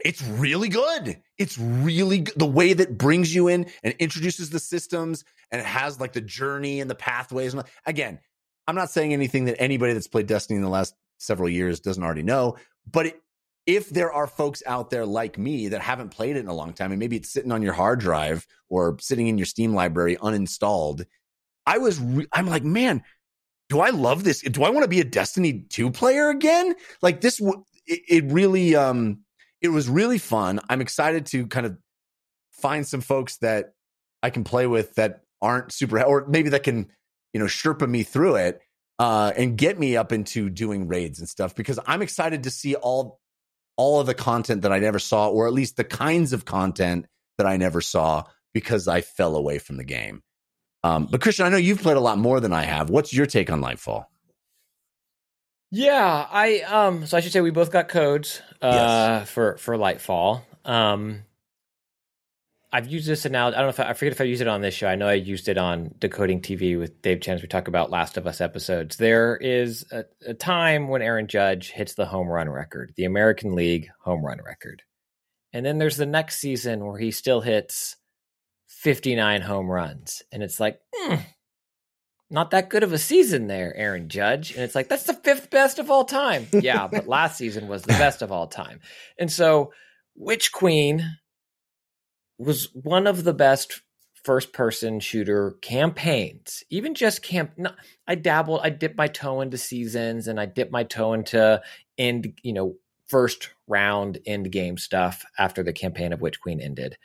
it's 0.05 0.23
really 0.23 0.69
good. 0.69 1.21
It's 1.39 1.59
really 1.59 2.21
good. 2.21 2.39
The 2.39 2.47
way 2.47 2.73
that 2.73 2.97
brings 2.97 3.35
you 3.35 3.49
in 3.49 3.67
and 3.83 3.95
introduces 3.99 4.51
the 4.51 4.61
systems 4.61 5.25
and 5.51 5.61
it 5.61 5.67
has 5.67 5.99
like 5.99 6.13
the 6.13 6.21
journey 6.21 6.81
and 6.81 6.89
the 6.89 6.95
pathways. 6.95 7.53
And 7.55 7.65
again, 7.85 8.21
I'm 8.69 8.77
not 8.77 8.91
saying 8.91 9.13
anything 9.13 9.47
that 9.47 9.61
anybody 9.61 9.95
that's 9.95 10.07
played 10.07 10.27
Destiny 10.27 10.57
in 10.57 10.63
the 10.63 10.69
last 10.69 10.95
several 11.19 11.49
years 11.49 11.81
doesn't 11.81 12.03
already 12.03 12.23
know, 12.23 12.57
but 12.91 13.07
it, 13.07 13.23
if 13.69 13.91
there 13.91 14.11
are 14.11 14.27
folks 14.27 14.63
out 14.65 14.89
there 14.89 15.05
like 15.05 15.37
me 15.37 15.69
that 15.69 15.83
haven't 15.83 16.09
played 16.09 16.37
it 16.37 16.41
in 16.41 16.49
a 16.49 16.55
long 16.55 16.73
time 16.73 16.91
and 16.91 16.99
maybe 16.99 17.17
it's 17.17 17.31
sitting 17.31 17.53
on 17.53 17.61
your 17.61 17.75
hard 17.75 18.01
drive 18.01 18.47
or 18.71 18.97
sitting 18.99 19.29
in 19.29 19.37
your 19.37 19.45
Steam 19.45 19.75
library 19.75 20.17
uninstalled, 20.17 21.05
I 21.67 21.77
was 21.77 22.01
re- 22.01 22.27
I'm 22.33 22.47
like, 22.47 22.65
man, 22.65 23.03
do 23.69 23.81
I 23.81 23.91
love 23.91 24.25
this? 24.25 24.41
Do 24.41 24.65
I 24.65 24.71
want 24.71 24.85
to 24.85 24.89
be 24.89 25.01
a 25.01 25.05
Destiny 25.05 25.67
2 25.69 25.91
player 25.91 26.31
again? 26.31 26.77
Like 27.03 27.21
this 27.21 27.37
w- 27.37 27.63
it, 27.87 28.01
it 28.09 28.33
really 28.33 28.75
um 28.75 29.19
it 29.61 29.69
was 29.69 29.87
really 29.87 30.17
fun. 30.17 30.61
I'm 30.71 30.81
excited 30.81 31.27
to 31.27 31.47
kind 31.47 31.67
of 31.67 31.77
find 32.53 32.87
some 32.87 33.03
folks 33.03 33.37
that 33.39 33.75
I 34.23 34.31
can 34.31 34.45
play 34.45 34.67
with 34.67 34.95
that 34.95 35.25
aren't 35.43 35.73
super 35.73 36.03
or 36.03 36.27
maybe 36.27 36.49
that 36.51 36.63
can, 36.63 36.91
you 37.35 37.41
know, 37.41 37.47
Sherpa 37.47 37.87
me 37.87 38.03
through 38.03 38.37
it 38.37 38.63
uh 38.99 39.31
and 39.37 39.59
get 39.59 39.79
me 39.79 39.95
up 39.95 40.11
into 40.11 40.49
doing 40.49 40.89
raids 40.89 41.19
and 41.19 41.29
stuff 41.29 41.55
because 41.55 41.79
I'm 41.87 42.01
excited 42.01 42.45
to 42.45 42.51
see 42.51 42.75
all 42.75 43.21
all 43.79 44.01
of 44.01 44.07
the 44.07 44.15
content 44.15 44.63
that 44.63 44.73
I 44.73 44.81
never 44.81 44.99
saw, 44.99 45.29
or 45.29 45.47
at 45.47 45.55
least 45.55 45.79
the 45.79 45.85
kinds 45.85 46.35
of 46.35 46.45
content 46.45 47.07
that 47.39 47.47
I 47.47 47.57
never 47.57 47.81
saw 47.81 48.25
because 48.53 48.89
I 48.89 49.01
fell 49.01 49.37
away 49.37 49.59
from 49.59 49.79
the 49.79 49.85
game. 49.85 50.23
Um, 50.85 51.09
but 51.11 51.23
Christian, 51.23 51.47
I 51.47 51.49
know 51.49 51.57
you've 51.57 51.81
played 51.81 51.97
a 51.97 52.01
lot 52.01 52.19
more 52.19 52.41
than 52.41 52.53
I 52.53 52.65
have. 52.65 52.91
What's 52.91 53.15
your 53.15 53.27
take 53.27 53.51
on 53.51 53.61
Lightfall? 53.61 54.05
Yeah, 55.71 56.27
I 56.31 56.61
um 56.61 57.07
so 57.07 57.17
I 57.17 57.21
should 57.21 57.33
say 57.33 57.41
we 57.41 57.51
both 57.51 57.71
got 57.71 57.89
codes 57.89 58.41
uh 58.63 59.25
for 59.25 59.59
for 59.59 59.77
Lightfall. 59.77 60.43
Um 60.65 61.25
I've 62.73 62.89
used 62.89 63.09
this 63.09 63.25
analogy. 63.25 63.57
I 63.57 63.61
don't 63.61 63.67
know 63.67 63.71
if 63.71 63.81
I, 63.81 63.91
I 63.91 63.93
forget 63.95 64.13
if 64.13 64.21
I 64.21 64.25
used 64.25 64.43
it 64.43 64.49
on 64.49 64.61
this 64.61 64.75
show. 64.75 64.89
I 64.89 64.95
know 64.95 65.09
I 65.09 65.15
used 65.15 65.49
it 65.49 65.57
on 65.57 65.95
Decoding 65.99 66.43
TV 66.43 66.79
with 66.79 67.01
Dave 67.01 67.21
Chen 67.21 67.37
as 67.37 67.43
we 67.43 67.49
talk 67.49 67.67
about 67.67 67.91
Last 67.91 68.17
of 68.17 68.27
Us 68.27 68.41
episodes. 68.41 68.97
There 68.97 69.37
is 69.37 69.87
a, 69.91 70.05
a 70.27 70.35
time 70.35 70.89
when 70.89 71.01
Aaron 71.01 71.29
Judge 71.29 71.71
hits 71.71 71.95
the 71.95 72.07
home 72.07 72.29
run 72.29 72.51
record, 72.51 72.93
the 72.97 73.05
American 73.05 73.55
League 73.55 73.89
home 74.03 74.25
run 74.25 74.41
record. 74.45 74.83
And 75.53 75.65
then 75.65 75.79
there's 75.79 75.97
the 75.97 76.07
next 76.07 76.39
season 76.39 76.85
where 76.85 76.99
he 76.99 77.11
still 77.11 77.41
hits 77.41 77.97
59 78.67 79.41
home 79.41 79.71
runs. 79.71 80.23
And 80.31 80.43
it's 80.43 80.61
like, 80.61 80.79
hmm, 80.95 81.15
not 82.29 82.51
that 82.51 82.69
good 82.69 82.83
of 82.83 82.93
a 82.93 82.99
season 82.99 83.47
there, 83.47 83.75
Aaron 83.75 84.11
Judge. 84.11 84.53
And 84.53 84.63
it's 84.63 84.75
like, 84.75 84.89
that's 84.89 85.05
the 85.05 85.15
fifth 85.15 85.49
best 85.49 85.79
of 85.79 85.91
all 85.91 86.05
time. 86.05 86.47
Yeah, 86.53 86.87
but 86.87 87.09
last 87.09 87.39
season 87.39 87.67
was 87.67 87.83
the 87.83 87.89
best 87.95 88.21
of 88.21 88.31
all 88.31 88.47
time. 88.47 88.81
And 89.19 89.33
so, 89.33 89.73
Witch 90.15 90.53
Queen 90.53 91.17
was 92.39 92.69
one 92.73 93.07
of 93.07 93.25
the 93.25 93.35
best 93.35 93.83
first 94.25 94.53
person 94.53 95.01
shooter 95.01 95.57
campaigns. 95.63 96.63
Even 96.71 96.95
just 96.95 97.23
camp, 97.23 97.53
I 98.07 98.15
dabbled, 98.15 98.61
I 98.63 98.71
dipped 98.71 98.97
my 98.97 99.09
toe 99.09 99.41
into 99.41 99.59
seasons 99.59 100.29
and 100.29 100.41
I 100.41 100.47
dipped 100.47 100.73
my 100.73 100.85
toe 100.85 101.13
into 101.13 101.61
end, 101.97 102.35
you 102.43 102.53
know, 102.53 102.77
first 103.09 103.51
round 103.67 104.19
end 104.27 104.53
game 104.53 104.77
stuff 104.77 105.25
after 105.39 105.63
the 105.63 105.73
campaign 105.73 106.13
of 106.13 106.21
Witch 106.21 106.41
Queen 106.41 106.61
ended 106.61 106.97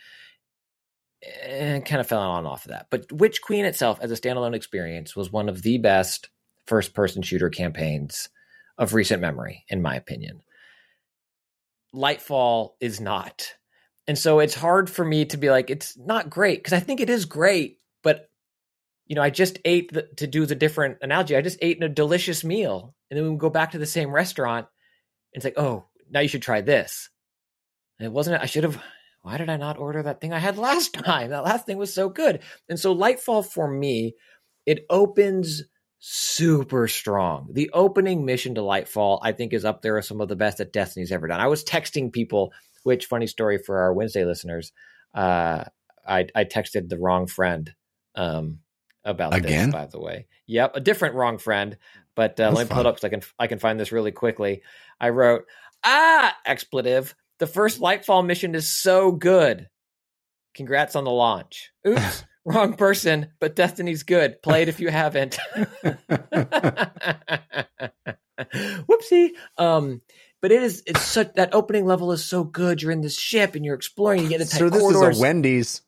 and 1.42 1.86
kind 1.86 2.02
of 2.02 2.08
fell 2.08 2.20
on 2.20 2.46
off 2.46 2.66
of 2.66 2.72
that. 2.72 2.88
But 2.90 3.12
Witch 3.12 3.42
Queen 3.42 3.66
itself, 3.66 4.00
as 4.02 4.12
a 4.12 4.16
standalone 4.16 4.56
experience, 4.56 5.16
was 5.16 5.32
one 5.32 5.50
of 5.50 5.62
the 5.62 5.78
best 5.78 6.30
first 6.68 6.94
person 6.94 7.22
shooter 7.22 7.50
campaigns 7.50 8.30
of 8.78 8.94
recent 8.94 9.22
memory, 9.22 9.64
in 9.70 9.82
my 9.82 9.96
opinion. 9.96 10.42
Lightfall 11.94 12.72
is 12.80 13.00
not. 13.00 13.54
And 14.08 14.18
so 14.18 14.40
it's 14.40 14.56
hard 14.56 14.90
for 14.90 15.06
me 15.06 15.26
to 15.26 15.38
be 15.38 15.50
like, 15.50 15.70
it's 15.70 15.98
not 15.98 16.30
great, 16.30 16.60
because 16.60 16.74
I 16.74 16.80
think 16.80 17.00
it 17.00 17.10
is 17.10 17.26
great, 17.26 17.78
but 18.04 18.30
you 19.06 19.16
know, 19.16 19.22
I 19.22 19.30
just 19.30 19.60
ate 19.66 19.92
the, 19.92 20.04
to 20.18 20.28
do 20.28 20.46
the 20.46 20.56
different 20.56 20.98
analogy. 21.02 21.36
I 21.36 21.42
just 21.42 21.60
ate 21.62 21.84
a 21.84 21.90
delicious 21.90 22.44
meal, 22.44 22.96
and 23.10 23.18
then 23.18 23.30
we 23.30 23.38
go 23.38 23.50
back 23.50 23.72
to 23.72 23.78
the 23.78 23.86
same 23.86 24.12
restaurant. 24.12 24.68
And 25.34 25.40
it's 25.40 25.46
like, 25.46 25.58
oh, 25.58 25.86
now 26.10 26.22
you 26.22 26.28
should 26.28 26.42
try 26.42 26.62
this. 26.62 27.10
And 28.00 28.06
it 28.06 28.12
wasn't. 28.12 28.42
I 28.42 28.46
should 28.46 28.64
have 28.64 28.82
why 29.24 29.38
did 29.38 29.50
I 29.50 29.56
not 29.56 29.80
order 29.80 30.04
that 30.04 30.20
thing 30.22 30.34
I 30.34 30.40
had 30.40 30.58
last 30.58 30.94
time? 30.94 31.32
That 31.32 31.46
last 31.46 31.66
thing 31.66 31.78
was 31.78 31.94
so 31.94 32.10
good. 32.10 32.42
And 32.70 32.80
so 32.80 32.96
Lightfall 32.96 33.46
for 33.46 33.68
me, 33.68 34.16
it 34.66 34.86
opens 34.90 35.64
super 36.00 36.88
strong. 36.90 37.48
The 37.52 37.72
opening 37.74 38.26
mission 38.26 38.56
to 38.56 38.62
Lightfall, 38.62 39.20
I 39.24 39.32
think, 39.32 39.54
is 39.54 39.64
up 39.66 39.82
there 39.82 39.96
with 39.96 40.06
some 40.06 40.20
of 40.20 40.28
the 40.28 40.36
best 40.36 40.58
that 40.58 40.74
Destiny's 40.74 41.12
ever 41.12 41.28
done. 41.28 41.40
I 41.40 41.48
was 41.48 41.64
texting 41.64 42.12
people, 42.12 42.52
which 42.84 43.06
funny 43.06 43.28
story 43.28 43.58
for 43.58 43.80
our 43.80 43.94
Wednesday 43.94 44.26
listeners. 44.26 44.72
Uh, 45.14 45.66
I, 46.08 46.28
I 46.36 46.44
texted 46.44 46.90
the 46.90 46.98
wrong 46.98 47.28
friend 47.28 47.74
um, 48.16 48.60
about 49.04 49.34
Again? 49.34 49.68
this, 49.68 49.74
by 49.74 49.86
the 49.86 50.00
way. 50.00 50.28
Yep, 50.48 50.76
a 50.76 50.80
different 50.80 51.16
wrong 51.16 51.38
friend. 51.38 51.78
But 52.16 52.40
uh, 52.40 52.52
let 52.52 52.68
me 52.68 52.74
pull 52.74 52.82
it 52.82 52.86
up 52.86 53.00
so 53.00 53.08
I 53.08 53.10
can 53.10 53.22
I 53.40 53.48
can 53.48 53.60
find 53.60 53.80
this 53.80 53.92
really 53.92 54.12
quickly. 54.12 54.62
I 55.00 55.10
wrote, 55.10 55.46
ah, 55.84 56.36
expletive. 56.46 57.16
The 57.40 57.48
first 57.48 57.82
Lightfall 57.82 58.26
mission 58.26 58.54
is 58.54 58.68
so 58.70 59.12
good. 59.12 59.68
Congrats 60.54 60.96
on 60.96 61.06
the 61.06 61.12
launch. 61.12 61.72
Oops, 61.88 62.24
wrong 62.46 62.76
person, 62.76 63.32
but 63.40 63.56
Destiny's 63.56 64.04
good. 64.04 64.42
Play 64.44 64.62
it 64.62 64.70
if 64.70 64.80
you 64.80 64.90
haven't. 64.90 65.40
Whoopsie. 68.54 69.32
Um, 69.58 70.02
but 70.44 70.52
it 70.52 70.62
is 70.62 70.84
it's 70.86 71.02
such 71.02 71.36
that 71.36 71.56
opening 71.56 71.86
level 71.86 72.12
is 72.12 72.24
so 72.24 72.44
good. 72.44 72.82
You're 72.82 72.92
in 72.92 73.00
this 73.00 73.18
ship 73.18 73.56
and 73.56 73.64
you're 73.64 73.76
exploring. 73.76 74.24
You 74.24 74.28
get 74.30 74.42
into 74.42 74.54
So 74.58 74.70
this 74.70 74.82
corridors. 74.82 75.16
is 75.16 75.20
a 75.20 75.22
Wendy's. 75.22 75.82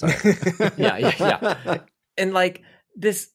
yeah, 0.02 0.96
yeah, 0.96 1.12
yeah. 1.20 1.78
and 2.16 2.32
like 2.32 2.62
this 2.96 3.30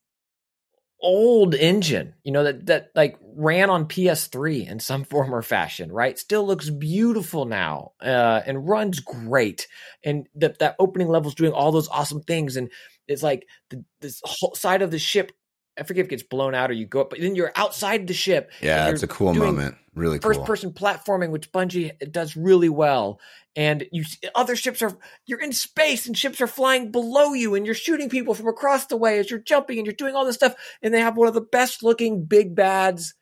old 1.00 1.54
engine, 1.54 2.16
you 2.24 2.32
know, 2.32 2.44
that 2.46 2.66
that 2.66 2.90
like 2.96 3.20
ran 3.36 3.70
on 3.70 3.86
PS3 3.86 4.68
in 4.68 4.80
some 4.80 5.04
form 5.04 5.36
or 5.36 5.44
fashion, 5.44 5.92
right? 5.92 6.18
Still 6.18 6.48
looks 6.48 6.72
beautiful 6.72 7.46
now, 7.46 7.92
uh, 8.02 8.42
and 8.44 8.68
runs 8.68 9.00
great. 9.00 9.68
And 10.04 10.28
that 10.36 10.58
that 10.58 10.76
opening 10.80 11.08
level 11.08 11.30
is 11.30 11.36
doing 11.36 11.52
all 11.52 11.72
those 11.72 11.90
awesome 11.90 12.22
things, 12.24 12.56
and 12.56 12.72
it's 13.08 13.22
like 13.22 13.46
the, 13.70 13.86
this 14.02 14.22
whole 14.24 14.56
side 14.56 14.82
of 14.82 14.90
the 14.90 14.98
ship. 14.98 15.34
I 15.78 15.84
forget 15.84 16.02
if 16.02 16.08
it 16.08 16.10
gets 16.12 16.24
blown 16.24 16.54
out 16.54 16.70
or 16.70 16.74
you 16.74 16.86
go 16.86 17.02
up, 17.02 17.10
but 17.10 17.20
then 17.20 17.36
you're 17.36 17.52
outside 17.56 18.08
the 18.08 18.14
ship. 18.14 18.52
Yeah, 18.62 18.90
it's 18.90 19.04
a 19.04 19.08
cool 19.08 19.34
doing 19.34 19.46
moment. 19.46 19.76
Really 19.96 20.20
first 20.20 20.40
cool. 20.40 20.48
person 20.48 20.72
platforming 20.72 21.30
which 21.30 21.52
bungie 21.52 21.92
does 22.12 22.36
really 22.36 22.70
well 22.70 23.20
and 23.56 23.86
you 23.92 24.04
other 24.34 24.56
ships 24.56 24.82
are 24.82 24.98
you're 25.28 25.40
in 25.40 25.54
space 25.54 26.08
and 26.08 26.18
ships 26.18 26.42
are 26.42 26.48
flying 26.48 26.92
below 26.92 27.34
you 27.34 27.54
and 27.54 27.68
you're 27.68 27.76
shooting 27.76 28.10
people 28.10 28.34
from 28.34 28.48
across 28.48 28.88
the 28.88 28.98
way 28.98 29.20
as 29.20 29.30
you're 29.30 29.40
jumping 29.40 29.78
and 29.78 29.86
you're 29.86 29.94
doing 29.94 30.16
all 30.16 30.26
this 30.26 30.34
stuff 30.34 30.56
and 30.82 30.92
they 30.96 31.00
have 31.00 31.16
one 31.16 31.28
of 31.28 31.36
the 31.36 31.42
best 31.42 31.84
looking 31.84 32.26
big 32.26 32.56
bads 32.56 33.14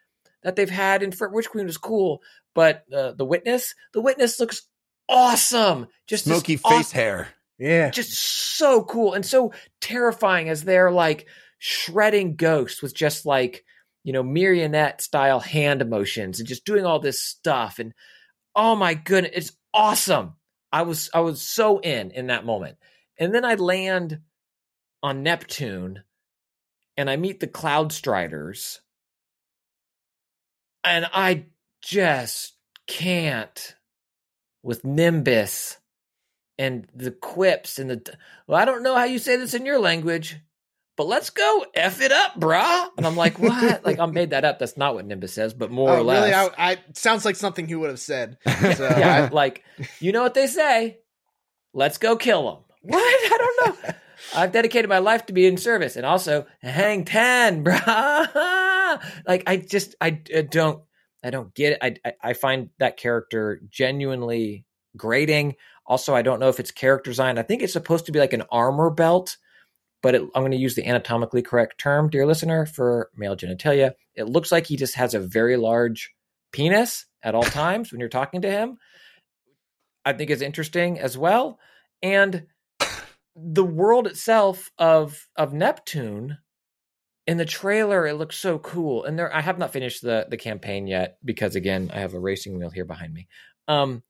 that 0.43 0.55
they've 0.55 0.69
had 0.69 1.03
in 1.03 1.11
Witch 1.33 1.49
Queen 1.49 1.65
was 1.65 1.77
cool 1.77 2.21
but 2.55 2.85
uh, 2.95 3.11
the 3.11 3.25
witness 3.25 3.75
the 3.91 3.99
witness 3.99 4.39
looks 4.39 4.61
awesome 5.09 5.87
just 6.07 6.23
this 6.23 6.35
Smoky 6.35 6.55
face 6.55 6.71
awesome- 6.71 6.95
hair. 6.97 7.27
Yeah. 7.59 7.89
just 7.91 8.13
so 8.13 8.83
cool 8.85 9.13
and 9.13 9.25
so 9.25 9.51
terrifying 9.81 10.47
as 10.47 10.63
they're 10.63 10.89
like 10.89 11.27
shredding 11.63 12.35
ghosts 12.35 12.81
with 12.81 12.95
just 12.95 13.25
like 13.25 13.63
you 14.03 14.11
know 14.11 14.23
marionette 14.23 14.99
style 15.01 15.39
hand 15.39 15.87
motions 15.87 16.39
and 16.39 16.47
just 16.47 16.65
doing 16.65 16.85
all 16.85 16.99
this 16.99 17.21
stuff 17.21 17.77
and 17.77 17.93
oh 18.55 18.75
my 18.75 18.95
goodness 18.95 19.31
it's 19.35 19.51
awesome 19.73 20.33
I 20.71 20.83
was 20.83 21.09
I 21.13 21.19
was 21.19 21.41
so 21.41 21.79
in 21.79 22.11
in 22.11 22.27
that 22.27 22.45
moment. 22.45 22.77
And 23.19 23.35
then 23.35 23.45
I 23.45 23.55
land 23.55 24.19
on 25.03 25.23
Neptune 25.23 26.03
and 26.97 27.09
I 27.09 27.17
meet 27.17 27.39
the 27.39 27.47
Cloud 27.47 27.91
Striders. 27.91 28.79
And 30.83 31.05
I 31.13 31.45
just 31.81 32.55
can't 32.87 33.75
with 34.63 34.83
Nimbus 34.83 35.77
and 36.57 36.87
the 36.95 37.11
quips 37.11 37.77
and 37.77 37.89
the 37.89 38.17
well, 38.47 38.59
I 38.59 38.65
don't 38.65 38.83
know 38.83 38.95
how 38.95 39.03
you 39.03 39.19
say 39.19 39.35
this 39.35 39.53
in 39.53 39.65
your 39.65 39.79
language, 39.79 40.37
but 40.97 41.07
let's 41.07 41.29
go 41.29 41.65
F 41.73 42.01
it 42.01 42.11
up, 42.11 42.39
brah. 42.39 42.87
And 42.97 43.05
I'm 43.07 43.15
like, 43.15 43.39
what? 43.39 43.85
like 43.85 43.99
I 43.99 44.05
made 44.05 44.31
that 44.31 44.45
up. 44.45 44.59
That's 44.59 44.77
not 44.77 44.93
what 44.95 45.05
Nimbus 45.05 45.33
says, 45.33 45.53
but 45.53 45.71
more 45.71 45.89
oh, 45.89 45.93
or 45.93 45.97
Oh, 45.99 46.03
less. 46.03 46.21
really? 46.23 46.33
I, 46.57 46.71
I 46.71 46.77
sounds 46.93 47.25
like 47.25 47.35
something 47.35 47.67
he 47.67 47.75
would 47.75 47.89
have 47.89 47.99
said. 47.99 48.37
So, 48.75 48.83
yeah, 48.83 49.29
like 49.31 49.63
you 49.99 50.11
know 50.11 50.21
what 50.21 50.33
they 50.33 50.47
say. 50.47 50.99
Let's 51.73 51.97
go 51.97 52.15
kill 52.17 52.43
them. 52.43 52.63
What? 52.81 52.99
I 52.99 53.37
don't 53.37 53.83
know. 53.85 53.93
I've 54.35 54.51
dedicated 54.51 54.89
my 54.89 54.99
life 54.99 55.25
to 55.27 55.33
be 55.33 55.47
in 55.47 55.57
service, 55.57 55.95
and 55.95 56.05
also 56.05 56.45
hang 56.61 57.05
ten, 57.05 57.63
bruh. 57.63 58.99
Like 59.27 59.43
I 59.47 59.57
just, 59.57 59.95
I, 60.01 60.19
I 60.35 60.41
don't, 60.41 60.83
I 61.23 61.29
don't 61.29 61.53
get 61.55 61.73
it. 61.73 61.77
I, 61.81 61.95
I, 62.05 62.13
I 62.29 62.33
find 62.33 62.69
that 62.79 62.97
character 62.97 63.61
genuinely 63.69 64.65
grating. 64.97 65.55
Also, 65.85 66.13
I 66.13 66.21
don't 66.21 66.39
know 66.39 66.49
if 66.49 66.59
it's 66.59 66.71
character 66.71 67.09
design. 67.09 67.37
I 67.37 67.43
think 67.43 67.61
it's 67.61 67.73
supposed 67.73 68.05
to 68.07 68.11
be 68.11 68.19
like 68.19 68.33
an 68.33 68.43
armor 68.51 68.89
belt, 68.89 69.37
but 70.01 70.15
it, 70.15 70.21
I'm 70.21 70.41
going 70.41 70.51
to 70.51 70.57
use 70.57 70.75
the 70.75 70.85
anatomically 70.85 71.41
correct 71.41 71.77
term, 71.77 72.09
dear 72.09 72.25
listener, 72.25 72.65
for 72.65 73.09
male 73.15 73.35
genitalia. 73.35 73.93
It 74.15 74.29
looks 74.29 74.51
like 74.51 74.67
he 74.67 74.75
just 74.75 74.95
has 74.95 75.13
a 75.13 75.19
very 75.19 75.57
large 75.57 76.13
penis 76.51 77.05
at 77.23 77.35
all 77.35 77.43
times 77.43 77.91
when 77.91 77.99
you're 77.99 78.09
talking 78.09 78.41
to 78.41 78.51
him. 78.51 78.77
I 80.03 80.13
think 80.13 80.29
is 80.29 80.41
interesting 80.41 80.99
as 80.99 81.17
well. 81.17 81.59
And 82.01 82.47
the 83.35 83.63
world 83.63 84.07
itself 84.07 84.71
of 84.77 85.27
of 85.35 85.53
Neptune 85.53 86.37
in 87.27 87.37
the 87.37 87.45
trailer 87.45 88.07
it 88.07 88.15
looks 88.15 88.37
so 88.37 88.59
cool. 88.59 89.05
And 89.05 89.17
there 89.17 89.33
I 89.33 89.41
have 89.41 89.57
not 89.57 89.71
finished 89.71 90.01
the 90.01 90.25
the 90.29 90.37
campaign 90.37 90.87
yet 90.87 91.17
because 91.23 91.55
again, 91.55 91.91
I 91.93 91.99
have 91.99 92.13
a 92.13 92.19
racing 92.19 92.57
wheel 92.57 92.71
here 92.71 92.85
behind 92.85 93.13
me. 93.13 93.27
Um 93.67 94.03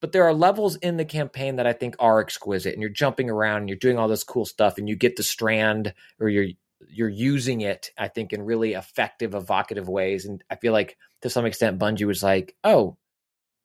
but 0.00 0.12
there 0.12 0.24
are 0.24 0.34
levels 0.34 0.76
in 0.76 0.96
the 0.96 1.04
campaign 1.04 1.56
that 1.56 1.66
I 1.66 1.72
think 1.72 1.96
are 1.98 2.20
exquisite 2.20 2.72
and 2.72 2.82
you're 2.82 2.90
jumping 2.90 3.30
around 3.30 3.58
and 3.58 3.68
you're 3.68 3.78
doing 3.78 3.98
all 3.98 4.08
this 4.08 4.24
cool 4.24 4.44
stuff 4.44 4.78
and 4.78 4.88
you 4.88 4.96
get 4.96 5.16
the 5.16 5.22
strand 5.22 5.94
or 6.20 6.28
you're 6.28 6.48
you're 6.88 7.08
using 7.08 7.60
it 7.60 7.90
I 7.98 8.08
think 8.08 8.32
in 8.32 8.42
really 8.42 8.74
effective 8.74 9.34
evocative 9.34 9.88
ways 9.88 10.24
and 10.26 10.42
I 10.48 10.56
feel 10.56 10.72
like 10.72 10.96
to 11.22 11.30
some 11.30 11.46
extent 11.46 11.80
Bungie 11.80 12.06
was 12.06 12.22
like, 12.22 12.54
"Oh, 12.62 12.96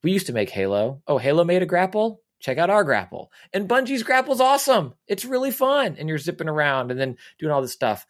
we 0.03 0.11
used 0.11 0.27
to 0.27 0.33
make 0.33 0.49
Halo. 0.49 1.01
Oh, 1.07 1.17
Halo 1.17 1.43
made 1.43 1.63
a 1.63 1.67
grapple. 1.67 2.21
Check 2.39 2.57
out 2.57 2.69
our 2.69 2.83
grapple. 2.83 3.31
And 3.53 3.69
Bungie's 3.69 4.03
grapple's 4.03 4.41
awesome. 4.41 4.95
It's 5.07 5.23
really 5.23 5.51
fun. 5.51 5.95
And 5.97 6.09
you're 6.09 6.17
zipping 6.17 6.49
around 6.49 6.91
and 6.91 6.99
then 6.99 7.15
doing 7.39 7.53
all 7.53 7.61
this 7.61 7.71
stuff. 7.71 8.05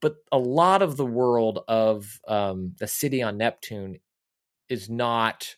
But 0.00 0.16
a 0.32 0.38
lot 0.38 0.82
of 0.82 0.96
the 0.96 1.06
world 1.06 1.60
of 1.68 2.20
um, 2.26 2.74
the 2.78 2.88
city 2.88 3.22
on 3.22 3.38
Neptune 3.38 3.98
is 4.68 4.90
not 4.90 5.54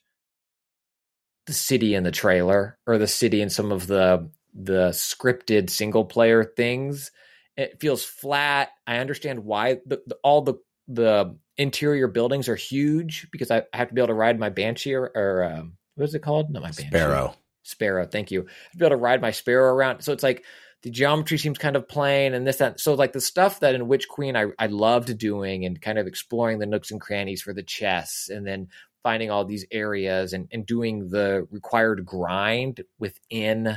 the 1.51 1.55
city 1.55 1.97
in 1.97 2.05
the 2.05 2.13
trailer 2.13 2.79
or 2.87 2.97
the 2.97 3.09
city 3.09 3.43
in 3.43 3.51
some 3.51 3.73
of 3.73 3.89
the 3.89 4.31
the 4.55 4.91
scripted 4.91 5.69
single 5.69 6.05
player 6.05 6.45
things. 6.45 7.11
It 7.57 7.81
feels 7.81 8.05
flat. 8.05 8.69
I 8.87 8.99
understand 8.99 9.45
why 9.45 9.79
the, 9.85 10.01
the, 10.07 10.17
all 10.23 10.43
the 10.43 10.55
the 10.87 11.37
interior 11.57 12.07
buildings 12.07 12.49
are 12.49 12.55
huge 12.55 13.27
because 13.33 13.51
I, 13.51 13.65
I 13.73 13.79
have 13.79 13.89
to 13.89 13.95
be 13.95 14.01
able 14.01 14.09
to 14.09 14.15
ride 14.15 14.39
my 14.39 14.49
Banshee 14.49 14.95
or, 14.95 15.11
or 15.13 15.43
um, 15.43 15.77
what 15.97 16.05
is 16.05 16.15
it 16.15 16.23
called? 16.23 16.51
Not 16.51 16.63
my 16.63 16.69
Banshee. 16.69 16.87
Sparrow. 16.87 17.35
Sparrow. 17.65 18.07
Thank 18.07 18.31
you. 18.31 18.43
To 18.43 18.79
be 18.79 18.85
able 18.85 18.97
to 18.97 19.03
ride 19.03 19.21
my 19.21 19.33
Sparrow 19.33 19.75
around. 19.75 20.03
So 20.03 20.13
it's 20.13 20.23
like 20.23 20.45
the 20.83 20.91
geometry 20.91 21.37
seems 21.37 21.59
kind 21.59 21.75
of 21.75 21.89
plain 21.89 22.33
and 22.33 22.47
this, 22.47 22.59
that. 22.59 22.79
So 22.79 22.95
like 22.95 23.13
the 23.13 23.21
stuff 23.21 23.59
that 23.59 23.75
in 23.75 23.89
Witch 23.89 24.09
Queen 24.09 24.37
I, 24.37 24.47
I 24.57 24.67
loved 24.67 25.19
doing 25.19 25.65
and 25.65 25.83
kind 25.83 25.99
of 25.99 26.07
exploring 26.07 26.61
the 26.61 26.67
nooks 26.67 26.93
and 26.93 27.01
crannies 27.01 27.43
for 27.43 27.53
the 27.53 27.65
chests 27.65 28.29
and 28.29 28.47
then 28.47 28.69
finding 29.03 29.31
all 29.31 29.45
these 29.45 29.67
areas 29.71 30.33
and, 30.33 30.49
and 30.53 30.67
doing 30.67 31.09
the 31.09 31.47
required 31.51 32.05
grind 32.05 32.83
within 32.99 33.77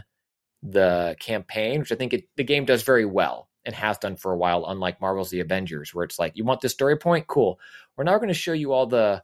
the 0.62 1.16
campaign, 1.20 1.80
which 1.80 1.92
I 1.92 1.96
think 1.96 2.14
it, 2.14 2.28
the 2.36 2.44
game 2.44 2.66
does 2.66 2.84
very 2.84 3.06
well 3.06 3.50
and 3.66 3.76
has 3.76 3.98
done 3.98 4.16
for 4.16 4.32
a 4.32 4.38
while, 4.38 4.66
unlike 4.68 5.02
Marvel's 5.02 5.30
The 5.30 5.40
Avengers, 5.40 5.94
where 5.94 6.04
it's 6.04 6.20
like, 6.20 6.36
you 6.36 6.44
want 6.44 6.62
this 6.62 6.74
story 6.74 6.98
point? 6.98 7.28
Cool. 7.28 7.60
We're 7.96 8.04
now 8.04 8.18
going 8.18 8.28
to 8.28 8.34
show 8.34 8.54
you 8.54 8.74
all 8.74 8.86
the 8.86 9.24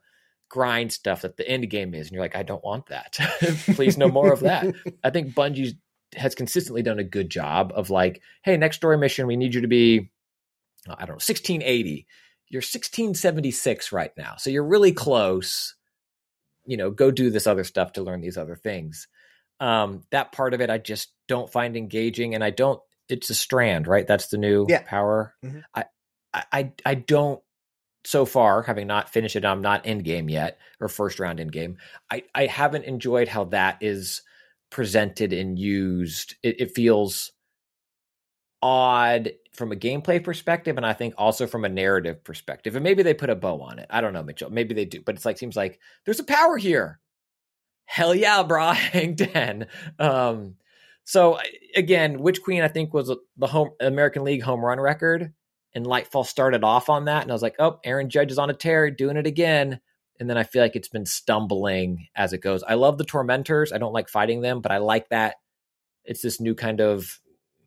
grind 0.50 0.92
stuff 0.92 1.22
that 1.22 1.38
the 1.38 1.48
end 1.48 1.70
game 1.70 1.94
is. 1.94 2.08
And 2.08 2.14
you're 2.14 2.24
like, 2.24 2.36
I 2.36 2.44
don't 2.44 2.64
want 2.64 2.88
that. 2.88 3.18
Please 3.76 3.98
no 3.98 4.10
more 4.10 4.34
of 4.34 4.42
that. 4.42 4.74
I 5.04 5.10
think 5.10 5.34
Bungie 5.34 5.78
has 6.16 6.36
consistently 6.36 6.82
done 6.82 7.00
a 7.00 7.04
good 7.04 7.30
job 7.30 7.72
of 7.76 7.90
like, 7.90 8.22
hey, 8.44 8.58
next 8.58 8.78
story 8.78 8.98
mission, 8.98 9.28
we 9.28 9.38
need 9.38 9.54
you 9.54 9.62
to 9.62 9.68
be, 9.68 10.10
I 10.88 11.06
don't 11.06 11.10
know, 11.10 11.14
1680. 11.16 12.08
You're 12.50 12.60
1676 12.60 13.92
right 13.92 14.12
now. 14.18 14.36
So 14.38 14.50
you're 14.50 14.66
really 14.66 14.92
close. 14.92 15.76
You 16.70 16.78
know, 16.78 16.92
go 16.92 17.10
do 17.12 17.32
this 17.32 17.48
other 17.48 17.64
stuff 17.64 17.94
to 17.94 18.04
learn 18.04 18.22
these 18.22 18.38
other 18.38 18.56
things. 18.56 19.08
Um, 19.60 20.04
that 20.12 20.32
part 20.32 20.54
of 20.54 20.62
it 20.62 20.70
I 20.70 20.78
just 20.78 21.12
don't 21.28 21.52
find 21.52 21.76
engaging 21.76 22.36
and 22.36 22.44
I 22.44 22.52
don't 22.52 22.80
it's 23.10 23.30
a 23.32 23.36
strand, 23.36 23.88
right? 23.88 24.06
That's 24.06 24.28
the 24.28 24.38
new 24.38 24.68
Yeah. 24.70 24.84
power. 24.84 25.34
Mhm. 25.44 25.64
I, 25.74 25.86
I 26.34 26.44
I 26.54 26.72
I 26.86 26.94
don't 26.96 27.42
so 28.06 28.26
far, 28.26 28.62
having 28.62 28.88
not 28.88 29.10
finished 29.10 29.36
it, 29.36 29.44
I'm 29.44 29.62
not 29.62 29.86
in 29.86 30.00
game 30.00 30.30
yet 30.30 30.60
or 30.80 30.88
first 30.88 31.20
round 31.20 31.40
in 31.40 31.50
game. 31.50 31.78
I, 32.10 32.24
I 32.34 32.46
haven't 32.46 32.86
enjoyed 32.86 33.28
how 33.28 33.46
that 33.46 33.80
is 33.82 34.22
presented 34.70 35.34
and 35.34 35.60
used. 35.60 36.36
It, 36.44 36.62
it 36.62 36.72
feels 36.76 37.32
odd 38.62 39.32
from 39.54 39.72
a 39.72 39.76
gameplay 39.76 40.24
perspective, 40.24 40.78
and 40.78 40.86
I 40.86 40.94
think 40.94 41.14
also 41.18 41.48
from 41.48 41.66
a 41.66 41.70
narrative 41.70 42.24
perspective. 42.24 42.76
And 42.76 42.84
maybe 42.84 43.04
they 43.04 43.14
put 43.14 43.30
a 43.30 43.36
bow 43.36 43.62
on 43.62 43.80
it. 43.80 43.88
I 43.90 44.02
don't 44.02 44.14
know, 44.14 44.24
Mitchell. 44.24 44.50
Maybe 44.50 44.74
they 44.74 44.86
do, 44.86 45.02
but 45.02 45.16
it's 45.16 45.26
like 45.26 45.38
seems 45.38 45.56
like 45.56 45.80
there's 46.06 46.20
a 46.20 46.26
power 46.26 46.58
here. 46.58 47.00
Hell 47.86 48.14
yeah, 48.14 48.44
bro, 48.44 48.72
hang 48.74 49.16
ten. 49.16 49.68
Um, 49.98 50.56
so 51.04 51.40
again, 51.76 52.20
Witch 52.20 52.42
Queen 52.42 52.62
I 52.62 52.68
think 52.68 52.94
was 52.94 53.12
the 53.38 53.48
home 53.48 53.72
American 53.80 54.24
League 54.24 54.44
home 54.44 54.64
run 54.64 54.80
record 54.80 55.34
and 55.74 55.86
Lightfall 55.86 56.26
started 56.26 56.64
off 56.64 56.90
on 56.90 57.06
that, 57.06 57.24
and 57.24 57.32
I 57.32 57.36
was 57.36 57.42
like, 57.42 57.56
oh, 57.60 57.80
Aaron 57.84 58.10
Judge 58.10 58.32
is 58.32 58.40
on 58.40 58.50
a 58.50 58.54
tear, 58.54 58.90
doing 58.90 59.18
it 59.18 59.28
again. 59.28 59.80
And 60.20 60.30
then 60.30 60.38
I 60.38 60.44
feel 60.44 60.62
like 60.62 60.76
it's 60.76 60.90
been 60.90 61.06
stumbling 61.06 62.08
as 62.14 62.34
it 62.34 62.42
goes. 62.42 62.62
I 62.64 62.74
love 62.74 62.98
the 62.98 63.06
Tormentors. 63.06 63.72
I 63.72 63.78
don't 63.78 63.94
like 63.94 64.10
fighting 64.10 64.42
them, 64.42 64.60
but 64.60 64.72
I 64.72 64.78
like 64.80 65.08
that 65.10 65.36
it's 66.10 66.22
this 66.22 66.42
new 66.42 66.56
kind 66.56 66.82
of 66.82 67.20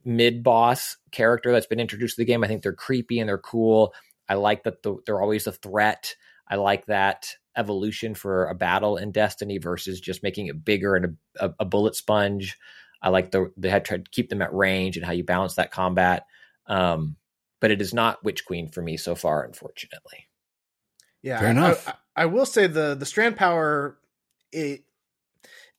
mid 0.05 0.43
boss 0.43 0.97
character 1.11 1.53
that's 1.53 1.67
been 1.67 1.81
introduced 1.81 2.17
to 2.17 2.23
the 2.23 2.27
game. 2.27 2.45
I 2.45 2.49
think 2.49 2.63
they're 2.63 2.73
creepy 2.73 3.19
and 3.19 3.29
they're 3.29 3.39
cool. 3.39 3.95
I 4.29 4.35
like 4.35 4.65
that 4.65 4.83
the, 4.83 4.97
they're 5.07 5.21
always 5.21 5.47
a 5.47 5.53
threat. 5.53 6.15
I 6.49 6.57
like 6.57 6.87
that 6.87 7.29
evolution 7.57 8.15
for 8.15 8.47
a 8.47 8.55
battle 8.55 8.97
in 8.97 9.13
Destiny 9.13 9.59
versus 9.59 10.01
just 10.01 10.23
making 10.23 10.47
it 10.47 10.65
bigger 10.65 10.97
and 10.97 11.17
a, 11.39 11.47
a, 11.47 11.55
a 11.61 11.65
bullet 11.65 11.95
sponge. 11.95 12.59
I 13.03 13.09
like 13.09 13.31
the 13.31 13.53
they 13.57 13.69
had 13.69 13.85
tried 13.85 14.05
to 14.05 14.11
keep 14.11 14.29
them 14.29 14.43
at 14.43 14.55
range 14.55 14.97
and 14.97 15.05
how 15.05 15.13
you 15.13 15.25
balance 15.25 15.55
that 15.55 15.73
combat. 15.73 16.27
Um, 16.67 17.17
but 17.61 17.71
it 17.71 17.81
is 17.81 17.93
not 17.93 18.23
Witch 18.25 18.45
Queen 18.45 18.69
for 18.69 18.83
me 18.83 18.97
so 18.97 19.15
far, 19.15 19.45
unfortunately. 19.45 20.29
Yeah, 21.23 21.39
Fair 21.39 21.49
I- 21.49 21.53
enough. 21.53 21.89
I, 21.89 21.95
I 22.23 22.27
will 22.27 22.47
say 22.47 22.67
the 22.67 22.95
the 22.95 23.07
strand 23.07 23.37
power 23.37 23.99
it 24.53 24.85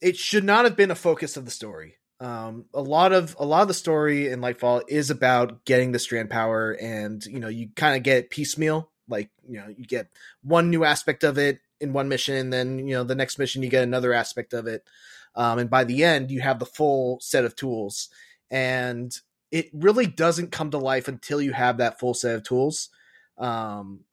it 0.01 0.17
should 0.17 0.43
not 0.43 0.65
have 0.65 0.75
been 0.75 0.91
a 0.91 0.95
focus 0.95 1.37
of 1.37 1.45
the 1.45 1.51
story. 1.51 1.95
Um, 2.23 2.65
a 2.73 2.81
lot 2.81 3.11
of 3.11 3.35
a 3.37 3.45
lot 3.45 3.63
of 3.63 3.67
the 3.67 3.73
story 3.73 4.29
in 4.29 4.39
Lightfall 4.39 4.83
is 4.87 5.09
about 5.09 5.65
getting 5.65 5.91
the 5.91 5.99
strand 5.99 6.29
power, 6.29 6.71
and 6.71 7.23
you 7.25 7.37
know 7.37 7.49
you 7.49 7.67
kind 7.75 7.97
of 7.97 8.03
get 8.03 8.29
piecemeal. 8.29 8.89
Like 9.09 9.29
you 9.45 9.59
know 9.59 9.67
you 9.67 9.85
get 9.85 10.07
one 10.41 10.69
new 10.69 10.85
aspect 10.85 11.25
of 11.25 11.37
it 11.37 11.59
in 11.81 11.91
one 11.91 12.07
mission, 12.07 12.35
and 12.35 12.53
then 12.53 12.87
you 12.87 12.95
know 12.95 13.03
the 13.03 13.13
next 13.13 13.37
mission 13.37 13.61
you 13.61 13.69
get 13.69 13.83
another 13.83 14.13
aspect 14.13 14.53
of 14.53 14.67
it, 14.67 14.87
um, 15.35 15.59
and 15.59 15.69
by 15.69 15.83
the 15.83 16.05
end 16.05 16.31
you 16.31 16.39
have 16.39 16.59
the 16.59 16.65
full 16.65 17.19
set 17.19 17.43
of 17.43 17.57
tools. 17.57 18.07
And 18.49 19.13
it 19.51 19.69
really 19.73 20.05
doesn't 20.05 20.53
come 20.53 20.71
to 20.71 20.77
life 20.77 21.09
until 21.09 21.41
you 21.41 21.51
have 21.51 21.77
that 21.77 21.99
full 21.99 22.13
set 22.13 22.35
of 22.35 22.43
tools. 22.43 22.87
Um, 23.37 24.05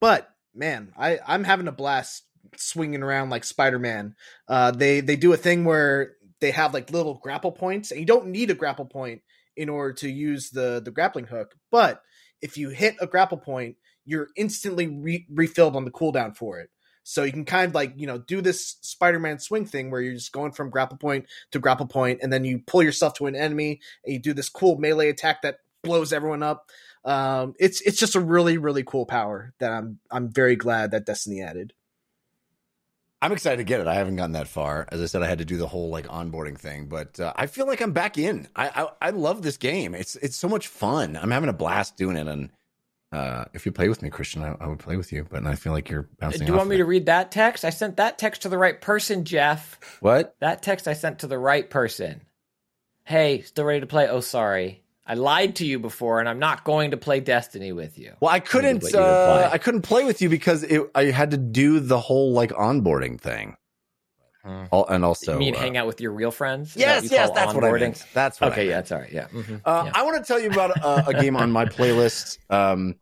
but 0.00 0.34
man, 0.52 0.92
I 0.98 1.20
I'm 1.24 1.44
having 1.44 1.68
a 1.68 1.72
blast 1.72 2.24
swinging 2.56 3.04
around 3.04 3.30
like 3.30 3.44
Spider 3.44 3.78
Man. 3.78 4.16
Uh, 4.48 4.72
they 4.72 4.98
they 4.98 5.14
do 5.14 5.32
a 5.32 5.36
thing 5.36 5.64
where 5.64 6.16
they 6.40 6.50
have 6.50 6.74
like 6.74 6.90
little 6.90 7.14
grapple 7.22 7.52
points, 7.52 7.90
and 7.90 8.00
you 8.00 8.06
don't 8.06 8.26
need 8.26 8.50
a 8.50 8.54
grapple 8.54 8.86
point 8.86 9.22
in 9.56 9.68
order 9.68 9.94
to 9.94 10.10
use 10.10 10.50
the 10.50 10.80
the 10.84 10.90
grappling 10.90 11.26
hook. 11.26 11.54
But 11.70 12.02
if 12.42 12.56
you 12.58 12.70
hit 12.70 12.96
a 13.00 13.06
grapple 13.06 13.38
point, 13.38 13.76
you're 14.04 14.28
instantly 14.36 14.86
re- 14.86 15.26
refilled 15.30 15.76
on 15.76 15.84
the 15.84 15.90
cooldown 15.90 16.36
for 16.36 16.60
it. 16.60 16.70
So 17.04 17.22
you 17.22 17.32
can 17.32 17.44
kind 17.44 17.68
of 17.68 17.74
like 17.74 17.92
you 17.96 18.06
know 18.06 18.18
do 18.18 18.40
this 18.40 18.76
Spider-Man 18.80 19.38
swing 19.38 19.66
thing 19.66 19.90
where 19.90 20.00
you're 20.00 20.14
just 20.14 20.32
going 20.32 20.52
from 20.52 20.70
grapple 20.70 20.96
point 20.96 21.26
to 21.52 21.58
grapple 21.58 21.86
point, 21.86 22.20
and 22.22 22.32
then 22.32 22.44
you 22.44 22.60
pull 22.66 22.82
yourself 22.82 23.14
to 23.14 23.26
an 23.26 23.36
enemy, 23.36 23.80
and 24.04 24.14
you 24.14 24.18
do 24.18 24.32
this 24.32 24.48
cool 24.48 24.78
melee 24.78 25.08
attack 25.08 25.42
that 25.42 25.58
blows 25.82 26.12
everyone 26.12 26.42
up. 26.42 26.70
Um, 27.04 27.54
it's 27.60 27.80
it's 27.82 27.98
just 27.98 28.14
a 28.16 28.20
really 28.20 28.56
really 28.56 28.82
cool 28.82 29.04
power 29.04 29.52
that 29.60 29.70
I'm 29.70 29.98
I'm 30.10 30.32
very 30.32 30.56
glad 30.56 30.90
that 30.92 31.06
Destiny 31.06 31.42
added. 31.42 31.74
I'm 33.24 33.32
excited 33.32 33.56
to 33.56 33.64
get 33.64 33.80
it. 33.80 33.86
I 33.86 33.94
haven't 33.94 34.16
gotten 34.16 34.32
that 34.32 34.48
far. 34.48 34.86
As 34.92 35.00
I 35.00 35.06
said, 35.06 35.22
I 35.22 35.26
had 35.26 35.38
to 35.38 35.46
do 35.46 35.56
the 35.56 35.66
whole 35.66 35.88
like 35.88 36.06
onboarding 36.08 36.58
thing, 36.58 36.88
but 36.88 37.18
uh, 37.18 37.32
I 37.34 37.46
feel 37.46 37.66
like 37.66 37.80
I'm 37.80 37.92
back 37.92 38.18
in. 38.18 38.48
I, 38.54 38.68
I 38.68 39.08
I 39.08 39.10
love 39.10 39.40
this 39.40 39.56
game. 39.56 39.94
It's 39.94 40.14
it's 40.16 40.36
so 40.36 40.46
much 40.46 40.68
fun. 40.68 41.16
I'm 41.16 41.30
having 41.30 41.48
a 41.48 41.54
blast 41.54 41.96
doing 41.96 42.18
it. 42.18 42.28
And 42.28 42.50
uh, 43.12 43.46
if 43.54 43.64
you 43.64 43.72
play 43.72 43.88
with 43.88 44.02
me, 44.02 44.10
Christian, 44.10 44.42
I, 44.42 44.54
I 44.60 44.66
would 44.66 44.78
play 44.78 44.98
with 44.98 45.10
you. 45.10 45.26
But 45.26 45.46
I 45.46 45.54
feel 45.54 45.72
like 45.72 45.88
you're 45.88 46.06
bouncing. 46.20 46.40
Do 46.40 46.52
you 46.52 46.58
want 46.58 46.68
me 46.68 46.74
it. 46.74 46.80
to 46.80 46.84
read 46.84 47.06
that 47.06 47.32
text? 47.32 47.64
I 47.64 47.70
sent 47.70 47.96
that 47.96 48.18
text 48.18 48.42
to 48.42 48.50
the 48.50 48.58
right 48.58 48.78
person, 48.78 49.24
Jeff. 49.24 49.80
What? 50.00 50.36
That 50.40 50.62
text 50.62 50.86
I 50.86 50.92
sent 50.92 51.20
to 51.20 51.26
the 51.26 51.38
right 51.38 51.70
person. 51.70 52.20
Hey, 53.04 53.40
still 53.40 53.64
ready 53.64 53.80
to 53.80 53.86
play? 53.86 54.06
Oh, 54.06 54.20
sorry. 54.20 54.83
I 55.06 55.14
lied 55.14 55.56
to 55.56 55.66
you 55.66 55.78
before, 55.78 56.20
and 56.20 56.28
I'm 56.28 56.38
not 56.38 56.64
going 56.64 56.92
to 56.92 56.96
play 56.96 57.20
Destiny 57.20 57.72
with 57.72 57.98
you. 57.98 58.14
Well, 58.20 58.30
I 58.30 58.40
couldn't. 58.40 58.82
Uh. 58.94 59.50
I 59.52 59.58
couldn't 59.58 59.82
play 59.82 60.04
with 60.04 60.22
you 60.22 60.28
because 60.30 60.62
it, 60.62 60.82
I 60.94 61.04
had 61.06 61.30
to 61.32 61.36
do 61.36 61.78
the 61.80 61.98
whole 62.00 62.32
like 62.32 62.50
onboarding 62.52 63.20
thing. 63.20 63.56
Hmm. 64.42 64.64
Al- 64.72 64.86
and 64.88 65.04
also, 65.04 65.32
you 65.34 65.38
mean 65.38 65.56
uh, 65.56 65.58
hang 65.58 65.76
out 65.76 65.86
with 65.86 66.00
your 66.00 66.12
real 66.12 66.30
friends? 66.30 66.68
Is 66.68 66.74
that 66.74 66.80
Yes, 67.02 67.10
yes, 67.10 67.30
that's 67.34 67.54
what 67.54 67.64
I 67.64 67.68
onboarding? 67.68 67.80
meant. 67.80 68.04
That's 68.14 68.40
what 68.40 68.50
I 68.50 68.52
Okay, 68.52 68.68
yeah, 68.68 68.74
that's 68.76 68.92
all 68.92 69.00
right. 69.00 69.12
Yeah. 69.12 69.28
mhm, 69.28 69.60
Uh, 69.64 69.82
yeah. 69.86 69.92
I 69.94 70.02
want 70.02 70.18
to 70.18 70.26
tell 70.26 70.38
you 70.40 70.50
about 70.50 70.76
a, 70.78 71.08
a 71.08 71.14
game 71.14 71.36
on 71.36 71.50
my 71.50 71.64
playlist 71.64 72.38
um, 72.50 72.96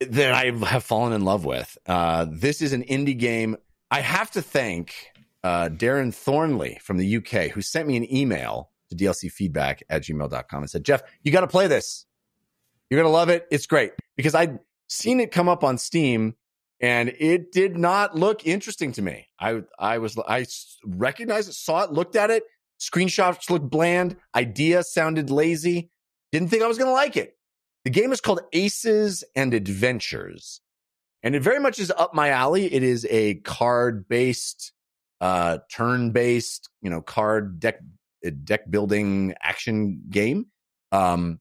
that 0.00 0.32
I 0.32 0.50
have 0.66 0.84
fallen 0.84 1.12
in 1.12 1.24
love 1.24 1.44
with. 1.44 1.76
Uh, 1.86 2.26
this 2.30 2.62
is 2.62 2.72
an 2.72 2.82
indie 2.84 3.18
game. 3.18 3.56
I 3.90 4.00
have 4.00 4.30
to 4.32 4.42
thank 4.42 4.94
uh, 5.44 5.68
Darren 5.68 6.12
Thornley 6.14 6.78
from 6.82 6.96
the 6.98 7.16
UK 7.16 7.50
who 7.50 7.60
sent 7.60 7.86
me 7.86 7.96
an 7.96 8.12
email 8.12 8.69
to 8.90 8.96
dlcfeedback 8.96 9.82
at 9.88 10.02
gmail.com 10.02 10.62
and 10.62 10.70
said, 10.70 10.84
Jeff, 10.84 11.02
you 11.22 11.32
got 11.32 11.40
to 11.40 11.48
play 11.48 11.66
this. 11.66 12.06
You're 12.88 13.00
going 13.00 13.10
to 13.10 13.16
love 13.16 13.28
it. 13.28 13.46
It's 13.50 13.66
great 13.66 13.92
because 14.16 14.34
I'd 14.34 14.58
seen 14.88 15.20
it 15.20 15.30
come 15.30 15.48
up 15.48 15.64
on 15.64 15.78
Steam 15.78 16.34
and 16.80 17.10
it 17.18 17.52
did 17.52 17.76
not 17.76 18.16
look 18.16 18.46
interesting 18.46 18.92
to 18.92 19.02
me. 19.02 19.28
I, 19.38 19.62
I 19.78 19.98
was, 19.98 20.18
I 20.18 20.46
recognized 20.84 21.48
it, 21.48 21.54
saw 21.54 21.84
it, 21.84 21.92
looked 21.92 22.16
at 22.16 22.30
it. 22.30 22.42
Screenshots 22.80 23.50
looked 23.50 23.68
bland. 23.68 24.16
Idea 24.34 24.82
sounded 24.82 25.30
lazy. 25.30 25.90
Didn't 26.32 26.48
think 26.48 26.62
I 26.62 26.66
was 26.66 26.78
going 26.78 26.88
to 26.88 26.94
like 26.94 27.16
it. 27.16 27.36
The 27.84 27.90
game 27.90 28.12
is 28.12 28.20
called 28.20 28.40
Aces 28.52 29.24
and 29.34 29.54
Adventures, 29.54 30.60
and 31.22 31.34
it 31.34 31.42
very 31.42 31.60
much 31.60 31.78
is 31.78 31.90
up 31.90 32.14
my 32.14 32.28
alley. 32.28 32.72
It 32.72 32.82
is 32.82 33.06
a 33.08 33.36
card 33.36 34.06
based, 34.06 34.72
uh, 35.20 35.58
turn 35.70 36.10
based, 36.10 36.68
you 36.82 36.90
know, 36.90 37.00
card 37.00 37.58
deck 37.58 37.80
deck 38.44 38.70
building 38.70 39.34
action 39.42 40.02
game. 40.10 40.46
Um, 40.92 41.40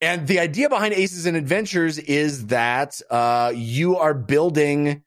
and 0.00 0.26
the 0.26 0.38
idea 0.38 0.68
behind 0.68 0.94
Aces 0.94 1.26
and 1.26 1.36
Adventures 1.36 1.98
is 1.98 2.46
that 2.46 3.00
uh, 3.10 3.52
you 3.54 3.96
are 3.96 4.14
building 4.14 5.02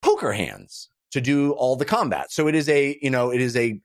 poker 0.00 0.32
hands 0.32 0.88
to 1.10 1.20
do 1.20 1.52
all 1.52 1.76
the 1.76 1.84
combat. 1.84 2.32
So 2.32 2.48
it 2.48 2.54
is 2.54 2.68
a, 2.68 2.98
you 3.02 3.10
know, 3.10 3.30
it 3.30 3.40
is 3.40 3.56
a 3.56 3.80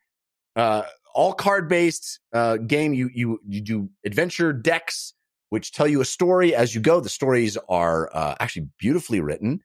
uh, 0.56 0.84
all 1.14 1.34
card 1.34 1.68
based 1.68 2.20
uh, 2.34 2.58
game. 2.58 2.94
You 2.94 3.10
you 3.14 3.40
you 3.46 3.62
do 3.62 3.90
adventure 4.06 4.54
decks 4.54 5.14
which 5.50 5.72
tell 5.72 5.88
you 5.88 6.02
a 6.02 6.06
story 6.06 6.54
as 6.54 6.76
you 6.76 6.82
go. 6.82 7.00
The 7.00 7.10
stories 7.10 7.58
are 7.70 8.10
uh, 8.14 8.36
actually 8.40 8.68
beautifully 8.80 9.22
written. 9.22 9.62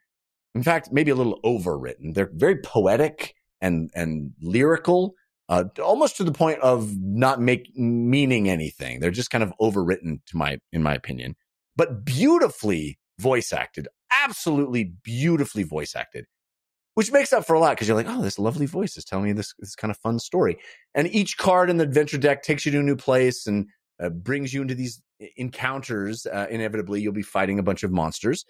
In 0.55 0.63
fact, 0.63 0.91
maybe 0.93 1.11
a 1.11 1.15
little 1.15 1.41
overwritten. 1.45 2.15
They're 2.15 2.31
very 2.33 2.57
poetic 2.57 3.35
and 3.61 3.91
and 3.95 4.33
lyrical, 4.41 5.15
uh, 5.53 5.65
almost 5.83 6.17
to 6.17 6.25
the 6.25 6.33
point 6.33 6.59
of 6.61 6.97
not 6.99 7.41
make 7.41 7.77
meaning 7.77 8.49
anything. 8.49 9.01
They're 9.01 9.11
just 9.11 9.31
kind 9.31 9.45
of 9.45 9.53
overwritten 9.61 10.25
to 10.27 10.37
my 10.37 10.59
in 10.73 10.83
my 10.83 10.95
opinion, 10.95 11.37
but 11.77 12.05
beautifully 12.05 12.99
voice 13.19 13.53
acted. 13.53 13.89
Absolutely 14.25 14.95
beautifully 15.05 15.63
voice 15.63 15.95
acted 15.95 16.27
which 16.95 17.13
makes 17.13 17.33
up 17.33 17.47
for 17.47 17.55
a 17.55 17.61
lot 17.61 17.71
because 17.71 17.89
you're 17.89 17.97
like, 17.97 18.09
oh, 18.09 18.23
this 18.23 18.39
lovely 18.39 18.67
voice 18.67 18.97
is 18.97 19.05
telling 19.05 19.25
me 19.25 19.33
this, 19.33 19.55
this 19.59 19.75
kind 19.75 19.91
of 19.91 19.97
fun 19.99 20.19
story. 20.19 20.59
And 20.95 21.09
each 21.09 21.39
card 21.39 21.71
in 21.71 21.79
the 21.79 21.85
adventure 21.85 22.19
deck 22.19 22.43
takes 22.43 22.67
you 22.67 22.73
to 22.73 22.81
a 22.81 22.83
new 22.83 22.97
place 22.97 23.47
and 23.47 23.67
uh, 24.03 24.11
brings 24.11 24.53
you 24.53 24.63
into 24.63 24.75
these 24.75 25.01
encounters. 25.37 26.27
Uh, 26.27 26.47
inevitably, 26.51 27.01
you'll 27.01 27.13
be 27.13 27.23
fighting 27.23 27.59
a 27.59 27.63
bunch 27.63 27.83
of 27.83 27.93
monsters. 27.93 28.45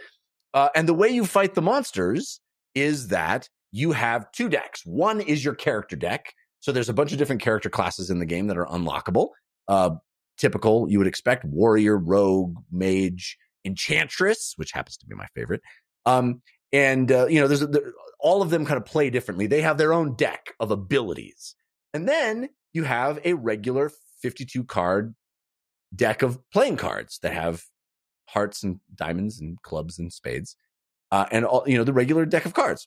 Uh, 0.55 0.69
and 0.75 0.89
the 0.89 0.95
way 0.95 1.09
you 1.09 1.25
fight 1.25 1.55
the 1.55 1.63
monsters 1.63 2.41
is 2.75 3.09
that 3.09 3.49
you 3.71 3.93
have 3.93 4.31
two 4.33 4.49
decks. 4.49 4.85
One 4.85 5.21
is 5.21 5.45
your 5.45 5.55
character 5.55 5.97
deck. 5.97 6.35
So 6.63 6.71
there's 6.71 6.89
a 6.89 6.95
bunch 6.95 7.11
of 7.11 7.19
different 7.19 7.43
character 7.43 7.69
classes 7.69 8.09
in 8.09 8.21
the 8.21 8.25
game 8.25 8.47
that 8.47 8.57
are 8.57 8.67
unlockable. 8.67 9.31
Uh, 9.67 9.97
typical, 10.39 10.89
you 10.89 10.99
would 10.99 11.09
expect 11.09 11.45
warrior, 11.45 11.99
rogue, 11.99 12.57
mage, 12.71 13.37
enchantress, 13.65 14.55
which 14.57 14.71
happens 14.71 14.97
to 14.99 15.07
be 15.07 15.17
my 15.17 15.27
favorite. 15.35 15.61
Um, 16.07 16.41
and 16.73 17.11
uh, 17.11 17.27
you 17.27 17.41
know, 17.41 17.49
there's 17.49 17.67
there, 17.67 17.93
all 18.21 18.43
of 18.43 18.51
them 18.51 18.65
kind 18.65 18.79
of 18.79 18.85
play 18.85 19.11
differently. 19.11 19.49
They 19.49 19.61
have 19.61 19.77
their 19.77 19.93
own 19.93 20.15
deck 20.15 20.55
of 20.61 20.71
abilities, 20.71 21.57
and 21.93 22.09
then 22.09 22.49
you 22.73 22.85
have 22.85 23.19
a 23.25 23.35
regular 23.35 23.91
52 24.23 24.63
card 24.65 25.15
deck 25.95 26.23
of 26.23 26.39
playing 26.53 26.77
cards 26.77 27.19
that 27.23 27.35
have 27.35 27.65
hearts 28.29 28.63
and 28.63 28.79
diamonds 28.95 29.41
and 29.41 29.61
clubs 29.63 29.99
and 29.99 30.13
spades, 30.13 30.57
uh, 31.11 31.27
and 31.33 31.45
all 31.45 31.65
you 31.67 31.77
know 31.77 31.85
the 31.85 31.93
regular 31.93 32.25
deck 32.25 32.47
of 32.47 32.55
cards. 32.55 32.87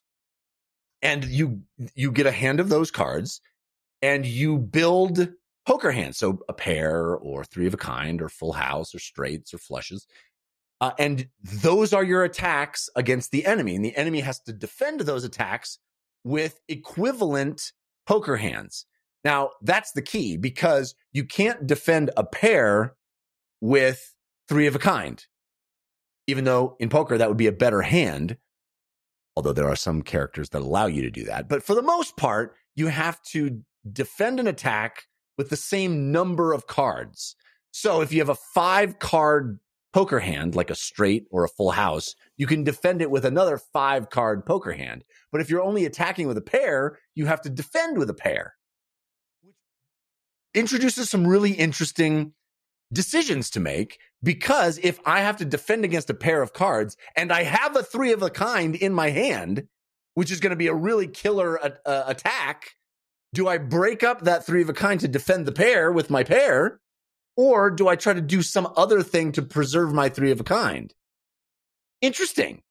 And 1.02 1.26
you 1.26 1.61
you 1.93 2.11
get 2.11 2.26
a 2.26 2.31
hand 2.31 2.60
of 2.60 2.69
those 2.69 2.89
cards, 2.89 3.41
and 4.06 4.23
you 4.23 4.60
build 4.60 5.30
poker 5.65 5.91
hands, 5.91 6.18
so 6.18 6.40
a 6.48 6.53
pair 6.53 7.15
or 7.15 7.44
three 7.44 7.65
of 7.65 7.73
a 7.73 7.77
kind 7.77 8.22
or 8.22 8.30
full 8.30 8.53
house 8.53 8.94
or 8.94 8.99
straights 8.99 9.52
or 9.52 9.57
flushes. 9.57 10.06
Uh, 10.80 10.91
and 10.99 11.27
those 11.41 11.91
are 11.91 12.03
your 12.03 12.23
attacks 12.23 12.88
against 12.95 13.32
the 13.32 13.48
enemy. 13.48 13.76
And 13.76 13.84
the 13.84 13.95
enemy 13.95 14.19
has 14.19 14.40
to 14.41 14.53
defend 14.53 14.99
those 14.99 15.23
attacks 15.23 15.80
with 16.23 16.60
equivalent 16.68 17.72
poker 18.06 18.38
hands. 18.38 18.86
Now, 19.23 19.49
that's 19.64 19.94
the 19.94 20.03
key 20.03 20.38
because 20.38 20.94
you 21.11 21.26
can't 21.26 21.65
defend 21.65 22.11
a 22.15 22.23
pair 22.23 22.94
with 23.60 24.14
three 24.48 24.68
of 24.68 24.76
a 24.76 24.80
kind, 24.80 25.26
even 26.27 26.44
though 26.44 26.76
in 26.80 26.90
poker 26.90 27.18
that 27.18 27.27
would 27.27 27.38
be 27.38 27.48
a 27.48 27.52
better 27.52 27.82
hand. 27.82 28.38
Although 29.36 29.53
there 29.53 29.68
are 29.68 29.76
some 29.76 30.03
characters 30.03 30.49
that 30.49 30.61
allow 30.61 30.86
you 30.86 31.02
to 31.02 31.10
do 31.10 31.23
that. 31.23 31.49
But 31.49 31.64
for 31.64 31.73
the 31.73 31.82
most 31.82 32.15
part, 32.18 32.56
you 32.76 32.88
have 32.88 33.19
to 33.23 33.64
defend 33.91 34.39
an 34.39 34.47
attack 34.47 35.03
with 35.37 35.49
the 35.49 35.57
same 35.57 36.11
number 36.11 36.53
of 36.53 36.67
cards. 36.67 37.35
So 37.71 38.01
if 38.01 38.13
you 38.13 38.19
have 38.19 38.29
a 38.29 38.35
five 38.35 38.99
card 38.99 39.59
poker 39.93 40.19
hand, 40.19 40.55
like 40.55 40.69
a 40.69 40.75
straight 40.75 41.25
or 41.31 41.43
a 41.43 41.49
full 41.49 41.71
house, 41.71 42.15
you 42.37 42.47
can 42.47 42.63
defend 42.63 43.01
it 43.01 43.11
with 43.11 43.25
another 43.25 43.57
five 43.57 44.09
card 44.09 44.45
poker 44.45 44.73
hand. 44.73 45.03
But 45.31 45.41
if 45.41 45.49
you're 45.49 45.61
only 45.61 45.85
attacking 45.85 46.27
with 46.27 46.37
a 46.37 46.41
pair, 46.41 46.97
you 47.15 47.25
have 47.27 47.41
to 47.41 47.49
defend 47.49 47.97
with 47.97 48.09
a 48.09 48.13
pair, 48.13 48.55
which 49.41 49.55
introduces 50.53 51.09
some 51.09 51.27
really 51.27 51.51
interesting 51.51 52.33
decisions 52.91 53.49
to 53.51 53.59
make. 53.59 53.99
Because 54.23 54.79
if 54.81 54.99
I 55.05 55.21
have 55.21 55.37
to 55.37 55.45
defend 55.45 55.85
against 55.85 56.09
a 56.09 56.13
pair 56.13 56.41
of 56.41 56.53
cards 56.53 56.97
and 57.15 57.31
I 57.31 57.43
have 57.43 57.75
a 57.75 57.83
three 57.83 58.11
of 58.11 58.21
a 58.21 58.29
kind 58.29 58.75
in 58.75 58.93
my 58.93 59.11
hand, 59.11 59.67
which 60.13 60.31
is 60.31 60.39
going 60.39 60.51
to 60.51 60.55
be 60.55 60.67
a 60.67 60.73
really 60.73 61.07
killer 61.07 61.57
uh, 61.63 61.69
uh, 61.85 62.03
attack, 62.07 62.71
do 63.35 63.47
I 63.47 63.59
break 63.59 64.01
up 64.01 64.21
that 64.21 64.45
three 64.45 64.61
of 64.61 64.69
a 64.69 64.73
kind 64.73 64.99
to 65.01 65.07
defend 65.07 65.45
the 65.45 65.51
pair 65.51 65.91
with 65.91 66.09
my 66.09 66.23
pair? 66.23 66.79
Or 67.37 67.69
do 67.69 67.87
I 67.89 67.97
try 67.97 68.13
to 68.13 68.21
do 68.21 68.41
some 68.41 68.71
other 68.77 69.03
thing 69.03 69.33
to 69.33 69.41
preserve 69.41 69.93
my 69.93 70.07
three 70.07 70.31
of 70.31 70.39
a 70.39 70.45
kind? 70.45 70.93
Interesting. 72.01 72.63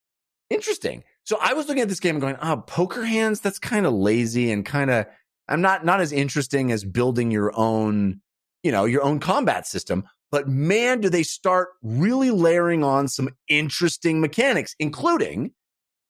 Interesting. 0.48 1.04
So 1.24 1.38
I 1.40 1.52
was 1.52 1.68
looking 1.68 1.82
at 1.82 1.88
this 1.88 2.00
game 2.00 2.16
and 2.16 2.22
going, 2.22 2.36
oh, 2.40 2.56
poker 2.66 3.04
hands, 3.04 3.40
that's 3.40 3.58
kind 3.58 3.84
of 3.84 3.92
lazy 3.92 4.50
and 4.50 4.64
kind 4.64 4.90
of, 4.90 5.06
I'm 5.48 5.60
not, 5.60 5.84
not 5.84 6.00
as 6.00 6.12
interesting 6.12 6.72
as 6.72 6.84
building 6.84 7.30
your 7.30 7.52
own, 7.54 8.22
you 8.62 8.72
know, 8.72 8.86
your 8.86 9.02
own 9.02 9.20
combat 9.20 9.66
system. 9.66 10.04
But 10.30 10.48
man, 10.48 11.00
do 11.00 11.10
they 11.10 11.22
start 11.22 11.68
really 11.82 12.30
layering 12.30 12.82
on 12.82 13.08
some 13.08 13.28
interesting 13.48 14.20
mechanics, 14.20 14.74
including 14.78 15.52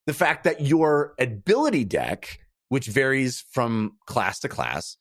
the 0.07 0.15
fact 0.15 0.45
that 0.45 0.61
your 0.61 1.15
ability 1.19 1.85
deck, 1.85 2.39
which 2.69 2.87
varies 2.87 3.45
from 3.51 3.97
class 4.07 4.41
to 4.41 4.49
class, 4.49 4.97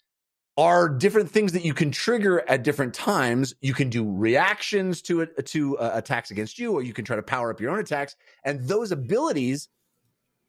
are 0.56 0.88
different 0.88 1.32
things 1.32 1.54
that 1.54 1.66
you 1.66 1.74
can 1.74 1.92
trigger 1.92 2.44
at 2.48 2.64
different 2.64 2.94
times. 2.94 3.56
You 3.62 3.74
can 3.74 3.90
do 3.90 4.10
reactions 4.10 5.02
to 5.04 5.22
it 5.22 5.46
to 5.48 5.78
uh, 5.78 5.92
attacks 5.96 6.30
against 6.30 6.60
you, 6.60 6.74
or 6.74 6.84
you 6.84 6.94
can 6.94 7.06
try 7.06 7.16
to 7.16 7.24
power 7.24 7.50
up 7.52 7.60
your 7.60 7.72
own 7.72 7.80
attacks. 7.80 8.16
And 8.44 8.68
those 8.68 8.92
abilities 8.92 9.70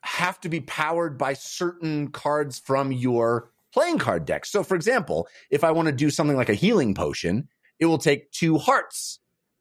have 0.02 0.38
to 0.40 0.50
be 0.50 0.60
powered 0.60 1.16
by 1.16 1.32
certain 1.32 2.08
cards 2.08 2.58
from 2.58 2.92
your 2.92 3.50
playing 3.72 3.98
card 3.98 4.26
deck. 4.26 4.44
So, 4.44 4.62
for 4.62 4.74
example, 4.74 5.26
if 5.50 5.64
I 5.64 5.70
want 5.70 5.86
to 5.86 5.92
do 5.92 6.10
something 6.10 6.36
like 6.36 6.50
a 6.50 6.54
healing 6.54 6.94
potion, 6.94 7.48
it 7.78 7.86
will 7.86 7.98
take 7.98 8.30
two 8.30 8.58
hearts. 8.58 9.20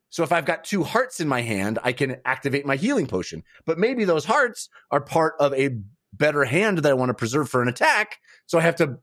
So 0.09 0.21
if 0.21 0.31
I've 0.31 0.45
got 0.45 0.63
two 0.63 0.83
hearts 0.83 1.19
in 1.19 1.27
my 1.27 1.41
hand, 1.41 1.79
I 1.83 1.91
can 1.91 2.17
activate 2.23 2.67
my 2.67 2.75
healing 2.75 3.07
potion. 3.07 3.43
But 3.65 3.79
maybe 3.79 4.05
those 4.05 4.25
hearts 4.25 4.69
are 4.91 5.01
part 5.01 5.33
of 5.39 5.53
a 5.55 5.79
better 6.13 6.45
hand 6.45 6.79
that 6.79 6.89
I 6.89 6.93
want 6.93 7.09
to 7.09 7.13
preserve 7.13 7.49
for 7.49 7.61
an 7.61 7.67
attack. 7.67 8.17
So 8.45 8.57
I 8.57 8.61
have 8.61 8.75
to 8.77 8.97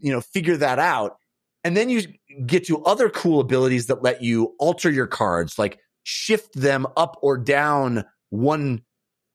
you 0.00 0.12
know 0.12 0.20
figure 0.20 0.56
that 0.56 0.78
out 0.78 1.16
and 1.64 1.76
then 1.76 1.88
you 1.88 2.02
get 2.46 2.66
to 2.66 2.82
other 2.84 3.10
cool 3.10 3.40
abilities 3.40 3.86
that 3.86 4.02
let 4.02 4.22
you 4.22 4.54
alter 4.58 4.90
your 4.90 5.06
cards 5.06 5.58
like 5.58 5.78
shift 6.02 6.54
them 6.54 6.86
up 6.96 7.18
or 7.22 7.36
down 7.36 8.04
one 8.30 8.82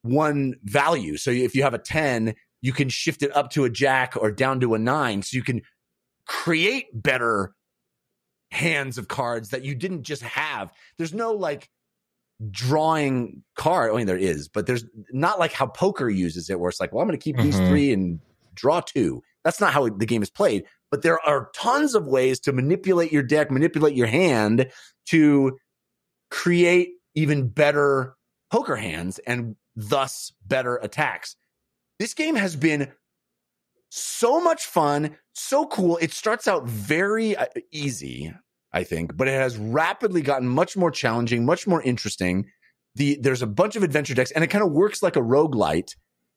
one 0.01 0.53
value. 0.63 1.17
So 1.17 1.31
if 1.31 1.55
you 1.55 1.63
have 1.63 1.73
a 1.73 1.79
10, 1.79 2.35
you 2.61 2.73
can 2.73 2.89
shift 2.89 3.23
it 3.23 3.35
up 3.35 3.49
to 3.51 3.63
a 3.63 3.69
jack 3.69 4.15
or 4.15 4.31
down 4.31 4.59
to 4.59 4.75
a 4.75 4.79
nine. 4.79 5.23
So 5.23 5.35
you 5.35 5.43
can 5.43 5.61
create 6.27 6.85
better 6.93 7.53
hands 8.51 8.97
of 8.97 9.07
cards 9.07 9.49
that 9.49 9.63
you 9.63 9.73
didn't 9.73 10.03
just 10.03 10.21
have. 10.21 10.71
There's 10.97 11.13
no 11.13 11.33
like 11.33 11.69
drawing 12.51 13.43
card. 13.55 13.91
I 13.91 13.95
mean, 13.97 14.07
there 14.07 14.17
is, 14.17 14.47
but 14.47 14.65
there's 14.67 14.85
not 15.11 15.39
like 15.39 15.53
how 15.53 15.67
poker 15.67 16.09
uses 16.09 16.49
it, 16.49 16.59
where 16.59 16.69
it's 16.69 16.79
like, 16.79 16.93
well, 16.93 17.01
I'm 17.01 17.07
going 17.07 17.17
to 17.17 17.23
keep 17.23 17.37
these 17.37 17.55
Mhm. 17.55 17.67
three 17.69 17.93
and 17.93 18.19
draw 18.53 18.81
two. 18.81 19.21
That's 19.43 19.59
not 19.61 19.73
how 19.73 19.87
the 19.87 20.05
game 20.05 20.21
is 20.23 20.29
played. 20.29 20.65
But 20.91 21.01
there 21.01 21.19
are 21.21 21.49
tons 21.55 21.95
of 21.95 22.05
ways 22.07 22.39
to 22.41 22.53
manipulate 22.53 23.11
your 23.11 23.23
deck, 23.23 23.51
manipulate 23.51 23.95
your 23.95 24.07
hand 24.07 24.71
to 25.07 25.57
create 26.31 26.89
even 27.15 27.47
better 27.47 28.15
poker 28.51 28.75
hands 28.75 29.19
and 29.19 29.55
thus 29.75 30.33
better 30.45 30.77
attacks. 30.77 31.35
This 31.99 32.13
game 32.13 32.35
has 32.35 32.55
been 32.55 32.91
so 33.89 34.41
much 34.41 34.65
fun, 34.65 35.17
so 35.33 35.65
cool. 35.67 35.97
It 35.97 36.11
starts 36.11 36.47
out 36.47 36.65
very 36.65 37.35
uh, 37.35 37.45
easy, 37.71 38.33
I 38.75 38.83
think, 38.83 39.15
but 39.15 39.29
it 39.29 39.31
has 39.31 39.57
rapidly 39.57 40.21
gotten 40.21 40.49
much 40.49 40.75
more 40.75 40.91
challenging, 40.91 41.45
much 41.45 41.65
more 41.65 41.81
interesting. 41.81 42.47
The 42.95 43.17
there's 43.21 43.41
a 43.41 43.47
bunch 43.47 43.77
of 43.77 43.83
adventure 43.83 44.13
decks 44.13 44.31
and 44.31 44.43
it 44.43 44.47
kind 44.47 44.65
of 44.65 44.71
works 44.71 45.01
like 45.01 45.15
a 45.15 45.21
roguelite 45.21 45.95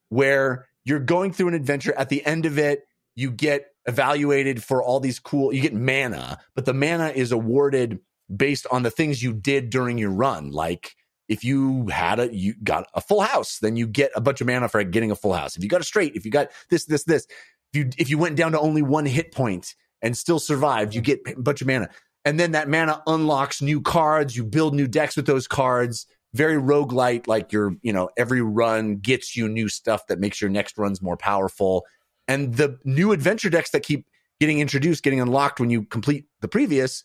where 0.08 0.68
you're 0.84 1.00
going 1.00 1.32
through 1.32 1.48
an 1.48 1.54
adventure 1.54 1.92
at 1.98 2.10
the 2.10 2.24
end 2.24 2.46
of 2.46 2.56
it, 2.56 2.84
you 3.16 3.32
get 3.32 3.66
evaluated 3.86 4.62
for 4.62 4.82
all 4.84 5.00
these 5.00 5.18
cool 5.18 5.52
you 5.52 5.60
get 5.60 5.74
mana, 5.74 6.38
but 6.54 6.64
the 6.64 6.72
mana 6.72 7.08
is 7.08 7.32
awarded 7.32 7.98
based 8.34 8.68
on 8.70 8.84
the 8.84 8.90
things 8.90 9.20
you 9.20 9.32
did 9.32 9.68
during 9.68 9.98
your 9.98 10.12
run. 10.12 10.52
Like 10.52 10.94
if 11.28 11.42
you 11.42 11.88
had 11.88 12.20
a 12.20 12.32
you 12.32 12.54
got 12.62 12.86
a 12.94 13.00
full 13.00 13.20
house, 13.20 13.58
then 13.58 13.74
you 13.74 13.88
get 13.88 14.12
a 14.14 14.20
bunch 14.20 14.40
of 14.40 14.46
mana 14.46 14.68
for 14.68 14.84
getting 14.84 15.10
a 15.10 15.16
full 15.16 15.32
house. 15.32 15.56
If 15.56 15.64
you 15.64 15.68
got 15.68 15.80
a 15.80 15.84
straight, 15.84 16.14
if 16.14 16.24
you 16.24 16.30
got 16.30 16.52
this, 16.70 16.84
this, 16.84 17.02
this, 17.02 17.26
if 17.72 17.78
you 17.78 17.90
if 17.98 18.10
you 18.10 18.16
went 18.16 18.36
down 18.36 18.52
to 18.52 18.60
only 18.60 18.82
one 18.82 19.06
hit 19.06 19.32
point 19.32 19.74
and 20.02 20.16
still 20.16 20.38
survived, 20.38 20.94
you 20.94 21.00
get 21.00 21.20
a 21.26 21.40
bunch 21.40 21.60
of 21.60 21.66
mana. 21.66 21.90
And 22.28 22.38
then 22.38 22.52
that 22.52 22.68
mana 22.68 23.02
unlocks 23.06 23.62
new 23.62 23.80
cards. 23.80 24.36
You 24.36 24.44
build 24.44 24.74
new 24.74 24.86
decks 24.86 25.16
with 25.16 25.24
those 25.24 25.48
cards. 25.48 26.06
Very 26.34 26.56
roguelite, 26.56 27.26
like 27.26 27.52
your, 27.52 27.76
you 27.80 27.90
know, 27.90 28.10
every 28.18 28.42
run 28.42 28.96
gets 28.96 29.34
you 29.34 29.48
new 29.48 29.70
stuff 29.70 30.06
that 30.08 30.20
makes 30.20 30.38
your 30.38 30.50
next 30.50 30.76
runs 30.76 31.00
more 31.00 31.16
powerful. 31.16 31.86
And 32.26 32.54
the 32.54 32.78
new 32.84 33.12
adventure 33.12 33.48
decks 33.48 33.70
that 33.70 33.82
keep 33.82 34.06
getting 34.40 34.60
introduced, 34.60 35.02
getting 35.02 35.22
unlocked 35.22 35.58
when 35.58 35.70
you 35.70 35.84
complete 35.84 36.26
the 36.42 36.48
previous 36.48 37.02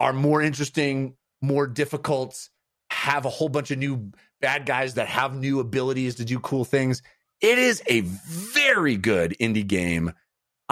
are 0.00 0.12
more 0.12 0.42
interesting, 0.42 1.14
more 1.40 1.68
difficult, 1.68 2.48
have 2.90 3.26
a 3.26 3.30
whole 3.30 3.48
bunch 3.48 3.70
of 3.70 3.78
new 3.78 4.10
bad 4.40 4.66
guys 4.66 4.94
that 4.94 5.06
have 5.06 5.36
new 5.36 5.60
abilities 5.60 6.16
to 6.16 6.24
do 6.24 6.40
cool 6.40 6.64
things. 6.64 7.02
It 7.40 7.58
is 7.58 7.84
a 7.86 8.00
very 8.00 8.96
good 8.96 9.36
indie 9.40 9.64
game. 9.64 10.12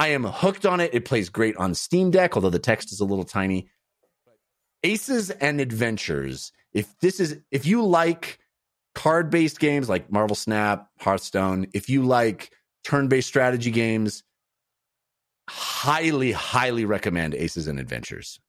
I 0.02 0.08
am 0.08 0.24
hooked 0.24 0.66
on 0.66 0.80
it. 0.80 0.92
It 0.92 1.04
plays 1.04 1.28
great 1.28 1.56
on 1.58 1.76
Steam 1.76 2.10
Deck, 2.10 2.34
although 2.34 2.50
the 2.50 2.58
text 2.58 2.90
is 2.90 2.98
a 2.98 3.04
little 3.04 3.24
tiny. 3.24 3.68
Aces 4.82 5.30
and 5.30 5.60
Adventures. 5.60 6.50
If 6.72 6.98
this 6.98 7.20
is 7.20 7.38
if 7.52 7.66
you 7.66 7.86
like 7.86 8.40
card-based 8.96 9.60
games 9.60 9.88
like 9.88 10.10
Marvel 10.10 10.34
Snap, 10.34 10.88
Hearthstone, 10.98 11.68
if 11.72 11.88
you 11.88 12.02
like 12.02 12.50
turn-based 12.82 13.28
strategy 13.28 13.70
games, 13.70 14.24
highly 15.48 16.32
highly 16.32 16.84
recommend 16.84 17.36
Aces 17.36 17.68
and 17.68 17.78
Adventures. 17.78 18.40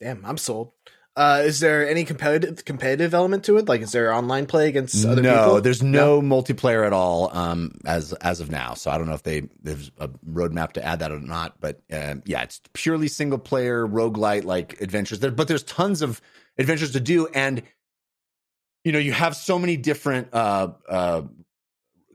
Damn, 0.00 0.24
I'm 0.24 0.38
sold. 0.38 0.74
Uh, 1.16 1.42
is 1.44 1.60
there 1.60 1.88
any 1.88 2.04
competitive 2.04 2.64
competitive 2.64 3.14
element 3.14 3.44
to 3.44 3.56
it? 3.56 3.68
Like, 3.68 3.82
is 3.82 3.92
there 3.92 4.12
online 4.12 4.46
play 4.46 4.66
against 4.66 5.06
other 5.06 5.22
no, 5.22 5.36
people? 5.36 5.60
there's 5.60 5.82
no, 5.82 6.20
multiplayer 6.20 6.84
at 6.84 6.92
all 6.92 7.30
um, 7.36 7.72
as 7.84 8.12
as 8.14 8.40
of 8.40 8.50
now. 8.50 8.74
So 8.74 8.90
I 8.90 8.98
don't 8.98 9.06
know 9.06 9.14
if 9.14 9.22
they 9.22 9.42
there's 9.62 9.92
a 9.98 10.08
roadmap 10.08 10.72
to 10.72 10.84
add 10.84 10.98
that 10.98 11.12
or 11.12 11.20
not. 11.20 11.60
But 11.60 11.80
um, 11.92 12.22
yeah, 12.26 12.42
it's 12.42 12.60
purely 12.72 13.06
single 13.06 13.38
player 13.38 13.86
roguelite 13.86 14.44
like 14.44 14.80
adventures. 14.80 15.20
There, 15.20 15.30
but 15.30 15.46
there's 15.46 15.62
tons 15.62 16.02
of 16.02 16.20
adventures 16.58 16.90
to 16.92 17.00
do, 17.00 17.28
and 17.28 17.62
you 18.82 18.90
know 18.90 18.98
you 18.98 19.12
have 19.12 19.36
so 19.36 19.56
many 19.56 19.76
different 19.76 20.34
uh, 20.34 20.72
uh, 20.88 21.22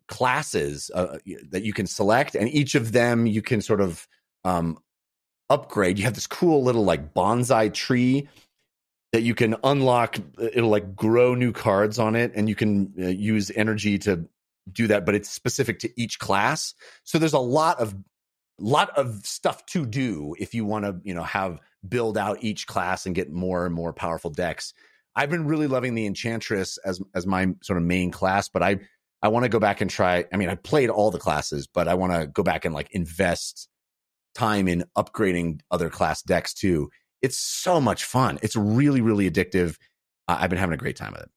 classes 0.09 0.91
uh, 0.93 1.19
that 1.51 1.63
you 1.63 1.71
can 1.71 1.87
select, 1.87 2.35
and 2.35 2.49
each 2.49 2.75
of 2.75 2.91
them 2.91 3.25
you 3.25 3.41
can 3.41 3.61
sort 3.61 3.79
of 3.79 4.09
um, 4.43 4.77
upgrade. 5.49 5.97
You 5.97 6.03
have 6.03 6.15
this 6.15 6.27
cool 6.27 6.63
little 6.63 6.83
like 6.83 7.13
bonsai 7.13 7.73
tree 7.73 8.27
that 9.11 9.23
you 9.23 9.33
can 9.33 9.55
unlock 9.63 10.17
it'll 10.39 10.69
like 10.69 10.95
grow 10.95 11.35
new 11.35 11.51
cards 11.51 11.97
on 11.99 12.15
it 12.15 12.31
and 12.35 12.47
you 12.47 12.55
can 12.55 12.93
uh, 13.01 13.07
use 13.07 13.51
energy 13.55 13.97
to 13.97 14.27
do 14.71 14.87
that 14.87 15.05
but 15.05 15.15
it's 15.15 15.29
specific 15.29 15.79
to 15.79 15.89
each 15.99 16.19
class. 16.19 16.73
So 17.03 17.17
there's 17.17 17.33
a 17.33 17.39
lot 17.39 17.79
of 17.79 17.95
lot 18.59 18.89
of 18.97 19.25
stuff 19.25 19.65
to 19.67 19.85
do 19.85 20.35
if 20.37 20.53
you 20.53 20.65
want 20.65 20.83
to 20.83 20.99
you 21.03 21.13
know 21.13 21.23
have 21.23 21.59
build 21.87 22.17
out 22.17 22.43
each 22.43 22.67
class 22.67 23.05
and 23.05 23.15
get 23.15 23.31
more 23.31 23.65
and 23.65 23.73
more 23.73 23.93
powerful 23.93 24.29
decks. 24.29 24.73
I've 25.15 25.29
been 25.29 25.47
really 25.47 25.67
loving 25.67 25.95
the 25.95 26.05
enchantress 26.05 26.77
as 26.77 27.01
as 27.13 27.25
my 27.25 27.47
sort 27.61 27.77
of 27.77 27.83
main 27.83 28.11
class 28.11 28.47
but 28.47 28.63
i 28.63 28.79
i 29.21 29.27
want 29.27 29.43
to 29.43 29.49
go 29.49 29.59
back 29.59 29.81
and 29.81 29.89
try 29.89 30.25
i 30.31 30.37
mean 30.37 30.49
i 30.49 30.55
played 30.55 30.89
all 30.89 31.11
the 31.11 31.19
classes 31.19 31.67
but 31.67 31.87
i 31.87 31.93
want 31.93 32.13
to 32.13 32.27
go 32.27 32.43
back 32.43 32.63
and 32.63 32.73
like 32.73 32.89
invest 32.91 33.67
time 34.35 34.67
in 34.67 34.85
upgrading 34.97 35.59
other 35.71 35.89
class 35.89 36.21
decks 36.21 36.53
too 36.53 36.89
it's 37.21 37.37
so 37.37 37.79
much 37.81 38.05
fun. 38.05 38.39
It's 38.41 38.55
really, 38.55 39.01
really 39.01 39.29
addictive. 39.29 39.77
Uh, 40.27 40.37
I've 40.39 40.49
been 40.49 40.59
having 40.59 40.73
a 40.73 40.77
great 40.77 40.95
time 40.95 41.11
with 41.13 41.21
it. 41.23 41.29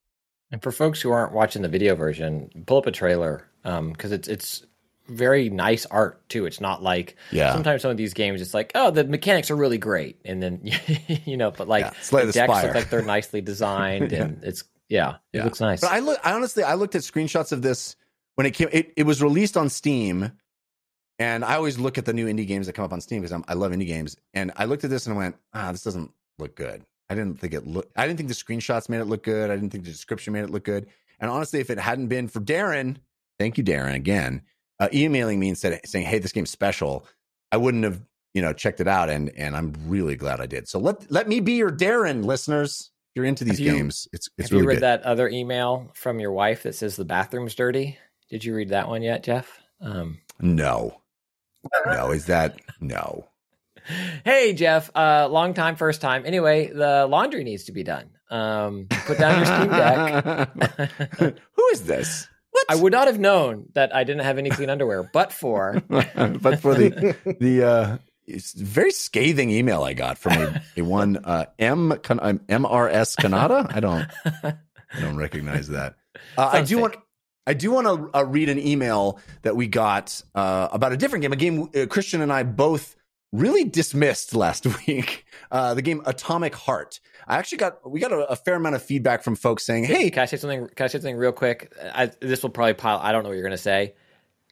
And 0.51 0.63
for 0.63 0.71
folks 0.71 1.01
who 1.01 1.11
aren't 1.11 1.33
watching 1.33 1.63
the 1.63 1.69
video 1.69 1.95
version, 1.95 2.51
pull 2.67 2.77
up 2.79 2.87
a 2.87 2.93
trailer 2.93 3.49
because 3.63 4.13
it's 4.13 4.29
it's 4.29 4.65
very 5.09 5.49
nice 5.51 5.87
art 5.87 6.29
too. 6.29 6.47
It's 6.47 6.61
not 6.61 6.83
like 6.83 7.17
Yeah. 7.31 7.53
sometimes 7.53 7.83
some 7.83 7.91
of 7.91 7.97
these 7.97 8.13
games 8.15 8.41
it's 8.41 8.55
like 8.55 8.71
oh 8.75 8.91
the 8.91 9.05
mechanics 9.05 9.51
are 9.51 9.57
really 9.57 9.79
great 9.79 10.21
and 10.25 10.43
then 10.43 10.61
you 11.25 11.37
know 11.37 11.51
but 11.51 11.69
like 11.69 11.85
Yeah, 11.87 11.93
the 12.21 12.27
the 12.27 12.33
decks 12.33 12.63
look 12.63 12.75
like 12.75 12.91
they're 12.91 13.03
nicely 13.03 13.41
designed 13.41 14.13
Yeah. 14.13 14.25
and 14.25 14.45
it's 14.45 14.65
yeah 14.89 15.17
it 15.33 15.39
Yeah. 15.39 15.45
looks 15.45 15.61
nice. 15.61 15.81
But 15.81 15.91
I 15.93 15.99
look. 16.01 16.21
I 16.23 16.33
honestly, 16.33 16.63
I 16.63 16.75
looked 16.75 16.95
at 16.95 17.03
screenshots 17.03 17.51
of 17.53 17.63
this 17.63 17.97
when 18.35 18.47
it 18.47 18.53
came. 18.53 18.69
It, 18.73 18.93
it 18.97 19.05
was 19.05 19.23
released 19.23 19.57
on 19.57 19.69
Steam, 19.71 20.33
and 21.23 21.45
I 21.45 21.55
always 21.57 21.79
look 21.79 21.99
at 21.99 22.05
the 22.05 22.13
new 22.13 22.27
indie 22.27 22.47
games 22.47 22.67
that 22.67 22.73
come 22.75 22.85
up 22.85 22.93
on 22.93 23.01
Steam 23.01 23.23
because 23.23 23.43
I 23.49 23.55
love 23.55 23.73
indie 23.73 23.87
games. 23.87 24.17
And 24.35 24.53
I 24.57 24.65
looked 24.65 24.85
at 24.85 24.91
this 24.91 25.07
and 25.07 25.15
I 25.15 25.19
went, 25.19 25.37
ah, 25.55 25.71
this 25.73 25.83
doesn't 25.85 26.11
look 26.39 26.55
good. 26.57 26.85
I 27.11 27.15
didn't 27.15 27.39
think 27.39 27.53
it 27.55 27.67
look. 27.67 27.91
I 27.97 28.07
didn't 28.07 28.17
think 28.19 28.29
the 28.29 28.35
screenshots 28.35 28.89
made 28.89 29.01
it 29.01 29.05
look 29.07 29.23
good. 29.23 29.51
I 29.51 29.55
didn't 29.55 29.71
think 29.71 29.85
the 29.85 29.91
description 29.91 30.33
made 30.33 30.45
it 30.45 30.51
look 30.51 30.65
good. 30.65 30.87
And 31.21 31.31
honestly, 31.31 31.61
if 31.61 31.69
it 31.71 31.79
hadn't 31.79 32.09
been 32.09 32.27
for 32.29 32.41
Darren, 32.41 32.97
thank 33.39 33.59
you, 33.59 33.65
Darren, 33.65 33.95
again, 33.95 34.43
uh, 34.81 34.89
emailing 34.93 35.39
me 35.39 35.49
and 35.49 35.59
said, 35.59 35.81
saying, 35.85 36.07
"Hey, 36.07 36.19
this 36.19 36.33
game's 36.33 36.51
special," 36.51 37.07
I 37.53 37.59
wouldn't 37.59 37.85
have, 37.85 38.01
you 38.35 38.41
know, 38.43 38.53
checked 38.53 38.81
it 38.81 38.89
out. 38.89 39.11
And 39.11 39.31
and 39.37 39.55
I'm 39.55 39.75
really 39.87 40.17
glad 40.17 40.41
I 40.41 40.47
did. 40.47 40.67
So 40.69 40.79
let 40.79 41.11
let 41.11 41.29
me 41.29 41.41
be 41.41 41.53
your 41.53 41.71
Darren, 41.71 42.25
listeners. 42.25 42.91
If 43.11 43.17
you're 43.17 43.27
into 43.27 43.45
these 43.45 43.59
Have 43.59 43.67
you- 43.67 43.73
games, 43.75 44.09
it's 44.13 44.29
it's 44.39 44.49
Have 44.49 44.53
really 44.53 44.63
you 44.63 44.69
read 44.71 44.75
good. 44.77 44.83
that 44.85 45.03
other 45.03 45.29
email 45.29 45.91
from 45.95 46.19
your 46.19 46.33
wife 46.33 46.63
that 46.63 46.75
says 46.75 46.97
the 46.97 47.05
bathroom's 47.05 47.55
dirty? 47.55 47.99
Did 48.31 48.43
you 48.45 48.55
read 48.57 48.71
that 48.71 48.89
one 48.89 49.03
yet, 49.03 49.23
Jeff? 49.23 49.61
Um, 49.83 50.19
No. 50.41 51.02
No, 51.87 52.11
is 52.11 52.27
that 52.27 52.59
no? 52.81 53.29
hey 54.25 54.53
Jeff, 54.55 54.91
uh, 54.95 55.29
long 55.29 55.55
time, 55.55 55.77
first 55.77 56.01
time. 56.01 56.25
Anyway, 56.25 56.69
the 56.69 57.07
laundry 57.07 57.45
needs 57.45 57.65
to 57.65 57.73
be 57.73 57.83
done. 57.83 58.11
Um, 58.31 58.87
put 59.07 59.19
down 59.19 59.37
your 59.37 59.47
Steam 59.47 59.69
Deck. 59.71 61.37
Who 61.53 61.69
is 61.73 61.85
this? 61.85 62.29
What? 62.51 62.67
I 62.69 62.77
would 62.77 62.93
not 62.93 63.07
have 63.07 63.19
known 63.19 63.67
that 63.75 63.95
I 63.95 64.05
didn't 64.05 64.25
have 64.25 64.39
any 64.39 64.51
clean 64.51 64.71
underwear, 64.71 65.09
but 65.13 65.33
for 65.33 65.83
but 65.89 66.61
for 66.61 66.75
the 66.75 67.17
the 67.41 67.65
uh 67.65 67.99
very 68.57 68.93
scathing 68.93 69.51
email 69.51 69.83
I 69.83 69.95
got 69.95 70.19
from 70.19 70.33
a, 70.35 70.63
a 70.77 70.83
one 70.83 71.19
uh 71.25 71.47
M 71.59 71.99
Kan- 72.03 72.19
MRS 72.49 73.17
Cannata. 73.17 73.75
I 73.75 73.81
don't 73.81 74.07
I 74.45 75.01
don't 75.01 75.17
recognize 75.17 75.69
that. 75.69 75.97
Uh, 76.37 76.51
I 76.53 76.63
do 76.63 76.79
want 76.79 76.97
I 77.47 77.55
do 77.55 77.73
want 77.73 77.87
to 77.87 78.19
uh, 78.19 78.25
read 78.25 78.49
an 78.49 78.59
email 78.59 79.19
that 79.43 79.57
we 79.57 79.67
got 79.67 80.23
uh, 80.35 80.69
about 80.71 80.93
a 80.93 80.97
different 80.97 81.23
game, 81.23 81.33
a 81.33 81.37
game 81.37 81.69
uh, 81.75 81.87
Christian 81.87 82.21
and 82.21 82.33
I 82.33 82.45
both 82.45 82.95
really 83.33 83.65
dismissed 83.65 84.35
last 84.35 84.67
week. 84.87 85.25
Uh, 85.51 85.75
the 85.75 85.83
game 85.83 86.03
Atomic 86.07 86.55
Heart. 86.55 87.01
I 87.27 87.39
actually 87.39 87.59
got 87.59 87.91
we 87.91 88.01
got 88.01 88.13
a, 88.13 88.31
a 88.31 88.37
fair 88.37 88.55
amount 88.55 88.75
of 88.75 88.83
feedback 88.83 89.23
from 89.23 89.37
folks 89.37 89.65
saying, 89.65 89.85
"Hey, 89.85 90.11
can 90.11 90.23
I 90.23 90.27
say 90.27 90.37
something? 90.37 90.69
Can 90.69 90.85
I 90.85 90.87
say 90.89 90.99
something 90.99 91.17
real 91.17 91.33
quick? 91.33 91.73
I, 91.95 92.11
this 92.21 92.43
will 92.43 92.51
probably 92.51 92.75
pile. 92.75 92.99
I 92.99 93.13
don't 93.13 93.23
know 93.23 93.29
what 93.29 93.35
you're 93.35 93.43
going 93.43 93.53
to 93.53 93.59
say. 93.59 93.95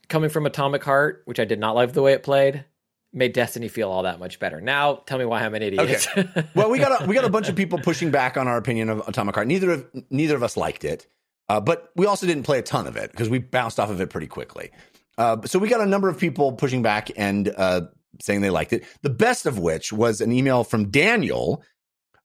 Coming 0.07 0.29
from 0.29 0.45
Atomic 0.45 0.83
Heart, 0.83 1.23
which 1.25 1.39
I 1.39 1.45
did 1.45 1.59
not 1.59 1.75
like 1.75 1.93
the 1.93 2.01
way 2.01 2.13
it 2.13 2.23
played, 2.23 2.65
made 3.13 3.33
Destiny 3.33 3.67
feel 3.67 3.89
all 3.89 4.03
that 4.03 4.19
much 4.19 4.39
better. 4.39 4.59
Now, 4.61 4.95
tell 4.95 5.17
me 5.17 5.25
why 5.25 5.41
I'm 5.41 5.53
an 5.53 5.61
idiot. 5.61 6.07
well, 6.55 6.69
we 6.69 6.79
got 6.79 7.01
a, 7.01 7.05
we 7.05 7.15
got 7.15 7.25
a 7.25 7.29
bunch 7.29 7.49
of 7.49 7.55
people 7.61 7.79
pushing 7.79 8.11
back 8.11 8.37
on 8.37 8.47
our 8.47 8.57
opinion 8.57 8.89
of 8.89 9.07
Atomic 9.07 9.35
Heart. 9.35 9.47
Neither 9.47 9.71
of 9.71 9.85
neither 10.09 10.35
of 10.35 10.43
us 10.43 10.57
liked 10.57 10.83
it, 10.83 11.07
uh, 11.51 11.59
but 11.59 11.89
we 11.97 12.05
also 12.05 12.25
didn't 12.25 12.43
play 12.43 12.59
a 12.59 12.61
ton 12.61 12.87
of 12.87 12.95
it 12.95 13.11
because 13.11 13.27
we 13.27 13.37
bounced 13.37 13.77
off 13.77 13.89
of 13.89 13.99
it 13.99 14.09
pretty 14.09 14.25
quickly. 14.27 14.71
Uh, 15.17 15.35
so 15.43 15.59
we 15.59 15.67
got 15.67 15.81
a 15.81 15.85
number 15.85 16.07
of 16.07 16.17
people 16.17 16.53
pushing 16.53 16.81
back 16.81 17.11
and 17.17 17.53
uh, 17.57 17.81
saying 18.21 18.39
they 18.39 18.49
liked 18.49 18.71
it. 18.71 18.85
The 19.01 19.09
best 19.09 19.45
of 19.45 19.59
which 19.59 19.91
was 19.91 20.21
an 20.21 20.31
email 20.31 20.63
from 20.63 20.91
Daniel, 20.91 21.61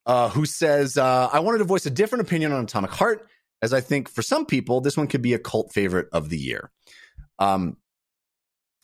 uh, 0.07 0.29
who 0.29 0.47
says, 0.47 0.97
uh, 0.97 1.29
"I 1.33 1.41
wanted 1.41 1.59
to 1.59 1.65
voice 1.65 1.87
a 1.87 1.91
different 1.91 2.23
opinion 2.23 2.53
on 2.53 2.63
Atomic 2.63 2.93
Heart. 2.93 3.27
as 3.63 3.73
I 3.73 3.81
think 3.81 4.09
for 4.09 4.23
some 4.23 4.47
people, 4.47 4.81
this 4.81 4.97
one 4.97 5.09
could 5.09 5.23
be 5.23 5.35
a 5.35 5.41
cult 5.41 5.73
favorite 5.73 6.07
of 6.13 6.29
the 6.29 6.39
year. 6.39 6.71
Um, 7.41 7.79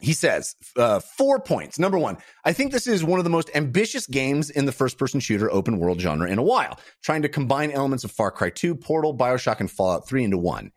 he 0.02 0.12
says 0.12 0.56
uh, 0.76 0.98
four 0.98 1.38
points. 1.38 1.78
Number 1.78 1.96
one, 1.96 2.18
I 2.44 2.52
think 2.52 2.72
this 2.72 2.88
is 2.88 3.04
one 3.04 3.20
of 3.20 3.24
the 3.24 3.30
most 3.30 3.50
ambitious 3.54 4.06
games 4.06 4.50
in 4.50 4.66
the 4.66 4.72
first 4.72 4.98
person 4.98 5.20
shooter 5.20 5.50
open 5.50 5.78
world 5.78 6.00
genre 6.00 6.28
in 6.28 6.38
a 6.38 6.42
while, 6.42 6.78
trying 7.02 7.22
to 7.22 7.28
combine 7.28 7.70
elements 7.70 8.02
of 8.02 8.10
Far 8.10 8.32
Cry 8.32 8.50
2, 8.50 8.74
Portal, 8.74 9.16
Bioshock, 9.16 9.60
and 9.60 9.70
Fallout 9.70 10.08
3 10.08 10.24
into 10.24 10.38
one. 10.38 10.72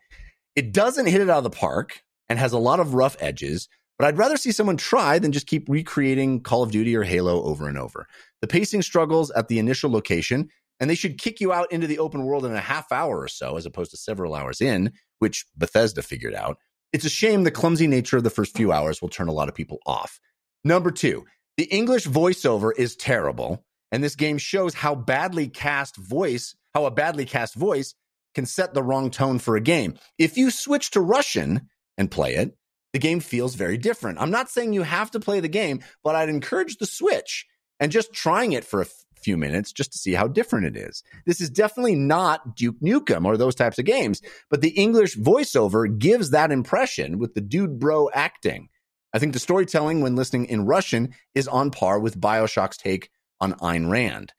It 0.54 0.72
doesn't 0.72 1.06
hit 1.06 1.20
it 1.20 1.28
out 1.28 1.38
of 1.38 1.44
the 1.44 1.50
park 1.50 2.02
and 2.28 2.38
has 2.38 2.52
a 2.52 2.58
lot 2.58 2.78
of 2.78 2.94
rough 2.94 3.16
edges, 3.18 3.68
but 3.98 4.06
I'd 4.06 4.16
rather 4.16 4.36
see 4.36 4.52
someone 4.52 4.76
try 4.76 5.18
than 5.18 5.32
just 5.32 5.48
keep 5.48 5.68
recreating 5.68 6.40
Call 6.40 6.62
of 6.62 6.70
Duty 6.70 6.94
or 6.94 7.02
Halo 7.02 7.42
over 7.42 7.68
and 7.68 7.76
over. 7.76 8.06
The 8.40 8.46
pacing 8.46 8.82
struggles 8.82 9.32
at 9.32 9.48
the 9.48 9.58
initial 9.58 9.90
location, 9.90 10.50
and 10.78 10.88
they 10.88 10.94
should 10.94 11.18
kick 11.18 11.40
you 11.40 11.52
out 11.52 11.72
into 11.72 11.88
the 11.88 11.98
open 11.98 12.24
world 12.24 12.44
in 12.44 12.52
a 12.52 12.60
half 12.60 12.92
hour 12.92 13.18
or 13.20 13.28
so, 13.28 13.56
as 13.56 13.66
opposed 13.66 13.90
to 13.90 13.96
several 13.96 14.36
hours 14.36 14.60
in, 14.60 14.92
which 15.18 15.46
Bethesda 15.56 16.02
figured 16.02 16.34
out. 16.34 16.58
It's 16.96 17.04
a 17.04 17.10
shame 17.10 17.44
the 17.44 17.50
clumsy 17.50 17.86
nature 17.86 18.16
of 18.16 18.24
the 18.24 18.30
first 18.30 18.56
few 18.56 18.72
hours 18.72 19.02
will 19.02 19.10
turn 19.10 19.28
a 19.28 19.32
lot 19.32 19.50
of 19.50 19.54
people 19.54 19.80
off. 19.84 20.18
Number 20.64 20.90
two, 20.90 21.26
the 21.58 21.64
English 21.64 22.06
voiceover 22.06 22.72
is 22.74 22.96
terrible, 22.96 23.66
and 23.92 24.02
this 24.02 24.16
game 24.16 24.38
shows 24.38 24.72
how 24.72 24.94
badly 24.94 25.46
cast 25.48 25.98
voice, 25.98 26.56
how 26.72 26.86
a 26.86 26.90
badly 26.90 27.26
cast 27.26 27.54
voice 27.54 27.94
can 28.34 28.46
set 28.46 28.72
the 28.72 28.82
wrong 28.82 29.10
tone 29.10 29.38
for 29.38 29.56
a 29.56 29.60
game. 29.60 29.98
If 30.16 30.38
you 30.38 30.50
switch 30.50 30.92
to 30.92 31.02
Russian 31.02 31.68
and 31.98 32.10
play 32.10 32.36
it, 32.36 32.56
the 32.94 32.98
game 32.98 33.20
feels 33.20 33.56
very 33.56 33.76
different. 33.76 34.18
I'm 34.18 34.30
not 34.30 34.48
saying 34.48 34.72
you 34.72 34.82
have 34.82 35.10
to 35.10 35.20
play 35.20 35.40
the 35.40 35.48
game, 35.48 35.80
but 36.02 36.14
I'd 36.14 36.30
encourage 36.30 36.78
the 36.78 36.86
switch 36.86 37.44
and 37.78 37.92
just 37.92 38.14
trying 38.14 38.52
it 38.52 38.64
for 38.64 38.80
a 38.80 38.86
few 39.26 39.36
minutes 39.36 39.72
just 39.72 39.90
to 39.90 39.98
see 39.98 40.12
how 40.12 40.28
different 40.28 40.66
it 40.66 40.76
is. 40.76 41.02
This 41.26 41.40
is 41.40 41.50
definitely 41.50 41.96
not 41.96 42.54
Duke 42.54 42.80
Nukem 42.80 43.26
or 43.26 43.36
those 43.36 43.56
types 43.56 43.76
of 43.76 43.84
games, 43.84 44.22
but 44.48 44.60
the 44.60 44.70
English 44.70 45.16
voiceover 45.16 45.98
gives 45.98 46.30
that 46.30 46.52
impression 46.52 47.18
with 47.18 47.34
the 47.34 47.40
dude 47.40 47.80
bro 47.80 48.08
acting. 48.14 48.68
I 49.12 49.18
think 49.18 49.32
the 49.32 49.40
storytelling 49.40 50.00
when 50.00 50.14
listening 50.14 50.44
in 50.44 50.64
Russian 50.64 51.12
is 51.34 51.48
on 51.48 51.72
par 51.72 51.98
with 51.98 52.20
Bioshock's 52.20 52.76
take 52.76 53.10
on 53.40 53.54
Ayn 53.54 53.90
Rand. 53.90 54.32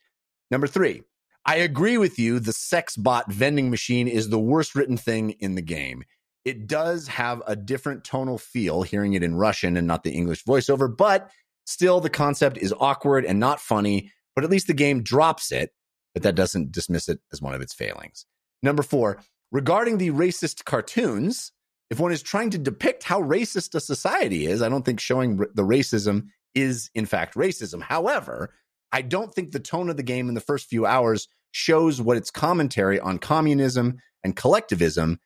Number 0.51 0.67
three, 0.67 1.03
I 1.45 1.57
agree 1.57 1.97
with 1.97 2.17
you. 2.17 2.39
The 2.39 2.53
sex 2.53 2.95
bot 2.95 3.29
vending 3.29 3.69
machine 3.69 4.07
is 4.07 4.29
the 4.29 4.39
worst 4.39 4.73
written 4.73 4.95
thing 4.95 5.31
in 5.31 5.55
the 5.55 5.61
game. 5.61 6.05
It 6.45 6.65
does 6.65 7.09
have 7.09 7.41
a 7.45 7.57
different 7.57 8.05
tonal 8.05 8.37
feel 8.37 8.83
hearing 8.83 9.15
it 9.15 9.23
in 9.23 9.35
Russian 9.35 9.75
and 9.75 9.85
not 9.85 10.03
the 10.03 10.11
English 10.11 10.45
voiceover, 10.45 10.87
but 10.95 11.29
still 11.65 11.99
the 11.99 12.09
concept 12.09 12.57
is 12.57 12.73
awkward 12.79 13.25
and 13.25 13.37
not 13.37 13.59
funny, 13.59 14.11
but 14.37 14.43
at 14.43 14.51
least 14.51 14.67
the 14.67 14.73
game 14.75 15.01
drops 15.01 15.51
it, 15.51 15.71
but 16.13 16.21
that 16.21 16.35
doesn't 16.35 16.71
dismiss 16.71 17.09
it 17.09 17.19
as 17.33 17.41
one 17.41 17.55
of 17.55 17.61
its 17.61 17.73
failings. 17.73 18.27
Number 18.61 18.83
four, 18.83 19.19
regarding 19.51 19.97
the 19.97 20.11
racist 20.11 20.63
cartoons, 20.63 21.51
if 21.89 21.99
one 21.99 22.11
is 22.11 22.21
trying 22.21 22.51
to 22.51 22.59
depict 22.59 23.01
how 23.01 23.19
racist 23.19 23.73
a 23.73 23.79
society 23.79 24.45
is, 24.45 24.61
I 24.61 24.69
don't 24.69 24.85
think 24.85 24.99
showing 24.99 25.37
the 25.37 25.63
racism 25.63 26.27
is 26.53 26.91
in 26.93 27.07
fact 27.07 27.33
racism. 27.33 27.81
However, 27.81 28.53
I 28.91 29.01
don't 29.01 29.33
think 29.33 29.53
the 29.53 29.59
tone 29.59 29.89
of 29.89 29.97
the 29.97 30.03
game 30.03 30.29
in 30.29 30.35
the 30.35 30.39
first 30.39 30.69
few 30.69 30.85
hours 30.85 31.27
shows 31.51 31.99
what 31.99 32.17
its 32.17 32.29
commentary 32.29 32.99
on 32.99 33.17
communism 33.17 33.97
and 34.23 34.35
collectivism 34.35 35.19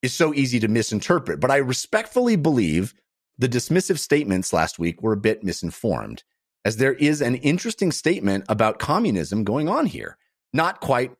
is 0.00 0.14
so 0.14 0.32
easy 0.32 0.60
to 0.60 0.68
misinterpret. 0.68 1.40
But 1.40 1.50
I 1.50 1.56
respectfully 1.56 2.36
believe 2.36 2.94
the 3.36 3.48
dismissive 3.48 3.98
statements 3.98 4.52
last 4.52 4.78
week 4.78 5.02
were 5.02 5.14
a 5.14 5.16
bit 5.16 5.42
misinformed, 5.42 6.22
as 6.64 6.76
there 6.78 6.94
is 6.94 7.20
an 7.20 7.36
interesting 7.36 7.92
statement 7.92 8.44
about 8.48 8.78
communism 8.78 9.44
going 9.44 9.68
on 9.68 9.86
here. 9.86 10.16
Not 10.52 10.80
quite 10.80 11.12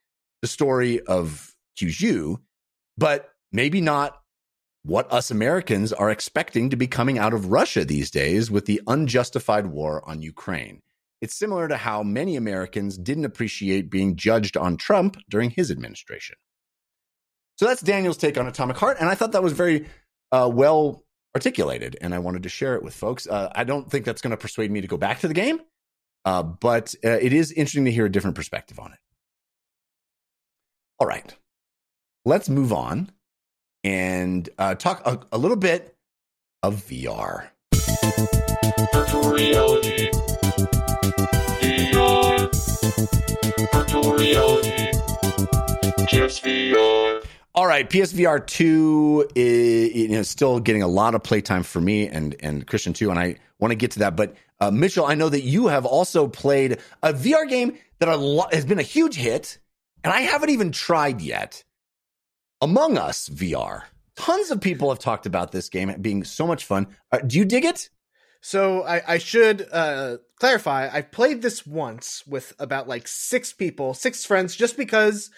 the 0.43 0.49
story 0.49 1.01
of 1.01 1.55
Kyushu, 1.79 2.39
but 2.97 3.31
maybe 3.53 3.81
not 3.81 4.21
what 4.85 5.11
us 5.13 5.31
Americans 5.31 5.93
are 5.93 6.11
expecting 6.11 6.71
to 6.71 6.77
be 6.77 6.87
coming 6.87 7.19
out 7.19 7.33
of 7.33 7.47
Russia 7.47 7.85
these 7.85 8.11
days 8.11 8.51
with 8.51 8.67
the 8.67 8.81
unjustified 8.87 9.67
war 9.67 10.07
on 10.09 10.23
Ukraine. 10.23 10.81
It's 11.21 11.35
similar 11.35 11.69
to 11.69 11.77
how 11.79 12.03
many 12.03 12.37
Americans 12.37 12.99
didn't 12.99 13.25
appreciate 13.25 13.91
being 13.91 14.17
judged 14.17 14.59
on 14.59 14.77
Trump 14.77 15.17
during 15.31 15.51
his 15.51 15.71
administration. 15.71 16.37
So 17.57 17.67
that's 17.67 17.81
Daniel's 17.81 18.19
take 18.19 18.37
on 18.37 18.47
Atomic 18.47 18.77
Heart, 18.77 18.99
and 19.01 19.09
I 19.09 19.15
thought 19.15 19.33
that 19.33 19.43
was 19.43 19.55
very 19.55 19.87
uh, 20.33 20.51
well 20.53 21.05
articulated, 21.35 21.97
and 22.01 22.15
I 22.15 22.19
wanted 22.19 22.45
to 22.45 22.49
share 22.49 22.75
it 22.77 22.83
with 22.83 22.95
folks. 22.95 23.27
Uh, 23.27 23.51
I 23.55 23.65
don't 23.65 23.91
think 23.91 24.05
that's 24.05 24.23
going 24.23 24.31
to 24.31 24.37
persuade 24.37 24.71
me 24.71 24.81
to 24.81 24.87
go 24.87 24.97
back 24.97 25.21
to 25.21 25.29
the 25.29 25.35
game, 25.35 25.61
uh, 26.25 26.43
but 26.43 26.95
uh, 27.05 27.11
it 27.11 27.33
is 27.33 27.53
interesting 27.53 27.85
to 27.87 27.93
hear 27.93 28.07
a 28.07 28.13
different 28.13 28.37
perspective 28.37 28.79
on 28.79 28.93
it. 28.93 28.99
All 31.01 31.07
right, 31.09 31.35
let's 32.25 32.49
move 32.49 32.73
on 32.73 33.11
and 33.83 34.49
uh, 34.59 34.75
talk 34.77 35.03
a, 35.07 35.21
a 35.33 35.39
little 35.39 35.57
bit 35.57 35.97
of 36.63 36.77
VR. 36.87 37.49
Virtual 38.93 39.33
reality. 39.33 40.11
VR. 41.61 42.51
Virtual 43.73 44.15
reality. 44.15 44.93
Just 46.07 46.45
VR. 46.45 47.25
All 47.57 47.69
right, 47.69 47.89
PSVR 47.89 48.45
two 48.45 49.29
is 49.37 49.95
you 49.95 50.09
know 50.09 50.23
still 50.23 50.59
getting 50.59 50.83
a 50.83 50.89
lot 50.89 51.15
of 51.15 51.23
playtime 51.23 51.63
for 51.63 51.81
me 51.81 52.09
and 52.09 52.35
and 52.41 52.67
Christian 52.67 52.93
too, 52.93 53.11
and 53.11 53.19
I 53.19 53.37
want 53.61 53.71
to 53.71 53.77
get 53.77 53.93
to 53.93 54.01
that. 54.01 54.17
But 54.17 54.35
uh, 54.61 54.73
Mitchell, 54.73 55.07
I 55.07 55.15
know 55.15 55.29
that 55.29 55.43
you 55.43 55.69
have 55.69 55.87
also 55.87 56.27
played 56.27 56.79
a 57.03 57.13
VR 57.13 57.49
game 57.49 57.79
that 58.01 58.09
lo- 58.19 58.49
has 58.51 58.65
been 58.65 58.81
a 58.81 58.83
huge 58.83 59.15
hit, 59.15 59.59
and 60.03 60.13
I 60.13 60.23
haven't 60.23 60.51
even 60.51 60.73
tried 60.73 61.21
yet. 61.21 61.63
Among 62.61 62.99
Us 62.99 63.29
VR. 63.29 63.83
Tons 64.17 64.51
of 64.51 64.61
people 64.61 64.89
have 64.89 64.99
talked 64.99 65.27
about 65.27 65.53
this 65.53 65.69
game 65.69 65.95
being 66.01 66.25
so 66.25 66.49
much 66.49 66.65
fun. 66.65 66.89
Uh, 67.13 67.19
do 67.19 67.39
you 67.39 67.45
dig 67.45 67.65
it? 67.65 67.89
So 68.41 68.83
I, 68.83 69.15
I 69.15 69.19
should 69.19 69.69
uh, 69.71 70.17
clarify. 70.41 70.89
I've 70.93 71.13
played 71.13 71.41
this 71.41 71.65
once 71.65 72.27
with 72.27 72.53
about 72.59 72.89
like 72.89 73.07
six 73.07 73.53
people, 73.53 73.95
six 73.95 74.25
friends, 74.25 74.57
just 74.57 74.77
because 74.77 75.31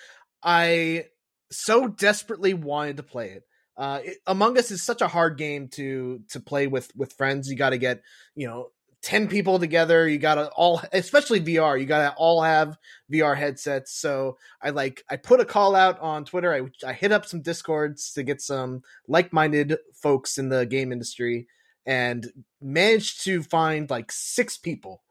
I 0.43 1.07
so 1.51 1.89
desperately 1.89 2.55
wanted 2.55 2.97
to 2.99 3.03
play 3.03 3.31
it. 3.31 3.43
Uh, 3.77 4.01
it, 4.05 4.19
Among 4.27 4.59
Us 4.59 4.71
is 4.71 4.83
such 4.83 5.03
a 5.03 5.09
hard 5.09 5.37
game 5.37 5.69
to 5.73 6.21
to 6.31 6.41
play 6.41 6.67
with 6.67 6.91
with 6.97 7.13
friends. 7.13 7.49
You 7.49 7.57
got 7.57 7.71
to 7.71 7.79
get 7.79 8.03
you 8.35 8.47
know 8.47 8.69
ten 9.03 9.29
people 9.29 9.59
together. 9.59 10.09
You 10.09 10.19
got 10.19 10.37
to 10.37 10.49
all, 10.49 10.81
especially 10.93 11.41
VR. 11.41 11.79
You 11.79 11.87
got 11.87 12.11
to 12.11 12.17
all 12.17 12.43
have 12.43 12.77
VR 13.13 13.37
headsets. 13.37 13.93
So 13.93 14.39
I 14.63 14.71
like 14.71 15.03
I 15.11 15.17
put 15.17 15.41
a 15.41 15.45
call 15.45 15.75
out 15.75 16.01
on 16.01 16.25
Twitter. 16.25 16.53
I 16.53 16.89
I 16.89 16.93
hit 16.93 17.13
up 17.13 17.27
some 17.27 17.43
discords 17.43 18.13
to 18.13 18.23
get 18.23 18.41
some 18.41 18.83
like 19.07 19.33
minded 19.33 19.77
folks 20.03 20.39
in 20.39 20.49
the 20.49 20.65
game 20.65 20.91
industry 20.91 21.47
and 21.87 22.27
managed 22.61 23.23
to 23.25 23.43
find 23.43 23.89
like 23.89 24.11
six 24.11 24.59
people 24.59 25.03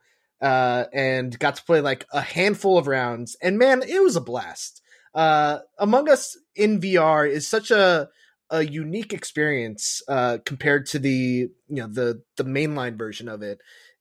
uh 0.41 0.83
and 0.91 1.39
got 1.39 1.55
to 1.55 1.63
play 1.63 1.79
like 1.79 2.05
a 2.11 2.19
handful 2.19 2.77
of 2.77 2.87
rounds 2.87 3.37
and 3.41 3.57
man 3.57 3.81
it 3.81 4.03
was 4.03 4.17
a 4.17 4.21
blast 4.21 4.81
uh 5.15 5.59
among 5.79 6.09
us 6.09 6.37
in 6.55 6.79
vr 6.79 7.29
is 7.29 7.47
such 7.47 7.71
a 7.71 8.09
a 8.51 8.63
unique 8.63 9.13
experience 9.13 10.03
uh 10.07 10.37
compared 10.45 10.85
to 10.85 10.99
the 10.99 11.09
you 11.09 11.49
know 11.69 11.87
the 11.87 12.21
the 12.37 12.43
mainline 12.43 12.97
version 12.97 13.27
of 13.27 13.41
it 13.41 13.59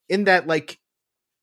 in 0.09 0.25
that 0.25 0.47
like 0.47 0.79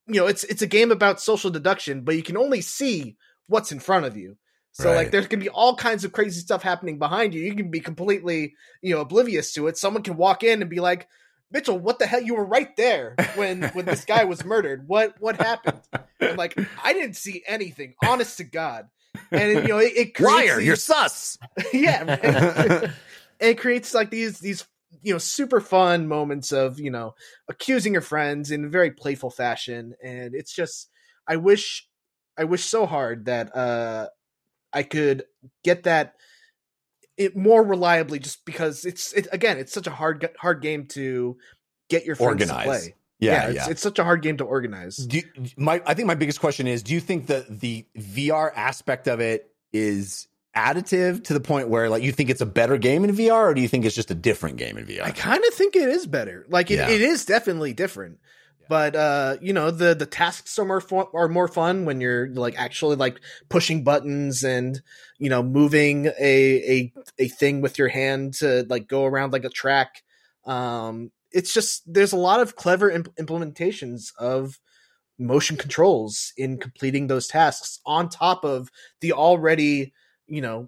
you 0.07 0.19
know 0.19 0.27
it's 0.27 0.43
it's 0.43 0.61
a 0.61 0.67
game 0.67 0.91
about 0.91 1.19
social 1.21 1.49
deduction 1.49 2.01
but 2.01 2.15
you 2.15 2.23
can 2.23 2.37
only 2.37 2.61
see 2.61 3.15
what's 3.47 3.71
in 3.71 3.79
front 3.79 4.05
of 4.05 4.15
you 4.15 4.37
so 4.73 4.89
Right. 4.89 4.95
like 4.97 5.11
there's 5.11 5.27
gonna 5.27 5.43
be 5.43 5.49
all 5.49 5.75
kinds 5.75 6.03
of 6.03 6.11
crazy 6.11 6.41
stuff 6.41 6.61
happening 6.61 6.99
behind 6.99 7.33
you 7.33 7.41
you 7.41 7.55
can 7.55 7.71
be 7.71 7.79
completely 7.79 8.53
you 8.81 8.93
know 8.93 9.01
oblivious 9.01 9.53
to 9.53 9.67
it 9.67 9.77
someone 9.77 10.03
can 10.03 10.17
walk 10.17 10.43
in 10.43 10.61
and 10.61 10.69
be 10.69 10.79
like 10.79 11.07
Mitchell, 11.51 11.77
what 11.77 11.99
the 11.99 12.07
hell? 12.07 12.21
You 12.21 12.35
were 12.35 12.45
right 12.45 12.73
there 12.77 13.15
when 13.35 13.63
when 13.73 13.85
this 13.85 14.05
guy 14.05 14.23
was 14.23 14.45
murdered. 14.45 14.87
What 14.87 15.15
what 15.19 15.35
happened? 15.35 15.81
Like, 16.21 16.57
I 16.81 16.93
didn't 16.93 17.17
see 17.17 17.43
anything. 17.45 17.95
Honest 18.01 18.37
to 18.37 18.45
God. 18.45 18.87
And 19.31 19.63
you 19.63 19.67
know, 19.69 19.77
it, 19.79 19.93
it 19.95 20.15
creates 20.15 20.31
Liar, 20.47 20.57
these- 20.57 20.67
you're 20.67 20.75
sus. 20.75 21.37
yeah, 21.73 22.91
it 23.39 23.57
creates 23.59 23.93
like 23.93 24.09
these 24.09 24.39
these 24.39 24.65
you 25.01 25.13
know 25.13 25.17
super 25.19 25.59
fun 25.61 26.07
moments 26.07 26.51
of 26.51 26.79
you 26.79 26.91
know 26.91 27.13
accusing 27.49 27.93
your 27.93 28.01
friends 28.01 28.51
in 28.51 28.65
a 28.65 28.69
very 28.69 28.91
playful 28.91 29.29
fashion, 29.29 29.93
and 30.03 30.35
it's 30.35 30.53
just 30.53 30.89
I 31.27 31.37
wish 31.37 31.87
I 32.37 32.43
wish 32.45 32.63
so 32.65 32.85
hard 32.85 33.25
that 33.25 33.55
uh 33.55 34.07
I 34.73 34.83
could 34.83 35.23
get 35.63 35.83
that 35.83 36.13
it 37.17 37.35
more 37.35 37.63
reliably 37.63 38.19
just 38.19 38.45
because 38.45 38.85
it's 38.85 39.11
it 39.13 39.27
again 39.31 39.57
it's 39.57 39.73
such 39.73 39.87
a 39.87 39.91
hard 39.91 40.29
hard 40.39 40.61
game 40.61 40.87
to 40.87 41.37
get 41.89 42.05
your 42.05 42.15
friends 42.15 42.41
Organize. 42.49 42.63
to 42.63 42.69
play. 42.69 42.95
Yeah, 43.21 43.47
it's, 43.47 43.55
yeah. 43.55 43.69
it's 43.69 43.81
such 43.81 43.99
a 43.99 44.03
hard 44.03 44.21
game 44.21 44.37
to 44.37 44.43
organize. 44.43 44.97
Do 44.97 45.17
you, 45.17 45.23
my 45.55 45.81
I 45.85 45.93
think 45.93 46.07
my 46.07 46.15
biggest 46.15 46.39
question 46.39 46.67
is: 46.67 46.81
Do 46.83 46.93
you 46.93 46.99
think 46.99 47.27
that 47.27 47.59
the 47.61 47.85
VR 47.97 48.51
aspect 48.55 49.07
of 49.07 49.19
it 49.19 49.49
is 49.71 50.27
additive 50.55 51.23
to 51.25 51.33
the 51.33 51.39
point 51.39 51.69
where 51.69 51.87
like 51.89 52.03
you 52.03 52.11
think 52.11 52.29
it's 52.29 52.41
a 52.41 52.45
better 52.45 52.77
game 52.77 53.03
in 53.05 53.15
VR, 53.15 53.51
or 53.51 53.53
do 53.53 53.61
you 53.61 53.67
think 53.67 53.85
it's 53.85 53.95
just 53.95 54.11
a 54.11 54.15
different 54.15 54.57
game 54.57 54.77
in 54.77 54.85
VR? 54.85 55.03
I 55.03 55.11
kind 55.11 55.41
of 55.47 55.53
think 55.53 55.75
it 55.75 55.87
is 55.87 56.05
better. 56.07 56.45
Like 56.49 56.71
it, 56.71 56.75
Yeah. 56.75 56.89
it 56.89 57.01
is 57.01 57.23
definitely 57.25 57.73
different. 57.73 58.17
but 58.69 58.95
uh 58.95 59.35
you 59.41 59.53
know 59.53 59.69
the 59.69 59.93
the 59.93 60.05
tasks 60.05 60.57
are 60.57 60.65
more 60.65 60.79
fun, 60.81 61.05
are 61.13 61.27
more 61.27 61.47
fun 61.47 61.85
when 61.85 61.99
you're 62.01 62.27
like 62.29 62.57
actually 62.57 62.95
like 62.95 63.19
pushing 63.49 63.83
buttons 63.83 64.43
and 64.43 64.81
you 65.19 65.29
know 65.29 65.43
moving 65.43 66.05
a 66.07 66.13
a 66.19 66.93
a 67.19 67.27
thing 67.27 67.61
with 67.61 67.77
your 67.77 67.89
hand 67.89 68.33
to 68.35 68.65
like 68.69 68.87
go 68.87 69.05
around 69.05 69.33
like 69.33 69.43
a 69.45 69.49
track 69.49 70.03
um 70.45 71.11
it's 71.31 71.53
just 71.53 71.81
there's 71.91 72.13
a 72.13 72.17
lot 72.17 72.39
of 72.39 72.55
clever 72.55 72.89
imp- 72.89 73.15
implementations 73.15 74.11
of 74.17 74.59
motion 75.19 75.55
controls 75.55 76.33
in 76.37 76.57
completing 76.57 77.07
those 77.07 77.27
tasks 77.27 77.79
on 77.85 78.09
top 78.09 78.43
of 78.43 78.69
the 79.01 79.13
already 79.13 79.93
you 80.27 80.41
know 80.41 80.67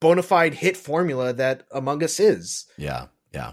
bona 0.00 0.22
fide 0.22 0.54
hit 0.54 0.76
formula 0.76 1.32
that 1.32 1.64
among 1.72 2.02
us 2.02 2.20
is 2.20 2.66
Yeah, 2.76 3.06
yeah, 3.32 3.52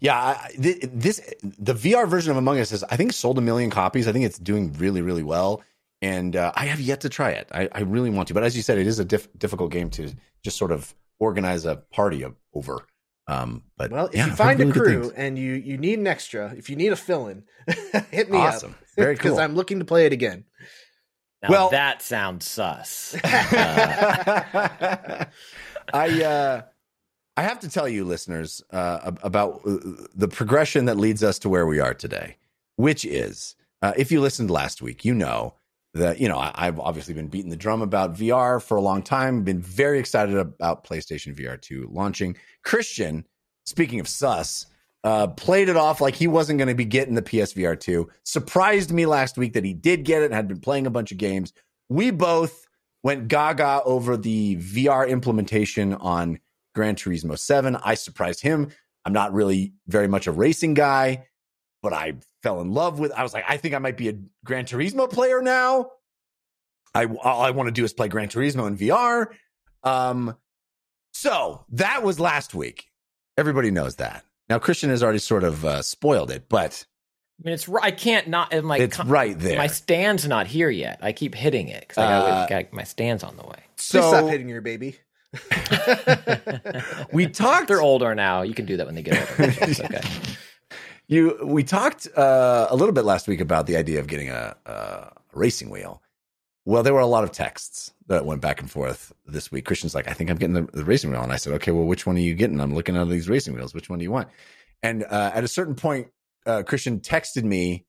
yeah. 0.00 0.18
I, 0.18 0.50
th- 0.60 0.88
this 0.92 1.20
the 1.42 1.74
VR 1.74 2.08
version 2.08 2.30
of 2.30 2.36
Among 2.36 2.58
Us 2.58 2.72
is 2.72 2.84
I 2.84 2.96
think 2.96 3.12
sold 3.12 3.38
a 3.38 3.42
million 3.42 3.70
copies. 3.70 4.08
I 4.08 4.12
think 4.12 4.24
it's 4.24 4.38
doing 4.38 4.72
really, 4.74 5.02
really 5.02 5.22
well, 5.22 5.62
and 6.02 6.36
uh, 6.36 6.52
I 6.54 6.66
have 6.66 6.80
yet 6.80 7.00
to 7.02 7.08
try 7.08 7.30
it. 7.30 7.48
I, 7.52 7.68
I 7.72 7.80
really 7.80 8.10
want 8.10 8.28
to, 8.28 8.34
but 8.34 8.44
as 8.44 8.56
you 8.56 8.62
said, 8.62 8.78
it 8.78 8.86
is 8.86 8.98
a 8.98 9.04
diff- 9.04 9.28
difficult 9.38 9.72
game 9.72 9.90
to 9.90 10.12
just 10.42 10.56
sort 10.56 10.72
of 10.72 10.94
organize 11.18 11.64
a 11.64 11.76
party 11.76 12.22
of, 12.22 12.34
over. 12.52 12.84
Um, 13.26 13.62
but 13.76 13.90
Well, 13.90 14.06
if 14.06 14.14
yeah, 14.14 14.26
you 14.26 14.32
find 14.34 14.58
heard 14.60 14.68
a 14.68 14.72
crew 14.72 15.12
and 15.16 15.38
you 15.38 15.52
you 15.54 15.78
need 15.78 15.98
an 15.98 16.06
extra, 16.06 16.54
if 16.56 16.68
you 16.68 16.76
need 16.76 16.92
a 16.92 16.96
fill 16.96 17.28
in, 17.28 17.44
hit 18.10 18.30
me 18.30 18.38
awesome, 18.38 18.72
up 18.72 18.76
very 18.96 19.14
because. 19.14 19.38
I'm 19.38 19.54
looking 19.54 19.78
to 19.78 19.84
play 19.84 20.06
it 20.06 20.12
again. 20.12 20.44
Now 21.42 21.48
Well- 21.50 21.70
that 21.70 22.02
sounds 22.02 22.46
sus. 22.46 23.16
I 23.24 25.26
uh, 26.22 26.62
I 27.36 27.42
have 27.42 27.60
to 27.60 27.68
tell 27.68 27.88
you, 27.88 28.04
listeners, 28.04 28.62
uh, 28.70 29.12
about 29.22 29.60
uh, 29.66 29.78
the 30.14 30.28
progression 30.28 30.84
that 30.86 30.96
leads 30.96 31.22
us 31.22 31.38
to 31.40 31.48
where 31.48 31.66
we 31.66 31.80
are 31.80 31.94
today, 31.94 32.36
which 32.76 33.04
is, 33.04 33.56
uh, 33.82 33.92
if 33.96 34.12
you 34.12 34.20
listened 34.20 34.50
last 34.50 34.80
week, 34.82 35.04
you 35.04 35.14
know 35.14 35.54
that 35.94 36.20
you 36.20 36.28
know 36.28 36.38
I, 36.38 36.52
I've 36.54 36.78
obviously 36.78 37.14
been 37.14 37.28
beating 37.28 37.50
the 37.50 37.56
drum 37.56 37.82
about 37.82 38.14
VR 38.14 38.62
for 38.62 38.76
a 38.76 38.80
long 38.82 39.02
time. 39.02 39.42
Been 39.44 39.60
very 39.60 39.98
excited 39.98 40.36
about 40.36 40.84
PlayStation 40.84 41.34
VR 41.34 41.60
two 41.60 41.88
launching. 41.90 42.36
Christian, 42.62 43.26
speaking 43.64 44.00
of 44.00 44.08
sus. 44.08 44.66
Uh, 45.02 45.26
played 45.26 45.68
it 45.68 45.76
off 45.76 46.00
like 46.00 46.14
he 46.14 46.26
wasn't 46.26 46.58
going 46.58 46.66
to 46.66 46.74
be 46.74 46.86
getting 46.86 47.14
the 47.14 47.20
PSVR 47.20 47.78
2. 47.78 48.08
Surprised 48.22 48.90
me 48.90 49.04
last 49.04 49.36
week 49.36 49.52
that 49.52 49.62
he 49.62 49.74
did 49.74 50.02
get 50.02 50.22
it 50.22 50.32
had 50.32 50.48
been 50.48 50.60
playing 50.60 50.86
a 50.86 50.90
bunch 50.90 51.12
of 51.12 51.18
games. 51.18 51.52
We 51.90 52.10
both 52.10 52.66
went 53.02 53.28
gaga 53.28 53.82
over 53.84 54.16
the 54.16 54.56
VR 54.56 55.06
implementation 55.06 55.92
on 55.92 56.38
Gran 56.74 56.96
Turismo 56.96 57.38
7. 57.38 57.76
I 57.76 57.94
surprised 57.94 58.40
him. 58.40 58.70
I'm 59.04 59.12
not 59.12 59.34
really 59.34 59.74
very 59.86 60.08
much 60.08 60.26
a 60.26 60.32
racing 60.32 60.74
guy, 60.74 61.26
but 61.84 61.92
I 61.92 62.14
fell 62.42 62.60
in 62.60 62.72
love 62.72 62.98
with 62.98 63.12
I 63.12 63.22
was 63.22 63.32
like, 63.32 63.44
I 63.46 63.56
think 63.58 63.74
I 63.74 63.78
might 63.78 63.96
be 63.96 64.08
a 64.08 64.14
Gran 64.44 64.64
Turismo 64.64 65.08
player 65.08 65.40
now. 65.40 65.90
I 66.94 67.04
all 67.04 67.42
I 67.42 67.50
want 67.50 67.68
to 67.68 67.72
do 67.72 67.84
is 67.84 67.92
play 67.92 68.08
Gran 68.08 68.28
Turismo 68.28 68.66
in 68.66 68.76
VR. 68.76 69.28
Um 69.84 70.36
so 71.12 71.64
that 71.70 72.02
was 72.02 72.18
last 72.18 72.54
week. 72.54 72.86
Everybody 73.38 73.70
knows 73.70 73.96
that. 73.96 74.24
Now 74.48 74.58
Christian 74.58 74.90
has 74.90 75.02
already 75.02 75.18
sort 75.20 75.44
of 75.44 75.64
uh, 75.64 75.82
spoiled 75.82 76.30
it, 76.32 76.48
but 76.48 76.84
I 77.40 77.46
mean, 77.46 77.54
it's 77.54 77.68
I 77.82 77.90
can't 77.90 78.28
not. 78.28 78.52
I'm 78.54 78.66
like, 78.68 78.80
it's 78.80 78.96
com- 78.96 79.08
right 79.08 79.38
there. 79.38 79.58
My 79.58 79.66
stand's 79.68 80.26
not 80.26 80.46
here 80.46 80.70
yet. 80.70 80.98
I 81.02 81.12
keep 81.12 81.34
hitting 81.34 81.68
it 81.68 81.80
because 81.80 81.98
I 81.98 82.12
Uh, 82.12 82.20
got, 82.20 82.48
got 82.48 82.72
my 82.72 82.84
stand's 82.84 83.22
on 83.24 83.36
the 83.36 83.42
way. 83.44 83.58
Please 83.76 84.04
stop 84.04 84.28
hitting 84.28 84.48
your 84.48 84.60
baby. 84.60 84.96
we 87.12 87.26
talked 87.32 87.68
They're 87.68 87.80
older 87.82 88.14
now. 88.14 88.42
You 88.42 88.54
can 88.54 88.66
do 88.66 88.76
that 88.76 88.86
when 88.86 88.94
they 88.94 89.02
get 89.02 89.28
older. 89.40 89.52
okay. 89.60 90.00
You, 91.14 91.38
we 91.44 91.62
talked 91.62 92.08
uh, 92.16 92.66
a 92.70 92.74
little 92.74 92.92
bit 92.92 93.04
last 93.04 93.28
week 93.28 93.40
about 93.40 93.68
the 93.68 93.76
idea 93.76 94.00
of 94.00 94.08
getting 94.08 94.30
a, 94.30 94.56
a 94.66 95.12
racing 95.32 95.70
wheel. 95.70 96.02
Well, 96.64 96.82
there 96.82 96.92
were 96.92 96.98
a 96.98 97.06
lot 97.06 97.22
of 97.22 97.30
texts 97.30 97.92
that 98.08 98.26
went 98.26 98.40
back 98.40 98.60
and 98.60 98.68
forth 98.68 99.12
this 99.24 99.52
week. 99.52 99.64
Christian's 99.64 99.94
like, 99.94 100.08
I 100.08 100.12
think 100.12 100.28
I'm 100.28 100.38
getting 100.38 100.54
the, 100.54 100.62
the 100.72 100.84
racing 100.84 101.12
wheel. 101.12 101.22
And 101.22 101.32
I 101.32 101.36
said, 101.36 101.52
okay, 101.52 101.70
well, 101.70 101.84
which 101.84 102.04
one 102.04 102.16
are 102.16 102.20
you 102.20 102.34
getting? 102.34 102.60
I'm 102.60 102.74
looking 102.74 102.96
at 102.96 103.08
these 103.08 103.28
racing 103.28 103.54
wheels. 103.54 103.74
Which 103.74 103.88
one 103.88 104.00
do 104.00 104.02
you 104.02 104.10
want? 104.10 104.28
And 104.82 105.04
uh, 105.04 105.30
at 105.32 105.44
a 105.44 105.48
certain 105.48 105.76
point, 105.76 106.08
uh, 106.46 106.64
Christian 106.64 106.98
texted 106.98 107.44
me 107.44 107.84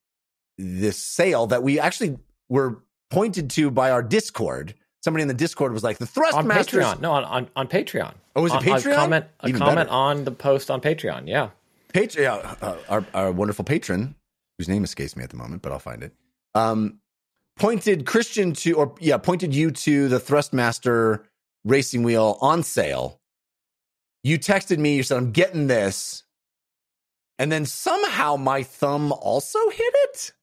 this 0.59 0.97
sale 0.97 1.47
that 1.47 1.63
we 1.63 1.79
actually 1.79 2.19
were 2.47 2.83
pointed 3.09 3.49
to 3.51 3.71
by 3.71 3.89
our 3.89 4.03
Discord. 4.03 4.75
Somebody 5.03 5.23
in 5.23 5.29
the 5.29 5.33
Discord 5.33 5.73
was 5.73 5.83
like, 5.83 5.97
the 5.97 6.05
Thrustmasters. 6.05 6.79
Patreon. 6.81 7.01
No, 7.01 7.11
on, 7.13 7.23
on, 7.23 7.49
on 7.55 7.67
Patreon. 7.67 8.13
Oh, 8.35 8.45
is 8.45 8.51
it 8.53 8.57
On- 8.57 8.63
Patreon? 8.63 8.91
A 8.91 8.95
comment, 8.95 9.25
a 9.39 9.47
Even 9.47 9.59
comment 9.59 9.77
better. 9.77 9.89
on 9.89 10.25
the 10.25 10.31
post 10.31 10.69
on 10.69 10.79
Patreon. 10.79 11.27
Yeah. 11.27 11.49
Patreon, 11.95 12.61
uh, 12.61 12.75
our, 12.89 13.05
our 13.13 13.31
wonderful 13.31 13.63
patron, 13.63 14.15
whose 14.57 14.67
name 14.67 14.83
escapes 14.83 15.15
me 15.15 15.23
at 15.23 15.29
the 15.29 15.37
moment, 15.37 15.61
but 15.61 15.71
I'll 15.71 15.79
find 15.79 16.03
it, 16.03 16.11
um, 16.53 16.99
pointed 17.57 18.05
Christian 18.05 18.51
to, 18.53 18.73
or 18.73 18.95
yeah, 18.99 19.15
pointed 19.17 19.55
you 19.55 19.71
to 19.71 20.09
the 20.09 20.19
Thrustmaster 20.19 21.23
racing 21.63 22.03
wheel 22.03 22.37
on 22.41 22.63
sale. 22.63 23.21
You 24.23 24.37
texted 24.37 24.77
me, 24.77 24.97
you 24.97 25.03
said, 25.03 25.17
I'm 25.17 25.31
getting 25.31 25.67
this. 25.67 26.23
And 27.39 27.49
then 27.51 27.65
somehow 27.65 28.35
my 28.35 28.63
thumb 28.63 29.11
also 29.13 29.59
hit 29.69 29.93
it. 30.03 30.33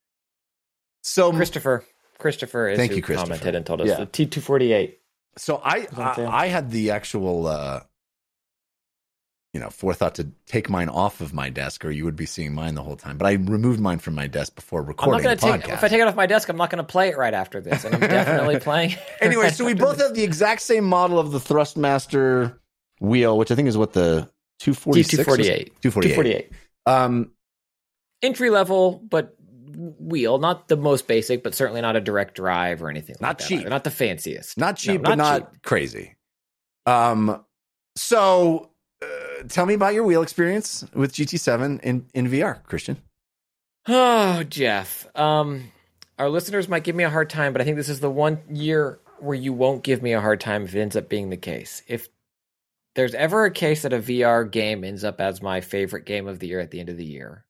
So, 1.03 1.33
Christopher. 1.33 1.85
Christopher 2.19 2.69
is 2.69 2.79
Thank 2.79 2.93
who 2.93 2.97
you, 2.97 3.03
Christopher. 3.03 3.27
commented 3.29 3.55
and 3.57 3.67
told 3.67 3.81
us 3.83 3.89
Yeah. 3.89 3.97
the 3.97 4.07
T 4.07 4.25
two 4.27 4.41
forty 4.41 4.73
eight. 4.73 5.01
so 5.37 5.61
I. 5.65 5.87
I, 5.97 6.27
I 6.45 6.47
had 6.47 6.71
the 6.71 6.93
actual, 6.93 7.47
uh, 7.47 7.81
you 9.53 9.61
know, 9.61 9.69
forethought 9.69 10.15
to 10.15 10.29
take 10.47 10.71
mine 10.71 10.89
off 10.89 11.21
of 11.21 11.35
my 11.35 11.51
desk, 11.51 11.85
or 11.85 11.91
you 11.91 12.05
would 12.07 12.17
be 12.17 12.25
seeing 12.25 12.55
mine 12.55 12.75
the 12.75 12.83
whole 12.83 12.97
time. 12.97 13.19
But 13.19 13.27
I 13.27 13.33
removed 13.33 13.81
mine 13.81 13.99
from 13.99 14.15
my 14.15 14.27
desk 14.27 14.55
before 14.55 14.81
I'm 14.81 14.87
not 14.87 14.89
recording 14.89 15.23
the 15.29 15.37
take. 15.37 15.61
podcast. 15.63 15.75
If 15.75 15.85
I 15.85 15.89
take 15.89 16.01
it 16.01 16.07
off 16.09 16.17
my 16.17 16.27
desk, 16.27 16.49
I'm 16.49 16.57
not 16.57 16.71
going 16.71 16.79
to 16.79 16.91
play 16.91 17.09
it 17.11 17.19
right 17.19 17.35
after 17.35 17.61
this, 17.61 17.85
and 17.85 17.95
I'm 17.95 18.01
definitely 18.01 18.59
playing. 18.61 18.97
anyway, 19.21 19.51
so 19.51 19.65
we 19.65 19.75
both 19.75 20.01
have 20.01 20.15
the 20.15 20.23
exact 20.25 20.63
same 20.63 20.85
model 20.85 21.19
of 21.19 21.33
the 21.33 21.39
Thrustmaster 21.39 22.57
wheel, 23.01 23.37
which 23.37 23.51
I 23.51 23.55
think 23.55 23.69
is 23.69 23.77
what 23.77 23.93
the 23.93 24.31
two 24.59 24.73
forty 24.75 25.03
T 25.03 25.11
six, 25.11 25.19
two 25.19 25.25
forty 25.25 25.49
eight. 25.49 25.67
two 25.77 25.81
Two 25.83 25.91
forty 25.91 26.15
forty 26.15 26.31
eight. 26.33 26.51
eight. 26.51 26.91
Um, 26.93 27.33
Entry 28.23 28.51
level, 28.51 29.03
but 29.07 29.37
wheel, 29.77 30.39
not 30.39 30.69
the 30.69 30.77
most 30.77 31.07
basic, 31.09 31.43
but 31.43 31.55
certainly 31.55 31.81
not 31.81 31.97
a 31.97 32.01
direct 32.01 32.35
drive 32.37 32.83
or 32.83 32.89
anything. 32.89 33.17
Not 33.21 33.29
like 33.29 33.39
that 33.39 33.49
cheap. 33.49 33.61
either. 33.61 33.71
not 33.71 33.85
the 33.85 33.91
fanciest. 33.91 34.57
not 34.57 34.83
No, 34.87 34.93
cheap, 34.95 35.03
but 35.03 35.17
not 35.17 35.63
crazy. 35.63 36.15
Um, 36.87 37.45
so 37.97 38.71
tell 39.49 39.67
me 39.67 39.75
about 39.75 39.95
your 39.95 40.05
wheel 40.05 40.23
experience 40.23 40.85
with 40.95 41.13
GT 41.13 41.39
seven 41.39 41.81
in 41.81 42.07
in 42.15 42.29
VR, 42.29 42.63
Christian. 42.65 42.97
Oh, 43.89 44.43
Jeff. 44.45 45.07
Um, 45.17 45.73
our 46.19 46.29
listeners 46.29 46.69
might 46.69 46.85
give 46.85 46.95
me 46.95 47.05
a 47.05 47.11
hard 47.11 47.31
time, 47.31 47.53
but 47.53 47.61
I 47.61 47.65
think 47.65 47.77
this 47.77 47.89
is 47.89 48.01
the 48.01 48.11
one 48.11 48.39
year 48.51 49.01
where 49.19 49.35
you 49.37 49.53
won't 49.53 49.83
give 49.83 50.03
me 50.03 50.13
a 50.13 50.21
hard 50.21 50.41
time 50.41 50.65
if 50.65 50.75
it 50.75 50.81
ends 50.81 50.97
up 50.97 51.09
being 51.09 51.31
the 51.31 51.37
case. 51.37 51.83
If 51.89 52.09
there's 52.95 53.15
ever 53.15 53.45
a 53.45 53.51
case 53.51 53.83
that 53.83 53.93
a 53.93 53.99
VR 53.99 54.49
game 54.49 54.85
ends 54.85 55.05
up 55.05 55.21
as 55.21 55.43
my 55.43 55.61
favorite 55.61 56.05
game 56.05 56.29
of 56.29 56.39
the 56.39 56.49
year 56.49 56.61
at 56.61 56.71
the 56.71 56.81
end 56.81 56.91
of 56.91 56.97
the 56.97 57.05
year, 57.05 57.45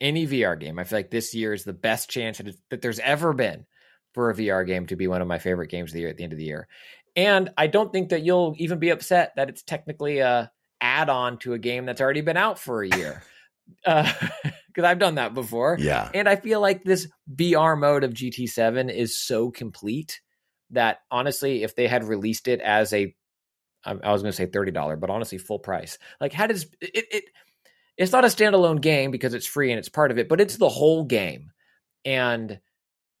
any 0.00 0.26
VR 0.26 0.58
game, 0.58 0.78
I 0.78 0.84
feel 0.84 0.98
like 0.98 1.10
this 1.10 1.34
year 1.34 1.52
is 1.52 1.64
the 1.64 1.72
best 1.72 2.10
chance 2.10 2.38
that, 2.38 2.54
that 2.70 2.82
there's 2.82 2.98
ever 2.98 3.32
been 3.32 3.66
for 4.14 4.30
a 4.30 4.34
VR 4.34 4.66
game 4.66 4.86
to 4.86 4.96
be 4.96 5.06
one 5.06 5.22
of 5.22 5.28
my 5.28 5.38
favorite 5.38 5.70
games 5.70 5.90
of 5.90 5.94
the 5.94 6.00
year 6.00 6.10
at 6.10 6.16
the 6.16 6.24
end 6.24 6.32
of 6.32 6.38
the 6.38 6.44
year. 6.44 6.68
And 7.16 7.50
I 7.56 7.66
don't 7.66 7.92
think 7.92 8.10
that 8.10 8.22
you'll 8.22 8.54
even 8.58 8.78
be 8.78 8.90
upset 8.90 9.32
that 9.36 9.48
it's 9.48 9.62
technically 9.62 10.18
a 10.18 10.50
add-on 10.82 11.38
to 11.38 11.54
a 11.54 11.58
game 11.58 11.86
that's 11.86 12.00
already 12.00 12.20
been 12.20 12.36
out 12.36 12.58
for 12.58 12.82
a 12.82 12.88
year. 12.88 13.22
Because 14.74 14.88
I've 14.88 14.98
done 14.98 15.16
that 15.16 15.34
before. 15.34 15.76
Yeah, 15.78 16.10
And 16.14 16.26
I 16.26 16.36
feel 16.36 16.58
like 16.58 16.82
this 16.82 17.06
VR 17.30 17.78
mode 17.78 18.04
of 18.04 18.14
GT7 18.14 18.90
is 18.90 19.18
so 19.18 19.50
complete 19.50 20.22
that 20.70 21.00
honestly, 21.10 21.62
if 21.62 21.76
they 21.76 21.86
had 21.86 22.04
released 22.04 22.48
it 22.48 22.60
as 22.62 22.92
a, 22.94 23.14
I 23.84 23.90
I 23.90 24.12
was 24.12 24.22
going 24.22 24.32
to 24.32 24.36
say 24.36 24.46
thirty 24.46 24.72
dollar, 24.72 24.96
but 24.96 25.10
honestly, 25.10 25.38
full 25.38 25.58
price. 25.58 25.98
Like, 26.20 26.32
how 26.32 26.46
does 26.46 26.64
it, 26.80 27.06
it? 27.10 27.24
It's 27.98 28.12
not 28.12 28.24
a 28.24 28.28
standalone 28.28 28.80
game 28.80 29.10
because 29.10 29.34
it's 29.34 29.46
free 29.46 29.70
and 29.70 29.78
it's 29.78 29.90
part 29.90 30.10
of 30.10 30.18
it, 30.18 30.28
but 30.28 30.40
it's 30.40 30.56
the 30.56 30.68
whole 30.68 31.04
game. 31.04 31.52
And 32.04 32.58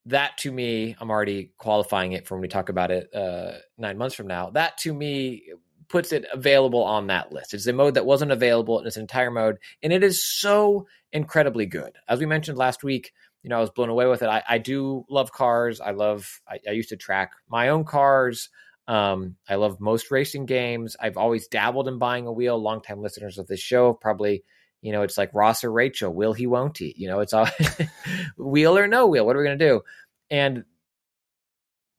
that 0.06 0.38
to 0.38 0.50
me, 0.50 0.96
I'm 0.98 1.10
already 1.10 1.52
qualifying 1.58 2.12
it 2.12 2.26
for 2.26 2.34
when 2.34 2.42
we 2.42 2.48
talk 2.48 2.70
about 2.70 2.90
it 2.90 3.14
uh, 3.14 3.58
nine 3.76 3.98
months 3.98 4.14
from 4.14 4.26
now. 4.26 4.50
That 4.50 4.78
to 4.78 4.94
me 4.94 5.42
puts 5.92 6.10
it 6.10 6.24
available 6.32 6.82
on 6.82 7.06
that 7.06 7.32
list. 7.32 7.54
It's 7.54 7.66
a 7.66 7.72
mode 7.72 7.94
that 7.94 8.06
wasn't 8.06 8.32
available 8.32 8.80
in 8.80 8.86
its 8.86 8.96
entire 8.96 9.30
mode, 9.30 9.58
and 9.82 9.92
it 9.92 10.02
is 10.02 10.24
so 10.24 10.86
incredibly 11.12 11.66
good. 11.66 11.92
As 12.08 12.18
we 12.18 12.26
mentioned 12.26 12.58
last 12.58 12.82
week, 12.82 13.12
you 13.42 13.50
know, 13.50 13.58
I 13.58 13.60
was 13.60 13.70
blown 13.70 13.90
away 13.90 14.06
with 14.06 14.22
it. 14.22 14.28
I, 14.28 14.42
I 14.48 14.58
do 14.58 15.04
love 15.10 15.30
cars. 15.32 15.80
I 15.80 15.90
love. 15.90 16.40
I, 16.48 16.58
I 16.66 16.70
used 16.72 16.88
to 16.88 16.96
track 16.96 17.32
my 17.48 17.68
own 17.68 17.84
cars. 17.84 18.48
Um, 18.88 19.36
I 19.48 19.56
love 19.56 19.80
most 19.80 20.10
racing 20.10 20.46
games. 20.46 20.96
I've 20.98 21.16
always 21.16 21.46
dabbled 21.46 21.88
in 21.88 21.98
buying 21.98 22.26
a 22.26 22.32
wheel. 22.32 22.60
Longtime 22.60 23.02
listeners 23.02 23.38
of 23.38 23.46
this 23.46 23.60
show 23.60 23.92
probably, 23.92 24.44
you 24.80 24.92
know, 24.92 25.02
it's 25.02 25.18
like 25.18 25.34
Ross 25.34 25.62
or 25.62 25.70
Rachel. 25.70 26.12
Will 26.12 26.32
he? 26.32 26.46
Won't 26.46 26.78
he? 26.78 26.94
You 26.96 27.08
know, 27.08 27.20
it's 27.20 27.32
all 27.32 27.48
wheel 28.38 28.78
or 28.78 28.88
no 28.88 29.06
wheel. 29.06 29.26
What 29.26 29.36
are 29.36 29.40
we 29.40 29.44
going 29.44 29.58
to 29.58 29.68
do? 29.68 29.82
And 30.30 30.64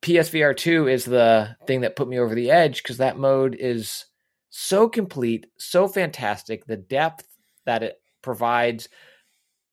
PSVR 0.03 0.55
two 0.55 0.87
is 0.87 1.05
the 1.05 1.55
thing 1.65 1.81
that 1.81 1.95
put 1.95 2.07
me 2.07 2.19
over 2.19 2.35
the 2.35 2.51
edge 2.51 2.83
because 2.83 2.97
that 2.97 3.17
mode 3.17 3.55
is 3.57 4.05
so 4.49 4.89
complete, 4.89 5.47
so 5.57 5.87
fantastic. 5.87 6.65
The 6.65 6.77
depth 6.77 7.25
that 7.65 7.83
it 7.83 7.95
provides 8.21 8.89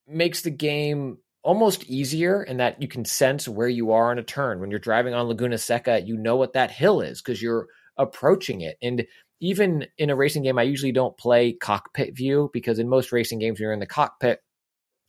makes 0.06 0.42
the 0.42 0.50
game 0.50 1.18
almost 1.42 1.84
easier 1.84 2.42
in 2.42 2.58
that 2.58 2.80
you 2.80 2.86
can 2.86 3.04
sense 3.04 3.48
where 3.48 3.68
you 3.68 3.92
are 3.92 4.10
on 4.10 4.18
a 4.18 4.22
turn. 4.22 4.60
When 4.60 4.70
you're 4.70 4.78
driving 4.78 5.14
on 5.14 5.26
Laguna 5.26 5.58
Seca, 5.58 6.02
you 6.04 6.16
know 6.16 6.36
what 6.36 6.52
that 6.52 6.70
hill 6.70 7.00
is 7.00 7.20
because 7.20 7.42
you're 7.42 7.66
approaching 7.96 8.60
it. 8.60 8.76
And 8.80 9.06
even 9.40 9.86
in 9.98 10.10
a 10.10 10.16
racing 10.16 10.42
game, 10.44 10.58
I 10.58 10.62
usually 10.62 10.92
don't 10.92 11.16
play 11.18 11.54
cockpit 11.54 12.16
view 12.16 12.50
because 12.52 12.78
in 12.78 12.88
most 12.88 13.10
racing 13.10 13.38
games, 13.38 13.58
you're 13.58 13.72
in 13.72 13.80
the 13.80 13.86
cockpit, 13.86 14.40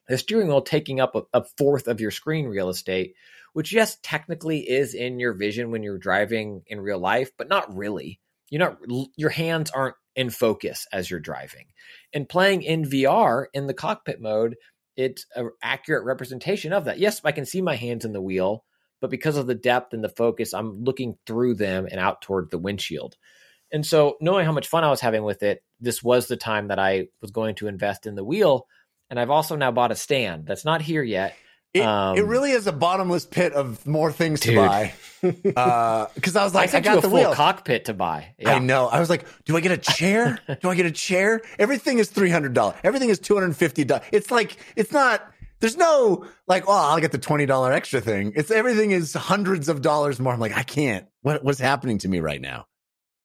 the 0.08 0.18
steering 0.18 0.48
wheel 0.48 0.62
taking 0.62 1.00
up 1.00 1.16
a, 1.16 1.22
a 1.34 1.44
fourth 1.58 1.88
of 1.88 2.02
your 2.02 2.12
screen 2.12 2.46
real 2.46 2.70
estate, 2.70 3.14
which 3.54 3.74
yes, 3.74 3.98
technically 4.02 4.60
is 4.60 4.94
in 4.94 5.20
your 5.20 5.34
vision 5.34 5.72
when 5.72 5.84
you're 5.84 5.98
driving 5.98 6.64
in 6.68 6.82
real 6.82 7.00
life, 7.00 7.32
but 7.38 7.50
not 7.50 7.76
really. 7.76 8.20
You're 8.50 8.60
not 8.60 8.78
your 9.16 9.30
hands 9.30 9.72
aren't 9.72 9.96
in 10.16 10.30
focus 10.30 10.88
as 10.92 11.10
you're 11.10 11.20
driving. 11.20 11.68
And 12.14 12.28
playing 12.28 12.64
in 12.64 12.84
VR 12.84 13.46
in 13.54 13.68
the 13.68 13.74
cockpit 13.74 14.22
mode, 14.22 14.56
it's 14.98 15.26
an 15.36 15.52
accurate 15.64 16.06
representation 16.06 16.74
of 16.74 16.86
that. 16.86 17.00
Yes, 17.00 17.22
I 17.24 17.32
can 17.32 17.46
see 17.46 17.62
my 17.62 17.76
hands 17.76 18.04
in 18.04 18.14
the 18.14 18.22
wheel, 18.22 18.66
but 19.00 19.10
because 19.10 19.38
of 19.38 19.48
the 19.48 19.56
depth 19.56 19.94
and 19.94 20.04
the 20.04 20.10
focus, 20.10 20.54
I'm 20.54 20.84
looking 20.84 21.18
through 21.26 21.56
them 21.56 21.88
and 21.90 22.00
out 22.00 22.22
toward 22.22 22.52
the 22.52 22.58
windshield. 22.58 23.16
And 23.72 23.86
so, 23.86 24.18
knowing 24.20 24.46
how 24.46 24.52
much 24.52 24.68
fun 24.68 24.84
I 24.84 24.90
was 24.90 25.00
having 25.00 25.24
with 25.24 25.44
it, 25.44 25.64
this 25.80 26.04
was 26.04 26.28
the 26.28 26.36
time 26.36 26.68
that 26.68 26.80
I 26.80 27.08
was 27.22 27.32
going 27.32 27.56
to 27.56 27.68
invest 27.68 28.06
in 28.06 28.16
the 28.16 28.24
wheel. 28.24 28.68
And 29.10 29.20
I've 29.20 29.30
also 29.30 29.56
now 29.56 29.72
bought 29.72 29.92
a 29.92 29.96
stand 29.96 30.46
that's 30.46 30.66
not 30.66 30.82
here 30.82 31.04
yet. 31.04 31.36
It, 31.74 31.82
Um, 31.84 32.18
it 32.18 32.26
really 32.26 32.52
is 32.52 32.68
a 32.68 32.72
bottomless 32.74 33.26
pit 33.26 33.54
of 33.54 33.86
more 33.88 34.12
things 34.12 34.40
Dude. 34.42 34.56
to 34.56 34.60
buy. 34.68 34.94
Because 35.22 36.36
I 36.36 36.44
was 36.44 36.56
like, 36.56 36.74
I, 36.74 36.78
you 36.80 36.84
got 36.84 36.98
a 36.98 37.02
the 37.02 37.10
full 37.10 37.20
wheel. 37.20 37.34
cockpit 37.34 37.86
to 37.86 37.94
buy. 37.94 38.34
I 38.44 38.58
know. 38.60 38.88
I 38.88 39.00
was 39.00 39.10
like, 39.10 39.26
do 39.46 39.56
I 39.56 39.60
get 39.62 39.72
a 39.72 39.78
chair? 39.78 40.40
do 40.62 40.70
I 40.70 40.76
get 40.76 40.88
a 40.88 40.92
chair? 40.92 41.42
Everything 41.60 42.00
is 42.00 42.10
three 42.10 42.32
hundred 42.32 42.54
dollars. 42.54 42.76
Everything 42.84 43.10
is 43.10 43.20
two 43.20 43.36
hundred 43.36 43.56
fifty 43.56 43.84
dollars. 43.84 44.06
It's 44.12 44.32
like 44.32 44.58
it's 44.76 44.92
not. 44.92 45.22
There's 45.60 45.78
no 45.78 46.26
like, 46.48 46.64
oh, 46.68 46.72
I'll 46.74 47.00
get 47.00 47.12
the 47.12 47.20
twenty 47.20 47.46
dollar 47.46 47.72
extra 47.72 48.02
thing. 48.02 48.34
It's 48.36 48.50
everything 48.50 48.92
is 48.92 49.14
hundreds 49.14 49.70
of 49.70 49.84
dollars 49.84 50.20
more. 50.20 50.34
I'm 50.34 50.40
like, 50.40 50.58
I 50.58 50.64
can't. 50.64 51.06
What 51.22 51.44
what's 51.44 51.60
happening 51.60 52.00
to 52.00 52.08
me 52.08 52.20
right 52.20 52.42
now? 52.42 52.66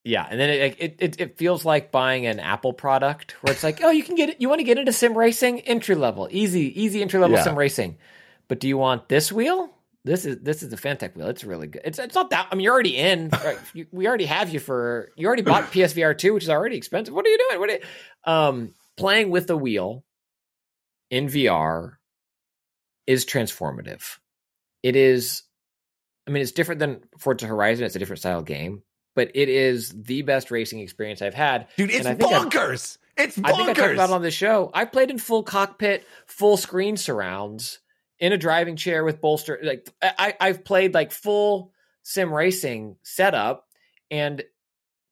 Yeah, 0.04 0.26
and 0.30 0.38
then 0.38 0.50
it, 0.50 0.76
it 0.78 0.96
it 0.98 1.20
it 1.20 1.38
feels 1.38 1.64
like 1.64 1.90
buying 1.90 2.26
an 2.26 2.38
Apple 2.40 2.74
product 2.74 3.32
where 3.42 3.54
it's 3.54 3.64
like, 3.64 3.80
oh, 3.82 3.90
you 3.90 4.02
can 4.04 4.16
get 4.16 4.28
it. 4.28 4.36
You 4.38 4.50
want 4.50 4.58
to 4.60 4.64
get 4.64 4.76
into 4.76 4.92
sim 4.92 5.16
racing, 5.16 5.60
entry 5.60 5.94
level, 5.94 6.28
easy, 6.30 6.78
easy 6.80 7.00
entry 7.00 7.18
level 7.20 7.36
Yeah. 7.38 7.42
sim 7.44 7.56
racing. 7.56 7.96
But 8.48 8.60
do 8.60 8.68
you 8.68 8.76
want 8.78 9.08
this 9.08 9.32
wheel? 9.32 9.70
This 10.04 10.24
is 10.24 10.38
this 10.40 10.62
is 10.62 10.68
the 10.68 10.76
Fanatec 10.76 11.16
wheel. 11.16 11.26
It's 11.28 11.42
really 11.42 11.66
good. 11.66 11.82
It's 11.84 11.98
it's 11.98 12.14
not 12.14 12.30
that. 12.30 12.46
I 12.50 12.54
mean, 12.54 12.62
you're 12.64 12.72
already 12.72 12.96
in. 12.96 13.28
Right? 13.44 13.58
You, 13.74 13.86
we 13.90 14.06
already 14.06 14.26
have 14.26 14.50
you 14.50 14.60
for. 14.60 15.10
You 15.16 15.26
already 15.26 15.42
bought 15.42 15.64
PSVR 15.72 16.16
two, 16.16 16.32
which 16.34 16.44
is 16.44 16.50
already 16.50 16.76
expensive. 16.76 17.12
What 17.12 17.26
are 17.26 17.28
you 17.28 17.38
doing? 17.48 17.60
What? 17.60 17.70
Are 17.70 17.72
you, 17.72 18.32
um, 18.32 18.74
playing 18.96 19.30
with 19.30 19.48
the 19.48 19.56
wheel 19.56 20.04
in 21.10 21.26
VR 21.26 21.94
is 23.06 23.24
transformative. 23.26 24.18
It 24.82 24.94
is. 24.94 25.42
I 26.28 26.30
mean, 26.30 26.42
it's 26.42 26.52
different 26.52 26.78
than 26.80 27.00
Forza 27.18 27.46
Horizon. 27.46 27.84
It's 27.84 27.96
a 27.96 27.98
different 27.98 28.20
style 28.20 28.42
game, 28.42 28.82
but 29.16 29.32
it 29.34 29.48
is 29.48 29.90
the 29.90 30.22
best 30.22 30.50
racing 30.52 30.80
experience 30.80 31.22
I've 31.22 31.34
had. 31.34 31.66
Dude, 31.76 31.90
it's 31.90 32.06
And 32.06 32.08
I 32.08 32.14
think 32.14 32.32
I- 32.32 32.44
bonkers. 32.44 32.98
it's 33.16 33.38
I 33.42 33.52
think 33.52 33.68
I 33.70 33.72
talked 33.74 33.92
about 33.94 34.10
on 34.10 34.22
the 34.22 34.30
show. 34.30 34.70
I 34.74 34.84
played 34.84 35.10
in 35.10 35.18
full 35.18 35.42
cockpit, 35.44 36.04
full 36.26 36.56
screen 36.56 36.96
surrounds, 36.96 37.78
in 38.18 38.32
a 38.32 38.38
driving 38.38 38.76
chair 38.76 39.04
with 39.04 39.20
bolster. 39.20 39.58
Like 39.62 39.88
I, 40.02 40.34
I've 40.40 40.64
played 40.64 40.94
like 40.94 41.12
full 41.12 41.72
sim 42.02 42.32
racing 42.32 42.96
setup, 43.02 43.66
and 44.10 44.42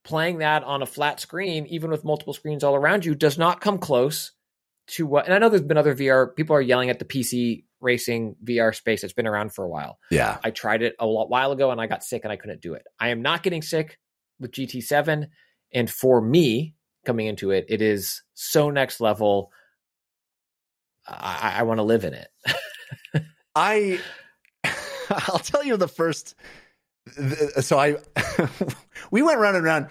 playing 0.05 0.39
that 0.39 0.65
on 0.65 0.83
a 0.83 0.87
flat 0.87 1.19
screen, 1.19 1.67
even 1.67 1.91
with 1.91 2.05
multiple 2.05 2.35
screens 2.35 2.63
all 2.63 2.75
around 2.75 3.05
you, 3.05 3.15
does 3.15 3.39
not 3.39 3.61
come 3.61 3.79
close 3.79 4.33
to 4.87 5.07
what. 5.07 5.25
And 5.25 5.35
I 5.35 5.39
know 5.39 5.49
there's 5.49 5.63
been 5.63 5.79
other 5.79 5.95
VR. 5.95 6.35
People 6.35 6.57
are 6.57 6.63
yelling 6.63 6.91
at 6.91 6.99
the 6.99 7.05
PC 7.05 7.65
racing 7.81 8.37
VR 8.45 8.75
space 8.75 9.01
that's 9.03 9.13
been 9.13 9.27
around 9.27 9.53
for 9.53 9.65
a 9.65 9.69
while. 9.69 9.99
yeah. 10.11 10.39
I 10.43 10.51
tried 10.51 10.83
it 10.83 10.95
a 10.99 11.07
while 11.07 11.53
ago 11.53 11.71
and 11.71 11.81
I 11.81 11.87
got 11.87 12.05
sick 12.05 12.25
and 12.25 12.33
I 12.33 12.37
couldn't 12.37 12.63
do 12.63 12.75
it. 12.75 12.83
I 12.99 13.09
am 13.09 13.23
not 13.23 13.43
getting 13.43 13.63
sick 13.63 13.99
with 14.39 14.53
GT7. 14.53 15.29
And 15.73 15.91
for 15.91 16.21
me 16.21 16.75
coming 17.05 17.27
into 17.27 17.51
it, 17.51 17.67
it 17.69 17.83
is 17.83 18.23
so 18.35 18.71
next 18.71 19.01
level. 19.01 19.51
I, 21.07 21.57
I 21.59 21.63
want 21.65 21.79
to 21.79 21.85
live 21.85 22.05
in 22.05 22.15
it. 22.15 22.29
I 23.55 24.01
I'll 25.11 25.39
tell 25.39 25.65
you 25.65 25.77
the 25.77 25.89
first. 25.89 26.35
th- 27.17 27.51
So 27.61 27.79
I 27.79 27.97
we 29.11 29.23
went 29.23 29.39
round 29.39 29.57
and 29.57 29.65
round. 29.65 29.87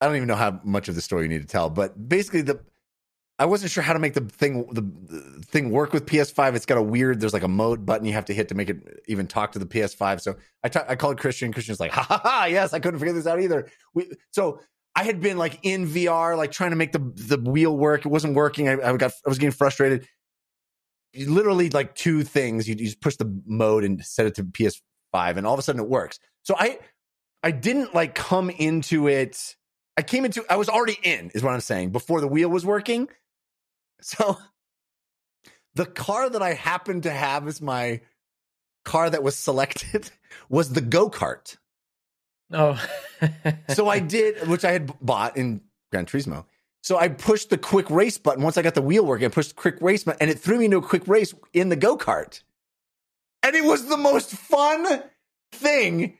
I 0.00 0.06
don't 0.06 0.16
even 0.16 0.28
know 0.28 0.36
how 0.36 0.60
much 0.62 0.88
of 0.88 0.94
the 0.94 1.00
story 1.00 1.24
you 1.24 1.28
need 1.28 1.40
to 1.42 1.46
tell, 1.48 1.70
but 1.70 2.08
basically 2.08 2.42
the 2.42 2.60
I 3.40 3.44
wasn't 3.46 3.70
sure 3.70 3.84
how 3.84 3.92
to 3.92 3.98
make 4.00 4.14
the 4.14 4.22
thing 4.22 4.66
the, 4.72 4.80
the 4.82 5.42
thing 5.42 5.70
work 5.70 5.92
with 5.92 6.06
PS5. 6.06 6.54
It's 6.56 6.66
got 6.66 6.78
a 6.78 6.82
weird. 6.82 7.20
There's 7.20 7.32
like 7.32 7.44
a 7.44 7.48
mode 7.48 7.86
button 7.86 8.04
you 8.06 8.12
have 8.14 8.24
to 8.26 8.34
hit 8.34 8.48
to 8.48 8.54
make 8.54 8.68
it 8.68 9.02
even 9.06 9.26
talk 9.28 9.52
to 9.52 9.58
the 9.60 9.66
PS5. 9.66 10.20
So 10.20 10.36
I 10.64 10.70
I 10.88 10.96
called 10.96 11.18
Christian. 11.18 11.52
Christian's 11.52 11.78
like, 11.80 11.92
ha 11.92 12.02
ha 12.02 12.20
ha. 12.22 12.44
Yes, 12.46 12.72
I 12.72 12.80
couldn't 12.80 12.98
figure 12.98 13.14
this 13.14 13.26
out 13.26 13.40
either. 13.40 13.68
We 13.94 14.10
so. 14.32 14.60
I 14.96 15.04
had 15.04 15.20
been 15.20 15.38
like 15.38 15.60
in 15.62 15.86
VR, 15.86 16.36
like 16.36 16.50
trying 16.50 16.70
to 16.70 16.76
make 16.76 16.90
the 16.90 16.98
the 16.98 17.38
wheel 17.38 17.76
work. 17.76 18.04
It 18.04 18.08
wasn't 18.08 18.34
working. 18.34 18.68
I, 18.68 18.72
I 18.72 18.96
got 18.96 19.12
I 19.24 19.28
was 19.28 19.38
getting 19.38 19.52
frustrated 19.52 20.08
you 21.12 21.30
literally 21.30 21.70
like 21.70 21.94
two 21.94 22.22
things. 22.22 22.68
You, 22.68 22.74
you 22.74 22.86
just 22.86 23.00
push 23.00 23.16
the 23.16 23.40
mode 23.46 23.84
and 23.84 24.04
set 24.04 24.26
it 24.26 24.34
to 24.36 24.44
PS5, 24.44 25.36
and 25.36 25.46
all 25.46 25.54
of 25.54 25.58
a 25.58 25.62
sudden 25.62 25.80
it 25.80 25.88
works. 25.88 26.18
So 26.44 26.54
I 26.58 26.78
I 27.42 27.50
didn't 27.50 27.94
like 27.94 28.14
come 28.14 28.50
into 28.50 29.08
it. 29.08 29.56
I 29.96 30.02
came 30.02 30.24
into 30.24 30.44
I 30.48 30.56
was 30.56 30.68
already 30.68 30.98
in, 31.02 31.30
is 31.34 31.42
what 31.42 31.52
I'm 31.52 31.60
saying, 31.60 31.90
before 31.90 32.20
the 32.20 32.28
wheel 32.28 32.48
was 32.48 32.64
working. 32.64 33.08
So 34.00 34.38
the 35.74 35.86
car 35.86 36.30
that 36.30 36.42
I 36.42 36.54
happened 36.54 37.04
to 37.04 37.10
have 37.10 37.46
as 37.48 37.60
my 37.60 38.00
car 38.84 39.10
that 39.10 39.22
was 39.22 39.36
selected 39.36 40.10
was 40.48 40.72
the 40.72 40.80
go-kart. 40.80 41.56
Oh, 42.52 42.82
So 43.70 43.88
I 43.88 43.98
did, 44.16 44.48
which 44.48 44.64
I 44.64 44.72
had 44.72 44.92
bought 45.00 45.36
in 45.36 45.60
Gran 45.92 46.06
Turismo. 46.06 46.46
So 46.88 46.96
I 46.96 47.08
pushed 47.08 47.50
the 47.50 47.58
quick 47.58 47.90
race 47.90 48.16
button. 48.16 48.42
Once 48.42 48.56
I 48.56 48.62
got 48.62 48.74
the 48.74 48.80
wheel 48.80 49.04
working, 49.04 49.26
I 49.26 49.28
pushed 49.28 49.50
the 49.50 49.60
quick 49.60 49.76
race 49.82 50.04
button 50.04 50.22
and 50.22 50.30
it 50.30 50.38
threw 50.38 50.56
me 50.56 50.64
into 50.64 50.78
a 50.78 50.82
quick 50.82 51.06
race 51.06 51.34
in 51.52 51.68
the 51.68 51.76
go 51.76 51.98
kart. 51.98 52.40
And 53.42 53.54
it 53.54 53.62
was 53.62 53.88
the 53.88 53.98
most 53.98 54.30
fun 54.30 55.02
thing. 55.52 56.16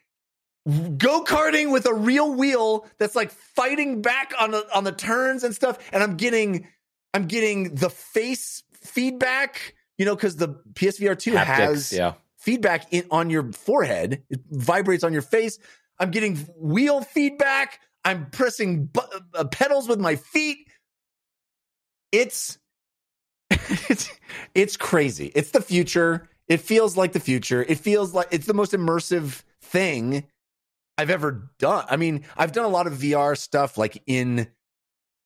Go 0.66 1.24
karting 1.24 1.73
with 1.73 1.86
a 1.86 1.95
real 1.95 2.35
wheel 2.35 2.86
that's 2.99 3.16
like 3.16 3.31
fighting 3.31 4.03
back 4.03 4.35
on 4.39 4.51
the, 4.51 4.66
on 4.77 4.85
the 4.85 4.93
turns 4.93 5.43
and 5.43 5.55
stuff. 5.55 5.78
And 5.90 6.03
I'm 6.03 6.19
getting, 6.19 6.69
I'm 7.15 7.24
getting 7.28 7.74
the 7.74 7.89
face 7.89 8.62
feedback, 8.74 9.74
you 9.97 10.05
know, 10.05 10.15
because 10.15 10.36
the 10.36 10.49
PSVR 10.74 11.19
2 11.19 11.32
has 11.32 11.95
yeah. 11.95 12.12
feedback 12.36 12.93
in 12.93 13.07
on 13.11 13.31
your 13.31 13.55
forehead. 13.55 14.23
It 14.28 14.40
vibrates 14.51 15.03
on 15.03 15.15
your 15.15 15.23
face. 15.23 15.59
I'm 15.99 16.11
getting 16.11 16.36
wheel 16.59 17.01
feedback. 17.01 17.81
I'm 18.05 18.31
pressing 18.31 18.87
bu- 18.87 19.01
uh, 19.35 19.45
pedals 19.45 19.89
with 19.89 20.01
my 20.01 20.16
feet. 20.16 20.69
It's 22.12 22.59
it's 23.51 24.11
it's 24.55 24.77
crazy. 24.77 25.31
It's 25.35 25.51
the 25.51 25.61
future. 25.61 26.29
It 26.49 26.61
feels 26.61 26.97
like 26.97 27.12
the 27.12 27.20
future. 27.20 27.62
It 27.62 27.79
feels 27.79 28.15
like 28.15 28.29
it's 28.31 28.47
the 28.47 28.55
most 28.55 28.73
immersive 28.73 29.43
thing 29.61 30.25
I've 30.97 31.11
ever 31.11 31.51
done. 31.59 31.85
I 31.89 31.97
mean, 31.97 32.25
I've 32.37 32.53
done 32.53 32.65
a 32.65 32.69
lot 32.69 32.87
of 32.87 32.95
VR 32.95 33.37
stuff 33.37 33.77
like 33.77 34.03
in 34.07 34.49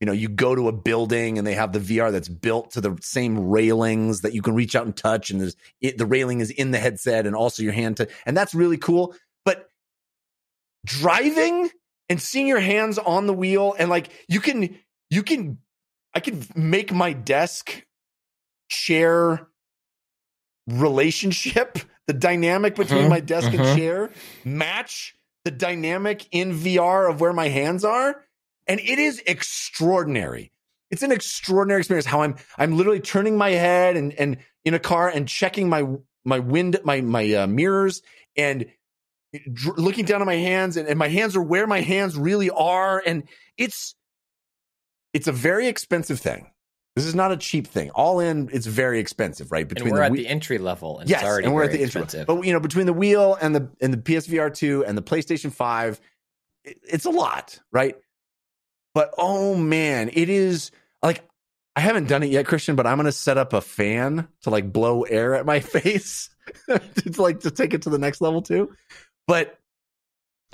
you 0.01 0.07
know, 0.07 0.13
you 0.13 0.29
go 0.29 0.57
to 0.57 0.67
a 0.67 0.73
building 0.73 1.39
and 1.39 1.47
they 1.47 1.55
have 1.55 1.71
the 1.71 1.79
VR 1.79 2.11
that's 2.11 2.29
built 2.29 2.73
to 2.73 2.81
the 2.81 2.99
same 3.01 3.39
railings 3.51 4.23
that 4.23 4.35
you 4.35 4.43
can 4.43 4.57
reach 4.57 4.75
out 4.75 4.85
and 4.85 4.97
touch 4.97 5.31
and 5.31 5.41
there's 5.41 5.55
it, 5.81 5.97
the 5.97 6.07
railing 6.07 6.41
is 6.41 6.51
in 6.51 6.73
the 6.73 6.79
headset 6.79 7.25
and 7.25 7.37
also 7.37 7.63
your 7.63 7.73
hand 7.73 7.99
to 7.99 8.09
and 8.27 8.37
that's 8.37 8.53
really 8.53 8.79
cool. 8.79 9.15
But 9.45 9.69
driving 10.85 11.71
and 12.13 12.21
seeing 12.21 12.47
your 12.47 12.61
hands 12.61 12.99
on 12.99 13.27
the 13.27 13.33
wheel 13.33 13.75
and 13.79 13.89
like 13.89 14.11
you 14.29 14.39
can 14.39 14.79
you 15.09 15.23
can 15.23 15.57
I 16.15 16.21
can 16.21 16.45
make 16.55 16.93
my 16.93 17.15
desk 17.15 17.87
chair 18.69 19.49
relationship, 20.67 21.79
the 22.07 22.13
dynamic 22.13 22.75
between 22.75 23.05
Mhm, 23.05 23.09
my 23.09 23.21
desk 23.21 23.51
mhm. 23.51 23.55
and 23.55 23.79
chair 23.79 24.11
match 24.45 25.15
the 25.47 25.51
dynamic 25.51 26.29
in 26.33 26.53
VR 26.53 27.09
of 27.11 27.23
where 27.23 27.33
my 27.33 27.49
hands 27.49 27.83
are. 27.83 28.23
And 28.67 28.79
it 28.79 28.99
is 28.99 29.23
extraordinary. 29.27 30.53
It's 30.91 31.03
an 31.03 31.13
extraordinary 31.13 31.81
experience 31.81 32.05
how 32.05 32.21
I'm 32.21 32.37
I'm 32.59 32.77
literally 32.77 33.01
turning 33.01 33.39
my 33.39 33.53
head 33.53 33.97
and 33.97 34.13
and 34.13 34.37
in 34.67 34.75
a 34.75 34.79
car 34.79 35.09
and 35.09 35.27
checking 35.27 35.71
my 35.71 35.87
my 36.27 36.41
wind 36.41 36.79
my 36.85 37.01
my 37.01 37.33
uh, 37.33 37.47
mirrors 37.47 38.03
and 38.37 38.67
dr- 39.53 39.79
looking 39.79 40.05
down 40.05 40.21
at 40.21 40.27
my 40.27 40.35
hands 40.37 40.77
and, 40.77 40.89
and 40.89 40.99
my 40.99 41.09
hands 41.09 41.37
are 41.37 41.43
where 41.43 41.67
my 41.67 41.81
hands 41.81 42.17
really 42.17 42.51
are 42.51 43.03
and 43.05 43.25
it's 43.57 43.95
it's 45.13 45.29
a 45.29 45.33
very 45.33 45.69
expensive 45.69 46.19
thing. 46.21 46.51
This 46.97 47.05
is 47.07 47.15
not 47.15 47.33
a 47.33 47.37
cheap 47.39 47.67
thing. 47.67 47.91
All 47.91 48.21
in 48.21 48.51
it's 48.53 48.67
very 48.67 48.99
expensive 49.01 49.51
right? 49.53 49.61
And 49.61 49.69
between 49.69 49.93
we're 49.93 50.01
the 50.01 50.05
at 50.07 50.13
the 50.13 50.29
entry 50.29 50.59
level, 50.59 50.99
and 50.99 51.09
yes 51.09 51.21
it's 51.21 51.29
already 51.29 51.45
and 51.47 51.55
we're 51.55 51.65
at 51.65 51.73
the 51.73 51.83
expensive. 51.83 52.27
but 52.27 52.43
you 52.47 52.53
know 52.53 52.61
between 52.61 52.87
the 52.87 52.93
wheel 52.93 53.37
and 53.41 53.55
the 53.55 53.69
and 53.81 53.93
the 53.93 53.99
psvr 53.99 54.53
2 54.55 54.85
and 54.85 54.97
the 54.99 55.03
playstation 55.03 55.51
5 55.53 56.01
it- 56.65 56.79
it's 56.83 57.05
a 57.07 57.11
lot 57.11 57.59
right? 57.73 57.97
But 58.95 59.15
oh 59.17 59.55
man 59.55 60.11
it 60.13 60.29
is 60.29 60.71
like 61.03 61.25
I 61.75 61.81
haven't 61.81 62.07
done 62.09 62.23
it 62.23 62.29
yet, 62.29 62.45
Christian, 62.45 62.77
but 62.77 62.87
I'm 62.87 62.99
gonna 62.99 63.11
set 63.13 63.39
up 63.39 63.55
a 63.55 63.63
fan 63.63 64.29
to 64.43 64.51
like 64.51 64.71
blow 64.71 65.05
air 65.05 65.35
at 65.35 65.47
my 65.47 65.61
face 65.61 66.29
to 66.69 67.23
like 67.23 67.41
to 67.41 67.51
take 67.51 67.73
it 67.73 67.83
to 67.83 67.91
the 67.91 67.99
next 67.99 68.21
level 68.21 68.43
too. 68.43 68.71
But 69.27 69.59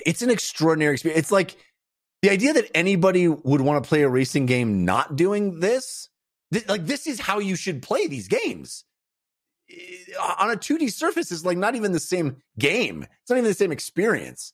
it's 0.05 0.23
an 0.23 0.31
extraordinary 0.31 0.95
experience. 0.95 1.19
It's 1.19 1.33
like 1.33 1.57
the 2.23 2.31
idea 2.31 2.53
that 2.53 2.71
anybody 2.77 3.29
would 3.29 3.61
want 3.61 3.83
to 3.83 3.89
play 3.89 4.03
a 4.03 4.09
racing 4.09 4.47
game 4.47 4.85
not 4.85 5.17
doing 5.17 5.61
this. 5.61 6.09
th- 6.53 6.69
like 6.69 6.87
this 6.87 7.07
is 7.07 7.21
how 7.21 7.39
you 7.39 7.57
should 7.57 7.83
play 7.83 8.07
these 8.07 8.29
games. 8.29 8.85
On 10.41 10.51
a 10.51 10.57
2D 10.57 10.91
surface 10.93 11.31
is 11.31 11.45
like 11.45 11.59
not 11.59 11.75
even 11.75 11.93
the 11.93 12.01
same 12.01 12.37
game. 12.59 13.03
It's 13.03 13.31
not 13.31 13.37
even 13.37 13.45
the 13.49 13.55
same 13.55 13.73
experience. 13.73 14.53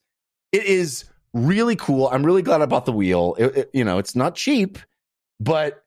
It 0.52 0.64
is 0.64 1.04
really 1.32 1.76
cool. 1.76 2.08
I'm 2.08 2.24
really 2.24 2.42
glad 2.42 2.62
I 2.62 2.66
bought 2.66 2.84
the 2.86 2.92
wheel. 2.92 3.36
It- 3.38 3.56
it- 3.56 3.70
you 3.72 3.84
know, 3.84 3.98
it's 3.98 4.16
not 4.16 4.34
cheap, 4.34 4.78
but 5.40 5.84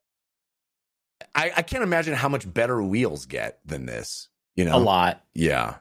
I, 1.36 1.52
I 1.58 1.62
can't 1.62 1.84
imagine 1.84 2.14
how 2.14 2.30
much 2.30 2.52
better 2.52 2.82
wheels 2.82 3.26
get 3.26 3.60
than 3.66 3.86
this. 3.86 4.30
You 4.56 4.66
know, 4.66 4.78
A 4.78 4.80
lot. 4.80 5.24
Yeah, 5.34 5.76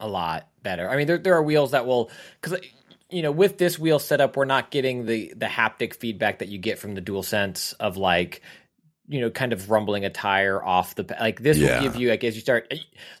a 0.00 0.08
lot 0.08 0.48
better. 0.62 0.88
I 0.88 0.96
mean, 0.96 1.06
there 1.06 1.18
there 1.18 1.34
are 1.34 1.42
wheels 1.42 1.72
that 1.72 1.86
will 1.86 2.10
because 2.40 2.60
you 3.10 3.22
know 3.22 3.32
with 3.32 3.58
this 3.58 3.78
wheel 3.78 3.98
setup, 3.98 4.36
we're 4.36 4.44
not 4.44 4.70
getting 4.70 5.06
the 5.06 5.32
the 5.36 5.46
haptic 5.46 5.94
feedback 5.94 6.38
that 6.40 6.48
you 6.48 6.58
get 6.58 6.78
from 6.78 6.94
the 6.94 7.00
Dual 7.00 7.22
Sense 7.22 7.72
of 7.74 7.96
like 7.96 8.42
you 9.08 9.20
know 9.20 9.30
kind 9.30 9.52
of 9.52 9.70
rumbling 9.70 10.04
a 10.04 10.10
tire 10.10 10.62
off 10.64 10.94
the 10.94 11.04
like 11.20 11.40
this 11.42 11.58
Yeah. 11.58 11.74
will 11.74 11.82
give 11.82 11.96
you 12.00 12.10
like 12.10 12.22
as 12.22 12.36
you 12.36 12.40
start 12.40 12.72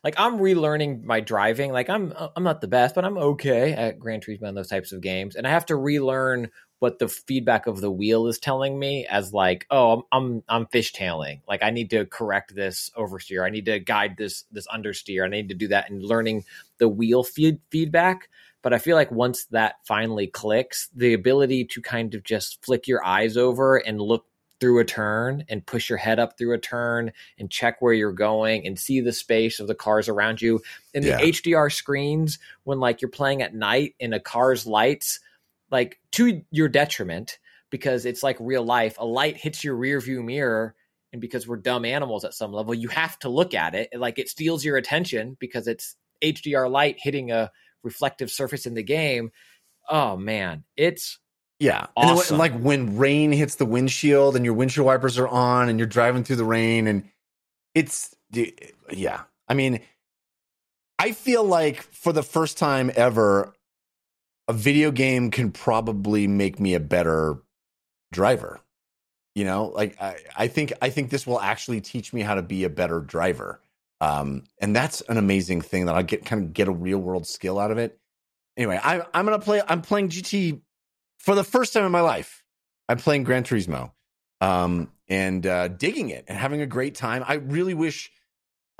like 0.04 0.14
I'm 0.18 0.38
relearning 0.38 1.02
my 1.04 1.20
driving. 1.20 1.72
Like 1.72 1.90
I'm 1.90 2.12
I'm 2.36 2.44
not 2.44 2.60
the 2.60 2.68
best, 2.68 2.94
but 2.94 3.04
I'm 3.04 3.18
okay 3.18 3.72
at 3.72 3.98
Gran 3.98 4.20
Turismo 4.20 4.44
and 4.48 4.56
those 4.56 4.68
types 4.68 4.92
of 4.92 5.00
games, 5.00 5.34
and 5.36 5.46
I 5.46 5.50
have 5.50 5.66
to 5.66 5.76
relearn 5.76 6.50
what 6.80 6.98
the 6.98 7.08
feedback 7.08 7.66
of 7.66 7.80
the 7.80 7.90
wheel 7.90 8.26
is 8.26 8.38
telling 8.38 8.78
me 8.78 9.06
as 9.06 9.32
like 9.32 9.66
oh 9.70 9.92
I'm 9.92 10.02
I'm, 10.12 10.42
I'm 10.48 10.66
fishtailing. 10.66 11.40
Like 11.46 11.62
I 11.62 11.70
need 11.70 11.90
to 11.90 12.04
correct 12.06 12.54
this 12.54 12.90
oversteer. 12.96 13.46
I 13.46 13.50
need 13.50 13.66
to 13.66 13.78
guide 13.78 14.16
this 14.16 14.44
this 14.50 14.66
understeer. 14.66 15.24
I 15.24 15.28
need 15.28 15.48
to 15.50 15.54
do 15.54 15.68
that 15.68 15.88
and 15.88 16.02
learning 16.02 16.44
the 16.78 16.88
wheel 16.88 17.22
feed 17.22 17.60
feedback. 17.70 18.28
But 18.62 18.74
I 18.74 18.78
feel 18.78 18.96
like 18.96 19.10
once 19.10 19.44
that 19.46 19.76
finally 19.84 20.26
clicks 20.26 20.88
the 20.94 21.14
ability 21.14 21.64
to 21.66 21.80
kind 21.80 22.14
of 22.14 22.24
just 22.24 22.64
flick 22.64 22.88
your 22.88 23.04
eyes 23.04 23.36
over 23.36 23.76
and 23.76 24.00
look 24.00 24.26
through 24.60 24.78
a 24.78 24.84
turn 24.84 25.44
and 25.48 25.64
push 25.64 25.88
your 25.88 25.96
head 25.96 26.18
up 26.18 26.36
through 26.36 26.52
a 26.52 26.58
turn 26.58 27.12
and 27.38 27.50
check 27.50 27.80
where 27.80 27.94
you're 27.94 28.12
going 28.12 28.66
and 28.66 28.78
see 28.78 29.00
the 29.00 29.12
space 29.12 29.58
of 29.58 29.66
the 29.66 29.74
cars 29.74 30.08
around 30.08 30.42
you. 30.42 30.60
In 30.92 31.02
the 31.02 31.08
Yeah. 31.08 31.20
HDR 31.20 31.72
screens 31.72 32.38
when 32.64 32.78
like 32.78 33.00
you're 33.00 33.10
playing 33.10 33.40
at 33.40 33.54
night 33.54 33.94
in 33.98 34.12
a 34.12 34.20
car's 34.20 34.66
lights 34.66 35.20
like 35.70 35.98
to 36.12 36.42
your 36.50 36.68
detriment 36.68 37.38
because 37.70 38.04
it's 38.04 38.22
like 38.22 38.36
real 38.40 38.64
life 38.64 38.96
a 38.98 39.04
light 39.04 39.36
hits 39.36 39.62
your 39.62 39.76
rear 39.76 40.00
view 40.00 40.22
mirror 40.22 40.74
and 41.12 41.20
because 41.20 41.46
we're 41.46 41.56
dumb 41.56 41.84
animals 41.84 42.24
at 42.24 42.34
some 42.34 42.52
level 42.52 42.74
you 42.74 42.88
have 42.88 43.18
to 43.18 43.28
look 43.28 43.54
at 43.54 43.74
it 43.74 43.88
like 43.96 44.18
it 44.18 44.28
steals 44.28 44.64
your 44.64 44.76
attention 44.76 45.36
because 45.40 45.66
it's 45.66 45.96
hdr 46.22 46.70
light 46.70 46.96
hitting 46.98 47.30
a 47.30 47.50
reflective 47.82 48.30
surface 48.30 48.66
in 48.66 48.74
the 48.74 48.82
game 48.82 49.30
oh 49.88 50.16
man 50.16 50.64
it's 50.76 51.18
yeah. 51.60 51.86
And 51.94 52.18
then 52.18 52.38
like 52.38 52.58
when 52.58 52.96
rain 52.96 53.32
hits 53.32 53.56
the 53.56 53.66
windshield 53.66 54.34
and 54.34 54.46
your 54.46 54.54
windshield 54.54 54.86
wipers 54.86 55.18
are 55.18 55.28
on 55.28 55.68
and 55.68 55.78
you're 55.78 55.86
driving 55.86 56.24
through 56.24 56.36
the 56.36 56.44
rain 56.44 56.86
and 56.86 57.04
it's 57.74 58.16
yeah. 58.90 59.22
I 59.46 59.54
mean, 59.54 59.80
I 60.98 61.12
feel 61.12 61.44
like 61.44 61.82
for 61.82 62.14
the 62.14 62.22
first 62.22 62.56
time 62.56 62.90
ever, 62.96 63.52
a 64.50 64.52
video 64.52 64.90
game 64.90 65.30
can 65.30 65.52
probably 65.52 66.26
make 66.26 66.58
me 66.58 66.74
a 66.74 66.80
better 66.80 67.36
driver. 68.12 68.60
You 69.36 69.44
know, 69.44 69.66
like 69.66 69.96
I, 70.02 70.16
I 70.36 70.48
think 70.48 70.72
I 70.82 70.90
think 70.90 71.08
this 71.08 71.24
will 71.24 71.40
actually 71.40 71.80
teach 71.80 72.12
me 72.12 72.22
how 72.22 72.34
to 72.34 72.42
be 72.42 72.64
a 72.64 72.68
better 72.68 72.98
driver. 72.98 73.60
Um, 74.00 74.42
and 74.60 74.74
that's 74.74 75.02
an 75.02 75.18
amazing 75.18 75.60
thing 75.60 75.86
that 75.86 75.94
I 75.94 76.02
get 76.02 76.26
kind 76.26 76.42
of 76.42 76.52
get 76.52 76.66
a 76.66 76.72
real 76.72 76.98
world 76.98 77.28
skill 77.28 77.60
out 77.60 77.70
of 77.70 77.78
it. 77.78 77.96
Anyway, 78.56 78.78
I, 78.82 79.02
I'm 79.14 79.24
gonna 79.24 79.38
play. 79.38 79.62
I'm 79.68 79.82
playing 79.82 80.08
GT 80.08 80.60
for 81.20 81.36
the 81.36 81.44
first 81.44 81.72
time 81.72 81.84
in 81.84 81.92
my 81.92 82.00
life. 82.00 82.42
I'm 82.88 82.98
playing 82.98 83.22
Gran 83.22 83.44
Turismo, 83.44 83.92
um, 84.40 84.90
and 85.06 85.46
uh, 85.46 85.68
digging 85.68 86.10
it 86.10 86.24
and 86.26 86.36
having 86.36 86.60
a 86.60 86.66
great 86.66 86.96
time. 86.96 87.22
I 87.24 87.34
really 87.34 87.74
wish 87.74 88.10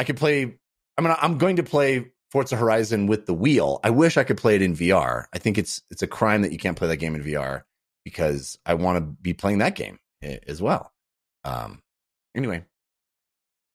I 0.01 0.05
could 0.05 0.17
play. 0.17 0.43
I'm 0.43 1.05
gonna. 1.05 1.19
I'm 1.23 1.39
going 1.39 1.57
to 1.57 1.63
play 1.63 2.11
Forza 2.31 2.57
Horizon 2.57 3.07
with 3.07 3.27
the 3.27 3.35
wheel. 3.35 3.81
I 3.83 3.91
wish 3.91 4.17
I 4.17 4.25
could 4.25 4.37
play 4.37 4.55
it 4.55 4.63
in 4.63 4.75
VR. 4.75 5.25
I 5.33 5.39
think 5.39 5.59
it's 5.59 5.83
it's 5.91 6.03
a 6.03 6.07
crime 6.07 6.43
that 6.43 6.53
you 6.53 6.59
can't 6.59 6.77
play 6.77 6.89
that 6.89 6.97
game 6.97 7.15
in 7.15 7.23
VR 7.23 7.63
because 8.05 8.59
I 8.65 8.75
want 8.75 8.97
to 8.97 9.01
be 9.01 9.35
playing 9.35 9.59
that 9.59 9.75
game 9.75 9.99
as 10.23 10.63
well. 10.63 10.93
Um, 11.45 11.83
anyway, 12.35 12.65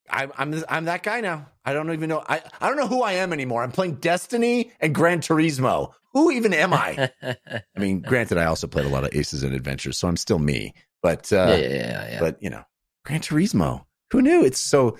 I'm 0.10 0.32
I'm 0.38 0.64
I'm 0.69 0.86
that 0.86 1.03
guy 1.03 1.22
now. 1.22 1.48
I 1.65 1.73
don't 1.73 1.91
even 1.91 2.10
know. 2.10 2.23
I 2.27 2.41
I 2.61 2.68
don't 2.68 2.77
know 2.77 2.88
who 2.88 3.02
I 3.02 3.14
am 3.14 3.34
anymore. 3.34 3.64
I'm 3.64 3.72
playing 3.72 3.95
Destiny 3.95 4.72
and 4.80 4.94
Gran 4.94 5.19
Turismo. 5.19 5.94
Who 6.14 6.32
even 6.32 6.53
am 6.53 6.73
I? 6.73 7.11
I 7.22 7.80
mean, 7.80 7.99
granted, 8.07 8.38
I 8.38 8.45
also 8.45 8.68
played 8.68 8.86
a 8.86 8.90
lot 8.90 9.03
of 9.03 9.14
Aces 9.14 9.44
and 9.44 9.53
Adventures, 9.53 9.98
so 9.98 10.07
I'm 10.07 10.18
still 10.18 10.40
me. 10.40 10.73
But 11.03 11.32
uh, 11.34 11.48
yeah, 11.49 11.56
yeah, 11.56 11.68
yeah, 11.68 12.10
yeah. 12.11 12.19
but 12.19 12.41
you 12.41 12.49
know, 12.49 12.64
Gran 13.03 13.19
Turismo. 13.19 13.86
Who 14.11 14.22
knew? 14.22 14.45
It's 14.45 14.60
so 14.60 14.98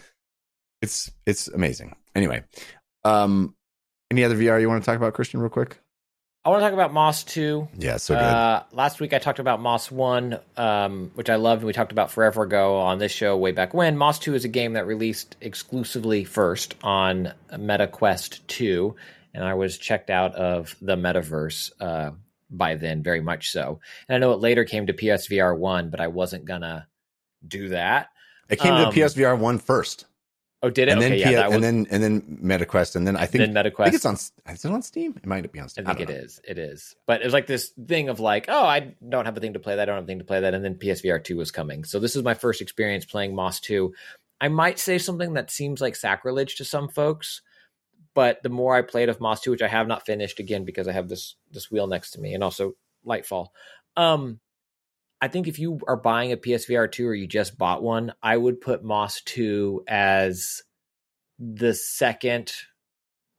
it's 0.82 1.11
it's 1.26 1.48
amazing. 1.48 1.95
Anyway, 2.15 2.44
um, 3.06 3.56
any 4.11 4.23
other 4.23 4.36
VR 4.36 4.60
you 4.60 4.68
want 4.68 4.84
to 4.84 4.86
talk 4.86 4.98
about, 4.98 5.14
Christian, 5.14 5.40
real 5.40 5.49
quick? 5.49 5.80
I 6.44 6.49
want 6.49 6.61
to 6.61 6.65
talk 6.65 6.73
about 6.73 6.94
Moss 6.94 7.23
2. 7.23 7.69
Yeah, 7.80 7.98
so 7.98 8.14
good. 8.14 8.22
Uh, 8.22 8.64
last 8.72 8.99
week 8.99 9.14
I 9.14 9.18
talked 9.18 9.40
about 9.40 9.61
Moss 9.61 9.90
1, 9.90 10.38
um, 10.57 11.11
which 11.15 11.30
I 11.30 11.38
loved. 11.38 11.61
and 11.61 11.68
We 11.68 11.73
talked 11.73 11.91
about 11.91 12.11
forever 12.11 12.44
ago 12.44 12.77
on 12.77 12.99
this 12.99 13.11
show 13.11 13.36
way 13.36 13.52
back 13.52 13.73
when. 13.73 13.98
Moss 13.98 14.19
2 14.19 14.36
is 14.36 14.45
a 14.45 14.48
game 14.48 14.73
that 14.73 14.86
released 14.86 15.36
exclusively 15.41 16.23
first 16.23 16.76
on 16.84 17.34
MetaQuest 17.52 18.45
2, 18.45 18.95
and 19.34 19.44
I 19.44 19.56
was 19.56 19.80
checked 19.80 20.11
out 20.11 20.36
of 20.36 20.76
the 20.82 20.95
metaverse 20.95 21.72
uh, 21.80 22.11
by 22.52 22.76
then, 22.76 23.02
very 23.02 23.22
much 23.22 23.49
so. 23.49 23.80
And 24.07 24.15
I 24.15 24.19
know 24.19 24.34
it 24.34 24.40
later 24.40 24.65
came 24.65 24.86
to 24.86 24.94
PSVR 24.94 25.57
1, 25.57 25.90
but 25.90 25.99
I 25.99 26.07
wasn't 26.07 26.45
going 26.45 26.61
to 26.61 26.86
do 27.48 27.69
that. 27.69 28.10
it 28.49 28.60
came 28.60 28.73
um, 28.73 28.94
to 28.94 28.99
PSVR 28.99 29.36
one 29.36 29.57
first, 29.57 30.06
Oh, 30.64 30.69
did 30.69 30.88
it? 30.88 30.94
and 30.94 31.02
then 31.02 31.11
okay, 31.11 31.23
P- 31.23 31.30
yeah, 31.32 31.38
that 31.38 31.48
was 31.49 31.56
and 31.56 31.64
then 31.64 31.88
and 31.91 32.02
then 32.03 32.40
MetaQuest, 32.44 32.95
and 32.95 33.06
then 33.06 33.15
I 33.15 33.26
think 33.27 33.53
then 33.53 33.57
I 33.57 33.69
MetaQuest. 33.69 33.84
think 33.84 33.95
it's 33.95 34.06
on. 34.06 34.15
Is 34.15 34.65
it 34.65 34.72
on 34.72 34.82
Steam? 34.82 35.14
It 35.18 35.26
might 35.27 35.52
be 35.52 35.60
on 35.60 35.69
Steam. 35.69 35.86
I 35.86 35.94
think 35.94 36.07
don't 36.07 36.15
it 36.15 36.19
know. 36.19 36.26
is. 36.26 36.41
It 36.44 36.57
is. 36.57 36.95
But 37.06 37.22
it 37.22 37.26
was 37.26 37.34
like 37.34 37.45
this 37.45 37.69
thing 37.88 38.10
of 38.10 38.19
like, 38.19 38.45
oh, 38.48 38.65
I 38.65 38.95
don't 39.07 39.26
have 39.26 39.38
a 39.38 39.40
thing 39.40 39.53
to 39.53 39.60
play 39.60 39.76
that. 39.76 39.84
I 39.84 39.86
don't 39.86 39.95
have 39.95 40.06
a 40.06 40.07
thing 40.07 40.19
to 40.19 40.26
play 40.26 40.40
that. 40.40 40.53
And 40.53 40.64
then 40.65 40.76
PSVR 40.76 41.23
2 41.23 41.38
was 41.38 41.52
coming. 41.52 41.84
So 41.84 41.99
this 41.99 42.15
is 42.15 42.23
my 42.23 42.34
first 42.34 42.61
experience 42.61 43.06
playing 43.06 43.36
Moss 43.36 43.60
2. 43.60 43.94
I 44.41 44.48
might 44.48 44.80
say 44.80 44.98
something 44.98 45.34
that 45.34 45.52
seems 45.52 45.82
like 45.82 45.95
sacrilege 45.95 46.56
to 46.56 46.65
some 46.65 46.90
folks, 46.90 47.41
but 48.15 48.41
the 48.41 48.49
more 48.49 48.76
I 48.76 48.82
played 48.82 49.10
of 49.10 49.22
Moss 49.22 49.41
2, 49.41 49.52
which 49.52 49.61
I 49.61 49.68
have 49.68 49.88
not 49.88 50.06
finished 50.06 50.40
again 50.40 50.65
because 50.65 50.88
I 50.88 50.94
have 50.94 51.10
this 51.10 51.36
this 51.52 51.69
wheel 51.69 51.86
next 51.88 52.11
to 52.11 52.22
me 52.22 52.34
and 52.34 52.44
also 52.44 52.73
Lightfall. 53.06 53.49
Um 53.95 54.40
I 55.26 55.27
think 55.27 55.47
if 55.47 55.57
you 55.57 55.80
are 55.88 55.97
buying 55.97 56.31
a 56.31 56.38
PSVR 56.38 56.91
2 56.91 57.07
or 57.07 57.15
you 57.15 57.26
just 57.26 57.57
bought 57.57 57.81
one, 57.81 58.14
I 58.22 58.38
would 58.38 58.61
put 58.61 58.84
Moss 58.84 59.22
2 59.22 59.85
as 59.88 60.61
the 61.39 61.73
second 61.73 62.53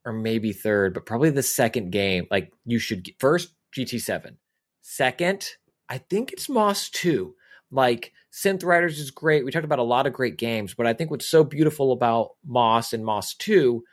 or 0.05 0.13
maybe 0.13 0.53
third, 0.53 0.95
but 0.95 1.07
probably 1.07 1.31
the 1.31 1.45
second 1.45 1.93
game. 1.93 2.27
Like 2.29 2.53
you 2.65 2.81
should 2.81 3.05
get, 3.05 3.21
first 3.21 3.55
GT7, 3.77 4.35
second, 4.83 5.49
I 5.89 5.99
think 5.99 6.33
it's 6.33 6.49
Moss 6.49 6.91
2. 6.91 7.37
Like 7.71 8.13
Synth 8.33 8.65
Riders 8.65 8.99
is 8.99 9.13
great. 9.13 9.45
We 9.45 9.53
talked 9.53 9.65
about 9.65 9.79
a 9.79 9.85
lot 9.85 10.09
of 10.09 10.13
great 10.13 10.39
games, 10.39 10.75
but 10.75 10.89
I 10.89 10.93
think 10.93 11.13
what's 11.13 11.25
so 11.25 11.45
beautiful 11.45 11.93
about 11.93 12.31
Moss 12.45 12.95
and 12.95 13.05
Moss 13.05 13.33
2, 13.35 13.85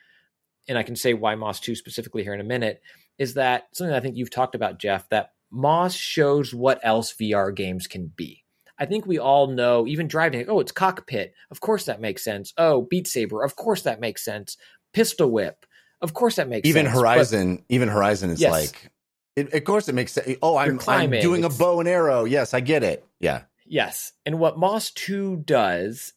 and 0.68 0.80
I 0.80 0.84
can 0.84 0.96
say 0.96 1.14
why 1.14 1.36
Moss 1.36 1.60
2 1.60 1.76
specifically 1.76 2.24
here 2.24 2.34
in 2.34 2.42
a 2.42 2.44
minute, 2.44 2.82
is 3.20 3.36
that 3.36 3.68
something 3.74 3.94
I 3.94 4.00
think 4.00 4.18
you've 4.18 4.32
talked 4.32 4.56
about, 4.56 4.80
Jeff, 4.80 5.08
that 5.10 5.33
Moss 5.54 5.94
shows 5.94 6.54
what 6.54 6.80
else 6.84 7.14
VR 7.14 7.56
games 7.56 7.86
can 7.88 8.08
be. 8.08 8.44
I 8.80 8.88
think 8.88 9.06
we 9.06 9.20
all 9.20 9.48
know, 9.48 9.86
even 9.88 10.08
driving, 10.08 10.40
like, 10.42 10.50
oh, 10.50 10.60
it's 10.60 10.72
cockpit. 10.72 11.34
Of 11.52 11.62
course 11.62 11.86
that 11.86 12.02
makes 12.02 12.24
sense. 12.24 12.54
Oh, 12.58 12.82
Beat 12.82 13.08
Saber. 13.08 13.44
Of 13.44 13.56
course 13.56 13.84
that 13.84 14.00
makes 14.00 14.26
sense. 14.26 14.58
Pistol 14.94 15.30
Whip. 15.30 15.66
Of 16.02 16.14
course 16.14 16.36
that 16.38 16.50
makes 16.50 16.68
Even 16.68 16.86
sense. 16.86 16.96
But- 16.96 17.02
Horizon, 17.02 17.64
even 17.70 17.88
Horizon 17.88 18.32
is 18.32 18.42
Yes. 18.42 18.52
like. 18.52 18.92
It, 19.36 19.54
of 19.54 19.64
course, 19.64 19.88
it 19.90 19.96
makes 19.96 20.12
sense. 20.12 20.38
Oh, 20.42 20.58
I'm, 20.58 20.80
I'm 20.88 21.10
doing 21.10 21.44
a 21.44 21.50
bow 21.50 21.80
and 21.80 21.90
arrow. 21.90 22.26
Yes, 22.26 22.54
I 22.54 22.60
get 22.60 22.84
it. 22.84 23.04
Yeah, 23.20 23.44
Yes. 23.66 24.12
And 24.26 24.38
what 24.40 24.60
Moss 24.60 24.92
2 24.92 25.38
does, 25.38 26.14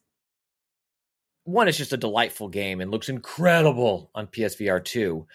one, 1.45 1.67
it's 1.67 1.77
just 1.77 1.93
a 1.93 1.97
delightful 1.97 2.49
game 2.49 2.81
and 2.81 2.91
looks 2.91 3.09
incredible 3.09 4.11
on 4.13 4.27
PSVR 4.27 4.83
2. 4.83 5.25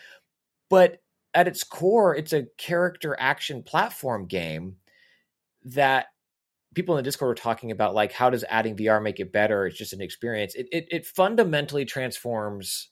But 0.71 1.02
at 1.35 1.49
its 1.49 1.65
core, 1.65 2.15
it's 2.15 2.33
a 2.33 2.47
character 2.59 3.17
action 3.19 3.63
platform 3.63 4.27
game 4.27 4.77
that 5.65 6.07
people 6.75 6.97
in 6.97 7.03
the 7.03 7.09
Discord 7.09 7.29
were 7.29 7.35
talking 7.35 7.71
about, 7.71 7.95
like, 7.95 8.13
how 8.13 8.31
does 8.31 8.45
adding 8.49 8.77
VR 8.77 9.03
make 9.03 9.21
it 9.21 9.33
better? 9.33 9.67
It's 9.67 9.79
just 9.79 9.93
an 9.93 10.01
experience. 10.01 10.55
It, 10.55 10.69
it, 10.73 10.87
it 10.91 11.07
fundamentally 11.07 11.85
transforms 11.85 12.89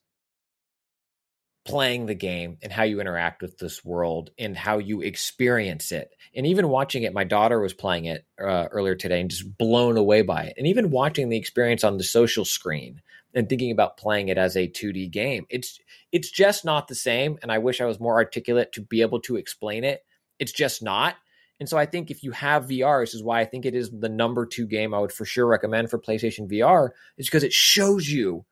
playing 1.66 2.06
the 2.06 2.14
game 2.14 2.56
and 2.62 2.72
how 2.72 2.84
you 2.84 3.00
interact 3.00 3.42
with 3.42 3.58
this 3.58 3.84
world 3.84 4.30
and 4.38 4.56
how 4.56 4.78
you 4.78 5.02
experience 5.02 5.92
it. 5.92 6.10
And 6.34 6.46
even 6.46 6.68
watching 6.68 7.02
it, 7.02 7.12
my 7.12 7.24
daughter 7.24 7.60
was 7.60 7.74
playing 7.74 8.06
it 8.06 8.24
uh, 8.42 8.66
earlier 8.70 8.94
today 8.94 9.20
and 9.20 9.30
just 9.30 9.58
blown 9.58 9.96
away 9.96 10.22
by 10.22 10.44
it. 10.44 10.54
And 10.56 10.66
even 10.66 10.90
watching 10.90 11.28
the 11.28 11.36
experience 11.36 11.84
on 11.84 11.98
the 11.98 12.04
social 12.04 12.44
screen 12.44 13.02
and 13.34 13.48
thinking 13.48 13.70
about 13.70 13.96
playing 13.96 14.28
it 14.28 14.38
as 14.38 14.56
a 14.56 14.68
2D 14.68 15.10
game, 15.10 15.46
it's 15.50 15.78
it's 16.12 16.30
just 16.30 16.64
not 16.64 16.88
the 16.88 16.94
same. 16.94 17.38
And 17.42 17.52
I 17.52 17.58
wish 17.58 17.80
I 17.80 17.86
was 17.86 18.00
more 18.00 18.14
articulate 18.14 18.72
to 18.72 18.80
be 18.80 19.02
able 19.02 19.20
to 19.22 19.36
explain 19.36 19.84
it. 19.84 20.04
It's 20.38 20.52
just 20.52 20.82
not. 20.82 21.16
And 21.60 21.68
so 21.68 21.76
I 21.76 21.86
think 21.86 22.10
if 22.10 22.24
you 22.24 22.32
have 22.32 22.66
VR, 22.66 23.02
this 23.02 23.14
is 23.14 23.22
why 23.22 23.40
I 23.40 23.44
think 23.44 23.66
it 23.66 23.74
is 23.74 23.90
the 23.90 24.08
number 24.08 24.46
two 24.46 24.66
game 24.66 24.94
I 24.94 24.98
would 24.98 25.12
for 25.12 25.26
sure 25.26 25.46
recommend 25.46 25.90
for 25.90 25.98
PlayStation 25.98 26.50
VR, 26.50 26.90
is 27.18 27.26
because 27.26 27.44
it 27.44 27.52
shows 27.52 28.08
you. 28.08 28.46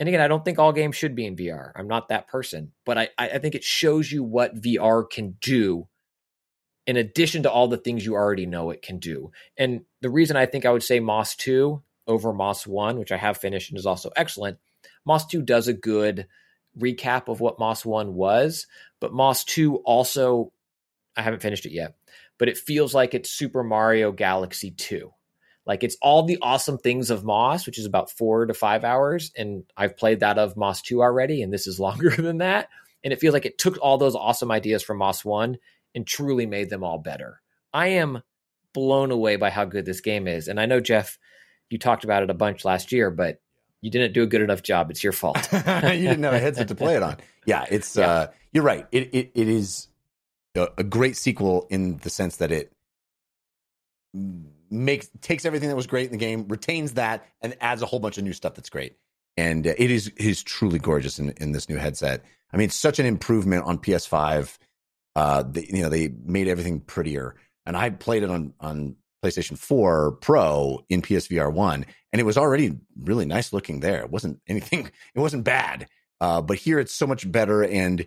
And 0.00 0.08
again, 0.08 0.22
I 0.22 0.28
don't 0.28 0.42
think 0.42 0.58
all 0.58 0.72
games 0.72 0.96
should 0.96 1.14
be 1.14 1.26
in 1.26 1.36
VR. 1.36 1.72
I'm 1.76 1.86
not 1.86 2.08
that 2.08 2.28
person, 2.28 2.72
but 2.86 2.96
I, 2.96 3.08
I 3.18 3.38
think 3.38 3.54
it 3.54 3.62
shows 3.62 4.10
you 4.10 4.24
what 4.24 4.58
VR 4.58 5.08
can 5.08 5.36
do 5.42 5.88
in 6.86 6.96
addition 6.96 7.42
to 7.42 7.50
all 7.50 7.68
the 7.68 7.76
things 7.76 8.06
you 8.06 8.14
already 8.14 8.46
know 8.46 8.70
it 8.70 8.80
can 8.80 8.98
do. 8.98 9.30
And 9.58 9.82
the 10.00 10.08
reason 10.08 10.36
I 10.36 10.46
think 10.46 10.64
I 10.64 10.72
would 10.72 10.82
say 10.82 10.98
Moss 10.98 11.36
2 11.36 11.82
over 12.10 12.32
Moss 12.32 12.66
1, 12.66 12.98
which 12.98 13.12
I 13.12 13.16
have 13.16 13.38
finished 13.38 13.70
and 13.70 13.78
is 13.78 13.86
also 13.86 14.10
excellent, 14.16 14.58
Moss 15.06 15.26
2 15.26 15.42
does 15.42 15.68
a 15.68 15.72
good 15.72 16.26
recap 16.78 17.28
of 17.28 17.40
what 17.40 17.58
Moss 17.58 17.84
1 17.84 18.14
was, 18.14 18.66
but 19.00 19.12
Moss 19.12 19.44
2 19.44 19.76
also, 19.76 20.52
I 21.16 21.22
haven't 21.22 21.42
finished 21.42 21.66
it 21.66 21.72
yet, 21.72 21.94
but 22.38 22.48
it 22.48 22.58
feels 22.58 22.94
like 22.94 23.14
it's 23.14 23.30
Super 23.30 23.62
Mario 23.62 24.12
Galaxy 24.12 24.72
2. 24.72 25.10
Like 25.66 25.84
it's 25.84 25.96
all 26.02 26.24
the 26.24 26.38
awesome 26.42 26.78
things 26.78 27.10
of 27.10 27.24
Moss, 27.24 27.66
which 27.66 27.78
is 27.78 27.86
about 27.86 28.10
four 28.10 28.46
to 28.46 28.54
five 28.54 28.82
hours. 28.82 29.30
And 29.36 29.64
I've 29.76 29.96
played 29.96 30.20
that 30.20 30.38
of 30.38 30.56
Moss 30.56 30.82
2 30.82 31.00
already, 31.00 31.42
and 31.42 31.52
this 31.52 31.66
is 31.66 31.78
longer 31.80 32.10
than 32.10 32.38
that. 32.38 32.68
And 33.04 33.12
it 33.12 33.20
feels 33.20 33.32
like 33.32 33.46
it 33.46 33.58
took 33.58 33.78
all 33.80 33.96
those 33.96 34.16
awesome 34.16 34.50
ideas 34.50 34.82
from 34.82 34.98
Moss 34.98 35.24
1 35.24 35.58
and 35.94 36.06
truly 36.06 36.46
made 36.46 36.70
them 36.70 36.84
all 36.84 36.98
better. 36.98 37.40
I 37.72 37.88
am 37.88 38.22
blown 38.72 39.10
away 39.10 39.36
by 39.36 39.50
how 39.50 39.64
good 39.64 39.84
this 39.84 40.00
game 40.00 40.28
is. 40.28 40.48
And 40.48 40.60
I 40.60 40.66
know, 40.66 40.80
Jeff, 40.80 41.18
you 41.70 41.78
talked 41.78 42.04
about 42.04 42.22
it 42.22 42.30
a 42.30 42.34
bunch 42.34 42.64
last 42.64 42.92
year, 42.92 43.10
but 43.10 43.40
you 43.80 43.90
didn't 43.90 44.12
do 44.12 44.22
a 44.22 44.26
good 44.26 44.42
enough 44.42 44.62
job. 44.62 44.90
It's 44.90 45.02
your 45.02 45.12
fault. 45.12 45.38
you 45.52 45.60
didn't 45.60 46.22
have 46.22 46.34
a 46.34 46.38
headset 46.38 46.68
to 46.68 46.74
play 46.74 46.96
it 46.96 47.02
on. 47.02 47.16
Yeah, 47.46 47.64
it's 47.70 47.96
Yeah. 47.96 48.10
uh 48.10 48.26
you're 48.52 48.64
right. 48.64 48.86
It 48.92 49.10
it, 49.14 49.30
it 49.34 49.48
is 49.48 49.88
a, 50.54 50.68
a 50.78 50.84
great 50.84 51.16
sequel 51.16 51.66
in 51.70 51.98
the 51.98 52.10
sense 52.10 52.36
that 52.38 52.50
it 52.52 52.72
makes 54.70 55.08
takes 55.20 55.44
everything 55.44 55.68
that 55.68 55.76
was 55.76 55.86
great 55.86 56.06
in 56.06 56.12
the 56.12 56.18
game, 56.18 56.46
retains 56.48 56.94
that, 56.94 57.26
and 57.40 57.56
adds 57.60 57.82
a 57.82 57.86
whole 57.86 58.00
bunch 58.00 58.18
of 58.18 58.24
new 58.24 58.32
stuff 58.32 58.54
that's 58.54 58.70
great. 58.70 58.96
And 59.36 59.66
uh, 59.66 59.74
it 59.78 59.90
is 59.90 60.08
it 60.08 60.26
is 60.26 60.42
truly 60.42 60.78
gorgeous 60.78 61.18
in, 61.18 61.30
in 61.38 61.52
this 61.52 61.68
new 61.68 61.76
headset. 61.76 62.24
I 62.52 62.56
mean, 62.56 62.64
it's 62.66 62.76
such 62.76 62.98
an 62.98 63.06
improvement 63.06 63.64
on 63.64 63.78
PS5. 63.78 64.58
Uh, 65.16 65.42
they, 65.44 65.66
you 65.72 65.82
know, 65.82 65.88
they 65.88 66.08
made 66.08 66.48
everything 66.48 66.80
prettier, 66.80 67.36
and 67.66 67.76
I 67.76 67.90
played 67.90 68.22
it 68.24 68.30
on 68.30 68.52
on 68.60 68.96
PlayStation 69.22 69.58
4 69.58 70.12
Pro 70.12 70.84
in 70.88 71.02
PSVR 71.02 71.52
one, 71.52 71.86
and 72.12 72.20
it 72.20 72.24
was 72.24 72.38
already 72.38 72.78
really 73.00 73.26
nice 73.26 73.52
looking 73.52 73.80
there. 73.80 74.00
It 74.00 74.10
wasn't 74.10 74.40
anything. 74.46 74.90
It 75.14 75.20
wasn't 75.20 75.44
bad. 75.44 75.88
Uh, 76.20 76.42
but 76.42 76.58
here 76.58 76.78
it's 76.78 76.94
so 76.94 77.06
much 77.06 77.30
better, 77.30 77.64
and 77.64 78.04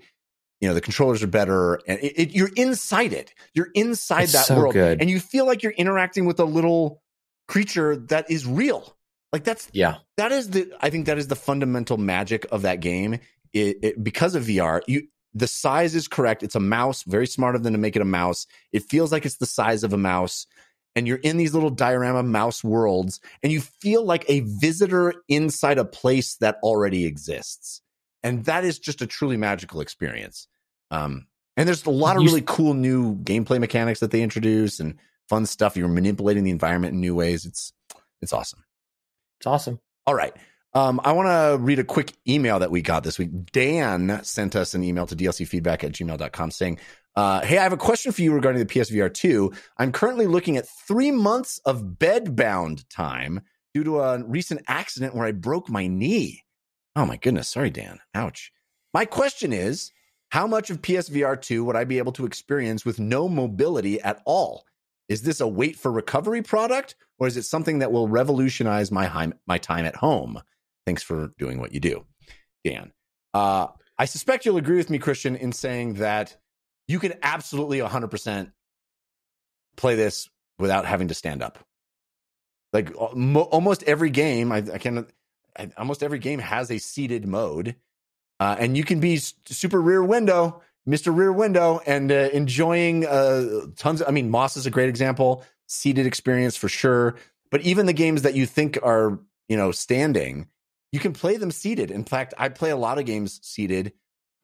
you 0.62 0.68
know 0.68 0.74
the 0.74 0.82
controllers 0.82 1.24
are 1.24 1.28
better, 1.28 1.76
and 1.88 2.00
it, 2.00 2.14
it, 2.20 2.32
you're 2.32 2.52
inside 2.56 3.14
it. 3.14 3.34
You're 3.54 3.70
inside 3.74 4.24
It's 4.24 4.34
that 4.34 4.46
so 4.46 4.58
world, 4.58 4.74
good. 4.74 5.02
and 5.02 5.10
you 5.10 5.20
feel 5.20 5.46
like 5.46 5.64
you're 5.64 5.72
interacting 5.74 6.26
with 6.26 6.40
a 6.40 6.46
little 6.46 7.02
creature 7.48 7.98
that 7.98 8.30
is 8.30 8.46
real. 8.46 8.96
Like 9.32 9.44
that's 9.44 9.68
yeah. 9.74 9.98
that 10.18 10.32
is 10.32 10.52
the 10.52 10.72
I 10.80 10.90
think 10.92 11.08
that 11.08 11.18
is 11.18 11.28
the 11.28 11.36
fundamental 11.36 11.98
magic 11.98 12.46
of 12.52 12.62
that 12.62 12.80
game. 12.80 13.20
It, 13.52 13.78
it, 13.84 14.04
because 14.04 14.36
of 14.36 14.46
VR, 14.46 14.82
you 14.88 15.08
the 15.34 15.48
size 15.48 15.96
is 15.96 16.08
correct. 16.08 16.44
It's 16.44 16.56
a 16.56 16.60
mouse, 16.60 17.04
very 17.04 17.28
smart 17.28 17.56
of 17.56 17.64
them 17.64 17.74
to 17.74 17.80
make 17.80 17.96
it 17.96 18.02
a 18.02 18.06
mouse. 18.06 18.46
It 18.72 18.84
feels 18.84 19.12
like 19.12 19.26
it's 19.26 19.38
the 19.38 19.48
size 19.48 19.84
of 19.84 19.92
a 19.92 19.98
mouse, 19.98 20.46
and 20.96 21.08
you're 21.08 21.18
in 21.18 21.38
these 21.38 21.54
little 21.54 21.70
diorama 21.70 22.24
mouse 22.24 22.64
worlds, 22.64 23.20
and 23.42 23.52
you 23.52 23.62
feel 23.62 24.06
like 24.06 24.26
a 24.28 24.42
visitor 24.42 25.14
inside 25.28 25.78
a 25.78 25.86
place 25.86 26.36
that 26.36 26.58
already 26.64 27.06
exists, 27.06 27.82
and 28.24 28.46
that 28.46 28.64
is 28.64 28.80
just 28.80 29.02
a 29.02 29.08
truly 29.08 29.38
magical 29.38 29.82
experience. 29.82 30.48
Um, 30.92 31.28
and 31.58 31.68
there's 31.68 31.86
a 31.86 31.92
lot 31.92 32.18
of 32.18 32.24
really 32.24 32.44
cool 32.46 32.74
new 32.74 33.16
gameplay 33.18 33.60
mechanics 33.60 34.00
that 34.00 34.12
they 34.12 34.22
introduce 34.22 34.80
and 34.80 34.96
fun 35.30 35.46
stuff. 35.46 35.78
You're 35.78 35.88
manipulating 35.88 36.44
the 36.44 36.52
environment 36.52 36.94
in 36.94 37.02
new 37.02 37.16
ways. 37.16 37.46
It's 37.46 37.74
it's 38.22 38.34
awesome. 38.34 38.64
It's 39.40 39.48
awesome. 39.48 39.80
All 40.08 40.16
right. 40.16 40.34
Um, 40.76 41.00
I 41.04 41.12
want 41.12 41.28
to 41.28 41.64
read 41.64 41.80
a 41.80 41.84
quick 41.84 42.14
email 42.28 42.60
that 42.60 42.72
we 42.72 42.82
got 42.82 43.04
this 43.04 43.20
week. 43.20 43.52
Dan 43.52 44.22
sent 44.24 44.56
us 44.56 44.74
an 44.74 44.84
email 44.84 45.06
to 45.06 45.16
dlcfeedback 45.16 45.84
at 45.84 45.92
gmail.com 45.92 46.52
saying, 46.52 46.80
uh, 47.16 47.42
Hey, 47.42 47.58
I 47.58 47.64
have 47.64 47.74
a 47.74 47.78
question 47.78 48.12
for 48.12 48.22
you 48.22 48.34
regarding 48.34 48.60
the 48.60 48.74
PSVR 48.74 49.14
2. 49.14 49.52
I'm 49.78 49.92
currently 49.92 50.28
looking 50.28 50.58
at 50.58 50.68
three 50.88 51.12
months 51.12 51.60
of 51.66 51.98
bedbound 51.98 52.86
time 52.90 53.42
due 53.74 53.84
to 53.84 54.02
a 54.02 54.24
recent 54.24 54.62
accident 54.68 55.16
where 55.16 55.26
I 55.26 55.32
broke 55.32 55.70
my 55.70 55.88
knee. 55.88 56.44
Oh, 56.96 57.06
my 57.06 57.18
goodness. 57.18 57.50
Sorry, 57.50 57.70
Dan. 57.70 58.00
Ouch. 58.14 58.52
My 58.94 59.06
question 59.06 59.52
is 59.52 59.92
How 60.30 60.48
much 60.48 60.70
of 60.70 60.82
PSVR 60.82 61.42
2 61.42 61.64
would 61.64 61.76
I 61.76 61.84
be 61.84 61.98
able 61.98 62.12
to 62.14 62.26
experience 62.26 62.86
with 62.86 63.00
no 63.00 63.28
mobility 63.28 64.00
at 64.02 64.22
all? 64.26 64.66
Is 65.10 65.24
this 65.24 65.42
a 65.42 65.48
wait 65.48 65.76
for 65.76 65.92
recovery 65.92 66.42
product 66.42 66.96
or 67.20 67.28
is 67.28 67.38
it 67.38 67.44
something 67.44 67.80
that 67.80 67.92
will 67.92 68.08
revolutionize 68.08 68.92
my 68.92 69.32
my 69.46 69.58
time 69.58 69.86
at 69.86 69.96
home? 69.96 70.42
Thanks 70.86 71.04
for 71.04 71.32
doing 71.38 71.60
what 71.60 71.74
you 71.74 71.80
do, 71.80 72.06
Dan. 72.64 72.92
Uh, 73.34 73.68
I 73.98 74.06
suspect 74.06 74.46
you'll 74.46 74.58
agree 74.58 74.78
with 74.78 74.90
me, 74.90 75.00
Christian, 75.00 75.36
in 75.36 75.52
saying 75.52 75.96
that 75.96 76.38
you 76.88 77.00
can 77.00 77.14
absolutely 77.22 77.80
100% 77.80 78.52
play 79.76 79.96
this 79.96 80.30
without 80.60 80.86
having 80.86 81.08
to 81.08 81.14
stand 81.14 81.42
up. 81.42 81.60
Like 82.72 82.92
mo- 83.16 83.42
almost 83.42 83.84
every 83.84 84.10
game, 84.10 84.52
I, 84.52 84.58
I 84.58 84.78
can, 84.78 85.06
I, 85.58 85.70
almost 85.78 86.04
every 86.04 86.20
game 86.20 86.40
has 86.40 86.72
a 86.72 86.80
seated 86.80 87.28
mode, 87.28 87.76
uh, 88.40 88.56
and 88.60 88.76
you 88.76 88.84
can 88.84 89.00
be 89.00 89.18
super 89.18 89.80
rear 89.80 90.04
window, 90.04 90.62
Mister 90.86 91.12
Rear 91.12 91.32
Window, 91.32 91.82
and 91.86 92.12
uh, 92.12 92.30
enjoying 92.34 93.06
uh, 93.06 93.68
tons. 93.76 94.02
Of, 94.02 94.08
I 94.08 94.12
mean, 94.12 94.32
Moss 94.32 94.58
is 94.58 94.66
a 94.66 94.72
great 94.72 94.90
example, 94.90 95.46
seated 95.68 96.08
experience 96.08 96.56
for 96.56 96.68
sure. 96.68 97.16
But 97.52 97.62
even 97.62 97.86
the 97.86 97.94
games 97.94 98.24
that 98.24 98.34
you 98.34 98.48
think 98.48 98.80
are, 98.82 99.20
you 99.48 99.56
know, 99.56 99.72
standing, 99.72 100.48
you 100.92 101.00
can 101.00 101.14
play 101.14 101.38
them 101.38 101.52
seated. 101.52 101.92
In 101.92 102.04
fact, 102.04 102.34
I 102.38 102.50
play 102.50 102.72
a 102.72 102.76
lot 102.76 102.98
of 102.98 103.06
games 103.06 103.40
seated. 103.44 103.94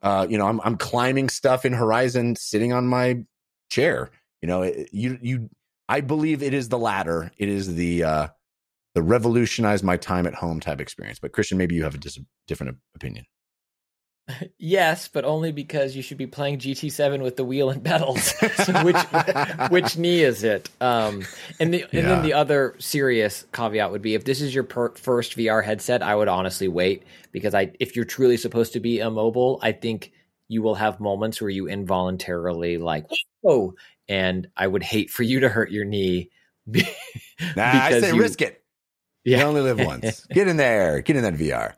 Uh, 0.01 0.25
you 0.29 0.37
know, 0.37 0.47
I'm 0.47 0.61
I'm 0.61 0.77
climbing 0.77 1.29
stuff 1.29 1.65
in 1.65 1.73
Horizon, 1.73 2.35
sitting 2.35 2.73
on 2.73 2.87
my 2.87 3.23
chair. 3.69 4.09
You 4.41 4.47
know, 4.47 4.61
it- 4.63 4.89
you 4.93 5.17
you. 5.21 5.49
I 5.87 6.01
believe 6.01 6.43
it 6.43 6.53
is 6.53 6.69
the 6.69 6.77
latter. 6.77 7.31
It 7.37 7.49
is 7.49 7.75
the 7.75 8.03
uh, 8.03 8.27
the 8.95 9.01
revolutionize 9.01 9.81
my 9.83 9.97
time 9.97 10.27
at 10.27 10.35
home 10.35 10.59
type 10.59 10.79
experience. 10.79 11.19
But 11.19 11.31
Christian, 11.33 11.57
maybe 11.57 11.75
you 11.75 11.83
have 11.83 11.95
a 11.95 11.97
dis- 11.97 12.19
different 12.47 12.77
opinion. 12.95 13.25
Yes, 14.57 15.07
but 15.07 15.25
only 15.25 15.51
because 15.51 15.95
you 15.95 16.01
should 16.01 16.17
be 16.17 16.27
playing 16.27 16.59
GT7 16.59 17.21
with 17.21 17.35
the 17.35 17.43
wheel 17.43 17.69
and 17.69 17.83
pedals. 17.83 18.23
so 18.63 18.83
which 18.83 18.97
which 19.71 19.97
knee 19.97 20.21
is 20.21 20.43
it? 20.43 20.69
Um, 20.81 21.23
and 21.59 21.73
the 21.73 21.83
and 21.83 21.93
Yeah. 21.93 22.01
then 22.03 22.23
the 22.23 22.33
other 22.33 22.75
serious 22.79 23.45
caveat 23.53 23.91
would 23.91 24.01
be 24.01 24.15
if 24.15 24.25
this 24.25 24.41
is 24.41 24.53
your 24.53 24.63
per- 24.63 24.93
first 24.95 25.35
VR 25.37 25.63
headset, 25.63 26.03
I 26.03 26.15
would 26.15 26.27
honestly 26.27 26.67
wait 26.67 27.03
because 27.31 27.53
I 27.55 27.71
if 27.79 27.95
you're 27.95 28.05
truly 28.05 28.37
supposed 28.37 28.73
to 28.73 28.79
be 28.79 28.99
immobile, 28.99 29.59
I 29.61 29.71
think 29.71 30.11
you 30.47 30.61
will 30.61 30.75
have 30.75 30.99
moments 30.99 31.41
where 31.41 31.49
you 31.49 31.67
involuntarily 31.67 32.77
like 32.77 33.05
whoa, 33.41 33.73
and 34.07 34.47
I 34.57 34.67
would 34.67 34.83
hate 34.83 35.09
for 35.09 35.23
you 35.23 35.39
to 35.41 35.49
hurt 35.49 35.71
your 35.71 35.85
knee. 35.85 36.29
Nah, 37.55 37.63
I 37.85 37.99
say 37.99 38.13
you- 38.13 38.21
risk 38.21 38.41
it. 38.41 38.61
You 39.23 39.37
only 39.37 39.61
live 39.61 39.79
once. 39.79 40.25
Get 40.33 40.47
in 40.47 40.57
there. 40.57 41.01
Get 41.01 41.15
in 41.15 41.23
that 41.23 41.33
VR. 41.35 41.73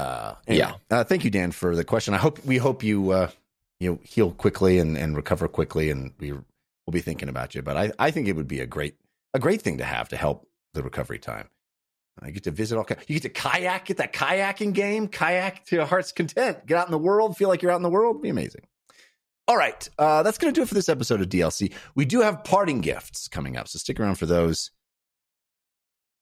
Uh, 0.00 0.34
anyway, 0.46 0.72
Uh, 0.90 1.04
thank 1.04 1.24
you, 1.24 1.30
Dan, 1.30 1.52
for 1.52 1.76
the 1.76 1.84
question. 1.84 2.14
I 2.14 2.18
hope 2.18 2.44
we 2.44 2.56
hope 2.56 2.82
you 2.82 3.10
uh, 3.10 3.30
you 3.78 3.90
know, 3.90 3.98
heal 4.02 4.30
quickly 4.30 4.78
and, 4.78 4.96
and 4.96 5.16
recover 5.16 5.48
quickly, 5.48 5.90
and 5.90 6.12
we 6.18 6.32
will 6.32 6.42
be 6.92 7.00
thinking 7.00 7.28
about 7.28 7.54
you. 7.54 7.62
But 7.62 7.76
I, 7.76 7.92
I 7.98 8.10
think 8.10 8.28
it 8.28 8.36
would 8.36 8.48
be 8.48 8.60
a 8.60 8.66
great 8.66 8.96
a 9.34 9.38
great 9.38 9.62
thing 9.62 9.78
to 9.78 9.84
have 9.84 10.08
to 10.10 10.16
help 10.16 10.46
the 10.74 10.82
recovery 10.82 11.18
time. 11.18 11.48
I 12.22 12.30
get 12.30 12.44
to 12.44 12.50
visit 12.50 12.76
all. 12.76 12.84
You 13.06 13.18
get 13.18 13.22
to 13.22 13.28
kayak, 13.30 13.86
get 13.86 13.96
that 13.96 14.12
kayaking 14.12 14.74
game, 14.74 15.08
kayak 15.08 15.64
to 15.66 15.76
your 15.76 15.86
heart's 15.86 16.12
content. 16.12 16.66
Get 16.66 16.76
out 16.76 16.86
in 16.86 16.90
the 16.92 16.98
world, 16.98 17.36
feel 17.36 17.48
like 17.48 17.62
you're 17.62 17.72
out 17.72 17.76
in 17.76 17.82
the 17.82 17.88
world. 17.90 18.20
Be 18.20 18.28
amazing. 18.28 18.66
All 19.48 19.56
right, 19.56 19.88
uh, 19.98 20.22
that's 20.22 20.38
going 20.38 20.52
to 20.52 20.58
do 20.58 20.62
it 20.62 20.68
for 20.68 20.74
this 20.74 20.88
episode 20.88 21.20
of 21.20 21.28
DLC. 21.28 21.72
We 21.94 22.04
do 22.04 22.20
have 22.20 22.44
parting 22.44 22.82
gifts 22.82 23.26
coming 23.26 23.56
up, 23.56 23.66
so 23.68 23.78
stick 23.78 23.98
around 23.98 24.16
for 24.16 24.26
those. 24.26 24.70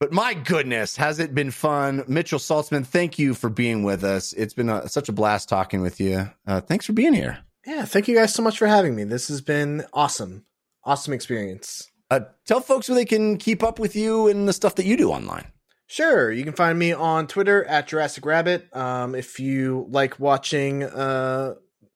But 0.00 0.12
my 0.12 0.32
goodness, 0.32 0.96
has 0.96 1.18
it 1.18 1.34
been 1.34 1.50
fun? 1.50 2.04
Mitchell 2.06 2.38
Saltzman, 2.38 2.86
thank 2.86 3.18
you 3.18 3.34
for 3.34 3.50
being 3.50 3.82
with 3.82 4.04
us. 4.04 4.32
It's 4.32 4.54
been 4.54 4.68
a, 4.68 4.88
such 4.88 5.08
a 5.08 5.12
blast 5.12 5.48
talking 5.48 5.80
with 5.80 5.98
you. 5.98 6.30
Uh, 6.46 6.60
thanks 6.60 6.86
for 6.86 6.92
being 6.92 7.14
here. 7.14 7.38
Yeah, 7.66 7.84
thank 7.84 8.06
you 8.06 8.14
guys 8.14 8.32
so 8.32 8.42
much 8.42 8.58
for 8.58 8.68
having 8.68 8.94
me. 8.94 9.02
This 9.02 9.26
has 9.26 9.40
been 9.40 9.84
awesome. 9.92 10.44
Awesome 10.84 11.12
experience. 11.12 11.90
Uh, 12.10 12.20
tell 12.46 12.60
folks 12.60 12.88
where 12.88 12.94
they 12.94 13.04
can 13.04 13.38
keep 13.38 13.62
up 13.62 13.80
with 13.80 13.96
you 13.96 14.28
and 14.28 14.48
the 14.48 14.52
stuff 14.52 14.76
that 14.76 14.86
you 14.86 14.96
do 14.96 15.10
online. 15.10 15.50
Sure, 15.88 16.30
you 16.30 16.44
can 16.44 16.52
find 16.52 16.78
me 16.78 16.92
on 16.92 17.26
Twitter 17.26 17.64
at 17.64 17.88
Jurassic 17.88 18.24
Rabbit. 18.24 18.74
Um, 18.76 19.14
if 19.14 19.40
you 19.40 19.86
like 19.90 20.20
watching 20.20 20.84
uh, 20.84 21.54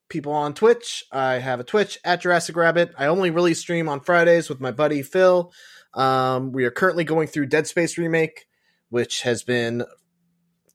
people 0.09 0.33
on 0.33 0.55
Twitch, 0.55 1.05
I 1.13 1.35
have 1.35 1.61
a 1.61 1.65
Twitch 1.65 1.99
at 2.05 2.23
Jurassic 2.23 2.57
Rabbit. 2.57 2.93
I 2.99 3.07
only 3.07 3.31
really 3.31 3.55
stream 3.55 3.89
on 3.89 4.01
Fridays 4.01 4.49
with 4.49 4.61
my 4.61 4.73
buddy 4.73 5.03
Phil. 5.03 5.53
Um, 5.95 6.53
we 6.53 6.65
are 6.65 6.71
currently 6.71 7.05
going 7.05 7.29
through 7.29 7.47
Dead 7.47 7.67
Space 7.67 7.99
remake, 7.99 8.47
which 8.89 9.23
has 9.23 9.43
been 9.43 9.85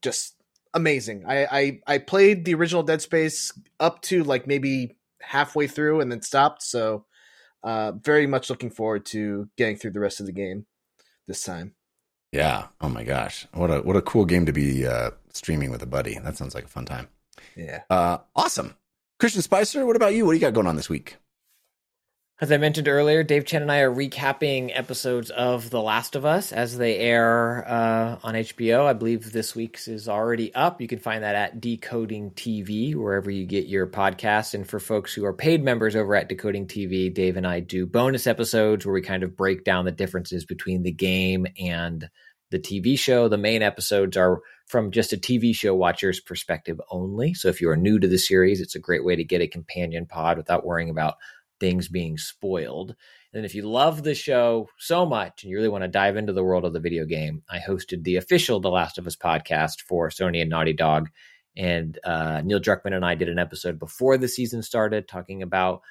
just 0.01 0.35
amazing. 0.73 1.23
I, 1.27 1.45
I 1.45 1.79
I 1.87 1.97
played 1.97 2.45
the 2.45 2.53
original 2.53 2.83
Dead 2.83 3.01
Space 3.01 3.51
up 3.79 4.01
to 4.03 4.23
like 4.23 4.47
maybe 4.47 4.97
halfway 5.21 5.67
through 5.67 6.01
and 6.01 6.11
then 6.11 6.21
stopped. 6.21 6.63
So, 6.63 7.05
uh, 7.63 7.93
very 7.93 8.27
much 8.27 8.49
looking 8.49 8.69
forward 8.69 9.05
to 9.07 9.49
getting 9.57 9.75
through 9.75 9.91
the 9.91 9.99
rest 9.99 10.19
of 10.19 10.25
the 10.25 10.31
game 10.31 10.65
this 11.27 11.43
time. 11.43 11.73
Yeah. 12.31 12.67
Oh 12.81 12.89
my 12.89 13.03
gosh. 13.03 13.47
What 13.53 13.71
a 13.71 13.81
what 13.81 13.95
a 13.95 14.01
cool 14.01 14.25
game 14.25 14.45
to 14.45 14.53
be 14.53 14.85
uh, 14.85 15.11
streaming 15.33 15.71
with 15.71 15.81
a 15.81 15.87
buddy. 15.87 16.19
That 16.19 16.37
sounds 16.37 16.55
like 16.55 16.65
a 16.65 16.69
fun 16.69 16.85
time. 16.85 17.07
Yeah. 17.55 17.83
Uh, 17.89 18.19
awesome. 18.35 18.75
Christian 19.19 19.41
Spicer, 19.41 19.85
what 19.85 19.95
about 19.95 20.13
you? 20.13 20.25
What 20.25 20.33
do 20.33 20.37
you 20.37 20.41
got 20.41 20.53
going 20.53 20.67
on 20.67 20.75
this 20.75 20.89
week? 20.89 21.17
As 22.39 22.51
I 22.51 22.57
mentioned 22.57 22.87
earlier, 22.87 23.23
Dave 23.23 23.45
Chen 23.45 23.63
and 23.63 23.71
I 23.71 23.79
are 23.79 23.91
recapping 23.91 24.69
episodes 24.71 25.31
of 25.31 25.71
The 25.71 25.81
Last 25.81 26.15
of 26.15 26.23
Us 26.23 26.51
as 26.51 26.77
they 26.77 26.97
air 26.99 27.67
uh, 27.67 28.19
on 28.21 28.35
HBO. 28.35 28.85
I 28.85 28.93
believe 28.93 29.31
this 29.31 29.55
week's 29.55 29.87
is 29.87 30.07
already 30.07 30.53
up. 30.53 30.79
You 30.79 30.87
can 30.87 30.99
find 30.99 31.23
that 31.23 31.33
at 31.33 31.59
Decoding 31.59 32.29
TV, 32.29 32.93
wherever 32.93 33.31
you 33.31 33.47
get 33.47 33.65
your 33.65 33.87
podcasts. 33.87 34.53
And 34.53 34.69
for 34.69 34.79
folks 34.79 35.15
who 35.15 35.25
are 35.25 35.33
paid 35.33 35.63
members 35.63 35.95
over 35.95 36.13
at 36.13 36.29
Decoding 36.29 36.67
TV, 36.67 37.11
Dave 37.11 37.37
and 37.37 37.47
I 37.47 37.59
do 37.59 37.87
bonus 37.87 38.27
episodes 38.27 38.85
where 38.85 38.93
we 38.93 39.01
kind 39.01 39.23
of 39.23 39.35
break 39.35 39.63
down 39.63 39.85
the 39.85 39.91
differences 39.91 40.45
between 40.45 40.83
the 40.83 40.91
game 40.91 41.47
and 41.59 42.07
the 42.51 42.59
TV 42.59 42.99
show. 42.99 43.27
The 43.29 43.39
main 43.39 43.63
episodes 43.63 44.15
are 44.15 44.41
from 44.67 44.91
just 44.91 45.11
a 45.11 45.17
TV 45.17 45.55
show 45.55 45.73
watcher's 45.73 46.19
perspective 46.19 46.79
only. 46.91 47.33
So 47.33 47.47
if 47.47 47.61
you 47.61 47.69
are 47.71 47.77
new 47.77 47.97
to 47.97 48.07
the 48.07 48.19
series, 48.19 48.61
it's 48.61 48.75
a 48.75 48.79
great 48.79 49.03
way 49.03 49.15
to 49.15 49.23
get 49.23 49.41
a 49.41 49.47
companion 49.47 50.05
pod 50.05 50.37
without 50.37 50.67
worrying 50.67 50.91
about 50.91 51.15
things 51.59 51.87
being 51.87 52.17
spoiled. 52.17 52.95
And 53.33 53.45
if 53.45 53.55
you 53.55 53.63
love 53.63 54.03
the 54.03 54.15
show 54.15 54.67
so 54.77 55.05
much 55.05 55.43
and 55.43 55.51
you 55.51 55.57
really 55.57 55.69
want 55.69 55.83
to 55.83 55.87
dive 55.89 56.17
into 56.17 56.33
the 56.33 56.43
world 56.43 56.65
of 56.65 56.73
the 56.73 56.79
video 56.79 57.05
game, 57.05 57.43
I 57.49 57.59
hosted 57.59 58.03
the 58.03 58.15
official 58.15 58.59
The 58.59 58.69
Last 58.69 58.97
of 58.97 59.07
Us 59.07 59.15
podcast 59.15 59.81
for 59.81 60.09
Sony 60.09 60.41
and 60.41 60.49
Naughty 60.49 60.73
Dog. 60.73 61.09
And 61.55 61.97
uh, 62.03 62.41
Neil 62.43 62.59
Druckmann 62.59 62.95
and 62.95 63.05
I 63.05 63.15
did 63.15 63.29
an 63.29 63.39
episode 63.39 63.79
before 63.79 64.17
the 64.17 64.27
season 64.27 64.61
started 64.61 65.07
talking 65.07 65.41
about 65.41 65.81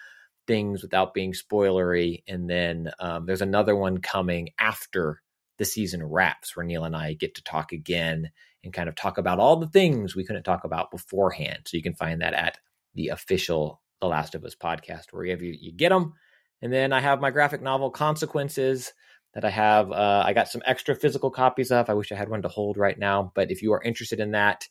things 0.47 0.83
without 0.83 1.13
being 1.13 1.33
spoilery. 1.33 2.23
And 2.29 2.49
then 2.49 2.91
um, 3.01 3.27
there's 3.27 3.43
another 3.43 3.75
one 3.75 3.99
coming 3.99 4.51
after 4.59 5.23
the 5.59 5.65
season 5.65 6.05
wraps 6.05 6.57
where 6.57 6.67
Neil 6.67 6.85
and 6.85 6.97
I 6.97 7.15
get 7.15 7.35
to 7.37 7.45
talk 7.45 7.73
again 7.73 8.31
and 8.63 8.73
kind 8.73 8.89
of 8.89 8.95
talk 8.95 9.19
about 9.19 9.39
all 9.39 9.57
the 9.57 9.69
things 9.69 10.15
we 10.15 10.25
couldn't 10.25 10.43
talk 10.43 10.65
about 10.65 10.91
beforehand. 10.91 11.61
So 11.67 11.77
you 11.77 11.83
can 11.83 11.95
find 11.95 12.21
that 12.21 12.35
at 12.35 12.59
the 12.95 13.09
official 13.09 13.81
The 14.01 14.07
Last 14.07 14.35
of 14.35 14.45
Us 14.45 14.55
podcast, 14.55 15.07
wherever 15.13 15.45
you, 15.45 15.57
you 15.59 15.73
get 15.73 15.91
them. 15.91 16.15
And 16.63 16.73
then 16.73 16.93
I 16.93 17.01
have 17.01 17.21
my 17.21 17.31
graphic 17.31 17.63
novel 17.63 17.91
Consequences 17.91 18.93
that 19.35 19.45
I 19.45 19.51
have. 19.51 19.93
Uh, 19.93 20.23
I 20.25 20.33
got 20.33 20.49
some 20.49 20.63
extra 20.65 20.95
physical 20.95 21.31
copies 21.31 21.71
of. 21.71 21.91
I 21.91 21.95
wish 21.95 22.11
I 22.11 22.17
had 22.17 22.29
one 22.29 22.43
to 22.43 22.49
hold 22.49 22.79
right 22.79 22.99
now, 22.99 23.33
but 23.35 23.51
if 23.51 23.63
you 23.63 23.73
are 23.75 23.83
interested 23.83 24.21
in 24.21 24.33
that, 24.33 24.67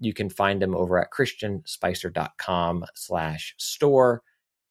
you 0.00 0.12
can 0.12 0.28
find 0.28 0.60
them 0.60 0.74
over 0.74 0.98
at 0.98 1.10
christianspicer.com 1.10 2.84
slash 2.94 3.54
store. 3.58 4.22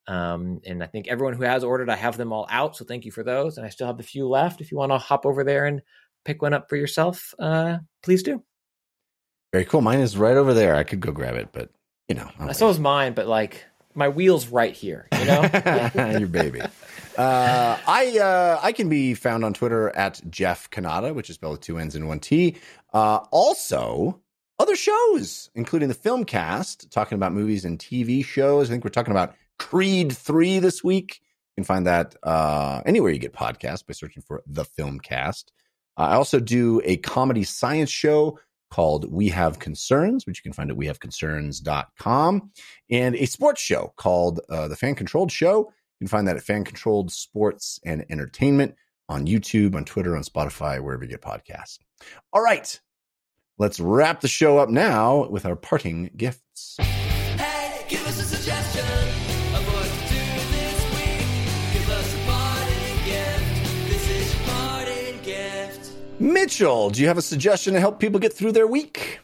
Um, 0.07 0.61
and 0.65 0.84
I 0.84 0.88
think 0.88 1.07
everyone 1.07 1.34
who 1.34 1.43
has 1.43 1.63
ordered, 1.63 1.89
I 1.89 1.95
have 1.95 2.17
them 2.17 2.31
all 2.31 2.47
out. 2.49 2.75
So 2.75 2.85
thank 2.85 3.05
you 3.05 3.11
for 3.11 3.23
those. 3.23 3.57
And 3.57 3.65
I 3.65 3.69
still 3.69 3.88
have 3.88 3.99
a 3.99 4.03
few 4.03 4.27
left. 4.27 4.61
If 4.61 4.71
you 4.71 4.77
want 4.77 4.91
to 4.91 4.97
hop 4.97 5.25
over 5.25 5.43
there 5.43 5.65
and 5.65 5.81
pick 6.23 6.41
one 6.41 6.53
up 6.53 6.69
for 6.69 6.77
yourself, 6.77 7.34
uh, 7.39 7.77
please 8.03 8.23
do. 8.23 8.43
Very 9.51 9.65
cool. 9.65 9.81
Mine 9.81 9.99
is 9.99 10.17
right 10.17 10.38
over 10.38 10.53
there. 10.53 10.75
I 10.75 10.84
could 10.84 10.99
go 10.99 11.11
grab 11.11 11.35
it, 11.35 11.49
but 11.51 11.71
you 12.07 12.15
know, 12.15 12.29
I'll 12.39 12.53
So 12.53 12.69
is 12.69 12.79
mine, 12.79 13.13
but 13.13 13.27
like 13.27 13.65
my 13.98 14.07
wheel's 14.07 14.48
right 14.48 14.74
here, 14.74 15.07
you 15.18 15.26
know? 15.26 15.49
your 16.19 16.28
baby. 16.28 16.61
Uh, 16.61 17.78
I 17.88 18.19
uh, 18.19 18.60
I 18.61 18.72
can 18.72 18.90
be 18.90 19.15
found 19.15 19.44
on 19.44 19.53
Twitter 19.53 19.90
at 19.90 20.22
Jeff 20.30 20.69
Cannata, 20.69 21.14
which 21.15 21.30
is 21.30 21.36
spelled 21.36 21.53
with 21.53 21.61
two 21.61 21.80
N's 21.80 21.95
and 21.95 22.07
one 22.07 22.19
T. 22.19 22.57
Uh, 22.94 23.18
also, 23.32 24.22
other 24.60 24.76
shows, 24.76 25.49
including 25.56 25.88
the 25.88 25.95
film 25.95 26.26
cast, 26.26 26.91
talking 26.91 27.15
about 27.15 27.34
movies 27.34 27.65
and 27.65 27.80
TV 27.80 28.24
shows. 28.24 28.69
I 28.69 28.74
think 28.74 28.84
we're 28.84 28.91
talking 28.91 29.11
about 29.11 29.36
Creed 29.57 30.15
3 30.15 30.60
this 30.60 30.84
week. 30.84 31.19
You 31.56 31.64
can 31.64 31.65
find 31.65 31.88
that 31.88 32.15
uh, 32.22 32.82
anywhere 32.86 33.11
you 33.11 33.18
get 33.18 33.34
podcasts 33.34 33.86
by 33.86 33.94
searching 33.94 34.22
for 34.22 34.44
the 34.45 34.64
film 34.64 34.99
cast. 34.99 35.52
Uh, 35.98 36.03
I 36.03 36.15
also 36.15 36.40
do 36.40 36.82
a 36.86 36.98
comedy 36.98 37.44
science 37.44 37.90
show 37.90 38.40
called 38.69 39.11
We 39.11 39.30
Have 39.30 39.60
Concerns, 39.60 40.26
which 40.26 40.39
you 40.39 40.44
can 40.44 40.53
find 40.53 40.72
at 40.72 40.77
wehaveconcerns.com, 40.77 42.52
and 42.89 43.15
a 43.15 43.26
sports 43.26 43.61
show 43.61 43.94
called 43.98 44.39
uh, 44.49 44.68
The 44.68 44.76
Fan 44.76 44.95
Controlled 44.95 45.31
Show. 45.31 45.60
You 45.99 46.06
can 46.06 46.07
find 46.07 46.27
that 46.27 46.38
at 46.38 46.44
Fan 46.44 46.64
Controlled 46.64 47.11
Sports 47.11 47.80
and 47.85 48.06
Entertainment 48.10 48.76
on 49.10 49.26
YouTube, 49.26 49.76
on 49.76 49.85
Twitter, 49.85 50.15
on 50.15 50.23
Spotify, 50.23 50.81
wherever 50.81 51.03
you 51.03 51.10
get 51.10 51.22
podcasts. 51.22 51.80
All 52.34 52.41
right, 52.41 52.80
let's 53.57 53.80
wrap 53.80 54.22
the 54.22 54.27
show 54.27 54.57
up 54.57 54.69
now 54.69 55.27
with 55.27 55.45
our 55.45 55.56
parting 55.56 56.11
gifts. 56.15 56.77
Hey, 56.80 57.85
give 57.88 58.06
us 58.06 58.19
a 58.19 58.23
suggestion 58.23 58.97
Mitchell, 66.19 66.89
do 66.89 67.02
you 67.02 67.07
have 67.07 67.18
a 67.18 67.22
suggestion 67.22 67.73
to 67.73 67.80
help 67.80 67.99
people 67.99 68.19
get 68.19 68.34
through 68.34 68.52
their 68.52 68.68
week? 68.68 69.19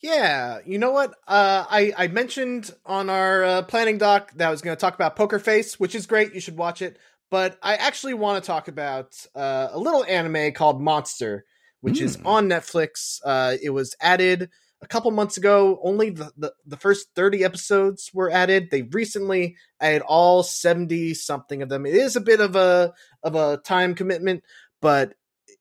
Yeah, 0.00 0.58
you 0.66 0.78
know 0.78 0.90
what? 0.90 1.10
Uh, 1.28 1.64
I 1.70 1.92
I 1.96 2.08
mentioned 2.08 2.70
on 2.84 3.10
our 3.10 3.44
uh, 3.44 3.62
planning 3.62 3.98
doc 3.98 4.32
that 4.36 4.48
I 4.48 4.50
was 4.50 4.62
going 4.62 4.76
to 4.76 4.80
talk 4.80 4.94
about 4.94 5.14
Poker 5.14 5.38
Face, 5.38 5.78
which 5.78 5.94
is 5.94 6.06
great. 6.06 6.34
You 6.34 6.40
should 6.40 6.56
watch 6.56 6.82
it. 6.82 6.98
But 7.30 7.58
I 7.62 7.76
actually 7.76 8.14
want 8.14 8.42
to 8.42 8.46
talk 8.46 8.68
about 8.68 9.14
uh, 9.34 9.68
a 9.70 9.78
little 9.78 10.04
anime 10.04 10.52
called 10.52 10.80
Monster, 10.82 11.44
which 11.80 12.00
is 12.00 12.16
Hmm. 12.16 12.26
on 12.26 12.48
Netflix. 12.48 13.20
Uh, 13.24 13.56
it 13.62 13.70
was 13.70 13.94
added 14.00 14.50
a 14.82 14.86
couple 14.88 15.10
months 15.12 15.36
ago. 15.36 15.78
Only 15.84 16.10
the, 16.10 16.32
the 16.36 16.52
the 16.66 16.76
first 16.76 17.08
thirty 17.14 17.44
episodes 17.44 18.10
were 18.12 18.30
added. 18.30 18.70
They 18.70 18.82
recently 18.82 19.56
added 19.80 20.02
all 20.02 20.42
seventy 20.42 21.14
something 21.14 21.62
of 21.62 21.68
them. 21.68 21.86
It 21.86 21.94
is 21.94 22.16
a 22.16 22.20
bit 22.20 22.40
of 22.40 22.56
a 22.56 22.92
of 23.22 23.36
a 23.36 23.58
time 23.58 23.94
commitment, 23.94 24.42
but 24.80 25.14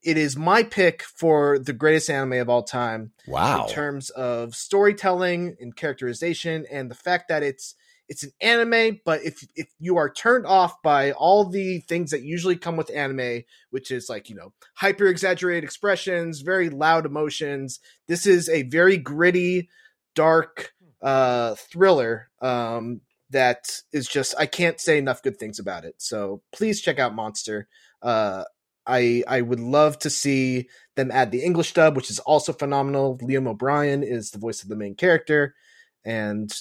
it 0.04 0.18
is 0.18 0.36
my 0.36 0.64
pick 0.64 1.04
for 1.04 1.60
the 1.60 1.74
greatest 1.74 2.10
anime 2.10 2.34
of 2.34 2.50
all 2.50 2.64
time 2.64 3.12
Wow. 3.28 3.66
in 3.68 3.74
terms 3.74 4.10
of 4.12 4.56
storytelling 4.56 5.56
and 5.60 5.76
characterization 5.76 6.66
and 6.72 6.90
the 6.90 6.96
fact 6.96 7.28
that 7.30 7.44
it's 7.44 7.76
it's 8.10 8.24
an 8.24 8.32
anime 8.42 9.00
but 9.06 9.22
if 9.24 9.48
if 9.56 9.70
you 9.80 9.96
are 9.98 10.10
turned 10.12 10.46
off 10.46 10.82
by 10.82 11.12
all 11.14 11.46
the 11.46 11.80
things 11.80 12.12
that 12.12 12.24
usually 12.24 12.58
come 12.58 12.76
with 12.76 12.92
anime 12.94 13.44
which 13.70 13.90
is 13.92 14.10
like 14.10 14.30
you 14.30 14.36
know 14.36 14.52
hyper 14.76 15.06
exaggerated 15.08 15.64
expressions 15.64 16.42
very 16.42 16.70
loud 16.70 17.06
emotions 17.06 17.80
this 18.08 18.26
is 18.26 18.50
a 18.50 18.64
very 18.64 18.98
gritty 18.98 19.70
dark 20.16 20.74
uh 21.02 21.56
thriller 21.56 22.30
um 22.42 23.02
that 23.30 23.80
is 23.94 24.10
just 24.10 24.36
I 24.38 24.46
can't 24.46 24.78
say 24.78 24.98
enough 24.98 25.24
good 25.24 25.38
things 25.38 25.58
about 25.58 25.86
it. 25.86 25.96
So 26.00 26.42
please 26.52 26.82
check 26.82 27.00
out 27.00 27.16
Monster. 27.16 27.70
Uh 28.02 28.44
I 28.86 29.24
I 29.28 29.42
would 29.42 29.60
love 29.60 30.00
to 30.00 30.10
see 30.10 30.70
them 30.96 31.12
add 31.12 31.32
the 31.32 31.44
English 31.44 31.74
dub, 31.74 31.96
which 31.96 32.10
is 32.10 32.20
also 32.20 32.54
phenomenal. 32.54 33.18
Liam 33.20 33.48
O'Brien 33.48 34.04
is 34.04 34.32
the 34.32 34.40
voice 34.40 34.64
of 34.64 34.70
the 34.70 34.76
main 34.76 34.96
character, 34.96 35.56
and 36.04 36.52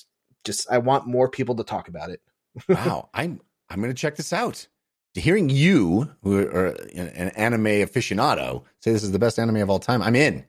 just 0.44 0.70
I 0.70 0.78
want 0.78 1.06
more 1.06 1.28
people 1.28 1.56
to 1.56 1.64
talk 1.64 1.88
about 1.88 2.10
it. 2.10 2.20
wow. 2.68 3.08
I'm 3.14 3.40
I'm 3.68 3.80
going 3.80 3.90
to 3.90 4.00
check 4.00 4.16
this 4.16 4.32
out. 4.32 4.66
Hearing 5.14 5.48
you, 5.48 6.10
who 6.22 6.38
are 6.38 6.66
an 6.66 7.08
an 7.08 7.28
anime 7.30 7.64
aficionado, 7.64 8.64
say 8.80 8.92
this 8.92 9.02
is 9.02 9.12
the 9.12 9.18
best 9.18 9.38
anime 9.38 9.56
of 9.56 9.70
all 9.70 9.80
time, 9.80 10.02
I'm 10.02 10.14
in. 10.14 10.44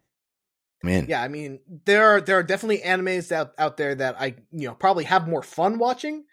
I'm 0.84 0.90
in. 0.90 1.06
Yeah, 1.08 1.22
I 1.22 1.28
mean 1.28 1.60
there 1.86 2.06
are 2.10 2.22
there 2.22 2.38
are 2.38 2.44
definitely 2.44 2.80
animes 2.80 3.32
out 3.32 3.54
out 3.58 3.78
there 3.78 3.96
that 3.96 4.20
I 4.20 4.36
you 4.52 4.68
know 4.68 4.76
probably 4.76 5.06
have 5.06 5.28
more 5.28 5.44
fun 5.44 5.80
watching, 5.80 6.26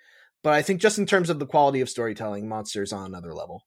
but 0.43 0.53
I 0.53 0.63
think 0.63 0.81
just 0.81 0.99
in 0.99 1.07
terms 1.07 1.31
of 1.31 1.39
the 1.39 1.47
quality 1.47 1.81
of 1.81 1.89
storytelling, 1.89 2.49
Monster's 2.49 2.93
on 2.93 3.07
another 3.07 3.35
level. 3.35 3.65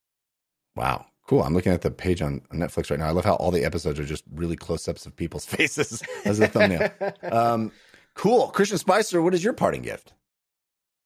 Wow. 0.76 1.06
Cool. 1.26 1.42
I'm 1.42 1.54
looking 1.54 1.72
at 1.72 1.82
the 1.82 1.90
page 1.90 2.20
on 2.20 2.42
on 2.50 2.58
Netflix 2.58 2.90
right 2.90 2.98
now. 2.98 3.06
I 3.06 3.12
love 3.12 3.24
how 3.24 3.34
all 3.34 3.50
the 3.50 3.64
episodes 3.64 3.98
are 4.00 4.04
just 4.04 4.24
really 4.34 4.56
close 4.56 4.88
ups 4.88 5.06
of 5.06 5.14
people's 5.14 5.46
faces 5.46 6.02
as 6.24 6.40
a 6.40 6.48
thumbnail. 6.48 6.90
um, 7.22 7.72
cool. 8.14 8.48
Christian 8.48 8.78
Spicer, 8.78 9.22
what 9.22 9.34
is 9.34 9.44
your 9.44 9.52
parting 9.52 9.82
gift? 9.82 10.12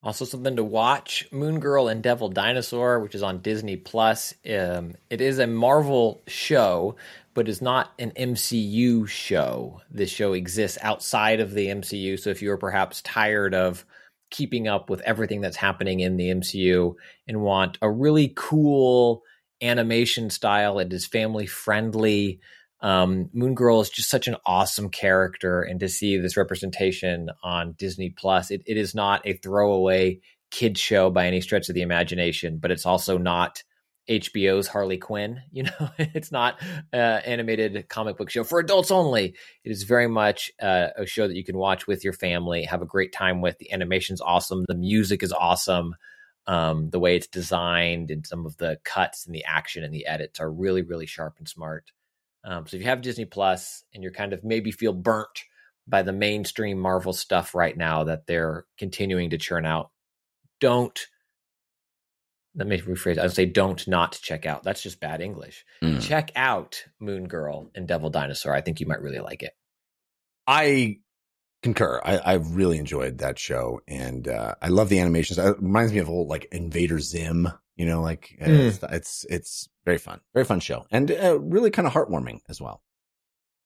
Also, 0.03 0.25
something 0.25 0.57
to 0.57 0.65
watch: 0.65 1.29
Moon 1.33 1.61
Girl 1.61 1.89
and 1.89 2.03
Devil 2.03 2.29
Dinosaur, 2.29 3.01
which 3.01 3.15
is 3.15 3.23
on 3.23 3.41
Disney 3.41 3.77
Plus. 3.77 4.35
Um, 4.49 4.95
it 5.11 5.21
is 5.21 5.39
a 5.39 5.47
Marvel 5.47 6.23
show, 6.29 6.97
but 7.35 7.49
is 7.49 7.61
not 7.61 7.93
an 7.99 8.13
MCU 8.13 9.09
show. 9.09 9.81
This 9.91 10.11
show 10.11 10.33
exists 10.33 10.79
outside 10.81 11.41
of 11.41 11.53
the 11.53 11.67
MCU. 11.67 12.19
So, 12.19 12.31
if 12.31 12.41
you 12.41 12.53
are 12.53 12.59
perhaps 12.59 13.03
tired 13.03 13.55
of 13.55 13.85
keeping 14.31 14.67
up 14.67 14.91
with 14.91 15.01
everything 15.03 15.41
that's 15.41 15.57
happening 15.57 16.01
in 16.01 16.17
the 16.17 16.31
MCU 16.31 16.95
and 17.29 17.43
want 17.43 17.79
a 17.83 17.91
really 17.91 18.33
cool 18.35 19.23
animation 19.61 20.31
style, 20.31 20.79
it 20.79 20.93
is 20.93 21.07
family 21.07 21.47
friendly. 21.47 22.41
Um, 22.81 23.31
Moon 23.33 23.55
Girl 23.55 23.81
is 23.81 23.91
just 23.91 24.11
such 24.11 24.29
an 24.29 24.37
awesome 24.45 24.91
character, 24.91 25.63
and 25.63 25.81
to 25.81 25.89
see 25.89 26.19
this 26.19 26.37
representation 26.37 27.31
on 27.43 27.73
Disney 27.79 28.11
Plus, 28.11 28.51
it, 28.51 28.63
it 28.67 28.77
is 28.77 28.95
not 28.95 29.27
a 29.27 29.35
throwaway 29.35 30.21
kid 30.51 30.79
show 30.79 31.11
by 31.11 31.27
any 31.27 31.41
stretch 31.41 31.69
of 31.69 31.75
the 31.75 31.83
imagination, 31.83 32.59
but 32.59 32.71
it's 32.71 32.87
also 32.87 33.19
not 33.19 33.63
HBO's 34.09 34.69
Harley 34.69 34.99
Quinn. 34.99 35.43
You 35.53 35.65
know, 35.65 35.91
it's 35.99 36.31
not 36.31 36.61
uh, 36.93 36.97
animated 36.97 37.89
comic 37.89 38.19
book 38.19 38.29
show 38.29 38.45
for 38.45 38.59
adults 38.59 38.91
only. 38.91 39.35
It 39.65 39.71
is 39.71 39.85
very 39.85 40.07
much 40.07 40.53
uh, 40.61 40.89
a 40.97 41.07
show 41.07 41.27
that 41.27 41.37
you 41.37 41.45
can 41.45 41.57
watch 41.57 41.87
with 41.87 42.05
your 42.05 42.13
family, 42.13 42.65
have 42.65 42.83
a 42.83 42.87
great 42.87 43.13
time 43.13 43.41
with. 43.41 43.57
The 43.59 43.73
animation's 43.73 44.21
awesome, 44.21 44.65
the 44.69 44.75
music 44.75 45.23
is 45.23 45.33
awesome. 45.33 45.95
Um, 46.49 46.91
the 46.91 47.01
way 47.01 47.17
it's 47.17 47.27
designed 47.27 48.13
and 48.13 48.25
some 48.25 48.47
of 48.47 48.57
the 48.57 48.79
cuts 48.85 49.27
and 49.27 49.35
the 49.35 49.45
action 49.45 49.83
and 49.83 49.93
the 49.93 50.07
edits 50.07 50.39
are 50.39 50.51
really, 50.51 50.83
really 50.83 51.07
sharp 51.07 51.35
and 51.39 51.49
smart. 51.49 51.91
Um, 52.45 52.67
so 52.67 52.77
if 52.77 52.83
you 52.83 52.89
have 52.89 53.03
Disney 53.03 53.25
Plus 53.25 53.83
and 53.93 54.03
you're 54.03 54.13
kind 54.13 54.33
of 54.33 54.45
maybe 54.45 54.71
feel 54.71 54.93
burnt 54.93 55.43
by 55.89 56.03
the 56.03 56.13
mainstream 56.13 56.79
Marvel 56.79 57.13
stuff 57.13 57.55
right 57.55 57.77
now 57.77 58.05
that 58.05 58.27
they're 58.29 58.65
continuing 58.79 59.31
to 59.31 59.39
churn 59.39 59.67
out, 59.67 59.91
don't 60.61 61.09
let 62.57 62.67
me 62.67 62.81
rephrase. 62.81 63.19
I'd 63.19 63.33
say 63.33 63.45
don't 63.45 63.87
not 63.87 64.19
check 64.23 64.47
out. 64.47 64.63
That's 64.63 64.83
just 64.83 64.99
bad 64.99 65.21
English. 65.21 65.65
Mm. 65.83 66.01
Check 66.01 66.31
out 66.35 66.85
Moon 66.99 67.29
Girl 67.29 67.71
and 67.75 67.87
Devil 67.87 68.09
Dinosaur. 68.09 68.55
I 68.55 68.63
think 68.63 68.81
you 68.81 68.87
might 68.87 69.03
really 69.03 69.19
like 69.19 69.43
it. 69.43 69.53
I 70.47 71.01
concur. 71.63 72.01
I, 72.05 72.19
I 72.19 72.33
really 72.35 72.79
enjoyed 72.79 73.19
that 73.19 73.39
show, 73.39 73.81
and 73.89 74.29
uh, 74.29 74.55
I 74.63 74.69
love 74.69 74.89
the 74.89 74.99
animations. 75.01 75.39
It 75.39 75.57
reminds 75.61 75.93
me 75.93 75.99
of 75.99 76.09
old 76.09 76.29
like 76.29 76.47
Invader 76.53 77.01
Zim. 77.01 77.49
You 77.77 77.85
know, 77.87 78.01
like 78.01 78.37
Mm. 78.41 78.49
it's, 78.49 78.83
it's 78.83 79.27
it's 79.29 79.69
very 79.85 79.99
fun, 79.99 80.21
very 80.33 80.45
fun 80.47 80.61
show, 80.61 80.87
and 80.91 81.11
uh, 81.11 81.39
really 81.41 81.71
kind 81.71 81.87
of 81.87 81.93
heartwarming 81.93 82.41
as 82.49 82.61
well. 82.61 82.83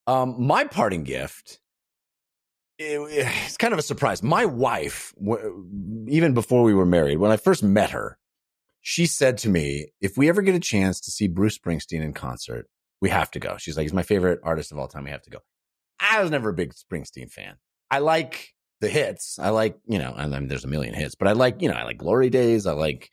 Um, 0.06 0.34
my 0.46 0.64
parting 0.64 1.04
gift. 1.04 1.60
it- 2.78 2.98
it's 3.46 3.56
kind 3.56 3.72
of 3.72 3.78
a 3.78 3.82
surprise. 3.82 4.22
My 4.22 4.46
wife, 4.46 5.12
w- 5.22 6.06
even 6.08 6.34
before 6.34 6.62
we 6.64 6.74
were 6.74 6.86
married, 6.86 7.18
when 7.18 7.30
I 7.30 7.36
first 7.36 7.62
met 7.62 7.90
her, 7.90 8.18
she 8.80 9.06
said 9.06 9.38
to 9.38 9.48
me, 9.48 9.92
"If 10.00 10.16
we 10.16 10.28
ever 10.28 10.42
get 10.42 10.54
a 10.54 10.60
chance 10.60 11.00
to 11.02 11.10
see 11.10 11.28
Bruce 11.28 11.56
Springsteen 11.58 12.00
in 12.02 12.12
concert, 12.14 12.66
we 13.00 13.10
have 13.10 13.30
to 13.32 13.38
go." 13.38 13.58
She's 13.58 13.76
like, 13.76 13.84
"He's 13.84 13.92
my 13.92 14.02
favorite 14.02 14.40
artist 14.42 14.72
of 14.72 14.78
all 14.78 14.88
time. 14.88 15.04
We 15.04 15.10
have 15.10 15.22
to 15.22 15.30
go." 15.30 15.38
I 16.00 16.20
was 16.22 16.30
never 16.30 16.48
a 16.48 16.54
big 16.54 16.72
Springsteen 16.74 17.30
fan. 17.30 17.56
I 17.90 17.98
like 17.98 18.54
the 18.80 18.88
hits. 18.88 19.38
I 19.38 19.50
like, 19.50 19.78
you 19.86 19.98
know, 19.98 20.14
and 20.16 20.32
then 20.32 20.48
there's 20.48 20.64
a 20.64 20.68
million 20.68 20.94
hits, 20.94 21.14
but 21.14 21.28
I 21.28 21.32
like, 21.32 21.60
you 21.60 21.68
know, 21.68 21.74
I 21.74 21.84
like 21.84 21.98
Glory 21.98 22.30
Days. 22.30 22.66
I 22.66 22.72
like, 22.72 23.10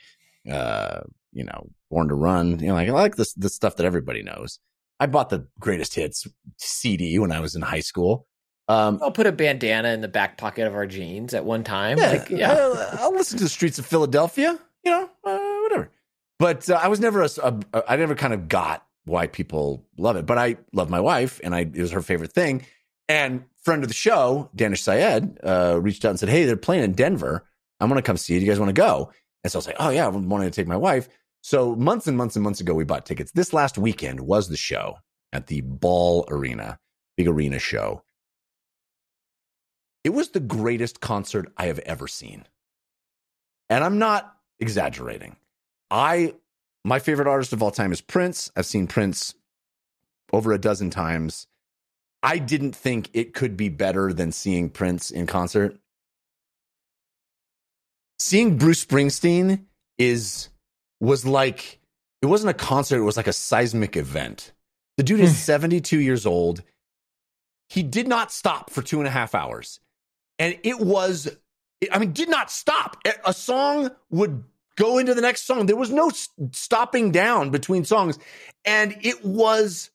uh, 0.50 1.02
you 1.34 1.44
know, 1.44 1.70
Born 1.90 2.08
to 2.10 2.16
Run. 2.16 2.60
You 2.60 2.68
know, 2.68 2.74
like 2.74 2.90
I 2.90 2.92
like 2.92 3.16
this 3.16 3.34
the 3.34 3.50
stuff 3.50 3.76
that 3.78 3.86
everybody 3.86 4.24
knows. 4.24 4.60
I 5.00 5.06
bought 5.06 5.30
the 5.30 5.48
greatest 5.60 5.94
hits 5.94 6.26
CD 6.58 7.20
when 7.20 7.32
I 7.32 7.40
was 7.40 7.56
in 7.56 7.62
high 7.62 7.82
school. 7.82 8.28
Um, 8.70 9.00
I'll 9.02 9.12
put 9.12 9.28
a 9.28 9.32
bandana 9.32 9.90
in 9.90 10.02
the 10.02 10.08
back 10.08 10.38
pocket 10.38 10.68
of 10.68 10.76
our 10.76 10.86
jeans 10.86 11.34
at 11.34 11.46
one 11.46 11.64
time. 11.64 11.98
yeah, 11.98 12.12
Like, 12.12 12.30
yeah. 12.30 12.52
I'll, 12.52 12.98
I'll 13.00 13.14
listen 13.14 13.38
to 13.38 13.44
the 13.44 13.50
streets 13.50 13.80
of 13.80 13.86
Philadelphia. 13.86 14.60
You 14.84 14.92
know, 14.92 15.10
uh, 15.24 15.60
whatever. 15.64 15.92
But 16.40 16.70
uh, 16.70 16.80
I 16.82 16.88
was 16.88 17.00
never 17.00 17.24
a, 17.24 17.30
a, 17.44 17.84
I 17.88 17.96
never 17.96 18.16
kind 18.16 18.34
of 18.34 18.48
got 18.48 18.86
why 19.06 19.28
people 19.28 19.86
love 19.98 20.18
it. 20.18 20.26
But 20.26 20.38
I 20.38 20.58
love 20.74 20.90
my 20.90 21.00
wife, 21.00 21.40
and 21.44 21.56
I 21.56 21.62
it 21.62 21.78
was 21.78 21.92
her 21.92 22.02
favorite 22.02 22.34
thing. 22.34 22.66
And 23.10 23.46
friend 23.64 23.84
of 23.84 23.90
the 23.90 23.96
show, 23.96 24.50
Danish 24.56 24.82
Syed, 24.82 25.40
uh, 25.44 25.80
reached 25.82 26.04
out 26.06 26.10
and 26.10 26.20
said, 26.20 26.30
"Hey, 26.30 26.46
they're 26.46 26.58
playing 26.58 26.84
in 26.84 26.94
Denver. 26.94 27.48
I'm 27.80 27.90
going 27.90 27.98
to 27.98 28.06
come 28.06 28.18
see 28.18 28.36
it. 28.36 28.40
Do 28.40 28.46
you 28.46 28.52
guys 28.52 28.60
want 28.60 28.70
to 28.70 28.74
go?" 28.82 29.12
And 29.44 29.52
so 29.52 29.58
I 29.58 29.60
was 29.60 29.68
like, 29.68 29.76
"Oh 29.80 29.90
yeah, 29.90 30.08
I'm 30.08 30.30
wanting 30.30 30.50
to 30.50 30.56
take 30.56 30.68
my 30.68 30.78
wife." 30.78 31.08
So 31.42 31.76
months 31.76 32.08
and 32.08 32.18
months 32.18 32.36
and 32.36 32.44
months 32.44 32.60
ago, 32.60 32.74
we 32.74 32.84
bought 32.84 33.06
tickets. 33.06 33.32
This 33.32 33.54
last 33.54 33.78
weekend 33.78 34.20
was 34.20 34.50
the 34.50 34.58
show 34.58 34.98
at 35.32 35.48
the 35.48 35.62
Ball 35.62 36.26
Arena, 36.30 36.80
big 37.16 37.28
arena 37.28 37.60
show. 37.60 38.04
It 40.04 40.10
was 40.10 40.30
the 40.30 40.40
greatest 40.40 41.02
concert 41.02 41.52
I 41.58 41.68
have 41.68 41.80
ever 41.80 42.08
seen. 42.08 42.46
And 43.70 43.84
I'm 43.84 44.00
not 44.00 44.36
exaggerating. 44.60 45.36
I 45.92 46.36
my 46.84 47.00
favorite 47.00 47.28
artist 47.28 47.54
of 47.54 47.62
all 47.62 47.72
time 47.72 47.92
is 47.92 48.02
Prince. 48.02 48.52
I've 48.56 48.66
seen 48.66 48.88
Prince 48.88 49.36
over 50.32 50.54
a 50.54 50.60
dozen 50.60 50.90
times. 50.90 51.48
I 52.24 52.40
didn't 52.40 52.76
think 52.76 53.10
it 53.14 53.34
could 53.34 53.56
be 53.56 53.70
better 53.70 54.12
than 54.12 54.32
seeing 54.32 54.70
Prince 54.70 55.12
in 55.12 55.28
concert. 55.28 55.78
Seeing 58.20 58.58
Bruce 58.58 58.84
Springsteen 58.84 59.66
is 59.98 60.50
was 61.00 61.26
like 61.26 61.80
it 62.22 62.26
wasn't 62.26 62.50
a 62.50 62.56
concert, 62.56 62.98
it 62.98 63.04
was 63.04 63.18
like 63.18 63.28
a 63.28 63.34
seismic 63.34 63.96
event. 63.96 64.54
The 64.98 65.04
dude 65.04 65.20
is 65.20 65.32
hmm. 65.32 65.36
72 65.36 66.00
years 66.00 66.26
old. 66.26 66.64
He 67.70 67.84
did 67.84 68.08
not 68.08 68.32
stop 68.32 68.70
for 68.72 68.82
two 68.82 69.00
and 69.00 69.08
a 69.08 69.12
half 69.12 69.36
hours. 69.36 69.80
And 70.40 70.58
it 70.64 70.80
was, 70.80 71.30
I 71.92 72.00
mean, 72.00 72.14
did 72.14 72.30
not 72.30 72.50
stop. 72.50 72.98
A 73.26 73.34
song 73.34 73.92
would 74.10 74.44
go 74.76 74.98
into 74.98 75.14
the 75.14 75.22
next 75.22 75.46
song. 75.46 75.66
There 75.66 75.76
was 75.76 75.92
no 75.92 76.12
stopping 76.52 77.12
down 77.12 77.50
between 77.50 77.84
songs. 77.84 78.18
And 78.66 78.96
it 79.02 79.24
was 79.26 79.92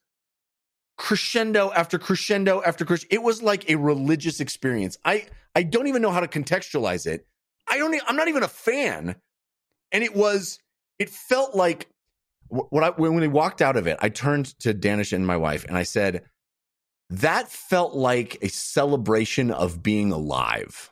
crescendo 0.97 1.73
after 1.73 1.99
crescendo 1.99 2.63
after 2.63 2.85
crescendo. 2.85 3.15
It 3.15 3.23
was 3.23 3.43
like 3.43 3.69
a 3.71 3.77
religious 3.77 4.41
experience. 4.41 4.99
I, 5.05 5.27
I 5.55 5.63
don't 5.63 5.87
even 5.87 6.03
know 6.03 6.11
how 6.11 6.21
to 6.21 6.29
contextualize 6.29 7.07
it. 7.07 7.27
I 7.69 7.79
don't, 7.79 8.01
I'm 8.07 8.17
not 8.17 8.29
even 8.29 8.43
a 8.43 8.49
fan. 8.49 9.17
And 9.91 10.05
it 10.05 10.15
was, 10.15 10.59
it 10.99 11.11
felt 11.11 11.55
like 11.55 11.89
what 12.49 12.85
I, 12.85 12.91
when 12.91 13.15
we 13.15 13.29
walked 13.29 13.63
out 13.63 13.77
of 13.77 13.87
it, 13.87 13.99
I 14.01 14.09
turned 14.09 14.59
to 14.61 14.75
Danish 14.75 15.13
and 15.13 15.27
my 15.27 15.37
wife 15.37 15.65
and 15.65 15.77
I 15.77 15.83
said, 15.85 16.23
that 17.11 17.51
felt 17.51 17.95
like 17.95 18.39
a 18.41 18.49
celebration 18.49 19.51
of 19.51 19.83
being 19.83 20.13
alive. 20.13 20.91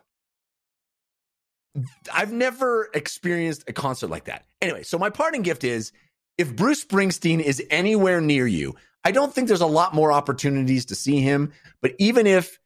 I've 2.12 2.32
never 2.32 2.90
experienced 2.94 3.64
a 3.68 3.72
concert 3.72 4.10
like 4.10 4.24
that. 4.24 4.44
Anyway, 4.60 4.82
so 4.82 4.98
my 4.98 5.08
parting 5.08 5.42
gift 5.42 5.64
is 5.64 5.92
if 6.36 6.54
Bruce 6.56 6.84
Springsteen 6.84 7.40
is 7.40 7.62
anywhere 7.70 8.20
near 8.20 8.46
you, 8.46 8.74
I 9.04 9.12
don't 9.12 9.34
think 9.34 9.48
there's 9.48 9.60
a 9.60 9.66
lot 9.66 9.94
more 9.94 10.12
opportunities 10.12 10.84
to 10.86 10.94
see 10.94 11.20
him, 11.20 11.52
but 11.80 11.94
even 11.98 12.26
if 12.26 12.58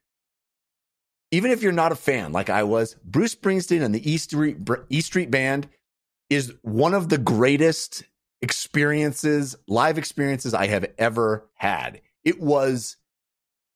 even 1.30 1.50
if 1.50 1.62
you're 1.62 1.72
not 1.72 1.92
a 1.92 1.96
fan 1.96 2.32
like 2.32 2.48
I 2.48 2.62
was, 2.62 2.94
Bruce 3.04 3.34
Springsteen 3.34 3.82
and 3.82 3.94
the 3.94 4.10
E 4.10 4.16
Street 4.18 4.58
E 4.88 5.00
Street 5.00 5.30
Band 5.30 5.68
is 6.30 6.52
one 6.62 6.94
of 6.94 7.08
the 7.08 7.18
greatest 7.18 8.04
experiences, 8.42 9.56
live 9.68 9.98
experiences 9.98 10.54
I 10.54 10.66
have 10.66 10.86
ever 10.98 11.48
had. 11.54 12.00
It 12.24 12.40
was 12.40 12.96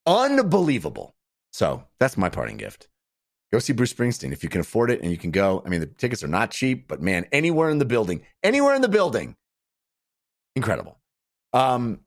unbelievable. 0.07 1.15
So 1.53 1.85
that's 1.99 2.17
my 2.17 2.29
parting 2.29 2.57
gift. 2.57 2.89
Go 3.51 3.59
see 3.59 3.73
Bruce 3.73 3.93
Springsteen 3.93 4.33
if 4.33 4.43
you 4.43 4.49
can 4.49 4.61
afford 4.61 4.91
it 4.91 5.01
and 5.01 5.11
you 5.11 5.17
can 5.17 5.31
go. 5.31 5.63
I 5.65 5.69
mean, 5.69 5.81
the 5.81 5.87
tickets 5.87 6.23
are 6.23 6.29
not 6.29 6.51
cheap, 6.51 6.87
but 6.87 7.01
man, 7.01 7.27
anywhere 7.33 7.71
in 7.71 7.79
the 7.79 7.87
building, 7.87 8.23
anywhere 8.43 8.75
in 8.75 8.83
the 8.83 8.89
building, 8.89 9.37
incredible. 10.55 10.99
Um, 11.53 12.01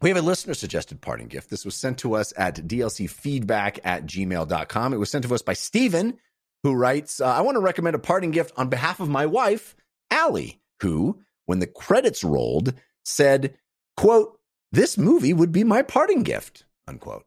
we 0.00 0.10
have 0.10 0.18
a 0.18 0.22
listener 0.22 0.54
suggested 0.54 1.00
parting 1.00 1.26
gift. 1.26 1.50
This 1.50 1.64
was 1.64 1.74
sent 1.74 1.98
to 1.98 2.14
us 2.14 2.32
at 2.36 2.56
dlcfeedback 2.56 3.80
at 3.84 4.06
gmail.com. 4.06 4.92
It 4.92 4.98
was 4.98 5.10
sent 5.10 5.24
to 5.24 5.34
us 5.34 5.42
by 5.42 5.54
Steven, 5.54 6.18
who 6.62 6.74
writes, 6.74 7.20
uh, 7.20 7.26
I 7.26 7.40
want 7.40 7.56
to 7.56 7.60
recommend 7.60 7.96
a 7.96 8.00
parting 8.00 8.30
gift 8.30 8.52
on 8.56 8.68
behalf 8.68 9.00
of 9.00 9.08
my 9.08 9.26
wife, 9.26 9.74
Allie, 10.10 10.60
who, 10.82 11.20
when 11.46 11.58
the 11.58 11.66
credits 11.66 12.22
rolled, 12.22 12.74
said, 13.04 13.56
quote, 13.96 14.38
this 14.70 14.98
movie 14.98 15.32
would 15.32 15.50
be 15.50 15.64
my 15.64 15.82
parting 15.82 16.22
gift, 16.22 16.64
unquote. 16.86 17.24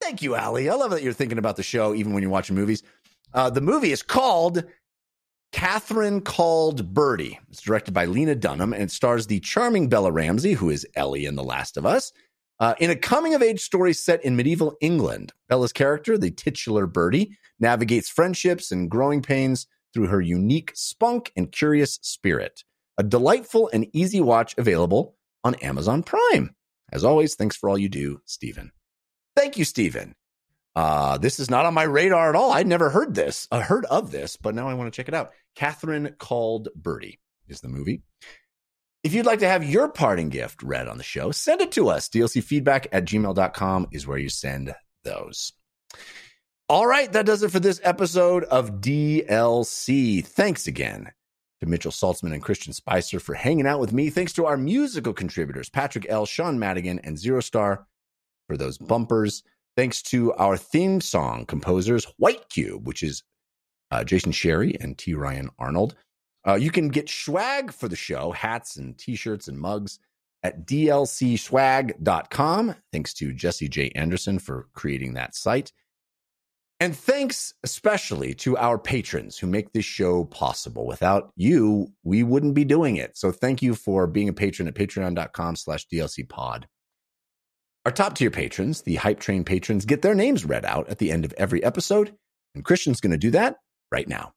Thank 0.00 0.22
you, 0.22 0.34
Allie. 0.34 0.68
I 0.68 0.74
love 0.74 0.90
that 0.90 1.02
you're 1.02 1.12
thinking 1.12 1.38
about 1.38 1.56
the 1.56 1.62
show 1.62 1.94
even 1.94 2.12
when 2.12 2.22
you're 2.22 2.30
watching 2.30 2.56
movies. 2.56 2.82
Uh, 3.32 3.50
the 3.50 3.60
movie 3.60 3.92
is 3.92 4.02
called 4.02 4.64
Catherine 5.54 6.20
Called 6.20 6.92
Birdy. 6.92 7.38
It's 7.48 7.62
directed 7.62 7.94
by 7.94 8.06
Lena 8.06 8.34
Dunham 8.34 8.72
and 8.72 8.90
stars 8.90 9.28
the 9.28 9.38
charming 9.38 9.88
Bella 9.88 10.10
Ramsey, 10.10 10.54
who 10.54 10.68
is 10.68 10.84
Ellie 10.96 11.26
in 11.26 11.36
The 11.36 11.44
Last 11.44 11.76
of 11.76 11.86
Us. 11.86 12.12
Uh, 12.58 12.74
in 12.80 12.90
a 12.90 12.96
coming 12.96 13.36
of 13.36 13.42
age 13.42 13.60
story 13.60 13.92
set 13.92 14.24
in 14.24 14.34
medieval 14.34 14.76
England, 14.80 15.32
Bella's 15.48 15.72
character, 15.72 16.18
the 16.18 16.32
titular 16.32 16.88
Birdy, 16.88 17.38
navigates 17.60 18.08
friendships 18.08 18.72
and 18.72 18.90
growing 18.90 19.22
pains 19.22 19.68
through 19.92 20.08
her 20.08 20.20
unique 20.20 20.72
spunk 20.74 21.30
and 21.36 21.52
curious 21.52 22.00
spirit. 22.02 22.64
A 22.98 23.04
delightful 23.04 23.70
and 23.72 23.86
easy 23.92 24.20
watch 24.20 24.56
available 24.58 25.14
on 25.44 25.54
Amazon 25.56 26.02
Prime. 26.02 26.52
As 26.90 27.04
always, 27.04 27.36
thanks 27.36 27.56
for 27.56 27.70
all 27.70 27.78
you 27.78 27.88
do, 27.88 28.20
Stephen. 28.24 28.72
Thank 29.36 29.56
you, 29.56 29.64
Stephen. 29.64 30.16
Uh, 30.76 31.18
this 31.18 31.38
is 31.38 31.50
not 31.50 31.66
on 31.66 31.74
my 31.74 31.84
radar 31.84 32.30
at 32.30 32.36
all. 32.36 32.52
I'd 32.52 32.66
never 32.66 32.90
heard 32.90 33.14
this, 33.14 33.46
uh, 33.50 33.60
heard 33.60 33.84
of 33.86 34.10
this, 34.10 34.36
but 34.36 34.54
now 34.54 34.68
I 34.68 34.74
want 34.74 34.92
to 34.92 34.96
check 34.96 35.08
it 35.08 35.14
out. 35.14 35.32
Catherine 35.54 36.16
Called 36.18 36.68
Birdy 36.74 37.20
is 37.48 37.60
the 37.60 37.68
movie. 37.68 38.02
If 39.04 39.12
you'd 39.12 39.26
like 39.26 39.40
to 39.40 39.48
have 39.48 39.62
your 39.62 39.88
parting 39.88 40.30
gift 40.30 40.62
read 40.62 40.88
on 40.88 40.96
the 40.96 41.04
show, 41.04 41.30
send 41.30 41.60
it 41.60 41.72
to 41.72 41.90
us. 41.90 42.08
DLCfeedback 42.08 42.86
at 42.90 43.04
gmail.com 43.04 43.88
is 43.92 44.06
where 44.06 44.18
you 44.18 44.30
send 44.30 44.74
those. 45.04 45.52
All 46.68 46.86
right, 46.86 47.12
that 47.12 47.26
does 47.26 47.42
it 47.42 47.50
for 47.50 47.60
this 47.60 47.80
episode 47.84 48.44
of 48.44 48.80
DLC. 48.80 50.24
Thanks 50.24 50.66
again 50.66 51.12
to 51.60 51.66
Mitchell 51.66 51.92
Saltzman 51.92 52.32
and 52.32 52.42
Christian 52.42 52.72
Spicer 52.72 53.20
for 53.20 53.34
hanging 53.34 53.66
out 53.66 53.78
with 53.80 53.92
me. 53.92 54.08
Thanks 54.08 54.32
to 54.32 54.46
our 54.46 54.56
musical 54.56 55.12
contributors, 55.12 55.68
Patrick 55.68 56.06
L., 56.08 56.24
Sean 56.24 56.58
Madigan, 56.58 56.98
and 57.00 57.18
Zero 57.18 57.40
Star 57.40 57.86
for 58.48 58.56
those 58.56 58.78
bumpers. 58.78 59.42
Thanks 59.76 60.02
to 60.02 60.32
our 60.34 60.56
theme 60.56 61.00
song 61.00 61.46
composers, 61.46 62.04
White 62.16 62.48
Cube, 62.48 62.86
which 62.86 63.02
is 63.02 63.22
uh, 63.90 64.04
Jason 64.04 64.32
Sherry 64.32 64.76
and 64.80 64.96
T. 64.96 65.14
Ryan 65.14 65.50
Arnold. 65.58 65.96
Uh, 66.46 66.54
you 66.54 66.70
can 66.70 66.88
get 66.88 67.08
swag 67.08 67.72
for 67.72 67.88
the 67.88 67.96
show, 67.96 68.30
hats 68.32 68.76
and 68.76 68.98
t-shirts 68.98 69.48
and 69.48 69.58
mugs 69.58 69.98
at 70.42 70.66
dlcswag.com. 70.66 71.94
Thanks 72.92 73.14
to 73.14 73.32
Jesse 73.32 73.68
J. 73.68 73.90
Anderson 73.94 74.38
for 74.38 74.68
creating 74.74 75.14
that 75.14 75.34
site. 75.34 75.72
And 76.80 76.94
thanks 76.94 77.54
especially 77.62 78.34
to 78.34 78.58
our 78.58 78.78
patrons 78.78 79.38
who 79.38 79.46
make 79.46 79.72
this 79.72 79.86
show 79.86 80.24
possible. 80.24 80.86
Without 80.86 81.30
you, 81.34 81.88
we 82.02 82.22
wouldn't 82.22 82.54
be 82.54 82.64
doing 82.64 82.96
it. 82.96 83.16
So 83.16 83.32
thank 83.32 83.62
you 83.62 83.74
for 83.74 84.06
being 84.06 84.28
a 84.28 84.34
patron 84.34 84.68
at 84.68 84.74
patreon.com 84.74 85.56
slash 85.56 85.86
dlcpod. 85.88 86.64
Our 87.84 87.92
top 87.92 88.16
tier 88.16 88.30
patrons, 88.30 88.80
the 88.80 88.94
Hype 88.94 89.20
Train 89.20 89.44
patrons, 89.44 89.84
get 89.84 90.00
their 90.00 90.14
names 90.14 90.46
read 90.46 90.64
out 90.64 90.88
at 90.88 90.96
the 90.98 91.12
end 91.12 91.26
of 91.26 91.34
every 91.34 91.62
episode. 91.62 92.14
And 92.54 92.64
Christian's 92.64 93.00
going 93.00 93.10
to 93.12 93.18
do 93.18 93.32
that 93.32 93.58
right 93.92 94.08
now. 94.08 94.32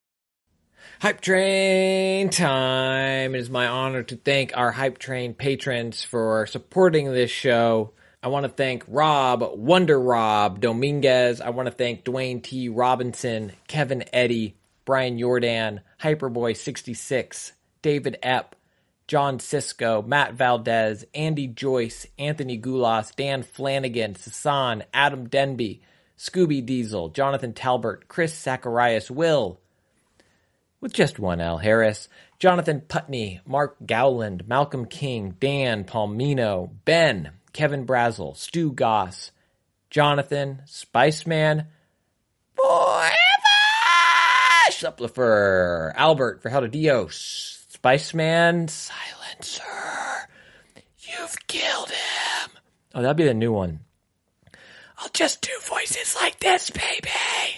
Hype 1.00 1.22
Train 1.22 2.30
time. 2.30 3.36
It 3.36 3.40
is 3.40 3.50
my 3.50 3.68
honor 3.68 4.04
to 4.04 4.18
thank 4.18 4.52
our 4.58 4.72
Hype 4.72 4.98
Train 4.98 5.34
patrons 5.34 6.04
for 6.04 6.46
supporting 6.48 7.14
this 7.14 7.32
show. 7.32 7.94
I 8.22 8.28
want 8.28 8.44
to 8.44 8.52
thank 8.52 8.84
Rob, 8.86 9.42
Wonder 9.54 9.98
Rob, 9.98 10.60
Dominguez. 10.60 11.40
I 11.40 11.52
want 11.52 11.68
to 11.68 11.74
thank 11.74 12.04
Dwayne 12.04 12.44
T. 12.44 12.68
Robinson, 12.68 13.54
Kevin 13.70 14.04
Eddy, 14.12 14.58
Brian 14.84 15.18
Jordan, 15.18 15.80
Hyperboy66, 16.02 17.54
David 17.82 18.18
Epp, 18.22 18.57
John 19.08 19.40
Cisco, 19.40 20.02
Matt 20.02 20.34
Valdez, 20.34 21.06
Andy 21.16 21.48
Joyce, 21.48 22.08
Anthony 22.20 22.60
Gulas, 22.60 23.16
Dan 23.16 23.42
Flanagan, 23.42 24.16
Sasan, 24.16 24.84
Adam 24.94 25.30
Denby, 25.30 25.82
Scooby 26.18 26.66
Diesel, 26.66 27.10
Jonathan 27.10 27.54
Talbert, 27.54 28.10
Chris 28.10 28.38
Zacharias, 28.38 29.10
Will, 29.10 29.62
with 30.82 30.92
just 30.92 31.20
one 31.20 31.40
L. 31.40 31.58
Harris, 31.58 32.10
Jonathan 32.38 32.82
Putney, 32.82 33.40
Mark 33.46 33.78
Gowland, 33.86 34.48
Malcolm 34.48 34.86
King, 34.86 35.36
Dan 35.40 35.86
Palmino, 35.86 36.70
Ben, 36.84 37.32
Kevin 37.54 37.86
Brazel, 37.86 38.36
Stu 38.36 38.72
Goss, 38.74 39.32
Jonathan, 39.90 40.64
Spiceman, 40.68 41.68
Forever, 42.56 43.12
Supplifer, 44.70 45.94
Albert, 45.96 46.44
Verhelda 46.44 46.70
Dios, 46.70 47.57
Spiceman, 47.88 48.70
Silencer, 48.70 49.64
you've 51.00 51.48
killed 51.48 51.90
him. 51.90 52.50
Oh, 52.94 53.02
that'd 53.02 53.16
be 53.16 53.24
the 53.24 53.34
new 53.34 53.54
one. 53.54 53.80
I'll 54.98 55.08
just 55.14 55.42
do 55.42 55.54
voices 55.64 56.14
like 56.20 56.38
this, 56.42 56.70
baby. 56.70 57.08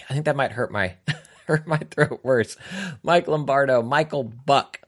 I 0.08 0.12
think 0.12 0.26
that 0.26 0.36
might 0.36 0.52
hurt 0.52 0.70
my 0.70 0.94
hurt 1.46 1.66
my 1.66 1.78
throat 1.78 2.20
worse. 2.22 2.56
Mike 3.02 3.26
Lombardo, 3.26 3.82
Michael 3.82 4.22
Buck, 4.22 4.80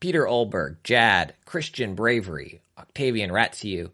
Peter 0.00 0.24
Olberg, 0.24 0.76
Jad, 0.82 1.34
Christian 1.44 1.94
Bravery, 1.94 2.62
Octavian 2.78 3.28
Ratsiu, 3.28 3.90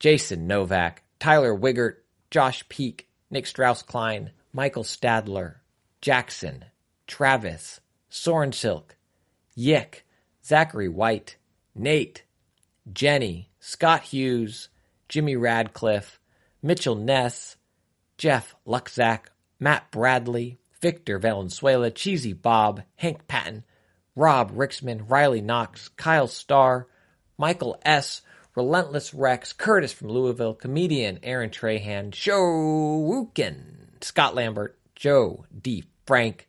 Jason 0.00 0.48
Novak, 0.48 1.04
Tyler 1.20 1.54
Wiggert, 1.54 1.98
Josh 2.32 2.68
Peak, 2.68 3.06
Nick 3.30 3.46
Strauss 3.46 3.82
Klein, 3.82 4.32
Michael 4.52 4.82
Stadler, 4.82 5.58
Jackson, 6.00 6.64
Travis, 7.06 7.78
Soren 8.10 8.50
Silk, 8.50 8.96
Yick, 9.54 10.04
Zachary 10.44 10.88
White, 10.88 11.36
Nate, 11.74 12.24
Jenny, 12.92 13.50
Scott 13.60 14.02
Hughes, 14.02 14.68
Jimmy 15.08 15.36
Radcliffe, 15.36 16.20
Mitchell 16.62 16.96
Ness, 16.96 17.56
Jeff 18.18 18.54
Luxack, 18.66 19.26
Matt 19.60 19.90
Bradley, 19.90 20.58
Victor 20.80 21.18
Valenzuela, 21.18 21.90
Cheesy 21.90 22.32
Bob, 22.32 22.82
Hank 22.96 23.28
Patton, 23.28 23.64
Rob 24.16 24.52
Rixman, 24.52 25.08
Riley 25.08 25.40
Knox, 25.40 25.88
Kyle 25.88 26.26
Starr, 26.26 26.88
Michael 27.38 27.80
S., 27.84 28.22
Relentless 28.54 29.14
Rex, 29.14 29.52
Curtis 29.54 29.92
from 29.92 30.08
Louisville, 30.08 30.54
comedian 30.54 31.18
Aaron 31.22 31.50
Trahan, 31.50 32.10
Joe 32.10 32.36
Wukin, 32.36 34.02
Scott 34.02 34.34
Lambert, 34.34 34.78
Joe 34.94 35.46
D. 35.58 35.84
Frank, 36.04 36.48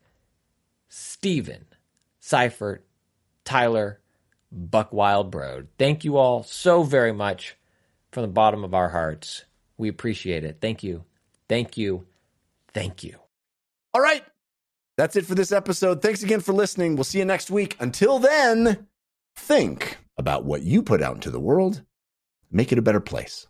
Steven, 0.89 1.65
Seifert, 2.19 2.85
Tyler, 3.45 3.99
Buck 4.51 4.91
Wildbrode. 4.91 5.67
Thank 5.77 6.03
you 6.03 6.17
all 6.17 6.43
so 6.43 6.83
very 6.83 7.11
much 7.11 7.55
from 8.11 8.21
the 8.21 8.27
bottom 8.27 8.63
of 8.63 8.73
our 8.73 8.89
hearts. 8.89 9.45
We 9.77 9.89
appreciate 9.89 10.43
it. 10.43 10.57
Thank 10.61 10.83
you. 10.83 11.03
Thank 11.49 11.77
you. 11.77 12.05
Thank 12.73 13.03
you. 13.03 13.17
All 13.93 14.01
right. 14.01 14.23
That's 14.97 15.15
it 15.15 15.25
for 15.25 15.35
this 15.35 15.51
episode. 15.51 16.01
Thanks 16.01 16.21
again 16.23 16.39
for 16.39 16.53
listening. 16.53 16.95
We'll 16.95 17.03
see 17.03 17.19
you 17.19 17.25
next 17.25 17.49
week. 17.49 17.75
Until 17.79 18.19
then, 18.19 18.87
think 19.35 19.97
about 20.17 20.45
what 20.45 20.61
you 20.61 20.83
put 20.83 21.01
out 21.01 21.15
into 21.15 21.31
the 21.31 21.39
world. 21.39 21.81
Make 22.51 22.71
it 22.71 22.77
a 22.77 22.83
better 22.83 22.99
place. 22.99 23.47